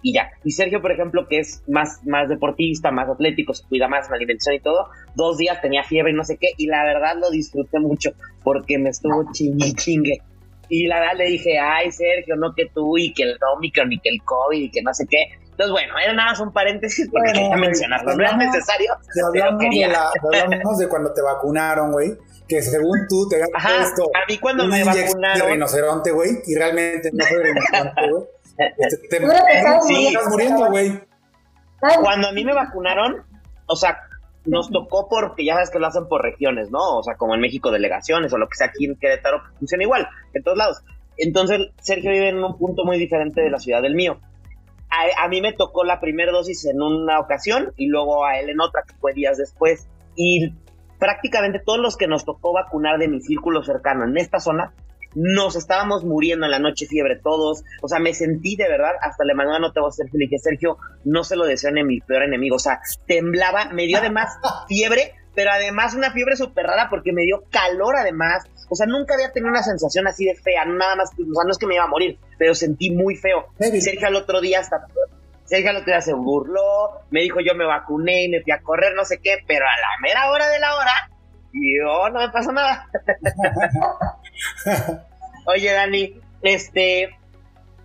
y 0.02 0.14
ya. 0.14 0.30
Y 0.43 0.52
Sergio, 0.52 0.82
por 0.82 0.91
ejemplo, 0.91 1.28
que 1.28 1.39
es 1.39 1.64
más, 1.68 2.00
más 2.06 2.30
deportista, 2.30 2.91
más 2.91 3.10
atlético, 3.10 3.54
se 3.54 3.68
cuida 3.68 3.88
más 3.88 4.06
en 4.06 4.12
la 4.12 4.18
alimentación 4.18 4.56
y 4.56 4.60
todo, 4.60 4.89
dos 5.16 5.38
días 5.38 5.62
tenía 5.62 5.84
fiebre 5.84 6.12
y 6.12 6.16
no 6.16 6.24
sé 6.24 6.38
qué, 6.38 6.50
y 6.58 6.68
la 6.68 6.84
verdad 6.84 7.16
lo 7.20 7.30
disfruté 7.30 7.80
mucho 7.80 8.12
porque 8.43 8.78
me 8.78 8.89
estuvo 8.89 9.32
chingue 9.32 9.74
chingue. 9.74 10.18
Y 10.68 10.88
la 10.88 11.00
verdad 11.00 11.18
le 11.18 11.26
dije, 11.26 11.60
ay 11.60 11.91
Sergio, 11.91 12.36
no 12.36 12.54
que 12.56 12.68
tú 12.74 12.98
y 12.98 13.14
que 13.14 13.24
el 13.24 13.38
Omicron 13.56 13.91
y 13.91 14.00
que 14.00 14.10
el 14.10 14.22
COVID 14.24 14.62
y 14.62 14.72
que 14.72 14.82
no 14.82 14.93
sé 14.93 15.06
qué. 15.08 15.28
Entonces, 15.56 15.72
bueno, 15.72 15.93
era 16.04 16.14
nada 16.14 16.32
más 16.32 16.39
un 16.41 16.52
paréntesis 16.52 17.08
porque 17.10 17.32
quería 17.32 17.56
mencionarlo. 17.56 18.14
No 18.14 18.24
era 18.24 18.36
necesario. 18.36 18.91
hablamos, 19.26 19.60
de 19.60 19.86
hablamos 19.86 20.78
de 20.78 20.89
cuando 20.89 21.14
te 21.14 21.22
vacunaron, 21.22 21.93
güey. 21.93 22.12
Que 22.46 22.62
según 22.62 23.08
tú 23.08 23.28
te 23.30 23.38
Ajá, 23.54 23.84
esto. 23.84 24.04
A 24.14 24.30
mí 24.30 24.38
cuando 24.38 24.68
me 24.68 24.84
vacunaron. 24.84 25.39
de 25.39 25.54
rinoceronte, 25.54 26.12
güey. 26.12 26.30
Y 26.46 26.56
realmente 26.56 27.10
no 27.14 27.24
fue 27.26 27.41
rinoceronte, 27.41 28.10
güey. 28.10 28.24
Este, 28.58 29.18
estás 29.18 30.30
muriendo, 30.30 30.70
güey. 30.70 31.01
Cuando 32.01 32.30
a 32.30 32.32
mí 32.32 32.43
me 32.43 32.53
vacunaron, 32.53 33.24
o 33.68 33.76
sea, 33.76 33.97
nos 34.45 34.70
tocó 34.70 35.08
porque 35.10 35.45
ya 35.45 35.56
sabes 35.56 35.70
que 35.70 35.80
lo 35.80 35.88
hacen 35.88 36.08
por 36.08 36.22
regiones, 36.22 36.72
¿no? 36.72 36.97
O 36.97 37.03
sea, 37.03 37.16
como 37.16 37.36
en 37.36 37.41
México 37.41 37.72
delegaciones 37.72 38.32
o 38.34 38.38
lo 38.38 38.47
que 38.47 38.56
sea 38.56 38.68
aquí 38.68 38.86
en 38.86 38.95
Querétaro, 38.95 39.41
funciona 39.60 39.84
igual, 39.84 40.08
en 40.34 40.43
todos 40.43 40.58
lados. 40.58 40.82
Entonces, 41.18 41.62
Sergio 41.82 42.12
vive 42.12 42.30
en 42.30 42.43
un 42.43 42.58
punto 42.58 42.86
muy 42.86 42.97
diferente 42.97 43.41
de 43.41 43.49
la 43.49 43.60
ciudad 43.60 43.82
del 43.82 43.95
mío. 43.95 44.20
A, 44.89 45.26
a 45.26 45.28
mí 45.28 45.41
me 45.41 45.53
tocó 45.53 45.84
la 45.84 45.99
primera 45.99 46.32
dosis 46.32 46.66
en 46.66 46.82
una 46.82 47.20
ocasión 47.20 47.74
y 47.76 47.88
luego 47.88 48.26
a 48.26 48.39
él 48.39 48.49
en 48.49 48.62
otra, 48.62 48.84
que 48.88 48.95
fue 48.95 49.14
días 49.14 49.38
después. 49.38 49.88
Y 50.16 50.53
prácticamente 50.99 51.60
todos 51.64 51.80
los 51.80 51.97
que 51.97 52.08
nos 52.08 52.26
tocó 52.26 52.53
vacunar 52.53 52.97
de 52.99 53.08
mi 53.08 53.22
círculo 53.22 53.64
cercano 53.64 54.06
en 54.06 54.18
esta 54.18 54.39
zona 54.39 54.74
nos 55.16 55.55
estábamos 55.55 56.03
muriendo 56.03 56.45
en 56.45 56.51
la 56.51 56.59
noche 56.59 56.86
fiebre 56.86 57.20
todos, 57.22 57.63
o 57.82 57.88
sea, 57.88 57.99
me 57.99 58.13
sentí 58.13 58.55
de 58.55 58.68
verdad, 58.68 58.91
hasta 59.01 59.24
le 59.24 59.34
mandé 59.34 59.51
una 59.51 59.68
nota 59.68 59.82
a 59.86 59.91
Sergio, 59.91 60.20
le 60.20 60.26
dije, 60.26 60.38
Sergio, 60.38 60.78
no 61.05 61.24
se 61.24 61.36
lo 61.36 61.45
deseo 61.45 61.72
a 61.72 61.84
mi 61.84 62.01
peor 62.01 62.24
enemigo, 62.24 62.57
o 62.57 62.59
sea, 62.59 62.80
temblaba, 63.07 63.70
me 63.72 63.88
dio 63.88 63.97
además 63.97 64.38
fiebre, 64.68 65.13
pero 65.34 65.51
además 65.51 65.95
una 65.95 66.11
fiebre 66.11 66.36
súper 66.36 66.66
rara 66.66 66.88
porque 66.89 67.11
me 67.11 67.24
dio 67.24 67.43
calor 67.49 67.95
además, 67.97 68.43
o 68.70 68.76
sea, 68.76 68.86
nunca 68.86 69.13
había 69.16 69.32
tenido 69.32 69.49
una 69.49 69.63
sensación 69.63 70.07
así 70.07 70.26
de 70.26 70.36
fea, 70.36 70.66
nada 70.66 70.95
más, 70.95 71.11
o 71.11 71.16
sea, 71.16 71.43
no 71.45 71.51
es 71.51 71.57
que 71.57 71.68
me 71.68 71.76
iba 71.76 71.86
a 71.86 71.89
morir, 71.89 72.20
pero 72.38 72.53
sentí 72.53 72.91
muy 72.91 73.16
feo. 73.16 73.47
Sergio 73.59 74.07
al 74.07 74.16
otro 74.16 74.41
día 74.41 74.59
hasta... 74.59 74.86
Sergio 75.45 75.70
al 75.70 75.76
otro 75.76 75.93
día 75.93 76.01
se 76.01 76.13
burló, 76.13 77.01
me 77.11 77.22
dijo 77.22 77.39
yo 77.39 77.53
me 77.53 77.66
vacuné 77.66 78.24
y 78.24 78.30
me 78.30 78.41
fui 78.41 78.51
a 78.51 78.63
correr, 78.63 78.95
no 78.95 79.05
sé 79.05 79.20
qué, 79.22 79.38
pero 79.47 79.63
a 79.66 79.78
la 79.80 80.01
mera 80.01 80.32
hora 80.32 80.47
de 80.47 80.59
la 80.59 80.76
hora, 80.76 80.91
yo 81.53 82.09
no 82.09 82.20
me 82.20 82.30
pasó 82.30 82.51
nada. 82.51 82.88
Oye, 85.47 85.71
Dani, 85.71 86.19
este, 86.41 87.15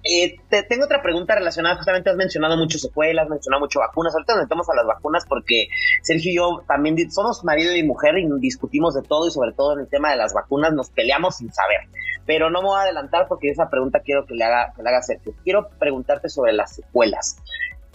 eh, 0.02 0.36
te 0.48 0.62
tengo 0.62 0.86
otra 0.86 1.02
pregunta 1.02 1.34
relacionada, 1.34 1.76
justamente 1.76 2.08
has 2.08 2.16
mencionado 2.16 2.56
mucho 2.56 2.78
secuelas, 2.78 3.24
has 3.24 3.30
mencionado 3.30 3.60
mucho 3.60 3.80
vacunas, 3.80 4.14
ahorita 4.14 4.34
nos 4.34 4.44
metemos 4.44 4.70
a 4.70 4.74
las 4.74 4.86
vacunas 4.86 5.26
porque 5.28 5.68
Sergio 6.02 6.30
y 6.30 6.36
yo 6.36 6.64
también 6.66 7.10
somos 7.10 7.44
marido 7.44 7.76
y 7.76 7.82
mujer 7.82 8.16
y 8.16 8.26
discutimos 8.40 8.94
de 8.94 9.02
todo 9.02 9.28
y 9.28 9.30
sobre 9.30 9.52
todo 9.52 9.74
en 9.74 9.80
el 9.80 9.88
tema 9.88 10.10
de 10.10 10.16
las 10.16 10.32
vacunas 10.32 10.72
nos 10.72 10.88
peleamos 10.88 11.36
sin 11.36 11.52
saber, 11.52 11.80
pero 12.24 12.48
no 12.48 12.62
me 12.62 12.68
voy 12.68 12.78
a 12.78 12.82
adelantar 12.84 13.26
porque 13.28 13.50
esa 13.50 13.68
pregunta 13.68 14.00
quiero 14.00 14.24
que 14.24 14.34
le 14.34 14.44
haga, 14.44 14.72
que 14.74 14.82
le 14.82 14.88
haga 14.88 15.02
Sergio. 15.02 15.34
Quiero 15.44 15.68
preguntarte 15.78 16.30
sobre 16.30 16.52
las 16.54 16.74
secuelas. 16.74 17.36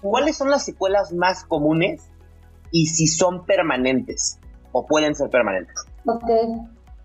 ¿Cuáles 0.02 0.38
son 0.38 0.52
las 0.52 0.64
secuelas 0.64 1.12
más 1.12 1.44
comunes 1.44 2.12
y 2.72 2.86
si 2.88 3.08
son 3.08 3.46
permanentes 3.46 4.40
o 4.72 4.86
pueden 4.86 5.16
ser 5.16 5.30
permanentes? 5.30 5.76
Ok, 6.06 6.30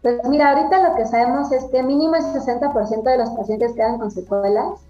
pues 0.03 0.25
mira, 0.29 0.51
ahorita 0.51 0.89
lo 0.89 0.95
que 0.95 1.05
sabemos 1.07 1.53
es 1.53 1.65
que 1.67 1.83
mínimo 1.83 2.15
el 2.17 2.23
60% 2.23 3.03
de 3.03 3.19
los 3.19 3.31
pacientes 3.31 3.75
quedan 3.75 3.99
con 3.99 4.11
secuelas, 4.11 4.81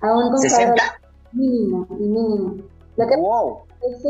aún 0.00 0.30
con 0.30 0.40
¿60? 0.40 0.74
mínimo 1.32 1.86
y 1.90 2.04
mínimo. 2.04 2.54
Lo 2.96 3.06
que 3.06 3.14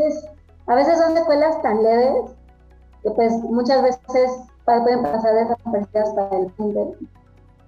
es, 0.06 0.28
a 0.66 0.74
veces 0.74 0.98
son 0.98 1.16
secuelas 1.16 1.60
tan 1.62 1.82
leves 1.82 2.30
que 3.02 3.10
pues 3.10 3.32
muchas 3.42 3.82
veces 3.82 4.30
pueden 4.64 5.02
pasar 5.02 5.34
desapercibidas 5.34 6.10
para 6.14 6.38
el 6.38 6.46
paciente, 6.46 6.96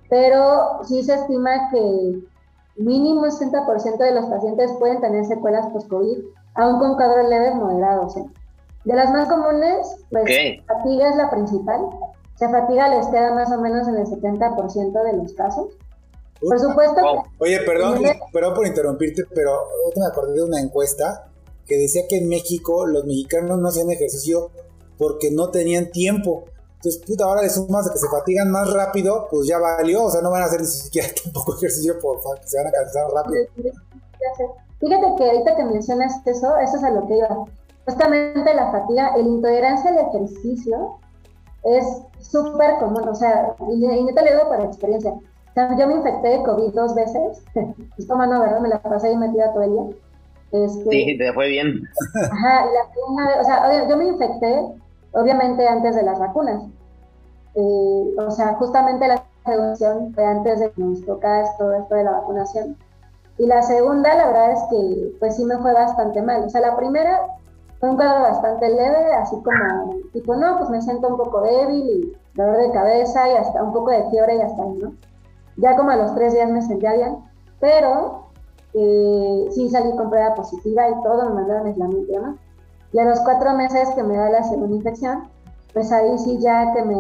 pero 0.09 0.85
sí 0.85 1.03
se 1.03 1.15
estima 1.15 1.71
que 1.71 2.23
mínimo 2.77 3.27
el 3.27 3.33
60% 3.33 3.99
de 3.99 4.15
los 4.15 4.27
pacientes 4.27 4.73
pueden 4.79 5.01
tener 5.01 5.25
secuelas 5.25 5.67
post-COVID, 5.69 6.19
aún 6.55 6.79
con 6.79 6.95
cuadros 6.95 7.29
leves 7.29 7.55
moderados. 7.57 8.17
¿eh? 8.17 8.25
De 8.85 8.95
las 8.95 9.11
más 9.11 9.29
comunes, 9.29 10.05
pues 10.11 10.25
fatiga 10.67 11.09
es 11.09 11.17
la 11.17 11.31
principal, 11.31 11.81
se 12.37 12.49
fatiga 12.49 12.89
les 12.89 13.07
queda 13.07 13.35
más 13.35 13.51
o 13.53 13.61
menos 13.61 13.87
en 13.89 13.97
el 13.97 14.07
70% 14.07 15.03
de 15.05 15.13
los 15.17 15.33
casos. 15.35 15.69
Por 16.41 16.59
supuesto. 16.59 17.01
Oye, 17.39 17.61
perdón, 17.61 18.03
perdón 18.33 18.55
por 18.55 18.67
interrumpirte, 18.67 19.23
pero 19.35 19.53
me 19.97 20.07
acordé 20.07 20.35
de 20.35 20.43
una 20.43 20.61
encuesta 20.61 21.29
que 21.67 21.77
decía 21.77 22.03
que 22.09 22.19
en 22.19 22.29
México 22.29 22.87
los 22.87 23.05
mexicanos 23.05 23.59
no 23.59 23.69
hacían 23.69 23.91
ejercicio 23.91 24.51
porque 24.99 25.31
no 25.31 25.51
tenían 25.51 25.91
tiempo. 25.91 26.45
Entonces, 26.77 27.03
puta, 27.07 27.25
ahora 27.25 27.41
de 27.41 27.49
sumas 27.49 27.87
de 27.87 27.93
que 27.93 27.99
se 27.99 28.09
fatigan 28.09 28.51
más 28.51 28.71
rápido, 28.75 29.27
pues 29.31 29.49
ya 29.49 29.59
valió, 29.59 30.05
o 30.05 30.11
sea, 30.11 30.21
no 30.21 30.31
van 30.31 30.43
a 30.43 30.47
hacer 30.47 30.61
ni 30.61 30.67
siquiera 30.67 31.09
tampoco 31.25 31.57
ejercicio 31.57 31.99
por 32.01 32.19
que 32.41 32.47
se 32.47 32.59
van 32.59 32.67
a 32.67 32.71
cansar 32.73 33.07
rápido. 33.11 33.47
Fíjate 34.81 35.07
que 35.17 35.25
ahorita 35.25 35.57
que 35.57 35.65
mencionas 35.65 36.13
eso, 36.27 36.59
eso 36.59 36.77
es 36.77 36.85
a 36.85 36.91
lo 36.91 37.07
que 37.07 37.17
iba. 37.17 37.47
Justamente 37.87 38.55
la 38.55 38.71
fatiga, 38.71 39.15
el 39.17 39.27
intolerancia 39.27 39.91
al 39.91 39.99
ejercicio 40.09 40.99
es 41.65 42.03
súper 42.21 42.77
común, 42.79 43.09
o 43.09 43.15
sea, 43.15 43.55
y, 43.71 43.85
y 43.85 44.15
te 44.15 44.23
lo 44.25 44.31
digo 44.31 44.49
por 44.49 44.61
experiencia. 44.61 45.13
O 45.13 45.55
sea, 45.55 45.77
yo 45.79 45.87
me 45.87 45.95
infecté 45.95 46.29
de 46.29 46.43
COVID 46.43 46.75
dos 46.75 46.95
veces, 46.95 47.45
esto 47.99 48.17
mano, 48.17 48.41
¿verdad? 48.41 48.61
Me 48.61 48.69
la 48.69 48.83
pasé 48.83 49.09
ahí 49.09 49.17
metida 49.17 49.53
todo 49.53 49.63
el 49.63 49.73
día. 49.73 49.85
Este, 50.53 50.91
sí, 50.91 51.19
te 51.19 51.33
fue 51.33 51.49
bien. 51.49 51.83
Ajá, 52.31 52.67
la 52.67 52.93
segunda 52.93 53.27
vez, 53.27 53.37
o 53.41 53.45
sea, 53.45 53.89
yo 53.89 53.97
me 53.97 54.07
infecté, 54.07 54.67
obviamente, 55.13 55.67
antes 55.67 55.97
de 55.97 56.03
las 56.03 56.19
vacunas. 56.19 56.63
Eh, 57.55 58.15
o 58.19 58.31
sea, 58.31 58.55
justamente 58.55 59.07
la 59.07 59.25
prevención 59.45 60.13
fue 60.15 60.25
antes 60.25 60.61
de 60.61 60.71
que 60.71 60.83
nos 60.83 61.05
tocara 61.05 61.45
todo 61.59 61.73
esto 61.75 61.95
de 61.95 62.05
la 62.05 62.13
vacunación. 62.13 62.77
Y 63.39 63.47
la 63.47 63.63
segunda, 63.63 64.15
la 64.15 64.27
verdad 64.29 64.53
es 64.53 64.61
que, 64.71 65.13
pues 65.19 65.37
sí 65.37 65.45
me 65.45 65.59
fue 65.59 65.73
bastante 65.73 66.23
mal. 66.23 66.45
O 66.45 66.51
sea, 66.51 66.61
la 66.61 66.77
primera, 66.77 67.21
fue 67.85 67.91
un 67.91 67.97
cuadro 67.97 68.23
bastante 68.23 68.67
leve, 68.71 69.13
así 69.15 69.37
como, 69.43 70.01
tipo, 70.15 70.35
no, 70.35 70.57
pues 70.57 70.71
me 70.71 70.81
siento 70.81 71.07
un 71.07 71.19
poco 71.19 71.43
débil 71.43 71.85
y 71.87 72.17
dolor 72.35 72.57
de 72.57 72.71
cabeza 72.71 73.29
y 73.29 73.37
hasta 73.37 73.63
un 73.63 73.75
poco 73.75 73.91
de 73.91 74.09
fiebre 74.09 74.37
y 74.37 74.41
hasta 74.41 74.63
ahí, 74.63 74.79
¿no? 74.83 74.95
Ya 75.59 75.77
como 75.77 75.91
a 75.91 75.97
los 75.97 76.15
tres 76.15 76.33
días 76.33 76.51
me 76.51 76.63
sentía 76.63 76.95
bien, 76.95 77.19
pero 77.61 78.31
eh, 78.73 79.49
sí 79.51 79.69
salí 79.69 79.95
con 79.97 80.09
prueba 80.09 80.35
positiva 80.35 80.89
y 80.89 81.03
todo, 81.03 81.29
me 81.29 81.35
mandaron 81.35 81.67
aislamiento 81.67 82.11
y. 82.11 82.97
Y 82.97 83.01
a 83.01 83.05
los 83.05 83.21
cuatro 83.21 83.53
meses 83.53 83.91
que 83.91 84.03
me 84.03 84.17
da 84.17 84.31
la 84.31 84.45
segunda 84.45 84.77
infección, 84.77 85.29
pues 85.75 85.93
ahí 85.93 86.17
sí 86.19 86.39
ya 86.39 86.73
que 86.73 86.83
me, 86.85 86.97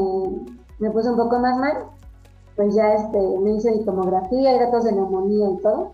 me 0.80 0.91
puse 0.91 1.09
un 1.09 1.16
poco 1.16 1.39
más 1.39 1.57
mal, 1.57 1.78
pues 2.57 2.74
ya 2.74 2.93
este, 2.93 3.18
me 3.39 3.53
hice 3.53 3.70
mi 3.70 3.85
tomografía 3.87 4.55
y 4.55 4.59
datos 4.59 4.85
de 4.85 4.93
neumonía 4.93 5.49
y 5.49 5.57
todo. 5.62 5.93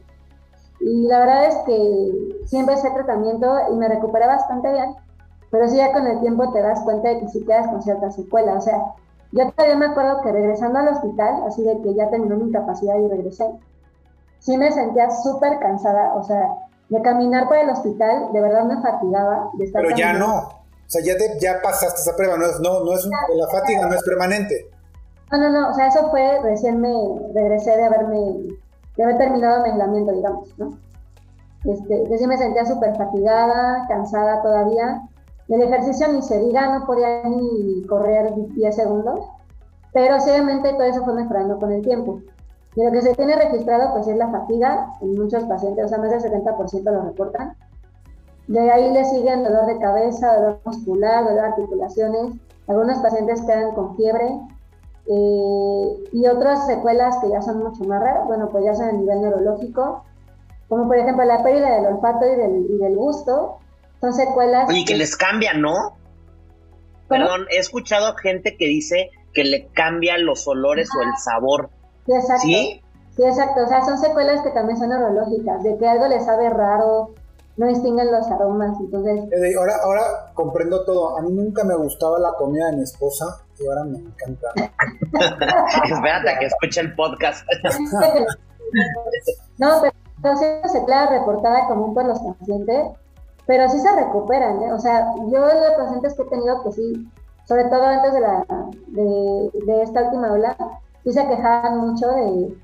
Y 0.81 1.07
la 1.07 1.21
verdad 1.21 1.47
es 1.47 1.57
que 1.67 2.47
siempre 2.47 2.75
ese 2.75 2.91
tratamiento 2.91 3.55
y 3.71 3.77
me 3.77 3.89
recuperé 3.89 4.27
bastante 4.27 4.73
bien, 4.73 4.95
pero 5.51 5.69
sí 5.69 5.77
ya 5.77 5.93
con 5.93 6.07
el 6.07 6.21
tiempo 6.21 6.53
te 6.53 6.63
das 6.63 6.81
cuenta 6.81 7.09
de 7.09 7.21
que 7.21 7.29
sí 7.29 7.45
quedas 7.45 7.69
con 7.69 7.83
cierta 7.83 8.11
secuela. 8.11 8.55
O 8.55 8.61
sea, 8.61 8.95
yo 9.33 9.51
todavía 9.53 9.77
me 9.77 9.87
acuerdo 9.87 10.23
que 10.23 10.33
regresando 10.33 10.79
al 10.79 10.89
hospital, 10.89 11.43
así 11.47 11.63
de 11.63 11.81
que 11.83 11.95
ya 11.95 12.09
terminó 12.11 12.37
mi 12.37 12.49
incapacidad 12.49 12.97
y 12.99 13.09
regresé, 13.09 13.47
sí 14.39 14.57
me 14.57 14.73
sentía 14.73 15.11
súper 15.11 15.59
cansada, 15.59 16.15
o 16.15 16.23
sea, 16.23 16.49
de 16.89 17.03
caminar 17.03 17.47
por 17.47 17.57
el 17.57 17.71
hospital, 17.71 18.33
de 18.33 18.41
verdad 18.41 18.65
me 18.65 18.81
fatigaba. 18.81 19.51
De 19.55 19.65
estar 19.65 19.83
Pero 19.83 19.97
ya 19.97 20.13
no, 20.15 20.39
o 20.91 20.93
sea, 20.93 21.03
ya, 21.05 21.15
ya 21.41 21.63
pasaste 21.63 22.01
esa 22.01 22.17
prueba, 22.17 22.37
no 22.37 22.47
es, 22.47 22.59
no, 22.61 22.85
no 22.85 22.95
es 22.95 23.07
la 23.07 23.47
fatiga 23.47 23.87
no 23.87 23.95
es 23.95 24.03
permanente. 24.03 24.69
No, 25.31 25.39
no, 25.39 25.51
no, 25.51 25.71
o 25.71 25.75
sea, 25.75 25.87
eso 25.87 26.11
fue, 26.11 26.41
recién 26.43 26.81
me 26.81 26.93
regresé 27.33 27.77
de 27.77 27.85
haberme, 27.85 28.49
de 28.97 29.05
haber 29.05 29.19
terminado 29.19 29.63
mi 29.63 29.71
aislamiento, 29.71 30.13
digamos, 30.13 30.59
¿no? 30.59 30.71
Este, 31.65 32.09
yo 32.09 32.17
sí 32.17 32.27
me 32.27 32.39
sentía 32.39 32.65
súper 32.65 32.97
fatigada, 32.97 33.87
cansada 33.89 34.43
todavía. 34.43 35.03
El 35.49 35.63
ejercicio 35.63 36.09
ni 36.09 36.23
se 36.23 36.39
diga, 36.39 36.79
no 36.79 36.87
podía 36.87 37.23
ni 37.25 37.85
correr 37.87 38.33
10 38.35 38.75
segundos, 38.75 39.21
pero 39.93 40.17
obviamente 40.17 40.73
todo 40.73 40.85
eso 40.85 41.05
fue 41.05 41.15
mejorando 41.15 41.59
con 41.59 41.73
el 41.73 41.83
tiempo. 41.83 42.21
Y 42.77 42.85
lo 42.85 42.93
que 42.93 43.03
se 43.03 43.15
tiene 43.15 43.35
registrado 43.35 43.93
pues 43.93 44.07
es 44.07 44.17
la 44.17 44.31
fatiga 44.31 44.93
en 45.01 45.15
muchos 45.15 45.43
pacientes, 45.45 45.87
o 45.87 45.89
sea, 45.89 45.99
más 45.99 46.11
del 46.11 46.21
70% 46.21 46.85
lo 46.85 47.03
reportan. 47.03 47.57
De 48.47 48.71
ahí 48.71 48.93
le 48.93 49.05
siguen 49.05 49.45
dolor 49.45 49.67
de 49.67 49.79
cabeza, 49.79 50.35
dolor 50.37 50.61
muscular, 50.65 51.25
dolor 51.25 51.41
de 51.41 51.49
articulaciones. 51.49 52.33
Algunos 52.69 52.99
pacientes 52.99 53.43
quedan 53.43 53.75
con 53.75 53.97
fiebre 53.97 54.41
eh, 55.13 56.05
y 56.13 56.27
otras 56.29 56.67
secuelas 56.67 57.17
que 57.21 57.31
ya 57.31 57.43
son 57.43 57.59
mucho 57.59 57.83
más 57.83 58.01
raras, 58.01 58.29
bueno, 58.29 58.49
pues 58.49 58.65
ya 58.65 58.77
son 58.77 58.91
a 58.91 58.93
nivel 58.93 59.21
neurológico, 59.21 60.05
como 60.69 60.87
por 60.87 60.97
ejemplo 60.97 61.25
la 61.25 61.43
pérdida 61.43 61.75
del 61.75 61.95
olfato 61.95 62.27
y 62.27 62.37
del, 62.37 62.67
y 62.71 62.79
del 62.79 62.95
gusto. 62.97 63.59
Son 64.01 64.15
secuelas. 64.15 64.69
Oye, 64.69 64.85
que, 64.87 64.97
les 64.97 65.17
cambia, 65.17 65.53
¿no? 65.53 65.97
Perdón, 67.09 67.47
he 67.51 67.59
escuchado 67.59 68.15
gente 68.15 68.57
que 68.57 68.67
dice 68.67 69.11
que 69.35 69.43
le 69.43 69.67
cambia 69.73 70.17
los 70.17 70.47
olores 70.47 70.89
o 70.97 71.03
el 71.03 71.11
sabor. 71.19 71.71
Sí, 72.07 72.13
exacto. 72.13 72.43
¿Sí? 72.43 72.83
exacto. 73.19 73.65
O 73.65 73.69
sea, 73.69 73.85
son 73.85 73.99
secuelas 73.99 74.43
que 74.43 74.51
también 74.51 74.79
son 74.79 74.91
neurológicas, 74.91 75.63
de 75.65 75.77
que 75.77 75.89
algo 75.89 76.07
les 76.07 76.25
sabe 76.25 76.49
raro, 76.51 77.15
no 77.57 77.67
distinguen 77.67 78.13
los 78.13 78.27
aromas, 78.29 78.79
entonces... 78.79 79.25
Eh, 79.33 79.55
ahora, 79.59 79.75
ahora 79.83 80.03
comprendo 80.35 80.85
todo. 80.85 81.19
A 81.19 81.23
mí 81.23 81.33
nunca 81.33 81.65
me 81.65 81.75
gustaba 81.75 82.21
la 82.21 82.33
comida 82.35 82.71
de 82.71 82.77
mi 82.77 82.85
esposa 82.85 83.45
y 83.61 83.67
ahora 83.67 83.85
me 83.85 83.99
encanta. 83.99 84.49
Espérate 85.85 86.39
que 86.39 86.47
escuche 86.47 86.81
el 86.81 86.95
podcast. 86.95 87.47
no, 89.59 89.83
pero 90.23 90.35
es 90.35 90.73
secuela 90.73 91.11
reportada 91.11 91.67
común 91.69 91.95
por 91.95 92.05
los 92.07 92.19
pacientes, 92.21 92.89
pero 93.47 93.69
sí 93.69 93.79
se 93.79 93.95
recuperan, 93.95 94.63
¿eh? 94.63 94.73
O 94.73 94.79
sea, 94.79 95.13
yo 95.31 95.41
los 95.41 95.77
pacientes 95.77 96.15
que 96.15 96.23
he 96.23 96.27
tenido 96.27 96.63
que 96.63 96.73
sí, 96.73 97.09
sobre 97.45 97.65
todo 97.65 97.85
antes 97.85 98.13
de, 98.13 98.21
la, 98.21 98.45
de, 98.89 99.51
de 99.67 99.83
esta 99.83 100.05
última 100.05 100.33
ola, 100.33 100.57
sí 101.05 101.13
se 101.13 101.27
quejaban 101.27 101.79
mucho 101.79 102.07
de, 102.09 102.57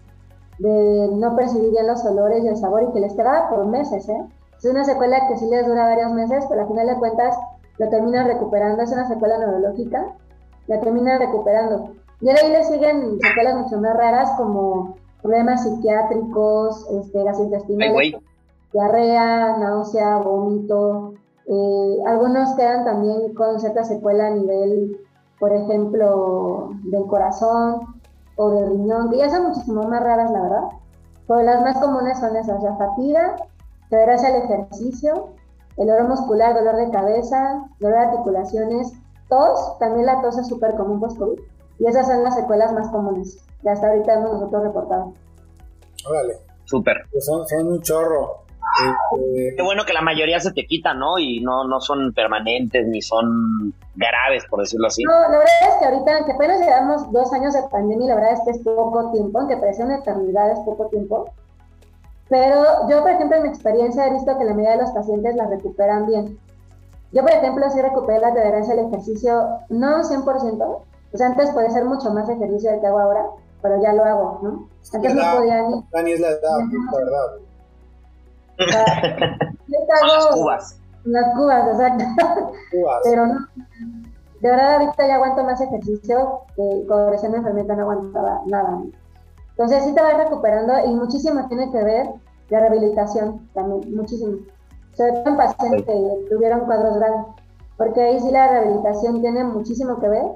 de 0.59 1.09
no 1.13 1.37
percibir 1.37 1.71
bien 1.71 1.87
los 1.87 2.05
olores 2.05 2.45
y 2.45 2.49
el 2.49 2.57
sabor 2.57 2.85
y 2.85 2.93
que 2.93 3.01
les 3.01 3.15
quedaba 3.15 3.49
por 3.49 3.67
meses, 3.67 4.09
¿eh? 4.09 4.25
Es 4.59 4.65
una 4.65 4.85
secuela 4.85 5.29
que 5.29 5.37
sí 5.37 5.47
les 5.51 5.67
dura 5.67 5.87
varios 5.87 6.13
meses, 6.13 6.45
pero 6.49 6.63
al 6.63 6.69
final 6.69 6.87
de 6.87 6.97
cuentas 6.97 7.37
lo 7.79 7.89
terminan 7.91 8.27
recuperando. 8.27 8.83
Es 8.83 8.91
una 8.91 9.07
secuela 9.07 9.39
neurológica, 9.39 10.15
la 10.67 10.81
terminan 10.81 11.21
recuperando. 11.21 11.91
Y 12.21 12.27
de 12.27 12.33
ahí 12.33 12.51
le 12.51 12.65
siguen 12.65 13.19
secuelas 13.21 13.57
mucho 13.57 13.81
más 13.81 13.97
raras 13.97 14.31
como 14.37 14.97
problemas 15.23 15.65
psiquiátricos, 15.65 16.87
este, 16.91 17.23
gastrointestinales, 17.23 18.15
diarrea, 18.73 19.57
náusea, 19.59 20.19
vómito. 20.19 21.15
Eh, 21.47 21.99
algunos 22.07 22.55
quedan 22.55 22.85
también 22.85 23.35
con 23.35 23.61
cierta 23.61 23.85
secuela 23.85 24.29
a 24.29 24.31
nivel, 24.31 24.97
por 25.39 25.53
ejemplo, 25.53 26.71
del 26.85 27.07
corazón 27.07 27.81
o 28.37 28.51
del 28.51 28.71
riñón, 28.71 29.11
que 29.11 29.19
ya 29.19 29.31
son 29.31 29.49
muchísimo 29.49 29.83
más 29.85 30.03
raras, 30.03 30.31
la 30.31 30.43
verdad. 30.43 30.65
Pero 31.27 31.43
las 31.43 31.63
más 31.63 31.79
comunes 31.79 32.19
son 32.19 32.37
esas, 32.37 32.63
la 32.63 32.77
fatiga, 32.77 33.37
gracias 33.91 34.33
al 34.33 34.43
ejercicio, 34.43 35.29
el 35.77 35.89
dolor 35.89 36.09
muscular, 36.09 36.55
dolor 36.55 36.77
de 36.77 36.91
cabeza, 36.91 37.69
dolor 37.81 37.99
de 37.99 38.05
articulaciones, 38.07 38.93
tos, 39.29 39.79
también 39.79 40.07
la 40.07 40.21
tos 40.23 40.39
es 40.39 40.49
súper 40.49 40.75
común 40.75 41.01
post-COVID. 41.01 41.41
Y 41.79 41.87
esas 41.87 42.07
son 42.07 42.25
las 42.25 42.35
secuelas 42.35 42.73
más 42.73 42.89
comunes 42.89 43.45
que 43.63 43.69
hasta 43.69 43.89
ahorita 43.89 44.15
hemos 44.15 44.33
nosotros 44.33 44.63
reportado. 44.63 45.13
Órale. 46.09 46.39
Súper. 46.65 46.97
Pues 47.11 47.25
son, 47.25 47.47
son 47.47 47.69
un 47.69 47.81
chorro. 47.83 48.47
Este, 49.13 49.55
Qué 49.57 49.63
bueno 49.63 49.85
que 49.87 49.93
la 49.93 50.03
mayoría 50.03 50.41
se 50.41 50.53
te 50.53 50.67
quita, 50.67 50.93
¿no? 50.95 51.19
Y 51.19 51.41
no, 51.41 51.65
no 51.67 51.81
son 51.81 52.13
permanentes 52.13 52.87
ni 52.87 53.01
son 53.01 53.73
graves, 53.95 54.45
por 54.51 54.61
decirlo 54.61 54.89
así. 54.89 55.03
No, 55.05 55.13
la 55.13 55.39
verdad 55.39 55.69
es 55.69 55.75
que 55.79 55.85
ahorita, 55.87 56.17
aunque 56.17 56.33
apenas 56.33 56.61
llevamos 56.61 57.13
dos 57.13 57.33
años 57.33 57.55
de 57.55 57.63
pandemia, 57.71 58.09
la 58.09 58.15
verdad 58.17 58.33
es 58.33 58.41
que 58.45 58.51
es 58.51 58.59
poco 58.59 59.11
tiempo, 59.13 59.39
aunque 59.39 59.57
parece 59.57 59.85
una 59.85 59.99
eternidad, 59.99 60.51
es 60.53 60.59
poco 60.61 60.89
tiempo. 60.89 61.31
Pero 62.29 62.89
yo, 62.89 63.03
por 63.03 63.11
ejemplo, 63.11 63.37
en 63.37 63.45
mi 63.45 63.49
experiencia 63.49 64.07
he 64.07 64.13
visto 64.13 64.37
que 64.37 64.45
la 64.45 64.53
mayoría 64.53 64.77
de 64.77 64.83
los 64.83 64.91
pacientes 64.91 65.37
la 65.37 65.47
recuperan 65.47 66.07
bien. 66.07 66.39
Yo, 67.13 67.23
por 67.23 67.31
ejemplo, 67.31 67.71
sí 67.71 67.81
recuperé 67.81 68.21
la 68.21 68.35
tolerancia 68.35 68.75
al 68.75 68.81
ejercicio, 68.81 69.49
no 69.69 70.03
100%, 70.03 70.63
o 70.63 71.17
sea, 71.17 71.27
antes 71.29 71.51
podía 71.51 71.71
ser 71.71 71.85
mucho 71.85 72.11
más 72.13 72.29
ejercicio 72.29 72.71
del 72.71 72.81
que 72.81 72.87
hago 72.87 72.99
ahora, 72.99 73.27
pero 73.63 73.81
ya 73.83 73.93
lo 73.93 74.05
hago, 74.05 74.41
¿no? 74.43 74.69
Antes 74.93 75.15
no 75.15 75.23
podía 75.37 75.63
ni... 75.63 75.85
Dani 75.93 76.13
es 76.13 76.21
la 76.21 76.29
edad, 76.29 76.59
la 76.93 76.99
verdad. 76.99 77.47
las 79.89 80.27
cubas. 80.27 80.81
Las 81.05 81.35
cubas, 81.35 81.69
exacto. 81.69 82.05
Cubas. 82.71 83.01
Pero 83.05 83.27
no, 83.27 83.47
de 84.41 84.51
verdad 84.51 84.75
ahorita 84.75 85.07
ya 85.07 85.15
aguanto 85.15 85.45
más 85.45 85.61
ejercicio 85.61 86.41
que 86.55 86.85
cuando 86.87 87.11
recién 87.11 87.33
me 87.33 87.39
enfermé 87.39 87.65
no 87.65 87.75
aguantaba 87.75 88.43
nada. 88.47 88.83
Entonces 89.51 89.85
sí 89.85 89.95
te 89.95 90.03
vas 90.03 90.19
recuperando 90.19 90.75
y 90.85 90.95
muchísimo 90.95 91.49
tiene 91.49 91.71
que 91.73 91.83
ver 91.83 92.07
la 92.51 92.61
rehabilitación 92.61 93.49
también, 93.55 93.97
muchísimo. 93.97 94.39
Sobre 94.97 95.13
todo 95.13 95.27
en 95.27 95.37
pacientes 95.37 95.85
que 95.85 96.27
tuvieron 96.31 96.61
cuadros 96.61 96.97
graves, 96.97 97.27
porque 97.77 98.01
ahí 98.01 98.21
sí 98.21 98.31
la 98.31 98.49
rehabilitación 98.49 99.21
tiene 99.21 99.45
muchísimo 99.45 100.01
que 100.01 100.09
ver 100.09 100.27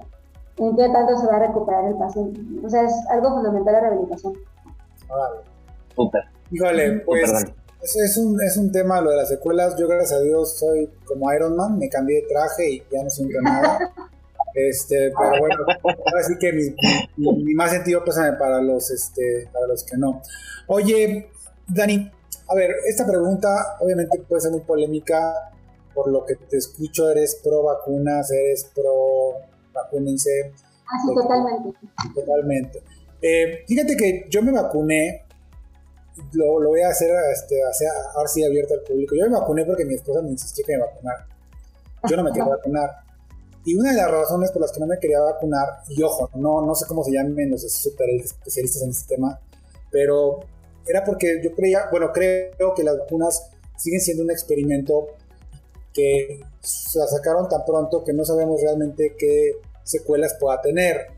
en 0.58 0.76
qué 0.76 0.88
tanto 0.90 1.16
se 1.18 1.26
va 1.26 1.36
a 1.36 1.46
recuperar 1.46 1.86
el 1.86 1.96
paciente. 1.96 2.40
O 2.64 2.68
sea, 2.68 2.82
es 2.82 2.92
algo 3.10 3.30
fundamental 3.30 3.72
la 3.72 3.80
rehabilitación. 3.80 4.34
Vale. 5.08 5.40
Súper. 5.96 6.22
Híjole, 6.50 7.00
pues 7.06 7.32
es, 7.82 8.16
un, 8.18 8.40
es 8.42 8.56
un 8.56 8.70
tema 8.70 9.00
lo 9.00 9.10
de 9.10 9.16
las 9.16 9.28
secuelas. 9.28 9.76
Yo, 9.78 9.88
gracias 9.88 10.20
a 10.20 10.22
Dios, 10.22 10.58
soy 10.58 10.90
como 11.04 11.32
Iron 11.32 11.56
Man, 11.56 11.78
me 11.78 11.88
cambié 11.88 12.22
de 12.22 12.28
traje 12.28 12.70
y 12.70 12.82
ya 12.92 13.02
no 13.02 13.10
siento 13.10 13.40
nada. 13.40 13.92
Este, 14.52 15.12
pero 15.16 15.38
bueno, 15.38 15.64
ahora 15.84 16.22
sí 16.26 16.34
que 16.40 16.52
mi, 16.52 17.54
más 17.54 17.70
sentido 17.70 18.04
pésame 18.04 18.36
para 18.36 18.60
los, 18.60 18.90
este, 18.90 19.48
para 19.52 19.68
los 19.68 19.84
que 19.84 19.96
no. 19.96 20.20
Oye, 20.66 21.30
Dani, 21.68 22.10
a 22.50 22.54
ver, 22.56 22.70
esta 22.86 23.06
pregunta 23.06 23.76
obviamente 23.78 24.18
puede 24.28 24.42
ser 24.42 24.50
muy 24.50 24.62
polémica, 24.62 25.52
por 25.94 26.10
lo 26.10 26.24
que 26.24 26.34
te 26.34 26.56
escucho, 26.56 27.08
eres 27.08 27.40
pro 27.42 27.62
vacunas, 27.62 28.28
eres 28.32 28.68
pro 28.74 29.34
vacúnense. 29.72 30.52
Ah, 30.84 30.98
sí, 31.06 31.14
totalmente. 31.14 31.78
Totalmente. 32.14 32.82
Eh, 33.22 33.64
fíjate 33.68 33.96
que 33.96 34.26
yo 34.28 34.42
me 34.42 34.50
vacuné, 34.50 35.26
lo, 36.32 36.58
lo 36.58 36.70
voy 36.70 36.80
a 36.80 36.88
hacer, 36.88 37.10
este, 37.32 37.60
ahora 38.16 38.28
sí 38.28 38.44
abierto 38.44 38.74
al 38.74 38.80
público. 38.80 39.14
Yo 39.14 39.26
me 39.26 39.38
vacuné 39.38 39.64
porque 39.64 39.84
mi 39.84 39.94
esposa 39.94 40.20
me 40.20 40.30
insistió 40.30 40.64
que 40.66 40.72
me 40.72 40.80
vacunara. 40.80 41.28
Yo 42.08 42.16
no 42.16 42.24
me 42.24 42.30
quería 42.30 42.44
vacunar. 42.48 42.90
Y 43.64 43.76
una 43.76 43.90
de 43.90 43.96
las 43.96 44.10
razones 44.10 44.50
por 44.50 44.62
las 44.62 44.72
que 44.72 44.80
no 44.80 44.86
me 44.86 44.98
quería 44.98 45.20
vacunar, 45.20 45.68
y 45.88 46.02
ojo, 46.02 46.30
no, 46.34 46.66
no 46.66 46.74
sé 46.74 46.86
cómo 46.86 47.04
se 47.04 47.12
llamen 47.12 47.50
los 47.50 47.62
super 47.70 48.08
especialistas 48.10 48.82
en 48.82 48.90
este 48.90 49.14
tema, 49.14 49.38
pero 49.92 50.40
era 50.86 51.04
porque 51.04 51.40
yo 51.42 51.54
creía, 51.54 51.88
bueno, 51.90 52.10
creo 52.12 52.74
que 52.74 52.82
las 52.82 52.98
vacunas 52.98 53.50
siguen 53.76 54.00
siendo 54.00 54.22
un 54.24 54.30
experimento 54.30 55.08
que 55.92 56.40
la 56.94 57.06
sacaron 57.06 57.48
tan 57.48 57.64
pronto 57.64 58.04
que 58.04 58.12
no 58.12 58.24
sabemos 58.24 58.60
realmente 58.60 59.14
qué 59.18 59.56
secuelas 59.82 60.36
pueda 60.38 60.60
tener. 60.60 61.08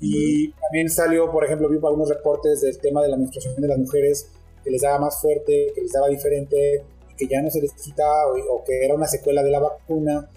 Y 0.00 0.52
también 0.52 0.88
salió, 0.90 1.30
por 1.30 1.44
ejemplo, 1.44 1.68
vi 1.68 1.76
algunos 1.76 2.08
reportes 2.08 2.60
del 2.60 2.78
tema 2.78 3.02
de 3.02 3.08
la 3.08 3.16
menstruación 3.16 3.60
de 3.60 3.68
las 3.68 3.78
mujeres 3.78 4.28
que 4.62 4.70
les 4.70 4.82
daba 4.82 4.98
más 4.98 5.20
fuerte, 5.20 5.72
que 5.74 5.80
les 5.80 5.92
daba 5.92 6.08
diferente, 6.08 6.84
que 7.16 7.26
ya 7.26 7.42
no 7.42 7.50
se 7.50 7.60
les 7.60 7.72
quitaba 7.72 8.28
o 8.28 8.62
que 8.64 8.84
era 8.84 8.94
una 8.94 9.06
secuela 9.08 9.42
de 9.42 9.50
la 9.50 9.60
vacuna. 9.60 10.30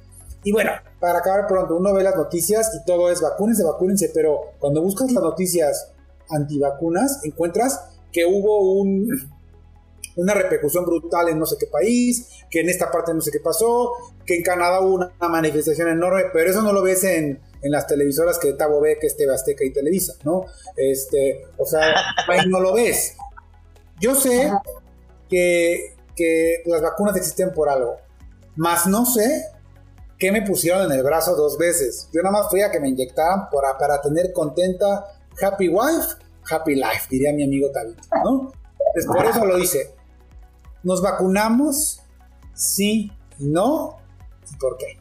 Y 0.43 0.51
bueno, 0.51 0.71
para 0.99 1.19
acabar 1.19 1.45
pronto, 1.47 1.75
uno 1.75 1.93
ve 1.93 2.03
las 2.03 2.15
noticias 2.15 2.71
y 2.75 2.83
todo 2.85 3.11
es 3.11 3.21
vacúnense, 3.21 3.63
vacúnense, 3.63 4.09
pero 4.13 4.53
cuando 4.59 4.81
buscas 4.81 5.11
las 5.11 5.23
noticias 5.23 5.91
antivacunas, 6.29 7.19
encuentras 7.23 7.79
que 8.11 8.25
hubo 8.25 8.79
un, 8.79 9.07
una 10.15 10.33
repercusión 10.33 10.85
brutal 10.85 11.29
en 11.29 11.39
no 11.39 11.45
sé 11.45 11.55
qué 11.59 11.67
país, 11.67 12.27
que 12.49 12.61
en 12.61 12.69
esta 12.69 12.91
parte 12.91 13.13
no 13.13 13.21
sé 13.21 13.31
qué 13.31 13.39
pasó, 13.39 13.91
que 14.25 14.35
en 14.35 14.43
Canadá 14.43 14.81
hubo 14.81 14.95
una, 14.95 15.11
manifestación 15.19 15.89
enorme, 15.89 16.25
pero 16.33 16.49
eso 16.49 16.61
no 16.61 16.73
lo 16.73 16.81
ves 16.81 17.03
en, 17.03 17.39
en 17.61 17.71
las 17.71 17.87
televisoras 17.87 18.37
que 18.37 18.53
Tabo 18.53 18.81
ve, 18.81 18.97
que 18.99 19.07
es 19.07 19.15
TV 19.15 19.33
Azteca 19.33 19.63
y 19.63 19.71
Televisa, 19.71 20.13
¿no? 20.23 20.45
Este, 20.75 21.45
o 21.57 21.65
sea, 21.65 21.93
ahí 22.27 22.47
no 22.47 22.59
lo 22.59 22.73
ves. 22.73 23.15
Yo 23.99 24.15
sé 24.15 24.51
que, 25.29 25.95
que 26.15 26.63
las 26.65 26.81
vacunas 26.81 27.15
existen 27.15 27.53
por 27.53 27.69
algo, 27.69 27.97
más 28.55 28.87
no 28.87 29.05
sé 29.05 29.45
¿qué 30.21 30.31
me 30.31 30.43
pusieron 30.43 30.85
en 30.85 30.91
el 30.91 31.03
brazo 31.03 31.35
dos 31.35 31.57
veces? 31.57 32.07
Yo 32.13 32.21
nada 32.21 32.31
más 32.31 32.49
fui 32.51 32.61
a 32.61 32.69
que 32.69 32.79
me 32.79 32.87
inyectaran 32.87 33.49
para, 33.51 33.75
para 33.79 33.99
tener 33.99 34.31
contenta 34.31 35.03
happy 35.41 35.67
wife, 35.67 36.15
happy 36.49 36.75
life, 36.75 37.07
diría 37.09 37.33
mi 37.33 37.43
amigo 37.43 37.69
David, 37.73 37.97
¿no? 38.23 38.51
Pues 38.93 39.05
por 39.05 39.25
eso 39.25 39.45
lo 39.45 39.57
hice. 39.57 39.95
¿Nos 40.83 41.01
vacunamos? 41.01 42.01
Sí 42.53 43.11
no. 43.41 43.95
¿Y 44.51 44.55
por 44.57 44.77
qué? 44.77 44.99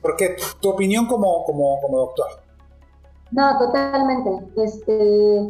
Porque 0.00 0.36
tu 0.60 0.70
opinión 0.70 1.06
como, 1.06 1.44
como, 1.44 1.80
como 1.80 1.98
doctor. 1.98 2.26
No, 3.30 3.58
totalmente. 3.58 4.30
Este, 4.56 5.40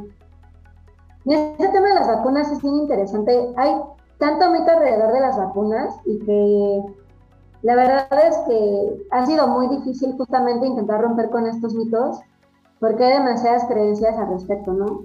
este 1.26 1.68
tema 1.68 1.89
de 1.89 1.95
las 1.95 2.09
vacunas 2.09 2.51
es 2.51 2.62
bien 2.62 2.74
interesante. 2.76 3.53
Hay 3.57 3.76
tanto 4.18 4.51
mito 4.51 4.70
alrededor 4.70 5.12
de 5.12 5.20
las 5.20 5.37
vacunas 5.37 5.95
y 6.07 6.18
que 6.20 6.82
la 7.62 7.76
verdad 7.76 8.09
es 8.26 8.37
que 8.49 9.07
ha 9.11 9.26
sido 9.26 9.47
muy 9.49 9.68
difícil 9.68 10.16
justamente 10.16 10.66
intentar 10.66 11.03
romper 11.03 11.30
con 11.30 11.47
estos 11.47 11.74
mitos 11.74 12.20
porque 12.81 13.05
hay 13.05 13.18
demasiadas 13.18 13.64
creencias 13.64 14.16
al 14.16 14.29
respecto, 14.29 14.72
¿no? 14.72 15.03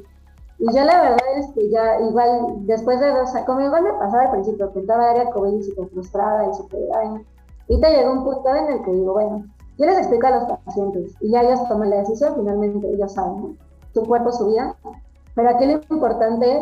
Y 0.59 0.65
yo 0.75 0.85
la 0.85 1.01
verdad 1.01 1.37
es 1.37 1.47
que 1.53 1.69
ya 1.69 1.99
igual, 2.01 2.65
después 2.67 2.99
de 2.99 3.09
dos, 3.09 3.31
como 3.45 3.61
igual 3.61 3.83
me 3.83 3.93
pasaba 3.93 4.23
al 4.23 4.31
principio, 4.31 4.71
que 4.71 4.79
estaba 4.81 5.09
área 5.09 5.31
COVID 5.31 5.53
y 5.53 5.63
súper 5.63 5.87
frustrada 5.89 6.47
y 6.47 6.53
súper, 6.53 6.81
te 7.67 7.89
llegó 7.89 8.11
un 8.11 8.23
punto 8.23 8.53
en 8.53 8.69
el 8.69 8.83
que 8.83 8.91
digo, 8.91 9.13
bueno, 9.13 9.45
yo 9.77 9.85
les 9.85 9.97
explico 9.97 10.27
a 10.27 10.31
los 10.31 10.43
pacientes 10.65 11.15
y 11.21 11.31
ya 11.31 11.41
ellos 11.41 11.67
toman 11.67 11.89
la 11.89 11.97
decisión, 11.97 12.35
finalmente 12.35 12.87
ellos 12.89 13.13
saben, 13.13 13.37
¿no? 13.37 13.55
Su 13.93 14.03
cuerpo, 14.05 14.31
su 14.31 14.47
vida. 14.47 14.75
Pero 15.35 15.49
aquí 15.49 15.65
lo 15.65 15.81
importante 15.89 16.61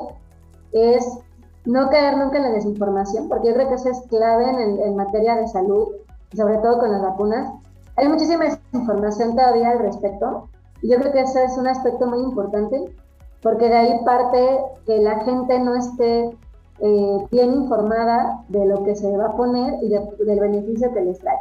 es 0.71 1.19
no 1.65 1.89
caer 1.89 2.17
nunca 2.17 2.37
en 2.37 2.43
la 2.43 2.51
desinformación, 2.51 3.27
porque 3.27 3.49
yo 3.49 3.53
creo 3.53 3.67
que 3.67 3.75
eso 3.75 3.89
es 3.89 4.01
clave 4.09 4.49
en, 4.49 4.79
en 4.79 4.95
materia 4.95 5.35
de 5.35 5.47
salud, 5.47 5.89
sobre 6.33 6.57
todo 6.59 6.79
con 6.79 6.91
las 6.91 7.01
vacunas. 7.01 7.51
Hay 7.97 8.07
muchísima 8.07 8.45
desinformación 8.45 9.35
todavía 9.35 9.71
al 9.71 9.79
respecto, 9.79 10.47
yo 10.81 10.97
creo 10.97 11.11
que 11.11 11.21
ese 11.21 11.43
es 11.43 11.57
un 11.57 11.67
aspecto 11.67 12.07
muy 12.07 12.19
importante, 12.19 12.95
porque 13.41 13.69
de 13.69 13.75
ahí 13.75 13.99
parte 14.05 14.59
que 14.85 14.99
la 14.99 15.19
gente 15.21 15.59
no 15.59 15.75
esté 15.75 16.37
eh, 16.79 17.27
bien 17.31 17.53
informada 17.53 18.43
de 18.47 18.65
lo 18.65 18.83
que 18.83 18.95
se 18.95 19.15
va 19.17 19.27
a 19.27 19.35
poner 19.35 19.75
y 19.83 19.89
del 19.89 20.39
beneficio 20.39 20.93
que 20.93 21.01
les 21.01 21.19
trae. 21.19 21.37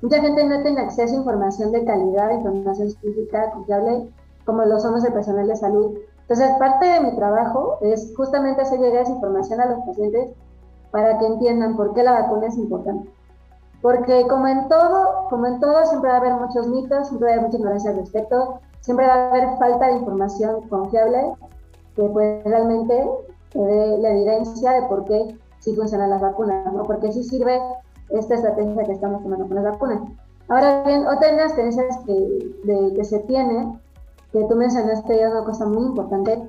Mucha 0.00 0.20
gente 0.20 0.44
no 0.44 0.62
tiene 0.62 0.80
acceso 0.80 1.14
a 1.14 1.18
información 1.18 1.72
de 1.72 1.84
calidad, 1.84 2.30
información 2.30 2.90
científica 2.90 3.50
confiable, 3.50 4.08
como 4.44 4.64
lo 4.64 4.78
somos 4.78 5.04
el 5.04 5.12
personal 5.12 5.48
de 5.48 5.56
salud. 5.56 5.98
Entonces, 6.20 6.50
parte 6.58 6.86
de 6.86 7.00
mi 7.00 7.16
trabajo 7.16 7.78
es 7.80 8.14
justamente 8.16 8.62
hacer 8.62 8.78
llegar 8.78 9.02
esa 9.02 9.12
información 9.12 9.60
a 9.60 9.66
los 9.66 9.80
pacientes 9.84 10.30
para 10.90 11.18
que 11.18 11.26
entiendan 11.26 11.76
por 11.76 11.94
qué 11.94 12.02
la 12.02 12.12
vacuna 12.12 12.46
es 12.46 12.56
importante. 12.56 13.10
Porque 13.82 14.26
como 14.28 14.46
en 14.46 14.68
todo, 14.68 15.28
como 15.30 15.46
en 15.46 15.60
todo, 15.60 15.84
siempre 15.86 16.10
va 16.10 16.16
a 16.16 16.20
haber 16.20 16.34
muchos 16.34 16.66
mitos, 16.68 17.08
siempre 17.08 17.28
va 17.28 17.30
a 17.30 17.34
haber 17.34 17.46
mucha 17.46 17.58
ignorancia 17.58 17.90
al 17.90 17.96
respecto, 17.98 18.60
siempre 18.80 19.06
va 19.06 19.14
a 19.14 19.28
haber 19.28 19.58
falta 19.58 19.86
de 19.86 19.96
información 19.96 20.68
confiable 20.68 21.32
que 21.96 22.04
pues 22.04 22.44
realmente 22.44 23.08
dé 23.54 23.98
la 23.98 24.10
evidencia 24.10 24.72
de 24.72 24.82
por 24.82 25.04
qué 25.04 25.36
sí 25.58 25.74
funcionan 25.74 26.10
las 26.10 26.20
vacunas, 26.20 26.72
¿no? 26.72 26.84
Porque 26.84 27.12
sí 27.12 27.24
sirve 27.24 27.60
esta 28.10 28.34
estrategia 28.34 28.84
que 28.84 28.92
estamos 28.92 29.22
tomando 29.22 29.46
con 29.46 29.56
las 29.56 29.64
vacunas. 29.64 30.00
Ahora 30.48 30.82
bien, 30.84 31.06
otra 31.06 31.30
de 31.30 31.36
las 31.36 31.52
creencias 31.52 31.98
que, 32.06 32.94
que 32.94 33.04
se 33.04 33.18
tiene, 33.20 33.78
que 34.32 34.44
tú 34.44 34.54
mencionaste, 34.54 35.22
es 35.22 35.30
una 35.30 35.44
cosa 35.44 35.66
muy 35.66 35.86
importante, 35.86 36.42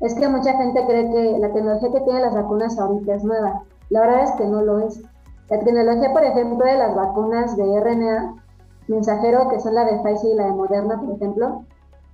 es 0.00 0.14
que 0.14 0.28
mucha 0.28 0.52
gente 0.58 0.84
cree 0.86 1.10
que 1.10 1.38
la 1.38 1.52
tecnología 1.52 1.90
que 1.90 2.00
tienen 2.00 2.22
las 2.22 2.34
vacunas 2.34 2.78
ahorita 2.78 3.14
es 3.14 3.24
nueva. 3.24 3.62
La 3.88 4.00
verdad 4.00 4.24
es 4.24 4.32
que 4.32 4.46
no 4.46 4.60
lo 4.60 4.80
es. 4.80 5.00
La 5.48 5.60
tecnología, 5.60 6.12
por 6.12 6.24
ejemplo, 6.24 6.66
de 6.66 6.76
las 6.76 6.94
vacunas 6.94 7.56
de 7.56 7.80
RNA 7.80 8.34
mensajero, 8.88 9.48
que 9.48 9.60
son 9.60 9.74
la 9.74 9.84
de 9.84 10.00
Pfizer 10.00 10.32
y 10.32 10.34
la 10.34 10.46
de 10.46 10.52
Moderna, 10.52 11.00
por 11.00 11.14
ejemplo, 11.14 11.64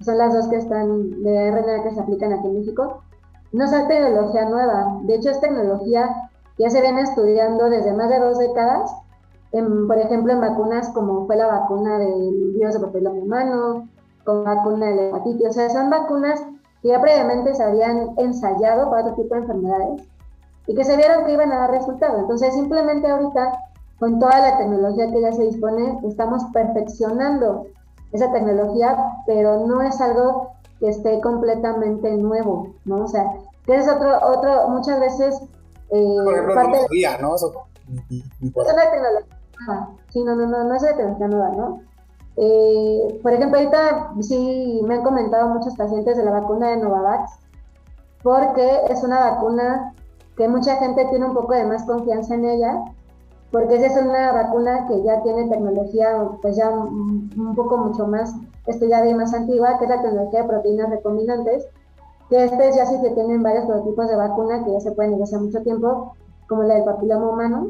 son 0.03 0.19
las 0.19 0.35
dos 0.35 0.49
que 0.49 0.57
están 0.57 1.23
de 1.23 1.51
RNA 1.51 1.83
que 1.83 1.95
se 1.95 2.01
aplican 2.01 2.33
aquí 2.33 2.47
en 2.47 2.59
México, 2.59 3.03
no 3.53 3.65
es 3.65 3.71
tecnología 3.89 4.49
nueva. 4.49 4.99
De 5.03 5.15
hecho, 5.15 5.31
es 5.31 5.41
tecnología 5.41 6.09
ya 6.59 6.71
se 6.71 6.81
viene 6.81 7.03
estudiando 7.03 7.71
desde 7.71 7.93
más 7.93 8.09
de 8.09 8.19
dos 8.19 8.39
décadas, 8.39 8.95
por 9.51 9.99
ejemplo, 9.99 10.33
en 10.33 10.41
vacunas 10.41 10.89
como 10.91 11.27
fue 11.27 11.37
la 11.37 11.47
vacuna 11.47 11.99
del 11.99 12.53
virus 12.55 12.75
de 12.75 12.81
papiloma 12.81 13.19
humano, 13.19 13.89
con 14.25 14.45
vacuna 14.45 14.87
de 14.87 14.95
la 14.95 15.03
hepatitis, 15.09 15.49
o 15.49 15.53
sea, 15.53 15.69
son 15.69 15.91
vacunas 15.91 16.41
que 16.81 16.89
ya 16.89 17.01
previamente 17.01 17.55
se 17.55 17.63
habían 17.63 18.11
ensayado 18.17 18.91
para 18.91 19.03
otro 19.03 19.23
tipo 19.23 19.35
de 19.35 19.43
enfermedades 19.43 20.03
y 20.67 20.75
que 20.75 20.85
se 20.85 20.97
vieron 20.97 21.25
que 21.25 21.33
iban 21.33 21.53
a 21.53 21.59
dar 21.59 21.71
resultado. 21.71 22.19
Entonces, 22.19 22.55
simplemente 22.55 23.09
ahorita, 23.09 23.53
con 23.99 24.19
toda 24.19 24.39
la 24.41 24.59
tecnología 24.59 25.11
que 25.11 25.21
ya 25.21 25.33
se 25.33 25.45
dispone, 25.45 25.99
estamos 26.05 26.45
perfeccionando 26.53 27.67
esa 28.13 28.31
tecnología, 28.33 28.97
pero 29.27 29.67
no 29.67 29.83
es 29.83 30.01
algo 30.01 30.53
que 30.79 30.89
esté 30.89 31.21
completamente 31.21 32.15
nuevo, 32.17 32.75
¿no? 32.85 33.05
O 33.05 33.09
sea, 33.09 33.25
que 33.67 33.77
es 33.77 33.89
otro, 33.89 34.19
otro, 34.23 34.69
muchas 34.69 35.01
veces 35.01 35.41
eh, 35.91 36.17
Por 36.25 36.33
ejemplo, 36.33 36.55
parte 36.55 36.73
tecnología, 36.73 37.19
¿no? 37.19 37.35
Eso, 37.35 37.67
es 37.89 38.73
una 38.73 38.91
tecnología 38.91 39.37
nueva. 39.67 39.91
Sí, 40.11 40.25
no, 40.25 40.35
no, 40.35 40.47
no, 40.47 40.65
no 40.65 40.75
es 40.75 40.83
una 40.83 40.97
tecnología 40.97 41.29
nueva, 41.29 41.51
¿no? 41.51 41.81
Eh, 42.37 43.21
por 43.23 43.33
ejemplo, 43.33 43.59
ahorita 43.59 44.15
sí 44.21 44.81
me 44.85 44.95
han 44.95 45.03
comentado 45.03 45.49
muchos 45.49 45.77
pacientes 45.77 46.17
de 46.17 46.25
la 46.25 46.31
vacuna 46.31 46.71
de 46.71 46.79
Novavax, 46.79 47.33
porque 48.23 48.81
es 48.89 49.03
una 49.05 49.33
vacuna 49.33 49.95
que 50.37 50.49
mucha 50.49 50.77
gente 50.77 51.07
tiene 51.11 51.27
un 51.27 51.35
poco 51.35 51.53
de 51.53 51.65
más 51.65 51.85
confianza 51.85 52.35
en 52.35 52.47
ella, 52.47 52.83
porque 53.53 53.77
esa 53.77 53.87
es 53.87 53.97
una 54.07 54.33
vacuna 54.33 54.87
que 54.89 55.03
ya 55.03 55.23
tiene 55.23 55.49
tecnología, 55.49 56.27
pues 56.41 56.57
ya 56.57 56.71
un, 56.71 57.53
poco 57.55 57.77
mucho 57.77 58.07
más 58.07 58.35
estudiada 58.67 59.07
y 59.07 59.15
más 59.15 59.35
antigua, 59.35 59.79
que 59.79 59.85
es 59.85 59.91
la 59.91 60.01
tecnología 60.01 60.43
de 60.43 60.49
proteínas 60.49 60.89
recombinantes, 60.89 61.67
que 62.31 62.45
este 62.45 62.73
ya 62.73 62.87
sí 62.87 62.97
que 63.03 63.11
tienen 63.11 63.43
varios 63.43 63.67
prototipos 63.67 64.09
de 64.09 64.17
vacuna 64.17 64.65
que 64.65 64.73
ya 64.73 64.81
se 64.81 64.93
pueden 64.93 65.23
hace 65.23 65.39
mucho 65.39 65.61
tiempo, 65.63 66.15
como 66.49 66.63
la 66.63 66.77
del 66.77 66.85
papiloma 66.85 67.29
humano. 67.29 67.67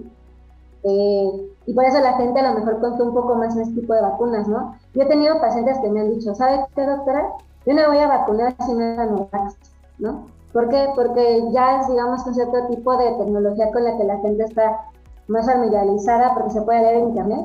Eh, 0.84 1.50
y 1.66 1.74
por 1.74 1.84
eso 1.84 2.00
la 2.00 2.14
gente 2.14 2.38
a 2.38 2.52
lo 2.52 2.60
mejor 2.60 2.80
confía 2.80 3.04
un 3.04 3.14
poco 3.14 3.34
más 3.34 3.56
en 3.56 3.62
este 3.62 3.80
tipo 3.80 3.92
de 3.92 4.02
vacunas, 4.02 4.46
¿no? 4.46 4.76
Yo 4.94 5.02
he 5.02 5.06
tenido 5.06 5.40
pacientes 5.40 5.78
que 5.80 5.90
me 5.90 6.00
han 6.00 6.10
dicho, 6.10 6.32
¿sabe 6.36 6.64
qué, 6.76 6.86
doctora? 6.86 7.26
Yo 7.66 7.74
no 7.74 7.88
voy 7.88 7.98
a 7.98 8.06
vacunar 8.06 8.54
si 8.64 8.72
era 8.72 9.06
Novavax, 9.06 9.56
¿no? 9.98 10.26
¿Por 10.52 10.68
qué? 10.68 10.90
Porque 10.94 11.44
ya 11.50 11.80
es, 11.80 11.88
digamos, 11.88 12.24
un 12.26 12.34
cierto 12.34 12.66
tipo 12.68 12.96
de 12.96 13.12
tecnología 13.12 13.72
con 13.72 13.84
la 13.84 13.96
que 13.96 14.04
la 14.04 14.18
gente 14.18 14.44
está 14.44 14.91
más 15.28 15.46
familiarizada 15.46 16.34
porque 16.34 16.50
se 16.50 16.62
puede 16.62 16.82
leer 16.82 16.96
en 16.96 17.08
internet. 17.08 17.40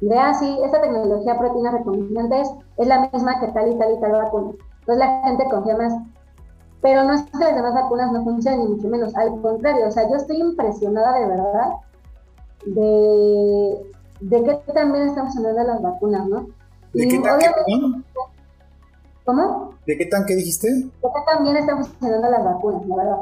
Y 0.00 0.08
vea, 0.08 0.34
sí, 0.34 0.58
esta 0.64 0.80
tecnología 0.80 1.38
proteínas 1.38 1.74
recombinantes 1.74 2.48
es 2.76 2.86
la 2.86 3.08
misma 3.12 3.40
que 3.40 3.48
tal 3.48 3.72
y 3.72 3.78
tal 3.78 3.92
y 3.92 4.00
tal 4.00 4.12
vacuna. 4.12 4.52
Entonces 4.80 4.98
la 4.98 5.22
gente 5.22 5.44
confía 5.50 5.76
más. 5.76 5.94
Pero 6.80 7.04
no 7.04 7.14
es 7.14 7.22
que 7.22 7.38
las 7.38 7.54
demás 7.54 7.74
vacunas 7.74 8.10
no 8.10 8.24
funcionen, 8.24 8.60
ni 8.64 8.68
mucho 8.74 8.88
menos. 8.88 9.14
Al 9.14 9.40
contrario, 9.40 9.86
o 9.86 9.90
sea, 9.92 10.08
yo 10.08 10.16
estoy 10.16 10.40
impresionada 10.40 11.18
de 11.18 11.26
verdad 11.26 11.72
de, 12.66 13.92
de 14.20 14.44
qué 14.44 14.72
también 14.72 15.08
están 15.08 15.24
funcionando 15.26 15.62
las 15.62 15.82
vacunas, 15.82 16.28
¿no? 16.28 16.46
¿De 16.92 17.08
qué 17.08 17.18
tan, 17.20 17.38
¿Cómo? 19.24 19.74
¿De 19.86 19.96
qué 19.96 20.06
tan 20.06 20.26
qué 20.26 20.34
dijiste? 20.34 20.68
De 20.68 20.90
qué 21.00 21.32
también 21.32 21.56
están 21.56 21.84
funcionando 21.84 22.28
las 22.28 22.44
vacunas, 22.44 22.86
la 22.86 22.96
verdad. 22.96 23.16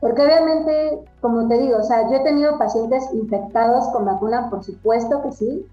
Porque 0.00 0.22
obviamente, 0.22 1.04
como 1.20 1.48
te 1.48 1.58
digo, 1.58 1.78
o 1.78 1.82
sea, 1.82 2.08
yo 2.08 2.16
he 2.16 2.20
tenido 2.20 2.58
pacientes 2.58 3.08
infectados 3.14 3.88
con 3.88 4.04
vacuna, 4.04 4.50
por 4.50 4.62
supuesto 4.62 5.22
que 5.22 5.32
sí, 5.32 5.66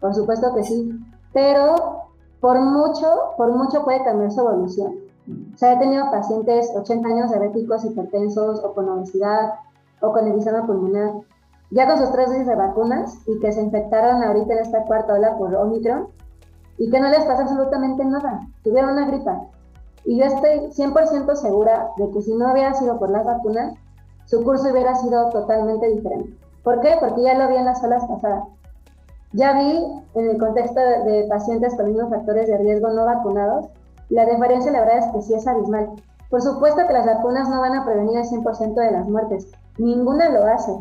por 0.00 0.14
supuesto 0.14 0.54
que 0.54 0.62
sí, 0.62 1.00
pero 1.32 2.04
por 2.40 2.60
mucho, 2.60 3.34
por 3.36 3.52
mucho 3.52 3.84
puede 3.84 4.04
cambiar 4.04 4.30
su 4.30 4.40
evolución. 4.40 4.94
O 5.54 5.58
sea, 5.58 5.74
he 5.74 5.78
tenido 5.78 6.10
pacientes 6.10 6.70
80 6.74 7.08
años 7.08 7.30
diabéticos, 7.30 7.84
hipertensos 7.84 8.62
o 8.64 8.74
con 8.74 8.88
obesidad 8.88 9.54
o 10.00 10.12
con 10.12 10.26
edema 10.26 10.66
pulmonar, 10.66 11.12
ya 11.70 11.86
con 11.86 11.98
sus 11.98 12.10
tres 12.12 12.30
dosis 12.30 12.46
de 12.46 12.56
vacunas 12.56 13.18
y 13.26 13.38
que 13.38 13.52
se 13.52 13.62
infectaron 13.62 14.22
ahorita 14.22 14.54
en 14.54 14.58
esta 14.60 14.84
cuarta 14.84 15.14
ola 15.14 15.36
por 15.36 15.54
Omicron 15.54 16.08
y 16.78 16.90
que 16.90 17.00
no 17.00 17.08
les 17.08 17.24
pasa 17.24 17.42
absolutamente 17.42 18.04
nada, 18.04 18.46
tuvieron 18.64 18.92
una 18.92 19.06
gripa. 19.06 19.42
Y 20.04 20.18
yo 20.18 20.24
estoy 20.24 20.70
100% 20.70 21.34
segura 21.36 21.88
de 21.96 22.10
que 22.10 22.22
si 22.22 22.34
no 22.34 22.52
hubiera 22.52 22.74
sido 22.74 22.98
por 22.98 23.10
las 23.10 23.24
vacunas, 23.24 23.74
su 24.26 24.42
curso 24.44 24.70
hubiera 24.70 24.94
sido 24.94 25.28
totalmente 25.30 25.88
diferente. 25.88 26.36
¿Por 26.62 26.80
qué? 26.80 26.96
Porque 27.00 27.22
ya 27.22 27.34
lo 27.34 27.48
vi 27.48 27.56
en 27.56 27.64
las 27.64 27.82
olas 27.82 28.04
pasadas. 28.06 28.44
Ya 29.32 29.52
vi 29.52 30.02
en 30.14 30.30
el 30.30 30.38
contexto 30.38 30.80
de 30.80 31.26
pacientes 31.28 31.74
con 31.76 31.86
mismos 31.86 32.10
factores 32.10 32.48
de 32.48 32.58
riesgo 32.58 32.90
no 32.90 33.04
vacunados 33.04 33.68
la 34.10 34.26
diferencia, 34.26 34.72
la 34.72 34.80
verdad, 34.80 34.98
es 34.98 35.06
que 35.12 35.22
sí 35.22 35.34
es 35.34 35.46
abismal. 35.46 35.90
Por 36.30 36.42
supuesto 36.42 36.84
que 36.86 36.92
las 36.92 37.06
vacunas 37.06 37.48
no 37.48 37.60
van 37.60 37.76
a 37.76 37.84
prevenir 37.84 38.18
el 38.18 38.24
100% 38.24 38.74
de 38.74 38.90
las 38.90 39.08
muertes. 39.08 39.48
Ninguna 39.78 40.28
lo 40.30 40.44
hace. 40.44 40.72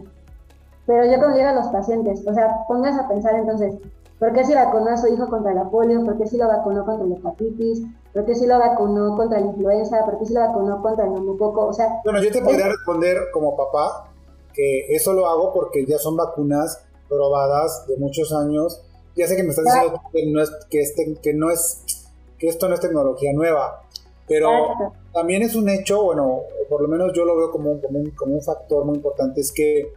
Pero 0.88 1.06
yo 1.06 1.22
como 1.22 1.36
digo 1.36 1.48
a 1.48 1.54
los 1.54 1.68
pacientes, 1.68 2.26
o 2.28 2.34
sea, 2.34 2.66
pongas 2.68 2.98
a 2.98 3.08
pensar 3.08 3.36
entonces, 3.36 3.76
¿por 4.18 4.34
qué 4.34 4.44
si 4.44 4.56
vacunó 4.56 4.90
a 4.90 4.98
su 4.98 5.08
hijo 5.08 5.28
contra 5.30 5.54
la 5.54 5.70
polio? 5.70 6.04
¿Por 6.04 6.18
qué 6.18 6.26
si 6.26 6.38
lo 6.38 6.48
vacunó 6.48 6.84
contra 6.86 7.06
la 7.06 7.16
hepatitis? 7.16 7.86
¿Por 8.14 8.26
qué 8.26 8.36
si 8.36 8.48
lo 8.48 8.58
vacunó 8.58 9.16
contra 9.16 9.40
la 9.40 9.48
influenza? 9.48 10.04
¿Por 10.06 10.20
qué 10.20 10.26
si 10.26 10.34
lo 10.34 10.42
vacunó 10.42 10.82
contra 10.82 11.06
el 11.06 11.14
neumococo? 11.14 11.68
O 11.68 11.74
sea... 11.74 12.02
Bueno, 12.04 12.22
yo 12.22 12.32
te 12.32 12.42
podría 12.42 12.68
responder 12.68 13.18
como 13.32 13.56
papá 13.56 14.10
que 14.54 14.96
eso 14.96 15.14
lo 15.14 15.28
hago 15.28 15.54
porque 15.54 15.86
ya 15.86 15.98
son 16.00 16.18
vacunas 16.18 16.84
probadas 17.08 17.86
de 17.88 17.98
muchos 17.98 18.34
años 18.34 18.84
ya 19.20 19.28
sé 19.28 19.36
que 19.36 19.44
me 19.44 19.50
estás 19.50 19.66
diciendo 19.66 20.02
que 20.12 20.26
no 20.28 20.42
es, 20.42 20.52
que, 20.70 20.82
este, 20.82 21.16
que 21.22 21.34
no 21.34 21.52
es, 21.52 22.06
que 22.38 22.48
esto 22.48 22.68
no 22.70 22.76
es 22.76 22.80
tecnología 22.80 23.34
nueva, 23.34 23.84
pero 24.28 24.94
también 25.14 25.42
es 25.42 25.56
un 25.56 25.68
hecho, 25.70 26.04
bueno, 26.04 26.42
por 26.70 26.82
lo 26.82 26.88
menos 26.88 27.12
yo 27.14 27.26
lo 27.26 27.36
veo 27.36 27.52
como 27.52 27.72
un, 27.72 27.82
como 27.82 28.00
un, 28.00 28.12
como 28.12 28.36
un 28.36 28.42
factor 28.42 28.86
muy 28.86 28.96
importante, 28.96 29.42
es 29.42 29.52
que 29.52 29.92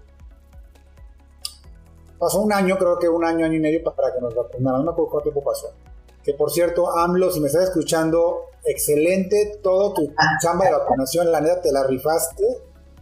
pasó 2.18 2.40
un 2.40 2.52
año, 2.52 2.76
creo 2.78 2.98
que 2.98 3.08
un 3.08 3.24
año, 3.24 3.44
año 3.46 3.54
y 3.54 3.60
medio 3.60 3.84
para 3.84 4.12
que 4.12 4.20
nos 4.20 4.34
vacunaran, 4.34 4.80
no 4.80 4.86
me 4.86 4.92
acuerdo 4.92 5.10
cuánto 5.10 5.30
tiempo 5.30 5.44
pasó. 5.44 5.68
Que 6.24 6.34
por 6.34 6.50
cierto, 6.50 6.96
AMLO, 6.96 7.30
si 7.30 7.40
me 7.40 7.48
estás 7.48 7.64
escuchando, 7.64 8.46
excelente 8.64 9.58
todo 9.62 9.92
tu 9.92 10.12
chamba 10.40 10.66
de 10.66 10.72
vacunación, 10.72 11.32
la 11.32 11.40
neta 11.40 11.62
te 11.62 11.72
la 11.72 11.84
rifaste, 11.84 12.44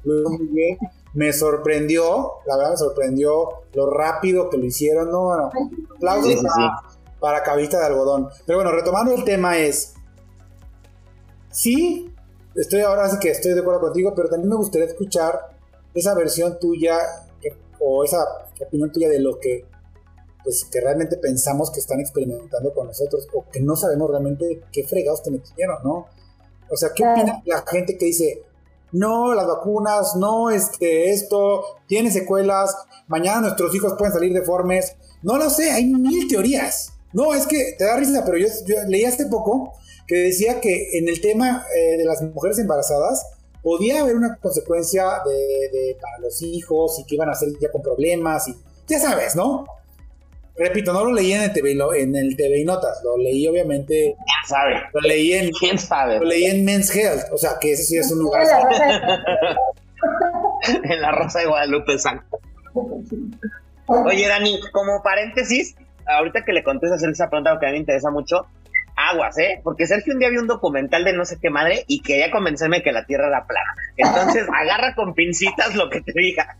muy 0.04 0.46
bien. 0.46 0.78
Me 1.12 1.32
sorprendió, 1.32 2.34
la 2.46 2.56
verdad 2.56 2.70
me 2.70 2.76
sorprendió 2.76 3.48
lo 3.74 3.90
rápido 3.90 4.48
que 4.48 4.58
lo 4.58 4.64
hicieron, 4.64 5.10
¿no? 5.10 5.24
Bueno, 5.24 5.50
aplausos 5.96 6.42
para, 7.18 7.42
cabita 7.42 7.80
de 7.80 7.86
algodón. 7.86 8.28
Pero 8.46 8.58
bueno, 8.58 8.72
retomando 8.72 9.12
el 9.12 9.24
tema 9.24 9.58
es, 9.58 9.94
sí, 11.50 12.14
estoy 12.54 12.80
ahora 12.80 13.08
sí 13.10 13.18
que 13.20 13.30
estoy 13.30 13.52
de 13.52 13.60
acuerdo 13.60 13.80
contigo, 13.80 14.14
pero 14.14 14.28
también 14.28 14.50
me 14.50 14.56
gustaría 14.56 14.86
escuchar 14.86 15.50
esa 15.92 16.14
versión 16.14 16.58
tuya 16.58 16.96
o 17.80 18.04
esa 18.04 18.24
opinión 18.60 18.92
tuya 18.92 19.08
de 19.08 19.20
lo 19.20 19.38
que 19.40 19.66
pues 20.44 20.64
que 20.70 20.80
realmente 20.80 21.16
pensamos 21.16 21.70
que 21.70 21.80
están 21.80 22.00
experimentando 22.00 22.72
con 22.72 22.86
nosotros 22.86 23.26
o 23.34 23.44
que 23.50 23.60
no 23.60 23.76
sabemos 23.76 24.10
realmente 24.10 24.62
qué 24.72 24.84
fregados 24.84 25.22
te 25.22 25.30
metieron, 25.30 25.78
¿no? 25.84 26.06
O 26.70 26.76
sea, 26.76 26.90
¿qué 26.94 27.04
opina 27.06 27.42
la 27.46 27.64
gente 27.66 27.98
que 27.98 28.06
dice, 28.06 28.42
no, 28.92 29.34
las 29.34 29.46
vacunas, 29.46 30.16
no, 30.16 30.50
este, 30.50 31.10
esto, 31.10 31.64
tiene 31.86 32.10
secuelas, 32.10 32.74
mañana 33.08 33.40
nuestros 33.40 33.74
hijos 33.74 33.94
pueden 33.98 34.12
salir 34.12 34.32
deformes? 34.32 34.96
No 35.22 35.36
lo 35.36 35.50
sé, 35.50 35.70
hay 35.70 35.86
mil 35.86 36.28
teorías. 36.28 36.92
No, 37.12 37.34
es 37.34 37.46
que 37.46 37.74
te 37.76 37.84
da 37.84 37.96
risa, 37.96 38.22
pero 38.24 38.38
yo, 38.38 38.46
leí 38.86 39.04
hace 39.04 39.26
poco 39.26 39.72
que 40.06 40.16
decía 40.16 40.60
que 40.60 40.98
en 40.98 41.08
el 41.08 41.20
tema 41.20 41.64
eh, 41.74 41.96
de 41.96 42.04
las 42.04 42.22
mujeres 42.22 42.58
embarazadas 42.58 43.26
podía 43.62 44.00
haber 44.00 44.16
una 44.16 44.36
consecuencia 44.36 45.04
de, 45.24 45.96
para 46.00 46.18
los 46.18 46.40
hijos 46.42 46.98
y 46.98 47.04
que 47.04 47.16
iban 47.16 47.28
a 47.28 47.34
ser 47.34 47.50
ya 47.60 47.70
con 47.70 47.82
problemas 47.82 48.48
y 48.48 48.56
ya 48.86 48.98
sabes, 48.98 49.36
¿no? 49.36 49.66
Repito, 50.60 50.92
no 50.92 51.06
lo 51.06 51.14
leí 51.14 51.32
en 51.32 51.40
el 51.40 51.52
TV, 51.54 51.72
en 51.72 52.14
el 52.14 52.36
TV 52.36 52.60
y 52.60 52.64
Notas, 52.66 53.00
lo 53.02 53.16
leí 53.16 53.48
obviamente. 53.48 54.14
¿Quién 54.14 54.46
sabe? 54.46 54.82
Lo 54.92 55.00
leí 55.00 55.32
en. 55.32 55.50
¿Quién 55.52 55.78
sabe? 55.78 56.18
Lo 56.18 56.26
leí 56.26 56.44
en 56.44 56.66
Men's 56.66 56.94
Health, 56.94 57.32
o 57.32 57.38
sea 57.38 57.52
que 57.58 57.72
ese 57.72 57.82
sí 57.84 57.96
es 57.96 58.12
un 58.12 58.18
lugar. 58.18 58.46
en 60.82 61.00
la 61.00 61.12
Rosa 61.16 61.38
de 61.38 61.46
Guadalupe, 61.46 61.94
exacto. 61.94 62.40
Oye, 63.86 64.28
Dani, 64.28 64.60
como 64.70 65.02
paréntesis, 65.02 65.76
ahorita 66.06 66.44
que 66.44 66.52
le 66.52 66.62
contestas 66.62 67.02
esa 67.02 67.30
pregunta, 67.30 67.56
que 67.58 67.64
a 67.64 67.70
mí 67.70 67.76
me 67.76 67.78
interesa 67.78 68.10
mucho, 68.10 68.46
aguas, 68.96 69.38
¿eh? 69.38 69.62
Porque 69.64 69.86
Sergio 69.86 70.12
un 70.12 70.18
día 70.18 70.28
vio 70.28 70.42
un 70.42 70.46
documental 70.46 71.04
de 71.04 71.14
no 71.14 71.24
sé 71.24 71.38
qué 71.40 71.48
madre 71.48 71.84
y 71.86 72.02
quería 72.02 72.30
convencerme 72.30 72.82
que 72.82 72.92
la 72.92 73.06
Tierra 73.06 73.28
era 73.28 73.46
plana. 73.46 73.74
Entonces, 73.96 74.46
agarra 74.54 74.94
con 74.94 75.14
pincitas 75.14 75.74
lo 75.74 75.88
que 75.88 76.02
te 76.02 76.12
diga. 76.14 76.58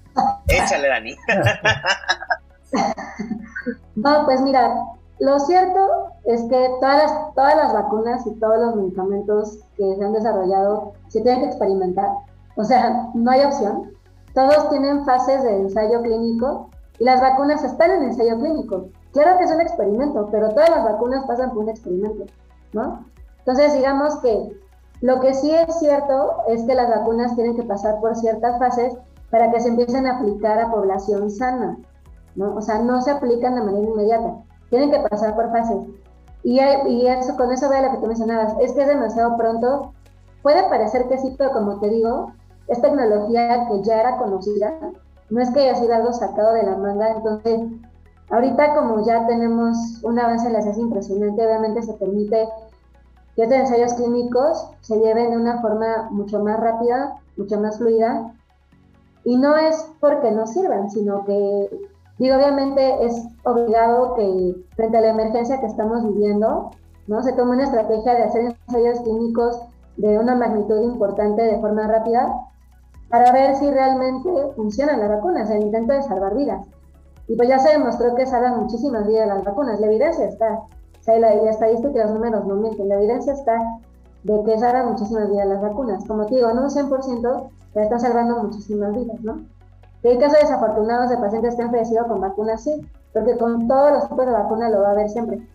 Échale, 0.49 0.89
Dani. 0.89 1.17
No, 3.97 4.25
pues 4.25 4.41
mira, 4.41 4.83
lo 5.19 5.39
cierto 5.41 6.11
es 6.25 6.43
que 6.45 6.71
todas 6.81 7.03
las, 7.03 7.35
todas 7.35 7.57
las 7.57 7.73
vacunas 7.75 8.27
y 8.27 8.35
todos 8.37 8.59
los 8.59 8.77
medicamentos 8.77 9.59
que 9.77 9.95
se 9.95 10.05
han 10.05 10.15
desarrollado 10.15 10.93
se 11.09 11.21
tienen 11.21 11.43
que 11.43 11.49
experimentar. 11.49 12.09
O 12.57 12.65
sea, 12.65 13.11
no 13.13 13.31
hay 13.31 13.45
opción. 13.45 13.91
Todos 14.35 14.71
tienen 14.71 15.05
fases 15.05 15.43
de 15.43 15.57
ensayo 15.57 16.01
clínico 16.03 16.71
y 16.99 17.05
las 17.05 17.21
vacunas 17.21 17.63
están 17.63 17.91
en 17.91 18.05
ensayo 18.05 18.39
clínico. 18.39 18.89
Claro 19.13 19.37
que 19.37 19.45
es 19.45 19.51
un 19.51 19.61
experimento, 19.61 20.29
pero 20.31 20.51
todas 20.51 20.71
las 20.71 20.85
vacunas 20.85 21.25
pasan 21.27 21.51
por 21.51 21.65
un 21.65 21.69
experimento, 21.69 22.25
¿no? 22.73 23.05
Entonces, 23.41 23.75
digamos 23.75 24.17
que 24.21 24.57
lo 25.01 25.21
que 25.21 25.35
sí 25.35 25.51
es 25.51 25.79
cierto 25.79 26.37
es 26.49 26.63
que 26.65 26.75
las 26.75 26.89
vacunas 26.89 27.35
tienen 27.35 27.57
que 27.57 27.63
pasar 27.63 28.01
por 28.01 28.15
ciertas 28.17 28.59
fases 28.59 28.97
para 29.31 29.51
que 29.51 29.61
se 29.61 29.69
empiecen 29.69 30.07
a 30.07 30.19
aplicar 30.19 30.59
a 30.59 30.71
población 30.71 31.31
sana. 31.31 31.79
¿No? 32.41 32.57
O 32.57 32.63
sea, 32.63 32.79
no 32.79 33.03
se 33.03 33.11
aplican 33.11 33.55
de 33.55 33.63
manera 33.63 33.87
inmediata, 33.87 34.35
tienen 34.71 34.91
que 34.91 35.01
pasar 35.09 35.37
por 35.37 35.51
fases. 35.53 35.77
Y, 36.43 36.59
y 36.59 37.07
eso, 37.07 37.37
con 37.37 37.53
eso 37.53 37.69
veo 37.69 37.83
lo 37.83 37.91
que 37.93 37.99
tú 37.99 38.07
mencionabas, 38.07 38.55
es 38.61 38.73
que 38.73 38.81
es 38.81 38.89
demasiado 38.89 39.37
pronto. 39.37 39.93
Puede 40.43 40.63
parecer 40.71 41.07
que 41.09 41.19
sí, 41.19 41.35
pero 41.37 41.53
como 41.53 41.79
te 41.81 41.91
digo, 41.91 42.33
es 42.67 42.81
tecnología 42.81 43.69
que 43.69 43.83
ya 43.83 44.01
era 44.01 44.17
conocida, 44.17 44.73
no 45.29 45.41
es 45.41 45.51
que 45.51 45.61
haya 45.61 45.75
sido 45.75 45.95
algo 45.95 46.13
sacado 46.15 46.55
de 46.55 46.63
la 46.63 46.77
manga, 46.77 47.11
entonces 47.11 47.61
ahorita 48.31 48.75
como 48.75 49.05
ya 49.05 49.27
tenemos 49.27 49.77
un 50.03 50.19
avance 50.19 50.47
en 50.47 50.55
la 50.55 50.63
ciencia 50.63 50.83
impresionante, 50.83 51.47
obviamente 51.47 51.83
se 51.83 51.93
permite 51.95 52.49
que 53.37 53.43
estos 53.43 53.59
ensayos 53.59 53.95
clínicos 53.95 54.71
se 54.81 54.99
lleven 54.99 55.31
de 55.31 55.37
una 55.37 55.61
forma 55.61 56.09
mucho 56.11 56.43
más 56.43 56.59
rápida, 56.59 57.17
mucho 57.37 57.61
más 57.61 57.77
fluida, 57.77 58.33
y 59.25 59.37
no 59.37 59.57
es 59.57 59.87
porque 60.01 60.31
no 60.31 60.47
sirvan, 60.47 60.91
sino 60.91 61.25
que 61.25 61.69
Digo, 62.21 62.37
obviamente 62.37 63.07
es 63.07 63.29
obligado 63.45 64.15
que 64.15 64.55
frente 64.77 64.99
a 64.99 65.01
la 65.01 65.09
emergencia 65.09 65.59
que 65.59 65.65
estamos 65.65 66.07
viviendo, 66.07 66.71
¿no? 67.07 67.23
Se 67.23 67.33
tome 67.33 67.53
una 67.53 67.65
estrategia 67.65 68.13
de 68.13 68.25
hacer 68.25 68.57
ensayos 68.69 69.01
clínicos 69.01 69.59
de 69.97 70.19
una 70.19 70.35
magnitud 70.35 70.83
importante 70.83 71.41
de 71.41 71.59
forma 71.61 71.87
rápida 71.87 72.31
para 73.09 73.33
ver 73.33 73.57
si 73.57 73.71
realmente 73.71 74.29
funcionan 74.55 75.01
las 75.01 75.09
vacunas, 75.09 75.49
el 75.49 75.63
intento 75.63 75.95
de 75.95 76.03
salvar 76.03 76.35
vidas. 76.35 76.61
Y 77.27 77.37
pues 77.37 77.49
ya 77.49 77.59
se 77.59 77.73
demostró 77.73 78.15
que 78.15 78.27
salvan 78.27 78.61
muchísimas 78.61 79.07
vidas 79.07 79.27
las 79.27 79.43
vacunas, 79.43 79.81
la 79.81 79.87
evidencia 79.87 80.27
está. 80.27 80.59
O 80.59 81.03
sea, 81.03 81.19
la, 81.19 81.33
estadística 81.33 81.91
y 81.91 82.03
los 82.03 82.13
números 82.13 82.45
no 82.45 82.57
mienten, 82.57 82.91
la 82.91 82.97
evidencia 82.97 83.33
está 83.33 83.63
de 84.25 84.43
que 84.45 84.59
salvan 84.59 84.91
muchísimas 84.91 85.31
vidas 85.31 85.47
las 85.47 85.63
vacunas. 85.63 86.05
Como 86.07 86.27
te 86.27 86.35
digo, 86.35 86.53
no 86.53 86.65
un 86.65 86.69
100%, 86.69 87.51
pero 87.73 87.83
están 87.83 88.01
salvando 88.01 88.43
muchísimas 88.43 88.93
vidas, 88.93 89.19
¿no? 89.23 89.41
Que 90.03 90.11
hay 90.11 90.19
casos 90.19 90.41
desafortunados 90.41 91.11
de 91.11 91.19
pacientes 91.19 91.55
que 91.57 91.63
han 91.63 91.71
fallecido 91.71 92.07
con 92.07 92.21
vacunas, 92.21 92.63
sí, 92.63 92.81
porque 93.13 93.37
con 93.37 93.69
todos 93.69 93.93
los 93.93 94.09
tipos 94.09 94.27
de 94.27 94.33
vacunas 94.33 94.71
lo 94.71 94.83
va 94.83 94.89
a 94.89 94.93
haber 94.93 95.09
siempre. 95.09 95.47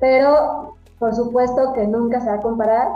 Pero, 0.00 0.74
por 0.98 1.14
supuesto 1.14 1.72
que 1.74 1.86
nunca 1.86 2.20
se 2.20 2.28
va 2.28 2.36
a 2.36 2.40
comparar 2.40 2.88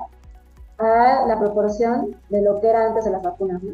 a 0.79 1.25
la 1.27 1.39
proporción 1.39 2.17
de 2.31 2.43
lo 2.43 2.61
que 2.61 2.69
era 2.69 2.87
antes 2.87 3.05
de 3.05 3.11
las 3.11 3.23
vacunas. 3.23 3.63
¿no? 3.63 3.73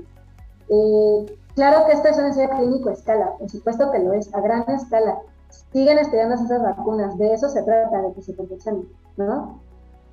Eh, 0.68 1.36
claro 1.54 1.86
que 1.86 1.92
esto 1.92 2.08
es 2.08 2.18
un 2.18 2.26
ensayo 2.26 2.50
clínico 2.50 2.88
a 2.88 2.92
escala, 2.92 3.32
por 3.38 3.50
supuesto 3.50 3.90
que 3.90 3.98
lo 3.98 4.12
es, 4.12 4.32
a 4.34 4.40
gran 4.40 4.68
escala. 4.70 5.18
Siguen 5.72 5.98
estudiando 5.98 6.34
esas 6.34 6.62
vacunas, 6.62 7.18
de 7.18 7.34
eso 7.34 7.48
se 7.48 7.62
trata, 7.62 8.00
de 8.00 8.12
que 8.14 8.22
se 8.22 8.32
perfeccionen, 8.32 8.88
¿no? 9.16 9.60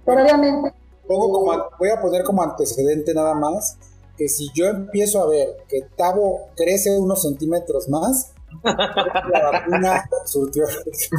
Pero 0.05 0.23
obviamente... 0.23 0.73
voy 1.07 1.89
a 1.89 2.01
poner 2.01 2.23
como 2.23 2.43
antecedente 2.43 3.13
nada 3.13 3.33
más 3.35 3.77
que 4.19 4.27
si 4.27 4.51
yo 4.53 4.65
empiezo 4.65 5.23
a 5.23 5.27
ver 5.27 5.55
que 5.69 5.87
Tavo 5.95 6.49
crece 6.57 6.99
unos 6.99 7.21
centímetros 7.21 7.87
más, 7.87 8.33
la 8.63 9.51
vacuna 9.51 10.03
surtió. 10.25 10.65
no, 10.65 10.71
si 10.91 11.09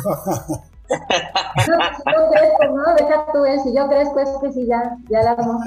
yo 2.07 2.31
crezco, 2.31 2.65
¿no? 2.75 2.95
Deja 2.95 3.27
tú, 3.33 3.47
¿eh? 3.47 3.59
si 3.65 3.75
yo 3.75 3.89
crezco 3.89 4.21
es 4.21 4.29
que 4.43 4.53
sí, 4.53 4.67
ya, 4.67 4.99
ya 5.09 5.23
la 5.23 5.35
vamos. 5.35 5.65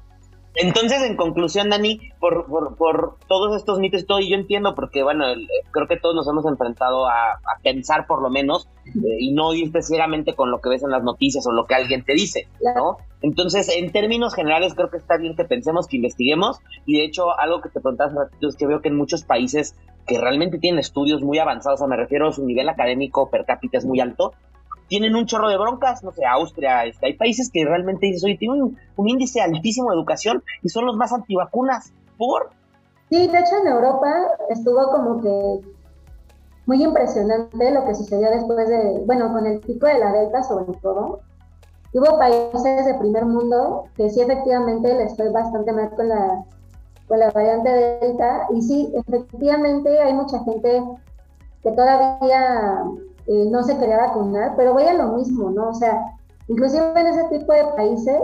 Entonces, 0.58 1.02
en 1.02 1.16
conclusión, 1.16 1.68
Dani, 1.68 2.00
por, 2.18 2.46
por, 2.46 2.76
por, 2.76 3.16
todos 3.28 3.54
estos 3.54 3.78
mitos 3.78 4.00
y 4.00 4.06
todo, 4.06 4.20
y 4.20 4.30
yo 4.30 4.36
entiendo 4.36 4.74
porque, 4.74 5.02
bueno, 5.02 5.26
creo 5.70 5.86
que 5.86 5.98
todos 5.98 6.14
nos 6.14 6.26
hemos 6.28 6.46
enfrentado 6.46 7.06
a, 7.06 7.38
pensar 7.62 8.06
por 8.06 8.22
lo 8.22 8.30
menos 8.30 8.68
eh, 8.86 9.16
y 9.18 9.32
no 9.32 9.52
ir 9.52 9.70
ciegamente 9.82 10.34
con 10.34 10.50
lo 10.50 10.60
que 10.60 10.68
ves 10.68 10.82
en 10.82 10.90
las 10.90 11.02
noticias 11.02 11.46
o 11.46 11.52
lo 11.52 11.66
que 11.66 11.74
alguien 11.74 12.04
te 12.04 12.14
dice, 12.14 12.48
¿no? 12.74 12.96
Entonces, 13.20 13.68
en 13.68 13.92
términos 13.92 14.34
generales, 14.34 14.74
creo 14.74 14.88
que 14.88 14.96
está 14.96 15.18
bien 15.18 15.36
que 15.36 15.44
pensemos, 15.44 15.88
que 15.88 15.96
investiguemos, 15.96 16.58
y 16.86 16.98
de 16.98 17.04
hecho, 17.04 17.38
algo 17.38 17.60
que 17.60 17.68
te 17.68 17.80
preguntas 17.80 18.12
es 18.40 18.56
que 18.56 18.66
veo 18.66 18.80
que 18.80 18.88
en 18.88 18.96
muchos 18.96 19.24
países 19.24 19.74
que 20.06 20.18
realmente 20.18 20.58
tienen 20.58 20.78
estudios 20.78 21.22
muy 21.22 21.38
avanzados, 21.38 21.82
o 21.82 21.86
me 21.86 21.96
refiero 21.96 22.28
a 22.28 22.32
su 22.32 22.46
nivel 22.46 22.68
académico 22.68 23.28
per 23.28 23.44
cápita 23.44 23.78
es 23.78 23.84
muy 23.84 24.00
alto, 24.00 24.32
tienen 24.88 25.14
un 25.16 25.26
chorro 25.26 25.48
de 25.48 25.58
broncas, 25.58 26.02
no 26.02 26.12
sé, 26.12 26.24
Austria, 26.24 26.84
este, 26.84 27.06
hay 27.06 27.14
países 27.14 27.50
que 27.52 27.64
realmente 27.64 28.06
dices, 28.06 28.24
oye, 28.24 28.36
tienen 28.38 28.62
un, 28.62 29.08
índice 29.08 29.40
altísimo 29.40 29.90
de 29.90 29.96
educación 29.96 30.42
y 30.62 30.68
son 30.68 30.86
los 30.86 30.96
más 30.96 31.12
antivacunas, 31.12 31.92
¿por? 32.16 32.50
Sí, 33.10 33.28
de 33.28 33.38
hecho 33.38 33.56
en 33.62 33.68
Europa 33.68 34.12
estuvo 34.50 34.90
como 34.90 35.20
que 35.20 35.60
muy 36.66 36.82
impresionante 36.82 37.70
lo 37.70 37.84
que 37.84 37.94
sucedió 37.94 38.30
después 38.30 38.68
de, 38.68 39.02
bueno, 39.06 39.32
con 39.32 39.46
el 39.46 39.60
pico 39.60 39.86
de 39.86 39.98
la 39.98 40.12
Delta 40.12 40.42
sobre 40.42 40.76
todo. 40.80 41.20
Hubo 41.92 42.18
países 42.18 42.84
de 42.84 42.94
primer 42.94 43.24
mundo 43.24 43.84
que 43.96 44.10
sí 44.10 44.20
efectivamente 44.20 44.92
les 44.94 45.16
fue 45.16 45.30
bastante 45.30 45.72
mal 45.72 45.90
con 45.94 46.08
la, 46.08 46.44
con 47.06 47.20
la 47.20 47.30
variante 47.30 47.70
Delta 47.70 48.48
y 48.52 48.62
sí, 48.62 48.92
efectivamente 48.94 50.00
hay 50.00 50.12
mucha 50.12 50.42
gente 50.44 50.82
que 51.62 51.70
todavía 51.70 52.82
eh, 53.26 53.48
no 53.50 53.62
se 53.62 53.76
quería 53.78 53.98
vacunar, 53.98 54.54
pero 54.56 54.72
voy 54.72 54.84
a 54.84 54.94
lo 54.94 55.12
mismo, 55.12 55.50
¿no? 55.50 55.68
O 55.68 55.74
sea, 55.74 56.14
inclusive 56.48 56.92
en 56.94 57.06
ese 57.06 57.24
tipo 57.24 57.52
de 57.52 57.64
países 57.76 58.20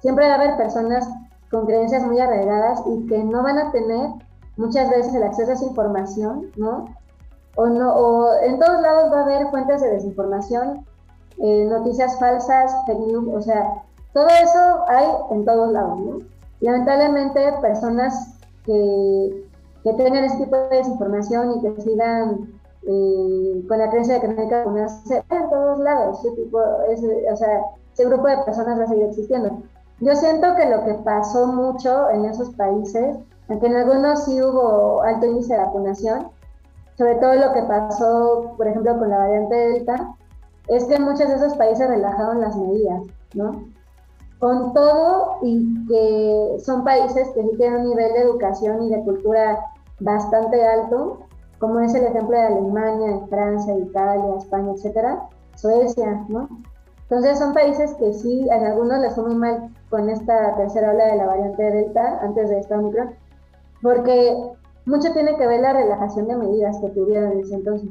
siempre 0.00 0.26
va 0.26 0.34
a 0.34 0.36
haber 0.36 0.56
personas 0.56 1.08
con 1.50 1.66
creencias 1.66 2.04
muy 2.04 2.18
arraigadas 2.20 2.82
y 2.86 3.06
que 3.06 3.22
no 3.24 3.42
van 3.42 3.58
a 3.58 3.72
tener 3.72 4.10
muchas 4.56 4.88
veces 4.90 5.14
el 5.14 5.22
acceso 5.22 5.50
a 5.50 5.54
esa 5.54 5.64
información, 5.64 6.50
¿no? 6.56 6.86
o 7.56 7.66
no, 7.66 7.92
o 7.94 8.40
en 8.42 8.58
todos 8.58 8.80
lados 8.80 9.12
va 9.12 9.20
a 9.20 9.22
haber 9.24 9.48
fuentes 9.50 9.80
de 9.80 9.90
desinformación, 9.90 10.86
eh, 11.38 11.66
noticias 11.68 12.18
falsas, 12.18 12.72
news, 12.86 13.28
o 13.34 13.40
sea, 13.40 13.82
todo 14.12 14.26
eso 14.26 14.84
hay 14.88 15.06
en 15.30 15.44
todos 15.44 15.72
lados, 15.72 15.98
¿no? 15.98 16.18
Lamentablemente, 16.60 17.52
personas 17.60 18.38
que, 18.64 19.44
que 19.82 19.92
tengan 19.94 20.24
ese 20.24 20.38
tipo 20.38 20.56
de 20.56 20.76
desinformación 20.76 21.52
y 21.56 21.60
que 21.60 21.82
eh, 22.86 23.64
con 23.68 23.78
la 23.78 23.90
creencia 23.90 24.14
de 24.14 24.20
que 24.20 24.28
no 24.28 24.40
hay 24.40 24.48
que 24.48 25.34
en 25.34 25.50
todos 25.50 25.78
lados, 25.80 26.24
ese 26.24 26.34
tipo, 26.36 26.58
o 26.58 27.36
sea, 27.36 27.60
ese 27.92 28.04
grupo 28.06 28.26
de 28.26 28.38
personas 28.38 28.78
va 28.78 28.84
a 28.84 28.88
seguir 28.88 29.04
existiendo. 29.04 29.62
Yo 30.00 30.14
siento 30.14 30.56
que 30.56 30.70
lo 30.70 30.84
que 30.84 30.94
pasó 31.04 31.46
mucho 31.46 32.08
en 32.10 32.24
esos 32.24 32.54
países, 32.54 33.18
aunque 33.48 33.66
en 33.66 33.76
algunos 33.76 34.24
sí 34.24 34.40
hubo 34.40 35.02
alto 35.02 35.26
índice 35.26 35.52
de 35.52 35.60
vacunación, 35.60 36.28
sobre 36.96 37.16
todo 37.16 37.34
lo 37.34 37.52
que 37.52 37.62
pasó, 37.62 38.54
por 38.56 38.66
ejemplo, 38.66 38.98
con 38.98 39.10
la 39.10 39.18
variante 39.18 39.54
Delta, 39.54 40.14
es 40.68 40.84
que 40.84 40.98
muchos 40.98 41.28
de 41.28 41.34
esos 41.34 41.54
países 41.54 41.88
relajaron 41.88 42.40
las 42.40 42.56
medidas, 42.56 43.02
¿no? 43.34 43.64
Con 44.38 44.72
todo 44.72 45.38
y 45.42 45.86
que 45.86 46.56
son 46.64 46.84
países 46.84 47.28
que 47.30 47.42
sí 47.42 47.56
tienen 47.56 47.80
un 47.80 47.88
nivel 47.88 48.12
de 48.12 48.20
educación 48.20 48.82
y 48.84 48.90
de 48.90 49.02
cultura 49.02 49.66
bastante 49.98 50.66
alto, 50.66 51.20
como 51.60 51.78
es 51.80 51.94
el 51.94 52.06
ejemplo 52.06 52.36
de 52.36 52.46
Alemania, 52.46 53.20
Francia, 53.28 53.76
Italia, 53.76 54.36
España, 54.38 54.72
etcétera, 54.72 55.28
Suecia, 55.54 56.24
¿no? 56.28 56.48
Entonces 57.02 57.38
son 57.38 57.52
países 57.52 57.94
que 57.94 58.12
sí, 58.14 58.48
en 58.50 58.64
algunos 58.64 58.98
les 59.00 59.14
fue 59.14 59.24
muy 59.24 59.34
mal 59.34 59.68
con 59.90 60.08
esta 60.08 60.56
tercera 60.56 60.92
ola 60.92 61.06
de 61.06 61.16
la 61.16 61.26
variante 61.26 61.62
Delta, 61.62 62.18
antes 62.22 62.48
de 62.48 62.60
esta 62.60 62.78
Omicron, 62.78 63.10
porque 63.82 64.52
mucho 64.86 65.12
tiene 65.12 65.36
que 65.36 65.46
ver 65.46 65.60
la 65.60 65.74
relajación 65.74 66.28
de 66.28 66.36
medidas 66.36 66.78
que 66.80 66.88
tuvieron 66.90 67.32
en 67.32 67.40
ese 67.40 67.54
entonces. 67.56 67.90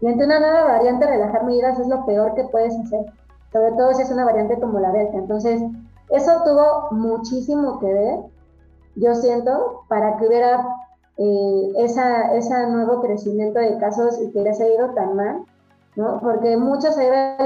Y 0.00 0.08
ante 0.08 0.24
una 0.24 0.40
nueva 0.40 0.64
variante, 0.64 1.06
relajar 1.06 1.44
medidas 1.44 1.78
es 1.78 1.86
lo 1.86 2.04
peor 2.04 2.34
que 2.34 2.44
puedes 2.44 2.76
hacer, 2.76 3.06
sobre 3.52 3.72
todo 3.72 3.94
si 3.94 4.02
es 4.02 4.10
una 4.10 4.24
variante 4.24 4.58
como 4.58 4.80
la 4.80 4.90
Delta. 4.90 5.18
Entonces, 5.18 5.62
eso 6.08 6.32
tuvo 6.44 6.88
muchísimo 6.90 7.78
que 7.78 7.92
ver, 7.92 8.18
yo 8.96 9.14
siento, 9.14 9.84
para 9.88 10.16
que 10.16 10.26
hubiera 10.26 10.66
eh, 11.16 11.72
esa, 11.76 12.34
ese 12.34 12.66
nuevo 12.66 13.00
crecimiento 13.00 13.60
de 13.60 13.78
casos 13.78 14.20
y 14.20 14.32
que 14.32 14.40
les 14.40 14.60
ha 14.60 14.66
ido 14.66 14.90
tan 14.94 15.14
mal, 15.14 15.42
¿no? 15.96 16.18
Porque 16.20 16.56
muchos 16.56 16.94
se 16.94 17.02
deben 17.02 17.36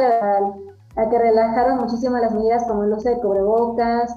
a, 0.97 1.09
que 1.09 1.19
relajaron 1.19 1.79
muchísimo 1.79 2.17
las 2.19 2.33
medidas 2.33 2.65
como 2.65 2.85
el 2.85 2.93
uso 2.93 3.09
de 3.09 3.19
cubrebocas, 3.19 4.13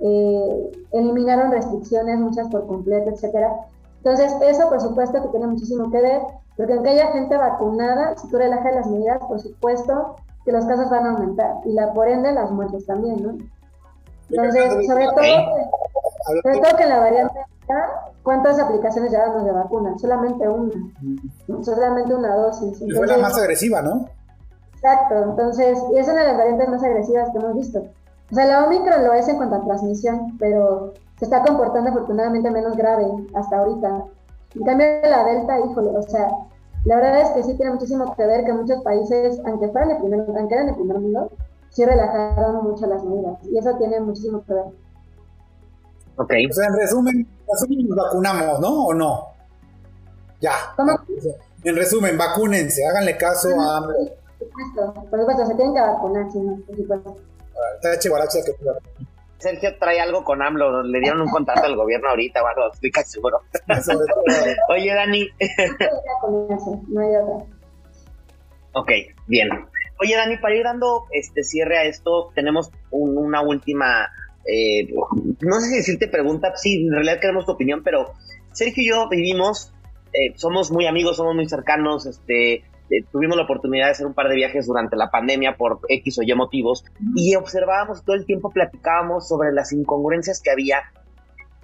eh, 0.00 0.72
eliminaron 0.92 1.52
restricciones, 1.52 2.18
muchas 2.18 2.48
por 2.48 2.66
completo, 2.66 3.10
etcétera. 3.10 3.54
Entonces, 3.98 4.34
eso 4.42 4.68
por 4.68 4.80
supuesto 4.80 5.22
que 5.22 5.28
tiene 5.28 5.46
muchísimo 5.46 5.90
que 5.90 6.00
ver, 6.00 6.22
porque 6.56 6.74
aunque 6.74 6.90
haya 6.90 7.12
gente 7.12 7.36
vacunada, 7.36 8.16
si 8.16 8.28
tú 8.28 8.36
relajas 8.38 8.74
las 8.74 8.86
medidas, 8.88 9.18
por 9.26 9.40
supuesto 9.40 10.16
que 10.44 10.52
los 10.52 10.64
casos 10.66 10.90
van 10.90 11.06
a 11.06 11.10
aumentar 11.12 11.56
y 11.64 11.72
la, 11.72 11.92
por 11.92 12.08
ende 12.08 12.32
las 12.32 12.50
muertes 12.50 12.86
también, 12.86 13.22
¿no? 13.22 13.36
Entonces, 14.30 14.86
sobre 14.86 15.06
todo, 15.06 16.42
sobre 16.42 16.60
todo 16.60 16.76
que 16.76 16.86
la 16.86 16.98
variante 16.98 17.40
¿cuántas 18.26 18.58
aplicaciones 18.58 19.12
llevamos 19.12 19.44
de 19.44 19.52
vacuna? 19.52 19.96
Solamente 19.98 20.48
una, 20.48 20.74
solamente 21.62 22.12
una 22.12 22.34
dosis. 22.34 22.82
y 22.82 22.90
fue 22.90 23.06
la 23.06 23.18
más 23.18 23.38
agresiva, 23.38 23.80
¿no? 23.82 24.08
Exacto, 24.74 25.22
entonces, 25.30 25.78
y 25.94 25.98
es 25.98 26.08
una 26.08 26.22
de 26.22 26.26
las 26.26 26.36
variantes 26.36 26.68
más 26.68 26.82
agresivas 26.82 27.30
que 27.30 27.38
hemos 27.38 27.54
visto. 27.54 27.84
O 28.32 28.34
sea, 28.34 28.46
la 28.46 28.64
Omicron 28.64 29.04
lo 29.04 29.12
es 29.12 29.28
en 29.28 29.36
cuanto 29.36 29.54
a 29.54 29.64
transmisión, 29.64 30.36
pero 30.40 30.92
se 31.20 31.26
está 31.26 31.44
comportando 31.44 31.90
afortunadamente 31.90 32.50
menos 32.50 32.76
grave 32.76 33.06
hasta 33.32 33.58
ahorita. 33.58 34.06
En 34.56 34.64
cambio, 34.64 34.86
la 35.04 35.24
Delta, 35.24 35.60
híjole, 35.60 35.96
o 35.96 36.02
sea, 36.02 36.28
la 36.84 36.96
verdad 36.96 37.20
es 37.20 37.30
que 37.30 37.44
sí 37.44 37.54
tiene 37.56 37.74
muchísimo 37.74 38.12
que 38.16 38.26
ver 38.26 38.44
que 38.44 38.52
muchos 38.52 38.82
países, 38.82 39.40
aunque 39.46 39.68
fueran 39.68 39.92
el 39.92 39.98
primer, 39.98 40.26
aunque 40.36 40.54
eran 40.54 40.68
el 40.70 40.74
primer 40.74 40.98
mundo, 40.98 41.30
sí 41.70 41.84
relajaron 41.84 42.64
mucho 42.64 42.88
las 42.88 43.04
medidas. 43.04 43.38
Y 43.44 43.56
eso 43.56 43.76
tiene 43.76 44.00
muchísimo 44.00 44.42
que 44.44 44.52
ver. 44.52 44.64
Ok. 46.16 46.32
O 46.50 46.52
sea, 46.52 46.66
en 46.66 46.74
resumen, 46.74 47.35
nos 47.46 47.96
vacunamos, 47.96 48.60
¿no? 48.60 48.86
¿O 48.86 48.94
no? 48.94 49.28
Ya. 50.40 50.52
¿Cómo? 50.76 50.92
En 51.64 51.76
resumen, 51.76 52.16
vacúnense, 52.16 52.86
háganle 52.86 53.16
caso 53.16 53.48
a 53.60 53.78
AMLO. 53.78 53.94
Por 54.38 54.48
supuesto, 54.48 55.08
por 55.10 55.20
supuesto, 55.20 55.46
se 55.46 55.54
tienen 55.54 55.74
que 55.74 55.80
vacunar, 55.80 56.30
sí, 56.30 56.38
no, 56.38 56.56
por 56.66 56.76
supuesto. 56.76 57.16
Que 57.82 58.52
Sergio 59.38 59.78
trae 59.78 60.00
algo 60.00 60.24
con 60.24 60.42
AMLO, 60.42 60.82
le 60.82 61.00
dieron 61.00 61.22
un 61.22 61.28
contrato 61.28 61.64
al 61.64 61.76
gobierno 61.76 62.10
ahorita 62.10 62.42
o 62.42 62.46
algo, 62.46 62.72
estoy 62.72 62.90
casi 62.90 63.12
seguro. 63.12 63.40
Oye, 64.68 64.94
Dani. 64.94 65.28
no 66.88 67.00
hay 67.00 67.16
otra. 67.16 67.46
Ok, 68.72 68.90
bien. 69.26 69.48
Oye, 70.00 70.14
Dani, 70.14 70.36
para 70.36 70.54
ir 70.54 70.64
dando 70.64 71.06
este 71.10 71.42
cierre 71.42 71.78
a 71.78 71.84
esto, 71.84 72.30
tenemos 72.34 72.70
una 72.90 73.40
última 73.40 74.08
eh, 74.46 74.88
no 75.40 75.60
sé 75.60 75.68
si 75.68 75.76
decirte 75.76 76.08
pregunta, 76.08 76.52
sí, 76.56 76.84
en 76.86 76.92
realidad 76.92 77.20
queremos 77.20 77.46
tu 77.46 77.52
opinión, 77.52 77.82
pero 77.82 78.12
Sergio 78.52 78.82
y 78.82 78.88
yo 78.88 79.08
vivimos, 79.08 79.72
eh, 80.12 80.32
somos 80.36 80.70
muy 80.70 80.86
amigos, 80.86 81.16
somos 81.16 81.34
muy 81.34 81.48
cercanos, 81.48 82.06
este, 82.06 82.54
eh, 82.54 83.04
tuvimos 83.10 83.36
la 83.36 83.42
oportunidad 83.42 83.86
de 83.86 83.90
hacer 83.92 84.06
un 84.06 84.14
par 84.14 84.28
de 84.28 84.36
viajes 84.36 84.66
durante 84.66 84.96
la 84.96 85.10
pandemia 85.10 85.56
por 85.56 85.80
X 85.88 86.20
o 86.20 86.22
Y 86.22 86.32
motivos 86.34 86.84
y 87.16 87.34
observábamos 87.34 88.04
todo 88.04 88.14
el 88.14 88.24
tiempo, 88.24 88.50
platicábamos 88.50 89.28
sobre 89.28 89.52
las 89.52 89.72
incongruencias 89.72 90.40
que 90.40 90.50
había 90.50 90.82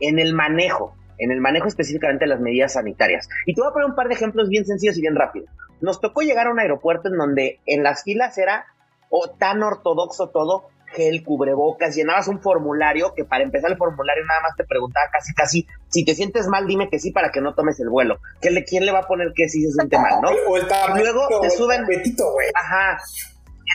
en 0.01 0.18
el 0.18 0.35
manejo, 0.35 0.97
en 1.18 1.30
el 1.30 1.41
manejo 1.41 1.68
específicamente 1.68 2.24
de 2.24 2.30
las 2.30 2.41
medidas 2.41 2.72
sanitarias. 2.72 3.28
Y 3.47 3.55
te 3.55 3.61
voy 3.61 3.70
a 3.70 3.72
poner 3.72 3.91
un 3.91 3.95
par 3.95 4.09
de 4.09 4.14
ejemplos 4.14 4.49
bien 4.49 4.66
sencillos 4.66 4.99
y 4.99 5.03
bien 5.03 5.14
rápidos. 5.14 5.49
Nos 5.80 6.01
tocó 6.01 6.22
llegar 6.22 6.49
a 6.49 6.51
un 6.51 6.59
aeropuerto 6.59 7.09
en 7.09 7.16
donde 7.16 7.61
en 7.66 7.85
las 7.85 8.03
filas 8.03 8.37
era 8.39 8.66
o 9.09 9.30
tan 9.30 9.62
ortodoxo 9.62 10.30
todo 10.30 10.71
gel, 10.95 11.24
cubrebocas, 11.24 11.95
llenabas 11.95 12.28
un 12.28 12.40
formulario 12.40 13.14
que 13.14 13.24
para 13.24 13.45
empezar 13.45 13.70
el 13.70 13.76
formulario 13.76 14.24
nada 14.24 14.40
más 14.43 14.57
te 14.57 14.64
preguntaba 14.64 15.07
casi 15.12 15.34
casi 15.34 15.66
si 15.88 16.05
te 16.05 16.14
sientes 16.14 16.47
mal 16.47 16.66
dime 16.66 16.88
que 16.88 16.99
sí 16.99 17.11
para 17.11 17.30
que 17.30 17.40
no 17.40 17.55
tomes 17.55 17.78
el 17.80 17.88
vuelo. 17.88 18.18
¿Quién 18.40 18.55
le, 18.55 18.64
quién 18.64 18.86
le 18.86 18.93
va 18.93 19.01
a 19.01 19.07
poner 19.07 19.32
que 19.34 19.49
sí 19.49 19.62
se 19.62 19.72
siente 19.72 19.99
mal, 19.99 20.20
no? 20.22 20.30
y 20.32 20.99
luego 20.99 21.28
te 21.40 21.51
suben... 21.51 21.80
El 21.80 21.86
tapetito, 21.86 22.32
güey. 22.32 22.49
Ajá. 22.55 22.99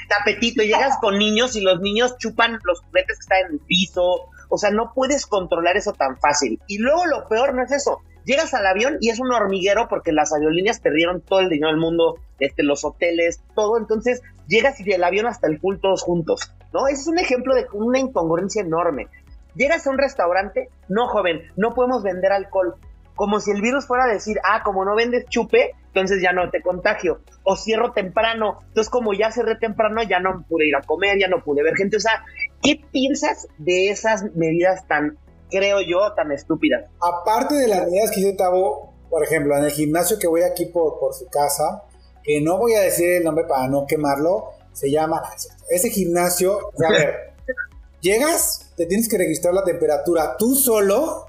El 0.02 0.08
tapetito. 0.08 0.64
Llegas 0.64 0.98
con 1.00 1.18
niños 1.18 1.56
y 1.56 1.62
los 1.62 1.80
niños 1.80 2.18
chupan 2.18 2.60
los 2.64 2.82
juguetes 2.82 3.18
que 3.18 3.22
están 3.22 3.46
en 3.46 3.54
el 3.54 3.60
piso. 3.60 4.30
O 4.50 4.58
sea, 4.58 4.72
no 4.72 4.94
puedes 4.94 5.26
controlar 5.26 5.78
eso 5.78 5.94
tan 5.94 6.18
fácil. 6.18 6.60
Y 6.68 6.80
luego 6.80 7.06
lo 7.06 7.28
peor 7.28 7.54
no 7.54 7.64
es 7.64 7.72
eso. 7.72 8.02
Llegas 8.26 8.54
al 8.54 8.66
avión 8.68 8.98
y 9.00 9.10
es 9.10 9.20
un 9.20 9.32
hormiguero 9.32 9.88
porque 9.88 10.12
las 10.12 10.34
aerolíneas 10.34 10.82
perdieron 10.82 11.22
todo 11.22 11.40
el 11.40 11.50
dinero 11.50 11.70
del 11.70 11.80
mundo, 11.80 12.16
este, 12.40 12.62
los 12.64 12.84
hoteles, 12.84 13.42
todo. 13.56 13.78
Entonces 13.78 14.22
llegas 14.48 14.80
y 14.80 14.92
el 14.92 15.04
avión 15.04 15.28
hasta 15.28 15.48
el 15.48 15.60
pool 15.60 15.80
todos 15.80 16.04
juntos. 16.04 16.52
¿No? 16.74 16.88
Ese 16.88 17.02
es 17.02 17.08
un 17.08 17.20
ejemplo 17.20 17.56
de 17.56 17.68
una 17.74 18.00
incongruencia 18.00 18.62
enorme. 18.62 19.08
Llegas 19.56 19.88
a 19.88 19.90
un 19.90 19.98
restaurante, 19.98 20.70
no 20.88 21.08
joven, 21.08 21.42
no 21.56 21.74
podemos 21.74 22.04
vender 22.04 22.32
alcohol. 22.32 22.76
Como 23.16 23.40
si 23.40 23.50
el 23.50 23.62
virus 23.62 23.88
fuera 23.88 24.04
a 24.04 24.14
decir, 24.14 24.38
ah, 24.44 24.62
como 24.64 24.86
no 24.86 24.96
vendes 24.96 25.26
chupe, 25.30 25.72
entonces 25.88 26.22
ya 26.22 26.32
no 26.32 26.52
te 26.52 26.62
contagio. 26.62 27.22
O 27.44 27.56
cierro 27.56 27.92
temprano, 27.92 28.60
entonces 28.68 28.92
como 28.92 29.14
ya 29.14 29.32
cerré 29.32 29.56
temprano, 29.56 30.04
ya 30.04 30.20
no 30.20 30.46
pude 30.48 30.68
ir 30.68 30.76
a 30.76 30.82
comer, 30.82 31.18
ya 31.20 31.28
no 31.28 31.44
pude 31.44 31.64
ver 31.64 31.76
gente. 31.76 31.98
O 31.98 32.00
sea, 32.00 32.24
¿qué 32.62 32.80
piensas 32.92 33.48
de 33.58 33.90
esas 33.90 34.24
medidas 34.36 34.88
tan, 34.88 35.18
creo 35.50 35.82
yo, 35.82 36.14
tan 36.14 36.32
estúpidas? 36.32 36.88
Aparte 37.02 37.56
de 37.56 37.68
las 37.68 37.88
medidas 37.88 38.12
que 38.12 38.20
hizo 38.20 38.38
Tabo, 38.38 38.94
por 39.10 39.24
ejemplo, 39.24 39.58
en 39.58 39.64
el 39.64 39.72
gimnasio 39.72 40.20
que 40.20 40.28
voy 40.28 40.44
aquí 40.44 40.68
por 40.68 41.14
su 41.16 41.28
casa, 41.30 41.84
que 42.24 42.42
no 42.42 42.58
voy 42.58 42.76
a 42.76 42.82
decir 42.82 43.10
el 43.14 43.24
nombre 43.24 43.46
para 43.46 43.68
no 43.68 43.88
quemarlo, 43.88 44.50
se 44.78 44.92
llama, 44.92 45.24
ese 45.72 45.90
gimnasio, 45.90 46.70
a 46.88 46.92
ver, 46.92 47.34
llegas, 48.02 48.68
te 48.76 48.86
tienes 48.86 49.10
que 49.10 49.18
registrar 49.18 49.56
la 49.56 49.64
temperatura 49.64 50.38
tú 50.38 50.54
solo, 50.54 51.26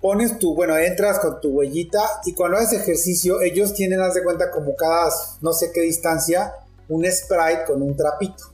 pones 0.00 0.36
tu, 0.40 0.56
bueno, 0.56 0.76
entras 0.76 1.20
con 1.20 1.40
tu 1.40 1.50
huellita 1.50 2.00
y 2.24 2.34
cuando 2.34 2.58
haces 2.58 2.80
ejercicio, 2.80 3.40
ellos 3.40 3.72
tienen, 3.72 4.00
haz 4.00 4.14
de 4.14 4.24
cuenta, 4.24 4.50
como 4.50 4.74
cada 4.74 5.12
no 5.42 5.52
sé 5.52 5.70
qué 5.72 5.82
distancia, 5.82 6.56
un 6.88 7.04
sprite 7.08 7.62
con 7.68 7.82
un 7.82 7.96
trapito, 7.96 8.52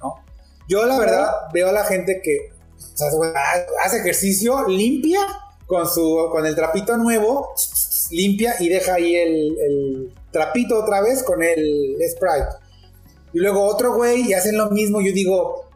¿no? 0.00 0.14
Yo 0.66 0.86
la 0.86 0.98
verdad 0.98 1.30
veo 1.52 1.68
a 1.68 1.72
la 1.72 1.84
gente 1.84 2.22
que 2.24 2.50
hace 3.84 3.98
ejercicio, 3.98 4.66
limpia 4.68 5.20
con 5.66 5.86
su, 5.86 6.30
con 6.32 6.46
el 6.46 6.54
trapito 6.54 6.96
nuevo, 6.96 7.52
limpia 8.10 8.54
y 8.58 8.70
deja 8.70 8.94
ahí 8.94 9.16
el, 9.16 9.58
el 9.58 10.14
trapito 10.30 10.78
otra 10.78 11.02
vez 11.02 11.22
con 11.22 11.42
el 11.42 11.98
sprite 12.10 12.63
y 13.34 13.40
luego 13.40 13.66
otro 13.66 13.94
güey 13.94 14.28
y 14.28 14.32
hacen 14.32 14.56
lo 14.56 14.70
mismo. 14.70 15.00
Yo 15.00 15.12
digo, 15.12 15.68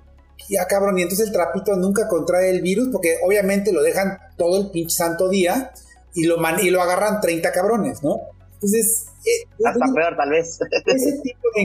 ya 0.48 0.66
cabrón, 0.66 0.98
y 0.98 1.02
entonces 1.02 1.26
el 1.26 1.32
trapito 1.32 1.74
nunca 1.76 2.08
contrae 2.08 2.50
el 2.50 2.62
virus 2.62 2.88
porque 2.90 3.16
obviamente 3.26 3.72
lo 3.72 3.82
dejan 3.82 4.18
todo 4.36 4.56
el 4.58 4.70
pinche 4.70 4.96
santo 4.96 5.28
día 5.28 5.72
y 6.14 6.24
lo, 6.24 6.36
y 6.62 6.70
lo 6.70 6.80
agarran 6.80 7.20
30 7.20 7.52
cabrones, 7.52 8.02
¿no? 8.02 8.16
Entonces... 8.54 9.06
Eh, 9.24 9.46
Hasta 9.64 9.92
peor, 9.92 10.16
tal 10.16 10.30
vez. 10.30 10.58
Ese 10.86 11.18
tipo 11.20 11.48
de 11.54 11.62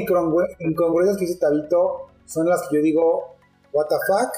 incongruencias 0.60 1.18
que 1.18 1.26
dice 1.26 1.40
Tabito 1.40 2.08
son 2.26 2.50
las 2.50 2.68
que 2.68 2.78
yo 2.78 2.82
digo, 2.82 3.38
what 3.72 3.86
the 3.88 3.96
fuck. 4.08 4.32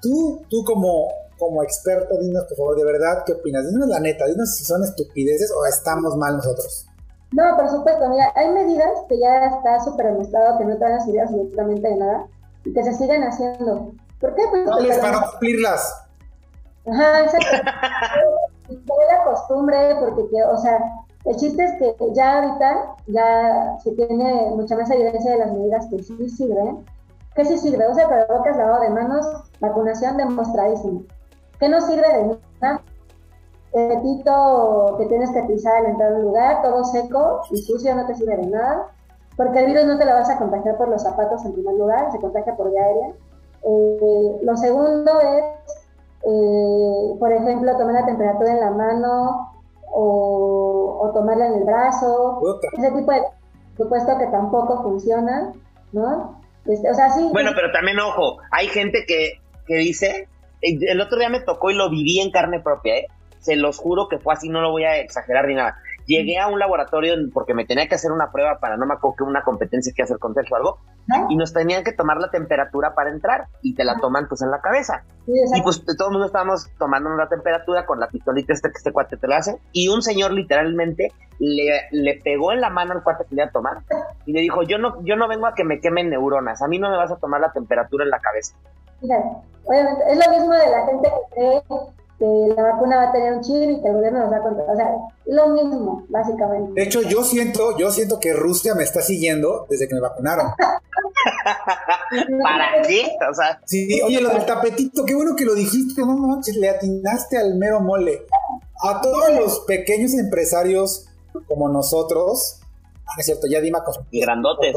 Tú, 0.00 0.42
tú 0.48 0.64
como, 0.64 1.08
como 1.38 1.62
experto, 1.62 2.18
dinos 2.20 2.44
por 2.44 2.56
favor, 2.56 2.76
de 2.76 2.84
verdad, 2.84 3.24
¿qué 3.26 3.32
opinas? 3.32 3.68
Dinos 3.68 3.88
la 3.88 3.98
neta, 3.98 4.26
dinos 4.26 4.54
si 4.56 4.64
son 4.64 4.84
estupideces 4.84 5.50
o 5.50 5.66
estamos 5.66 6.16
mal 6.16 6.36
nosotros. 6.36 6.86
No, 7.34 7.56
por 7.56 7.68
supuesto, 7.68 8.08
mira, 8.08 8.32
hay 8.36 8.48
medidas 8.50 9.02
que 9.08 9.18
ya 9.18 9.46
está 9.46 9.80
súper 9.80 10.06
demostrado 10.06 10.56
que 10.56 10.64
no 10.64 10.76
te 10.76 10.84
van 10.84 10.92
a 10.92 11.00
servir 11.00 11.20
absolutamente 11.20 11.88
de 11.88 11.96
nada 11.96 12.26
y 12.64 12.72
que 12.72 12.84
se 12.84 12.94
siguen 12.94 13.24
haciendo. 13.24 13.92
¿Por 14.20 14.34
qué? 14.36 14.42
Pues 14.50 14.64
no, 14.66 15.00
para 15.00 15.30
cumplirlas. 15.30 16.06
Ajá, 16.86 17.22
exacto. 17.22 17.70
Fue 18.86 19.04
la 19.10 19.24
costumbre, 19.24 19.96
porque, 19.98 20.44
o 20.44 20.56
sea, 20.58 20.78
el 21.24 21.36
chiste 21.36 21.64
es 21.64 21.72
que 21.72 21.96
ya 22.12 22.38
ahorita 22.38 22.96
ya 23.08 23.78
se 23.82 23.90
tiene 23.92 24.52
mucha 24.54 24.76
más 24.76 24.88
evidencia 24.90 25.32
de 25.32 25.38
las 25.38 25.52
medidas 25.52 25.86
que 25.90 26.02
sí 26.04 26.28
sirven. 26.28 26.84
¿Qué 27.34 27.44
sí 27.44 27.58
sirve? 27.58 27.84
O 27.88 27.94
sea, 27.96 28.08
para 28.08 28.26
bocas, 28.26 28.56
lavado 28.56 28.82
de 28.82 28.90
manos, 28.90 29.26
vacunación 29.58 30.16
demostradísimo. 30.18 31.02
¿Qué 31.58 31.68
no 31.68 31.80
sirve 31.80 32.06
de 32.06 32.38
nada? 32.60 32.80
El 33.74 33.88
petito 33.88 34.96
que 34.98 35.06
tienes 35.06 35.30
que 35.32 35.42
pisar 35.42 35.78
al 35.78 35.86
entrar 35.86 36.12
a 36.12 36.16
un 36.16 36.22
lugar, 36.22 36.62
todo 36.62 36.84
seco 36.84 37.42
y 37.50 37.56
sucio, 37.56 37.94
no 37.94 38.06
te 38.06 38.14
sirve 38.14 38.36
de 38.36 38.46
nada. 38.46 38.88
Porque 39.36 39.58
el 39.58 39.66
virus 39.66 39.84
no 39.86 39.98
te 39.98 40.04
lo 40.04 40.12
vas 40.12 40.30
a 40.30 40.38
contagiar 40.38 40.76
por 40.76 40.88
los 40.88 41.02
zapatos 41.02 41.44
en 41.44 41.54
primer 41.54 41.74
lugar, 41.74 42.12
se 42.12 42.20
contagia 42.20 42.54
por 42.54 42.70
vía 42.70 42.84
aérea. 42.84 43.08
Eh, 43.66 44.38
lo 44.42 44.56
segundo 44.56 45.20
es 45.20 45.44
eh, 46.26 47.16
por 47.18 47.32
ejemplo, 47.32 47.76
tomar 47.76 47.94
la 47.94 48.06
temperatura 48.06 48.52
en 48.52 48.60
la 48.60 48.70
mano 48.70 49.52
o, 49.92 51.10
tomarla 51.12 51.46
en 51.48 51.54
el 51.54 51.64
brazo, 51.64 52.40
ese 52.72 52.90
tipo 52.90 53.12
de 53.12 53.22
supuesto 53.76 54.18
que 54.18 54.26
tampoco 54.26 54.82
funciona, 54.82 55.52
¿no? 55.92 56.40
Este, 56.64 56.90
o 56.90 56.94
sea, 56.94 57.10
sí. 57.10 57.28
Bueno, 57.30 57.50
pero 57.54 57.70
también, 57.72 58.00
ojo, 58.00 58.38
hay 58.50 58.68
gente 58.68 59.04
que, 59.06 59.34
que 59.66 59.76
dice, 59.76 60.28
el 60.62 61.00
otro 61.00 61.18
día 61.18 61.28
me 61.28 61.40
tocó 61.40 61.70
y 61.70 61.74
lo 61.74 61.90
viví 61.90 62.20
en 62.20 62.30
carne 62.30 62.58
propia, 62.60 62.96
¿eh? 62.96 63.06
Se 63.44 63.56
los 63.56 63.78
juro 63.78 64.08
que 64.08 64.18
fue 64.18 64.32
así, 64.32 64.48
no 64.48 64.62
lo 64.62 64.70
voy 64.70 64.84
a 64.84 64.96
exagerar 64.96 65.46
ni 65.46 65.54
nada. 65.54 65.76
Llegué 66.06 66.38
a 66.38 66.48
un 66.48 66.58
laboratorio 66.58 67.14
porque 67.32 67.52
me 67.52 67.66
tenía 67.66 67.88
que 67.88 67.94
hacer 67.94 68.10
una 68.10 68.32
prueba 68.32 68.58
para 68.58 68.76
no 68.78 68.86
me 68.86 68.94
acuerdo 68.94 69.16
que 69.16 69.24
una 69.24 69.42
competencia 69.42 69.92
que 69.94 70.02
hacer 70.02 70.18
con 70.18 70.32
o 70.32 70.56
algo, 70.56 70.78
y 71.28 71.36
nos 71.36 71.52
tenían 71.52 71.84
que 71.84 71.92
tomar 71.92 72.16
la 72.18 72.30
temperatura 72.30 72.94
para 72.94 73.10
entrar 73.10 73.46
y 73.62 73.74
te 73.74 73.84
la 73.84 73.96
toman 73.96 74.26
pues 74.28 74.42
en 74.42 74.50
la 74.50 74.60
cabeza. 74.60 75.04
y 75.26 75.62
pues 75.62 75.84
todo 75.84 76.08
el 76.08 76.12
mundo 76.12 76.26
estábamos 76.26 76.68
tomando 76.78 77.10
la 77.10 77.28
temperatura 77.28 77.86
con 77.86 78.00
la 78.00 78.08
pistolita 78.08 78.52
este 78.52 78.70
que 78.70 78.78
este 78.78 78.92
cuate 78.92 79.16
te 79.16 79.28
la 79.28 79.38
hace, 79.38 79.58
y 79.72 79.88
un 79.88 80.02
señor 80.02 80.32
literalmente 80.32 81.12
le, 81.38 81.88
le 81.90 82.20
pegó 82.22 82.52
en 82.52 82.60
la 82.60 82.70
mano 82.70 82.92
al 82.92 83.02
cuate 83.02 83.24
que 83.24 83.34
le 83.34 83.42
iba 83.42 83.48
a 83.48 83.52
tomar 83.52 83.78
y 84.26 84.32
le 84.32 84.40
dijo, 84.40 84.62
yo 84.62 84.78
no, 84.78 85.02
yo 85.04 85.16
no 85.16 85.28
vengo 85.28 85.46
a 85.46 85.54
que 85.54 85.64
me 85.64 85.80
quemen 85.80 86.10
neuronas, 86.10 86.62
a 86.62 86.68
mí 86.68 86.78
no 86.78 86.90
me 86.90 86.96
vas 86.96 87.12
a 87.12 87.16
tomar 87.16 87.40
la 87.40 87.52
temperatura 87.52 88.04
en 88.04 88.10
la 88.10 88.20
cabeza. 88.20 88.54
Mira, 89.00 89.16
obviamente 89.64 90.02
es 90.10 90.26
lo 90.26 90.32
mismo 90.32 90.52
de 90.52 90.70
la 90.70 90.86
gente 90.86 91.08
que 91.08 91.34
cree 91.34 91.62
que 92.24 92.54
la 92.54 92.62
vacuna 92.62 92.96
va 92.96 93.08
a 93.10 93.12
tener 93.12 93.34
un 93.34 93.40
chip 93.42 93.70
y 93.70 93.82
que 93.82 93.88
el 93.88 93.94
gobierno 93.94 94.20
nos 94.20 94.32
va 94.32 94.36
a 94.36 94.42
contar. 94.42 94.66
O 94.70 94.76
sea, 94.76 94.90
lo 95.26 95.48
mismo, 95.48 96.04
básicamente. 96.08 96.72
De 96.74 96.82
hecho, 96.82 97.02
yo 97.02 97.22
siento, 97.22 97.76
yo 97.78 97.90
siento 97.90 98.18
que 98.20 98.32
Rusia 98.32 98.74
me 98.74 98.82
está 98.82 99.02
siguiendo 99.02 99.66
desde 99.68 99.88
que 99.88 99.94
me 99.94 100.00
vacunaron. 100.00 100.52
¿Para 102.42 102.82
qué? 102.86 103.16
O 103.30 103.34
sea. 103.34 103.60
Sí, 103.64 104.00
oye, 104.02 104.20
lo 104.20 104.30
del 104.30 104.46
tapetito, 104.46 105.04
qué 105.04 105.14
bueno 105.14 105.36
que 105.36 105.44
lo 105.44 105.54
dijiste, 105.54 106.00
no 106.02 106.16
manches, 106.16 106.56
le 106.56 106.68
atinaste 106.68 107.36
al 107.36 107.56
mero 107.56 107.80
mole. 107.80 108.26
A 108.82 109.00
todos 109.00 109.32
los 109.34 109.60
pequeños 109.60 110.14
empresarios 110.14 111.08
como 111.48 111.68
nosotros, 111.68 112.60
ah, 113.06 113.14
es 113.18 113.26
cierto, 113.26 113.46
ya 113.48 113.60
Dima 113.60 113.82
y 114.10 114.20
grandotes. 114.20 114.74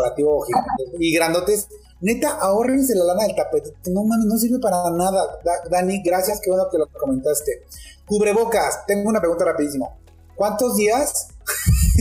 y 1.00 1.14
grandotes, 1.14 1.68
Neta, 2.00 2.38
ahorrense 2.40 2.94
la 2.96 3.06
lana 3.06 3.24
del 3.24 3.36
tapete. 3.36 3.74
No 3.92 4.04
mames, 4.04 4.26
no 4.26 4.38
sirve 4.38 4.60
para 4.60 4.90
nada. 4.92 5.40
Dani, 5.70 6.02
gracias, 6.04 6.40
qué 6.42 6.52
bueno 6.52 6.70
que 6.70 6.78
lo 6.78 6.88
comentaste. 6.88 7.64
Cubrebocas, 8.06 8.86
tengo 8.86 9.10
una 9.10 9.20
pregunta 9.20 9.46
rapidísimo. 9.46 9.98
¿Cuántos 10.36 10.76
días? 10.76 11.30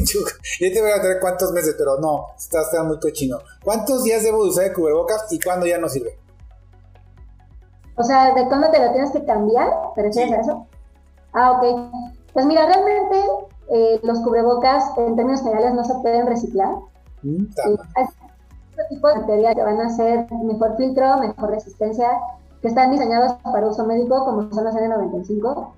Yo 0.61 0.73
te 0.73 0.81
voy 0.81 0.91
a 0.91 1.01
tener 1.01 1.19
cuántos 1.21 1.53
meses, 1.53 1.75
pero 1.79 1.99
no, 1.99 2.27
está, 2.37 2.61
está 2.61 2.83
muy 2.83 3.01
cochino. 3.01 3.39
¿Cuántos 3.65 4.05
días 4.05 4.23
debo 4.23 4.45
de 4.45 4.51
usar 4.51 4.65
el 4.65 4.75
cubrebocas 4.75 5.27
y 5.31 5.41
cuándo 5.41 5.67
ya 5.67 5.79
no 5.79 5.89
sirve? 5.89 6.19
O 7.97 8.03
sea, 8.03 8.35
¿de 8.35 8.47
cuándo 8.47 8.71
te 8.71 8.79
lo 8.79 8.93
tienes 8.93 9.11
que 9.11 9.25
cambiar? 9.25 9.69
¿Te 9.95 10.03
refieres 10.03 10.33
a 10.33 10.41
eso? 10.43 10.67
Ah, 11.33 11.53
ok. 11.53 11.91
Pues 12.35 12.45
mira, 12.45 12.67
realmente 12.67 13.19
eh, 13.71 14.01
los 14.03 14.21
cubrebocas 14.21 14.85
en 14.99 15.17
términos 15.17 15.43
generales 15.43 15.73
no 15.73 15.85
se 15.85 15.95
pueden 16.03 16.27
reciclar. 16.27 16.75
Mm, 17.23 17.47
este 18.87 18.95
tipo 18.95 19.09
de 19.09 19.17
material 19.17 19.55
que 19.55 19.63
van 19.63 19.81
a 19.81 19.89
ser 19.91 20.33
mejor 20.33 20.77
filtro, 20.77 21.19
mejor 21.19 21.51
resistencia, 21.51 22.09
que 22.63 22.69
están 22.69 22.91
diseñados 22.91 23.35
para 23.43 23.67
uso 23.67 23.85
médico, 23.85 24.25
como 24.25 24.51
son 24.53 24.65
los 24.65 24.75
N95. 24.75 25.73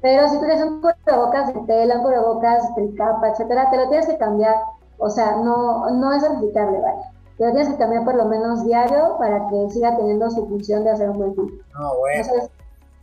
Pero 0.00 0.28
si 0.28 0.38
tú 0.38 0.44
tienes 0.44 0.64
un 0.64 0.80
cubrebocas 0.80 1.52
de 1.52 1.60
tela, 1.62 1.96
un 1.96 2.02
cubrebocas 2.02 2.74
de 2.76 2.94
capa, 2.94 3.30
etcétera, 3.30 3.68
te 3.70 3.76
lo 3.76 3.88
tienes 3.88 4.06
que 4.06 4.16
cambiar. 4.16 4.54
O 4.98 5.10
sea, 5.10 5.36
no, 5.36 5.90
no 5.90 6.12
es 6.12 6.28
replicable, 6.28 6.80
¿vale? 6.80 7.02
Te 7.36 7.46
lo 7.46 7.52
tienes 7.52 7.68
que 7.70 7.78
cambiar 7.78 8.04
por 8.04 8.14
lo 8.14 8.26
menos 8.26 8.64
diario 8.64 9.16
para 9.18 9.48
que 9.48 9.70
siga 9.70 9.96
teniendo 9.96 10.30
su 10.30 10.46
función 10.46 10.84
de 10.84 10.90
hacer 10.90 11.10
un 11.10 11.18
buen 11.18 11.34
filtro. 11.34 11.64
Ah, 11.74 11.92
bueno. 11.98 12.22
Entonces, 12.22 12.50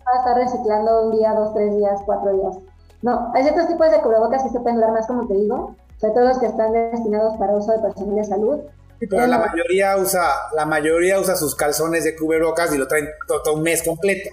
va 0.07 0.11
a 0.13 0.19
estar 0.19 0.37
reciclando 0.37 1.05
un 1.05 1.11
día, 1.11 1.33
dos, 1.33 1.53
tres 1.53 1.75
días, 1.75 2.01
cuatro 2.05 2.31
días. 2.33 2.57
No, 3.01 3.31
hay 3.33 3.43
ciertos 3.43 3.67
tipos 3.67 3.91
de 3.91 4.01
cubrebocas 4.01 4.43
que 4.43 4.49
se 4.49 4.59
pueden 4.59 4.77
durar 4.77 4.91
más, 4.91 5.07
como 5.07 5.27
te 5.27 5.33
digo, 5.33 5.75
sobre 5.97 6.13
todo 6.13 6.25
los 6.25 6.39
que 6.39 6.47
están 6.47 6.73
destinados 6.73 7.35
para 7.37 7.55
uso 7.55 7.71
de 7.71 7.79
personal 7.79 8.15
de 8.15 8.23
salud, 8.23 8.59
pero 8.99 9.27
la 9.27 9.39
mayoría 9.39 9.97
usa, 9.97 10.23
la 10.55 10.65
mayoría 10.65 11.19
usa 11.19 11.35
sus 11.35 11.55
calzones 11.55 12.03
de 12.03 12.15
cubrebocas 12.15 12.73
y 12.73 12.77
lo 12.77 12.87
traen 12.87 13.09
todo, 13.27 13.55
un 13.55 13.61
mes 13.61 13.83
completo. 13.83 14.29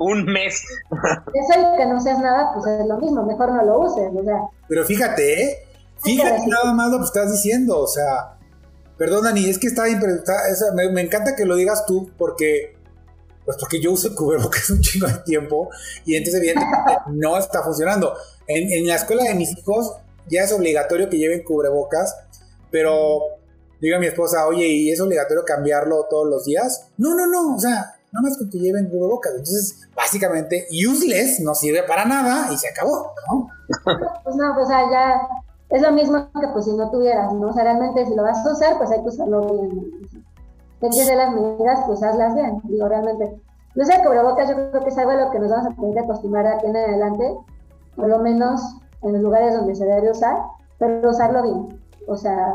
un 0.00 0.24
mes. 0.24 0.62
Eso 0.90 1.60
y 1.60 1.76
que 1.76 1.86
no 1.86 2.00
seas 2.00 2.18
nada, 2.18 2.52
pues 2.54 2.66
es 2.66 2.86
lo 2.86 2.98
mismo, 2.98 3.24
mejor 3.24 3.52
no 3.52 3.62
lo 3.62 3.80
uses, 3.80 4.10
o 4.14 4.24
sea. 4.24 4.40
Pero 4.68 4.84
fíjate, 4.84 5.42
¿eh? 5.42 5.58
Fíjate 6.02 6.46
nada 6.46 6.72
más 6.74 6.90
lo 6.90 6.98
que 6.98 7.04
estás 7.04 7.30
diciendo, 7.30 7.78
o 7.78 7.86
sea, 7.86 8.36
perdón 8.98 9.24
Dani, 9.24 9.48
es 9.48 9.58
que 9.58 9.66
está, 9.66 9.84
me, 10.74 10.90
me, 10.90 11.00
encanta 11.00 11.34
que 11.34 11.44
lo 11.44 11.56
digas 11.56 11.86
tú 11.86 12.10
porque, 12.18 12.76
pues 13.44 13.56
porque 13.58 13.80
yo 13.80 13.92
uso 13.92 14.14
cubrebocas 14.14 14.68
un 14.70 14.80
chingo 14.80 15.06
de 15.06 15.18
tiempo 15.18 15.68
y 16.04 16.16
entonces 16.16 16.40
evidentemente 16.42 16.92
no 17.08 17.38
está 17.38 17.62
funcionando. 17.62 18.14
En, 18.46 18.70
en 18.70 18.86
la 18.86 18.96
escuela 18.96 19.24
de 19.24 19.34
mis 19.34 19.56
hijos 19.56 19.94
ya 20.28 20.42
es 20.42 20.52
obligatorio 20.52 21.08
que 21.08 21.18
lleven 21.18 21.44
cubrebocas, 21.44 22.16
pero 22.70 23.20
diga 23.80 23.98
mi 23.98 24.06
esposa, 24.06 24.46
oye, 24.46 24.66
¿y 24.66 24.90
es 24.90 25.00
obligatorio 25.00 25.44
cambiarlo 25.44 26.06
todos 26.08 26.28
los 26.28 26.44
días? 26.44 26.88
No, 26.96 27.14
no, 27.14 27.26
no, 27.26 27.56
o 27.56 27.58
sea, 27.58 27.94
nada 28.12 28.22
más 28.22 28.38
con 28.38 28.48
que 28.48 28.58
lleven 28.58 28.88
cubrebocas. 28.88 29.32
Entonces, 29.32 29.88
básicamente, 29.94 30.66
useless 30.70 31.40
no 31.40 31.54
sirve 31.54 31.82
para 31.82 32.04
nada 32.04 32.52
y 32.52 32.56
se 32.56 32.68
acabó, 32.68 33.12
¿no? 33.28 33.48
Pues 34.22 34.36
no, 34.36 34.54
pues 34.54 34.68
ya 34.68 35.28
es 35.70 35.82
lo 35.82 35.92
mismo 35.92 36.30
que 36.40 36.48
pues 36.52 36.66
si 36.66 36.72
no 36.72 36.90
tuvieras, 36.90 37.32
¿no? 37.32 37.48
O 37.48 37.52
sea, 37.52 37.64
realmente 37.64 38.06
si 38.06 38.14
lo 38.14 38.22
vas 38.22 38.46
a 38.46 38.52
usar, 38.52 38.78
pues 38.78 38.90
hay 38.90 39.02
que 39.02 39.08
usarlo 39.08 39.46
bien. 39.60 39.92
Tienes 40.80 41.06
de 41.06 41.16
las 41.16 41.32
medidas, 41.32 41.80
pues 41.86 42.02
hazlas 42.02 42.34
bien, 42.34 42.60
digo, 42.64 42.88
realmente. 42.88 43.40
No 43.74 43.84
sé, 43.84 43.94
cubrebocas 44.04 44.48
yo 44.48 44.54
creo 44.54 44.84
que 44.84 44.90
es 44.90 44.98
algo 44.98 45.10
a 45.10 45.16
lo 45.16 45.30
que 45.30 45.38
nos 45.40 45.50
vamos 45.50 45.66
a 45.66 45.74
tener 45.74 45.94
que 45.94 46.00
acostumbrar 46.00 46.46
aquí 46.46 46.66
en 46.66 46.76
adelante, 46.76 47.34
por 47.96 48.08
lo 48.08 48.18
menos 48.20 48.60
en 49.04 49.12
los 49.12 49.22
lugares 49.22 49.54
donde 49.54 49.74
se 49.74 49.84
debe 49.84 50.10
usar, 50.10 50.36
pero 50.78 51.10
usarlo 51.10 51.42
bien. 51.42 51.80
O 52.06 52.16
sea, 52.16 52.54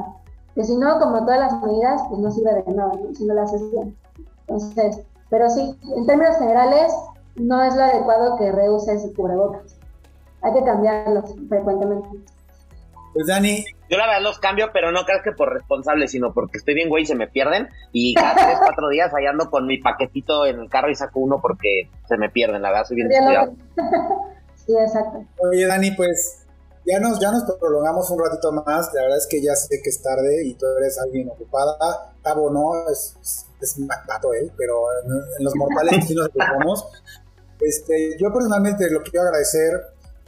que 0.56 0.64
si 0.64 0.76
no, 0.76 1.00
como 1.00 1.26
todas 1.26 1.40
las 1.40 1.62
medidas, 1.62 2.02
pues 2.10 2.20
no 2.20 2.32
sirve 2.32 2.54
de 2.54 2.74
nada, 2.74 2.92
si 3.14 3.26
no 3.26 3.34
lo 3.34 3.42
haces 3.42 3.72
bien. 3.72 3.96
Entonces, 4.48 5.06
pero 5.30 5.50
sí, 5.50 5.76
en 5.96 6.06
términos 6.06 6.38
generales, 6.38 6.92
no 7.36 7.64
es 7.64 7.76
lo 7.76 7.84
adecuado 7.84 8.38
que 8.38 8.52
reuses 8.52 9.10
cubrebocas. 9.16 9.78
Hay 10.42 10.54
que 10.54 10.64
cambiarlos 10.64 11.36
frecuentemente. 11.48 12.10
Pues 13.14 13.28
Dani. 13.28 13.64
Yo 13.90 13.98
la 13.98 14.06
verdad 14.06 14.22
los 14.22 14.38
cambio, 14.38 14.70
pero 14.72 14.92
no 14.92 15.04
creas 15.04 15.24
que 15.24 15.32
por 15.32 15.52
responsable, 15.52 16.08
sino 16.08 16.32
porque 16.32 16.60
estoy 16.60 16.76
bien, 16.76 16.90
güey, 16.90 17.04
y 17.04 17.08
se 17.08 17.16
me 17.16 17.28
pierden. 17.28 17.68
Y 17.92 18.14
cada 18.14 18.36
tres, 18.36 18.60
cuatro 18.64 18.88
días 18.90 19.12
fallando 19.12 19.50
con 19.50 19.66
mi 19.66 19.80
paquetito 19.80 20.46
en 20.46 20.60
el 20.60 20.70
carro 20.70 20.92
y 20.92 20.96
saco 20.96 21.20
uno 21.20 21.40
porque 21.42 21.90
se 22.08 22.18
me 22.18 22.30
pierden, 22.30 22.62
la 22.62 22.70
verdad, 22.70 22.86
soy 22.86 22.98
bien 22.98 23.08
descuidado. 23.10 23.54
sí, 24.56 24.74
exacto. 24.80 25.26
Oye, 25.38 25.66
Dani, 25.66 25.92
pues 25.92 26.39
ya 26.90 27.00
nos, 27.00 27.20
ya 27.20 27.32
nos 27.32 27.44
prolongamos 27.58 28.10
un 28.10 28.20
ratito 28.20 28.52
más. 28.52 28.92
La 28.94 29.04
verdad 29.04 29.18
es 29.18 29.28
que 29.28 29.42
ya 29.42 29.56
sé 29.56 29.82
que 29.82 29.90
es 29.90 30.02
tarde 30.02 30.44
y 30.46 30.56
tú 30.56 30.66
eres 30.78 30.98
alguien 31.00 31.30
ocupada. 31.30 31.78
Cabo 32.24 32.50
no, 32.50 32.90
es, 32.90 33.16
es, 33.62 33.78
un 33.78 33.88
dato 33.88 34.34
él, 34.34 34.52
pero 34.58 34.76
en, 35.04 35.44
los 35.44 35.56
mortales 35.56 36.06
sí 36.08 36.16
nos 36.16 36.28
ocupamos. 36.28 36.86
Este, 37.62 38.16
yo 38.18 38.32
personalmente 38.32 38.90
lo 38.90 39.04
quiero 39.04 39.24
agradecer. 39.24 39.74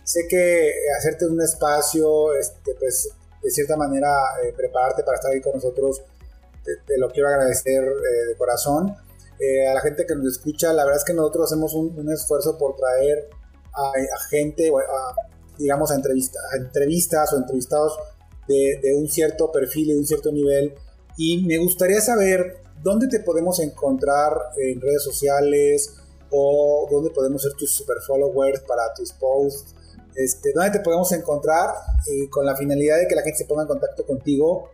Sé 0.04 0.28
que 0.28 0.74
hacerte 0.98 1.26
un 1.26 1.42
espacio, 1.42 2.34
este, 2.36 2.76
pues 2.78 3.10
de 3.42 3.50
cierta 3.50 3.78
manera 3.78 4.10
eh, 4.44 4.52
prepararte 4.52 5.04
para 5.04 5.16
estar 5.16 5.32
ahí 5.32 5.40
con 5.40 5.54
nosotros, 5.54 6.02
te, 6.64 6.98
lo 6.98 7.10
quiero 7.10 7.30
agradecer 7.30 7.86
eh, 7.86 8.28
de 8.28 8.36
corazón. 8.36 8.98
Eh, 9.40 9.66
a 9.66 9.74
la 9.74 9.80
gente 9.80 10.06
que 10.06 10.14
nos 10.14 10.28
escucha, 10.28 10.74
la 10.74 10.84
verdad 10.84 10.98
es 11.00 11.06
que 11.06 11.14
nosotros 11.14 11.46
hacemos 11.46 11.74
un, 11.74 11.98
un 11.98 12.12
esfuerzo 12.12 12.58
por 12.58 12.76
traer 12.76 13.30
a, 13.74 13.92
a 13.92 14.20
gente, 14.30 14.70
a, 14.70 15.16
digamos, 15.62 15.92
a, 15.92 15.96
entrevistas 15.96 17.34
o 17.34 17.38
entrevistados 17.38 17.98
de, 18.48 18.94
un 18.96 19.08
cierto 19.08 19.52
perfil 19.52 19.90
y 19.90 19.94
de 19.94 20.00
un 20.00 20.06
cierto 20.06 20.32
nivel. 20.32 20.74
Y 21.18 21.46
me 21.46 21.58
gustaría 21.58 22.02
saber 22.02 22.64
dónde 22.82 23.08
te 23.08 23.20
podemos 23.20 23.60
encontrar 23.60 24.34
en 24.58 24.82
redes 24.82 25.04
sociales 25.04 25.94
o 26.30 26.88
dónde 26.90 27.12
podemos 27.12 27.42
ser 27.42 27.54
tus 27.54 27.72
super 27.72 27.98
followers 28.06 28.62
para 28.62 28.94
tus 28.96 29.12
posts, 29.14 29.76
este, 30.16 30.52
dónde 30.54 30.72
te 30.72 30.80
podemos 30.80 31.12
encontrar 31.12 31.70
y 32.08 32.28
con 32.28 32.46
la 32.46 32.56
finalidad 32.56 32.98
de 32.98 33.08
que 33.08 33.16
la 33.16 33.22
gente 33.22 33.40
se 33.40 33.46
ponga 33.46 33.64
en 33.64 33.68
contacto 33.68 34.06
contigo. 34.06 34.70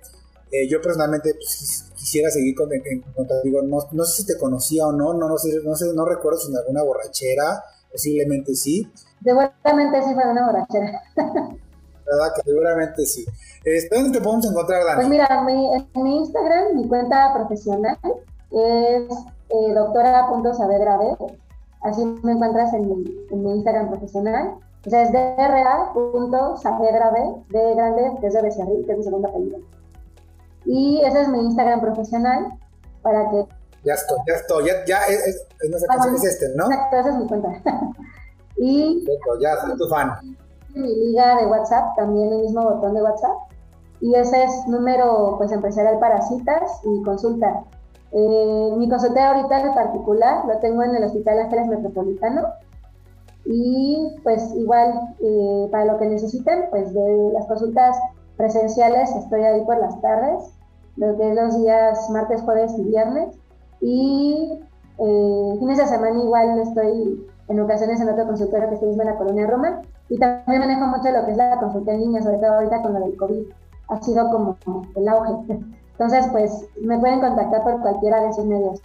Eh, 0.52 0.68
yo 0.70 0.82
personalmente 0.82 1.34
pues, 1.34 1.86
quisiera 1.96 2.30
seguir 2.30 2.56
con, 2.56 2.72
en, 2.72 3.02
contacto 3.02 3.42
contigo. 3.42 3.62
No, 3.64 3.88
no, 3.92 4.06
sé 4.06 4.22
si 4.22 4.28
te 4.28 4.38
conocía 4.38 4.88
o 4.88 4.92
no, 4.92 5.14
no, 5.14 5.28
no, 5.28 5.38
sé, 5.38 5.60
no, 5.64 5.76
sé, 5.76 5.94
no 5.94 6.06
recuerdo 6.06 6.40
si 6.40 6.52
en 6.52 6.58
alguna 6.58 6.84
borrachera, 6.84 7.64
posiblemente 7.98 8.54
sí. 8.54 8.88
Seguramente 9.24 10.04
sí 10.04 10.14
fue 10.14 10.32
una 10.32 10.46
borrachera. 10.46 11.02
¿Verdad? 11.16 12.34
Que 12.36 12.42
seguramente 12.44 13.04
sí. 13.06 13.26
Este, 13.66 13.96
¿Dónde 13.96 14.18
te 14.18 14.24
podemos 14.24 14.50
encontrar, 14.50 14.86
Dani? 14.86 14.96
Pues 14.96 15.10
mira, 15.10 15.44
mi, 15.44 15.70
en 15.74 16.04
mi 16.04 16.18
Instagram, 16.18 16.76
mi 16.76 16.88
cuenta 16.88 17.34
profesional 17.34 17.98
es 18.52 19.12
eh, 19.50 19.74
doctora.sabedrave. 19.74 21.18
Así 21.82 22.06
me 22.24 22.32
encuentras 22.34 22.72
en 22.74 22.88
mi, 22.88 23.04
en 23.32 23.44
mi 23.44 23.56
Instagram 23.56 23.90
profesional. 23.90 24.54
O 24.86 24.90
sea, 24.90 25.04
es 25.04 25.12
dra.saavedrave, 25.12 27.44
de 27.50 27.76
grande, 27.76 28.14
que 28.22 28.28
es 28.28 28.34
de 28.34 28.42
Becerril, 28.42 28.86
que 28.86 28.94
es 28.94 28.98
mi 29.00 29.04
segunda 29.04 29.28
apellido. 29.30 29.60
Y 30.66 31.02
ese 31.04 31.22
es 31.22 31.28
mi 31.28 31.40
Instagram 31.40 31.82
profesional 31.82 32.54
para 33.02 33.30
que... 33.32 33.46
Ya 33.84 33.94
estoy, 33.94 34.18
ya 34.28 34.36
estoy, 34.36 34.66
ya, 34.66 34.86
ya 34.86 34.98
es, 35.08 35.28
es, 35.28 35.36
es, 35.62 35.86
ah, 35.90 36.08
es 36.16 36.24
este, 36.24 36.56
¿no? 36.56 36.66
Exacto, 36.66 36.98
esa 36.98 37.10
es 37.10 37.16
mi 37.16 37.28
cuenta. 37.28 37.50
y... 38.58 39.06
ya 39.42 39.62
soy 39.62 39.78
tu 39.78 39.88
fan. 39.88 40.12
Mi 40.74 40.94
liga 40.96 41.38
de 41.38 41.48
WhatsApp, 41.48 41.96
también 41.96 42.32
el 42.34 42.42
mismo 42.42 42.64
botón 42.64 42.94
de 42.94 43.02
WhatsApp. 43.02 43.36
Y 44.02 44.14
ese 44.16 44.44
es 44.44 44.68
número 44.68 45.36
pues 45.38 45.52
empresarial 45.52 46.00
para 46.00 46.22
citas 46.22 46.82
y 46.84 47.04
consulta. 47.04 47.64
Eh, 48.12 48.74
mi 48.78 48.90
consulta 48.90 49.30
ahorita 49.34 49.60
en 49.60 49.74
particular 49.74 50.46
lo 50.46 50.60
tengo 50.60 50.84
en 50.84 50.96
el 50.96 51.04
Hospital 51.04 51.40
Ángeles 51.40 51.68
Metropolitano 51.68 52.48
y 53.46 54.16
pues 54.24 54.54
igual 54.56 55.16
eh, 55.20 55.68
para 55.72 55.86
lo 55.86 55.98
que 55.98 56.06
necesiten, 56.06 56.66
pues 56.70 56.94
de 56.94 57.32
las 57.34 57.46
consultas 57.48 57.98
presenciales 58.38 59.10
estoy 59.16 59.42
ahí 59.44 59.64
por 59.66 59.80
las 59.80 60.00
tardes, 60.02 60.54
desde 60.96 61.34
los 61.34 61.58
días 61.62 62.10
martes, 62.12 62.42
jueves 62.42 62.74
y 62.78 62.84
viernes 62.84 63.36
y 63.82 64.60
eh, 65.00 65.56
fines 65.60 65.78
de 65.78 65.88
semana 65.88 66.20
igual 66.20 66.60
estoy 66.60 67.28
en 67.48 67.60
ocasiones 67.60 68.02
en 68.02 68.10
otro 68.10 68.26
consultorio 68.26 68.70
que 68.70 68.76
estoy 68.76 68.92
en 68.92 68.98
la 68.98 69.18
colonia 69.18 69.48
Roma 69.48 69.82
y 70.10 70.18
también 70.18 70.60
manejo 70.60 70.88
mucho 70.88 71.12
lo 71.12 71.26
que 71.26 71.32
es 71.32 71.38
la 71.38 71.60
consulta 71.60 71.94
en 71.94 72.02
línea, 72.02 72.22
sobre 72.22 72.38
todo 72.38 72.54
ahorita 72.54 72.82
con 72.82 72.94
lo 72.94 73.00
del 73.00 73.18
COVID, 73.18 73.44
ha 73.90 74.02
sido 74.02 74.30
como 74.30 74.58
el 74.96 75.08
auge. 75.08 75.60
Entonces, 75.92 76.28
pues 76.32 76.52
me 76.82 77.00
pueden 77.00 77.20
contactar 77.20 77.64
por 77.64 77.82
cualquiera 77.82 78.22
de 78.22 78.30
esos 78.30 78.46
medios. 78.46 78.82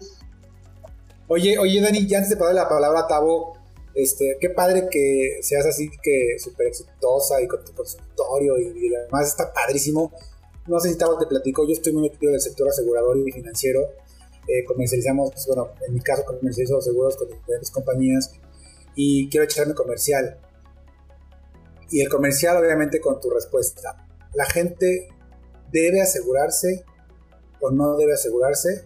Oye, 1.29 1.59
oye, 1.59 1.81
Dani, 1.81 2.07
ya 2.07 2.19
antes 2.19 2.31
de 2.31 2.37
pasar 2.37 2.55
la 2.55 2.69
palabra 2.69 3.01
a 3.01 3.07
Tavo, 3.07 3.55
este, 3.95 4.39
qué 4.41 4.51
padre 4.51 4.89
que 4.91 5.39
seas 5.43 5.67
así 5.67 5.91
que 6.03 6.39
súper 6.39 6.69
exitosa 6.69 7.41
y 7.43 7.47
con 7.47 7.65
tu 7.65 7.73
consultorio 7.73 8.59
y, 8.59 8.95
además 8.95 9.29
está 9.29 9.53
padrísimo. 9.53 10.13
No 10.67 10.81
sé 10.81 10.91
si 10.91 10.99
Tavo 10.99 11.19
te 11.19 11.27
platico, 11.27 11.67
yo 11.67 11.73
estoy 11.73 11.93
muy 11.93 12.09
metido 12.09 12.33
en 12.33 12.41
sector 12.41 12.69
asegurador 12.69 13.17
y 13.19 13.31
financiero. 13.31 13.81
Eh, 14.49 14.65
comercializamos, 14.67 15.31
pues, 15.33 15.47
bueno, 15.47 15.71
en 15.87 15.95
mi 15.95 16.01
caso 16.01 16.25
comercializo 16.25 16.81
seguros 16.81 17.17
con 17.17 17.29
diferentes 17.29 17.71
compañías 17.71 18.33
y 18.95 19.29
quiero 19.29 19.45
echarme 19.45 19.75
comercial. 19.75 20.39
Y 21.91 22.01
el 22.01 22.09
comercial 22.09 22.57
obviamente 22.57 23.01
con 23.01 23.21
tu 23.21 23.31
respuesta. 23.31 24.07
La 24.35 24.47
gente 24.47 25.09
debe 25.71 26.01
asegurarse 26.01 26.85
o 27.63 27.71
no 27.71 27.97
debe 27.97 28.13
asegurarse? 28.13 28.85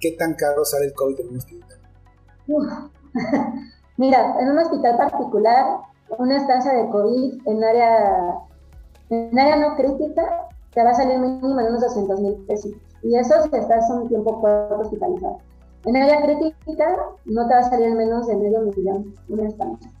¿Qué 0.00 0.12
tan 0.12 0.34
caro 0.34 0.64
sale 0.64 0.86
el 0.86 0.94
COVID 0.94 1.20
en 1.20 1.28
un 1.28 1.36
hospital? 1.36 1.78
Mira, 3.96 4.36
en 4.40 4.48
un 4.48 4.58
hospital 4.58 4.96
particular, 4.96 5.80
una 6.18 6.36
estancia 6.36 6.72
de 6.72 6.88
COVID 6.90 7.46
en 7.46 7.64
área, 7.64 8.34
en 9.10 9.38
área 9.38 9.56
no 9.56 9.76
crítica 9.76 10.48
te 10.72 10.82
va 10.82 10.90
a 10.90 10.94
salir 10.94 11.18
mínimo 11.18 11.60
en 11.60 11.66
unos 11.66 11.80
200 11.82 12.20
mil 12.20 12.34
pesos. 12.46 12.72
Y 13.04 13.16
eso 13.16 13.34
si 13.42 13.56
estás 13.56 13.88
un 13.90 14.08
tiempo 14.08 14.40
corto 14.40 14.80
hospitalizado. 14.80 15.38
En 15.84 15.96
área 15.96 16.22
crítica 16.22 16.96
no 17.26 17.46
te 17.46 17.54
va 17.54 17.60
a 17.60 17.68
salir 17.68 17.94
menos 17.94 18.26
de 18.26 18.36
medio 18.36 18.60
millón 18.62 19.14
una 19.28 19.46
estancia. 19.46 19.92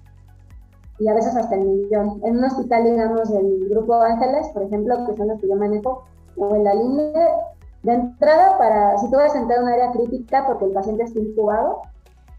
Y 0.98 1.08
a 1.08 1.14
veces 1.14 1.36
hasta 1.36 1.54
el 1.54 1.64
millón. 1.64 2.20
En 2.24 2.38
un 2.38 2.44
hospital, 2.44 2.84
digamos, 2.84 3.30
del 3.30 3.68
Grupo 3.68 3.94
Ángeles, 3.94 4.48
por 4.54 4.62
ejemplo, 4.62 5.06
que 5.06 5.16
son 5.16 5.28
los 5.28 5.40
que 5.40 5.48
yo 5.48 5.56
manejo, 5.56 6.04
o 6.36 6.54
en 6.56 6.64
la 6.64 6.74
línea, 6.74 7.28
de 7.82 7.92
entrada, 7.92 8.56
para, 8.56 8.96
si 8.98 9.10
tú 9.10 9.16
vas 9.16 9.34
a 9.34 9.38
entrar 9.38 9.58
en 9.58 9.64
un 9.64 9.72
área 9.72 9.92
crítica 9.92 10.46
porque 10.46 10.64
el 10.64 10.72
paciente 10.72 11.04
está 11.04 11.18
incubado, 11.18 11.82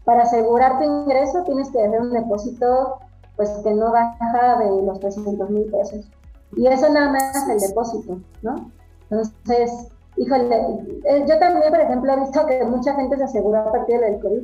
para 0.04 0.22
asegurar 0.22 0.78
tu 0.78 0.84
ingreso 0.84 1.44
tienes 1.44 1.70
que 1.70 1.80
hacer 1.80 2.00
un 2.00 2.12
depósito 2.12 2.98
pues 3.36 3.50
que 3.62 3.74
no 3.74 3.92
baja 3.92 4.58
de 4.58 4.82
los 4.82 4.98
300 4.98 5.50
mil 5.50 5.70
pesos. 5.70 6.10
Y 6.56 6.66
eso 6.66 6.88
nada 6.92 7.12
más 7.12 7.48
el 7.48 7.60
depósito, 7.60 8.18
¿no? 8.42 8.70
Entonces, 9.10 9.88
híjole, 10.16 11.00
eh, 11.04 11.24
yo 11.28 11.38
también, 11.38 11.70
por 11.70 11.80
ejemplo, 11.80 12.12
he 12.12 12.20
visto 12.20 12.46
que 12.46 12.64
mucha 12.64 12.94
gente 12.94 13.16
se 13.16 13.24
aseguró 13.24 13.60
a 13.60 13.72
partir 13.72 14.00
del 14.00 14.20
COVID. 14.20 14.42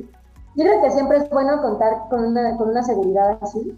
Yo 0.55 0.63
creo 0.63 0.81
que 0.81 0.91
siempre 0.91 1.17
es 1.17 1.29
bueno 1.29 1.61
contar 1.61 2.07
con 2.09 2.25
una, 2.25 2.55
con 2.57 2.69
una 2.69 2.83
seguridad 2.83 3.37
así, 3.41 3.77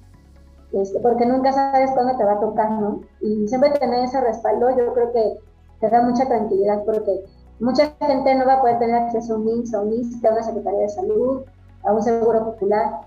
este, 0.73 0.99
porque 0.99 1.25
nunca 1.25 1.53
sabes 1.53 1.91
cuándo 1.91 2.17
te 2.17 2.25
va 2.25 2.33
a 2.33 2.39
tocar, 2.39 2.69
¿no? 2.71 3.01
Y 3.21 3.47
siempre 3.47 3.69
tener 3.71 4.03
ese 4.03 4.19
respaldo, 4.19 4.69
yo 4.71 4.93
creo 4.93 5.11
que 5.13 5.39
te 5.79 5.89
da 5.89 6.01
mucha 6.01 6.27
tranquilidad 6.27 6.83
porque 6.83 7.23
mucha 7.59 7.93
gente 8.01 8.35
no 8.35 8.45
va 8.45 8.55
a 8.55 8.61
poder 8.61 8.79
tener 8.79 8.95
acceso 8.95 9.35
a 9.35 9.37
un 9.37 9.47
INSS, 9.47 9.73
a 9.73 9.81
un 9.81 9.93
IST, 9.93 10.25
a 10.25 10.31
una 10.31 10.43
Secretaría 10.43 10.79
de 10.81 10.89
Salud, 10.89 11.43
a 11.83 11.93
un 11.93 12.03
seguro 12.03 12.43
popular. 12.43 13.01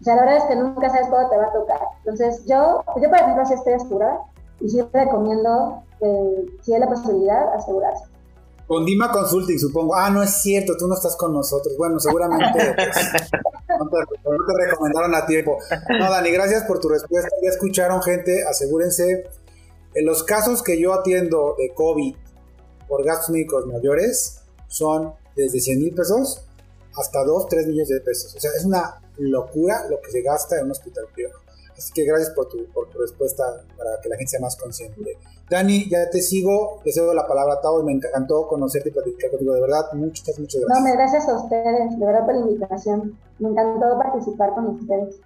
O 0.00 0.04
sea, 0.04 0.16
la 0.16 0.22
verdad 0.22 0.38
es 0.38 0.44
que 0.44 0.56
nunca 0.56 0.88
sabes 0.88 1.08
cuándo 1.08 1.28
te 1.28 1.36
va 1.36 1.44
a 1.44 1.52
tocar. 1.52 1.80
Entonces, 1.98 2.46
yo, 2.46 2.82
yo 2.96 3.10
por 3.10 3.18
ejemplo, 3.18 3.44
si 3.44 3.54
estoy 3.54 3.74
asegurada 3.74 4.20
y 4.60 4.68
sí 4.70 4.82
recomiendo, 4.92 5.82
que, 5.98 6.46
si 6.62 6.72
hay 6.72 6.80
la 6.80 6.88
posibilidad, 6.88 7.52
asegurarse. 7.54 8.04
Con 8.70 8.84
Dima 8.84 9.10
Consulting, 9.10 9.58
supongo. 9.58 9.96
Ah, 9.96 10.10
no 10.10 10.22
es 10.22 10.42
cierto, 10.42 10.76
tú 10.76 10.86
no 10.86 10.94
estás 10.94 11.16
con 11.16 11.32
nosotros. 11.32 11.76
Bueno, 11.76 11.98
seguramente 11.98 12.72
pues, 12.76 12.96
no, 13.68 13.88
te, 13.90 14.64
recomendaron 14.64 15.12
a 15.12 15.26
tiempo. 15.26 15.58
No, 15.98 16.08
Dani, 16.08 16.30
gracias 16.30 16.62
por 16.66 16.78
tu 16.78 16.88
respuesta. 16.88 17.28
Ya 17.42 17.50
escucharon, 17.50 18.00
gente, 18.00 18.44
asegúrense 18.44 19.24
en 19.92 20.06
los 20.06 20.22
casos 20.22 20.62
que 20.62 20.80
yo 20.80 20.94
atiendo 20.94 21.56
de 21.58 21.74
COVID 21.74 22.14
por 22.86 23.04
gastos 23.04 23.30
médicos 23.30 23.66
mayores 23.66 24.42
son 24.68 25.14
desde 25.34 25.58
100 25.58 25.78
mil 25.80 25.92
pesos 25.92 26.46
hasta 26.96 27.24
2, 27.24 27.48
3 27.48 27.66
millones 27.66 27.88
de 27.88 28.00
pesos. 28.02 28.36
O 28.36 28.40
sea, 28.40 28.52
es 28.56 28.64
una 28.64 29.02
locura 29.18 29.84
lo 29.90 30.00
que 30.00 30.12
se 30.12 30.22
gasta 30.22 30.60
en 30.60 30.66
un 30.66 30.70
hospital 30.70 31.06
privado. 31.12 31.40
Así 31.80 31.94
que 31.94 32.04
gracias 32.04 32.28
por 32.36 32.46
tu, 32.46 32.66
por 32.74 32.90
tu 32.90 32.98
respuesta 32.98 33.42
para 33.74 33.98
que 34.02 34.10
la 34.10 34.16
gente 34.16 34.32
sea 34.32 34.40
más 34.40 34.54
consciente. 34.54 35.16
Dani, 35.48 35.88
ya 35.88 36.10
te 36.10 36.20
sigo, 36.20 36.82
les 36.84 36.94
doy 36.94 37.16
la 37.16 37.26
palabra 37.26 37.54
a 37.54 37.60
Tao 37.62 37.80
y 37.80 37.84
me 37.86 37.92
encantó 37.92 38.46
conocerte 38.46 38.90
y 38.90 38.92
platicar 38.92 39.30
contigo. 39.30 39.54
De 39.54 39.62
verdad, 39.62 39.90
muchas, 39.94 40.38
muchas 40.38 40.60
gracias. 40.60 40.84
No, 40.84 40.92
gracias 40.92 41.26
a 41.26 41.36
ustedes, 41.42 41.98
de 41.98 42.04
verdad 42.04 42.26
por 42.26 42.34
la 42.34 42.40
invitación. 42.40 43.18
Me 43.38 43.48
encantó 43.48 43.98
participar 43.98 44.50
con 44.54 44.66
ustedes. 44.66 45.20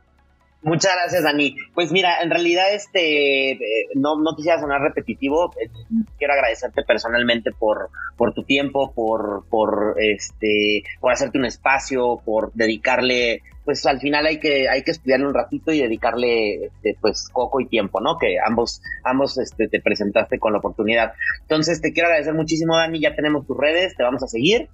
Muchas 0.63 0.93
gracias, 0.95 1.25
Dani. 1.25 1.57
Pues 1.75 1.91
mira, 1.91 2.23
en 2.23 2.31
realidad 2.31 2.73
este 2.73 3.51
eh, 3.51 3.89
no, 3.97 4.17
no 4.17 4.35
quisiera 4.37 4.61
sonar 4.61 4.81
repetitivo. 4.81 5.51
Eh, 5.61 5.69
quiero 6.16 6.35
agradecerte 6.35 6.85
personalmente 6.85 7.51
por, 7.51 7.91
por 8.16 8.33
tu 8.33 8.45
tiempo, 8.45 8.93
por, 8.95 9.45
por 9.51 9.97
este, 9.99 10.85
por 11.01 11.12
hacerte 11.12 11.37
un 11.37 11.45
espacio, 11.47 12.23
por 12.24 12.51
dedicarle, 12.55 13.43
pues 13.65 13.85
al 13.86 13.99
final 14.01 14.27
hay 14.27 14.39
que, 14.39 14.69
hay 14.69 14.82
que 14.82 14.91
estudiarle 14.91 15.27
un 15.27 15.35
ratito 15.35 15.73
y 15.73 15.81
dedicarle 15.81 16.66
este, 16.66 16.97
pues 17.01 17.28
coco 17.32 17.61
y 17.61 17.66
tiempo, 17.66 18.01
¿no? 18.01 18.19
Que 18.19 18.36
ambos, 18.45 18.82
ambos 19.05 19.39
este, 19.39 19.69
te 19.69 19.81
presentaste 19.81 20.39
con 20.39 20.53
la 20.53 20.59
oportunidad. 20.59 21.12
Entonces 21.43 21.81
te 21.81 21.93
quiero 21.93 22.09
agradecer 22.09 22.35
muchísimo, 22.35 22.77
Dani. 22.77 23.01
Ya 23.01 23.15
tenemos 23.15 23.47
tus 23.47 23.57
redes, 23.57 23.97
te 23.97 24.03
vamos 24.03 24.23
a 24.23 24.27
seguir. 24.27 24.69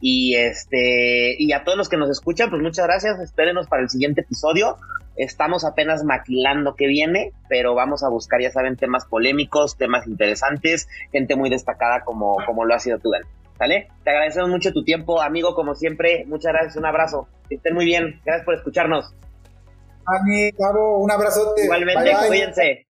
Y 0.00 0.36
este, 0.36 1.34
y 1.38 1.52
a 1.52 1.64
todos 1.64 1.76
los 1.76 1.88
que 1.88 1.96
nos 1.96 2.10
escuchan, 2.10 2.50
pues 2.50 2.62
muchas 2.62 2.86
gracias. 2.86 3.18
Espérenos 3.20 3.66
para 3.66 3.82
el 3.82 3.88
siguiente 3.88 4.20
episodio. 4.20 4.76
Estamos 5.16 5.64
apenas 5.64 6.04
maquilando 6.04 6.74
que 6.74 6.86
viene, 6.86 7.32
pero 7.48 7.74
vamos 7.74 8.04
a 8.04 8.10
buscar, 8.10 8.40
ya 8.42 8.50
saben, 8.50 8.76
temas 8.76 9.06
polémicos, 9.06 9.78
temas 9.78 10.06
interesantes, 10.06 10.88
gente 11.10 11.36
muy 11.36 11.48
destacada 11.48 12.02
como, 12.04 12.36
como 12.44 12.66
lo 12.66 12.74
ha 12.74 12.78
sido 12.78 12.98
tú, 12.98 13.10
Dani. 13.10 13.26
¿Vale? 13.58 13.88
Te 14.04 14.10
agradecemos 14.10 14.50
mucho 14.50 14.72
tu 14.72 14.84
tiempo, 14.84 15.20
amigo, 15.20 15.54
como 15.54 15.74
siempre. 15.74 16.24
Muchas 16.26 16.52
gracias, 16.52 16.76
un 16.76 16.86
abrazo. 16.86 17.28
Que 17.48 17.56
estén 17.56 17.74
muy 17.74 17.84
bien. 17.84 18.20
Gracias 18.24 18.44
por 18.44 18.54
escucharnos. 18.54 19.14
Dani, 20.06 20.52
Cabo, 20.52 20.98
un 20.98 21.10
abrazote. 21.10 21.64
Igualmente, 21.64 22.12
cuídense. 22.28 22.85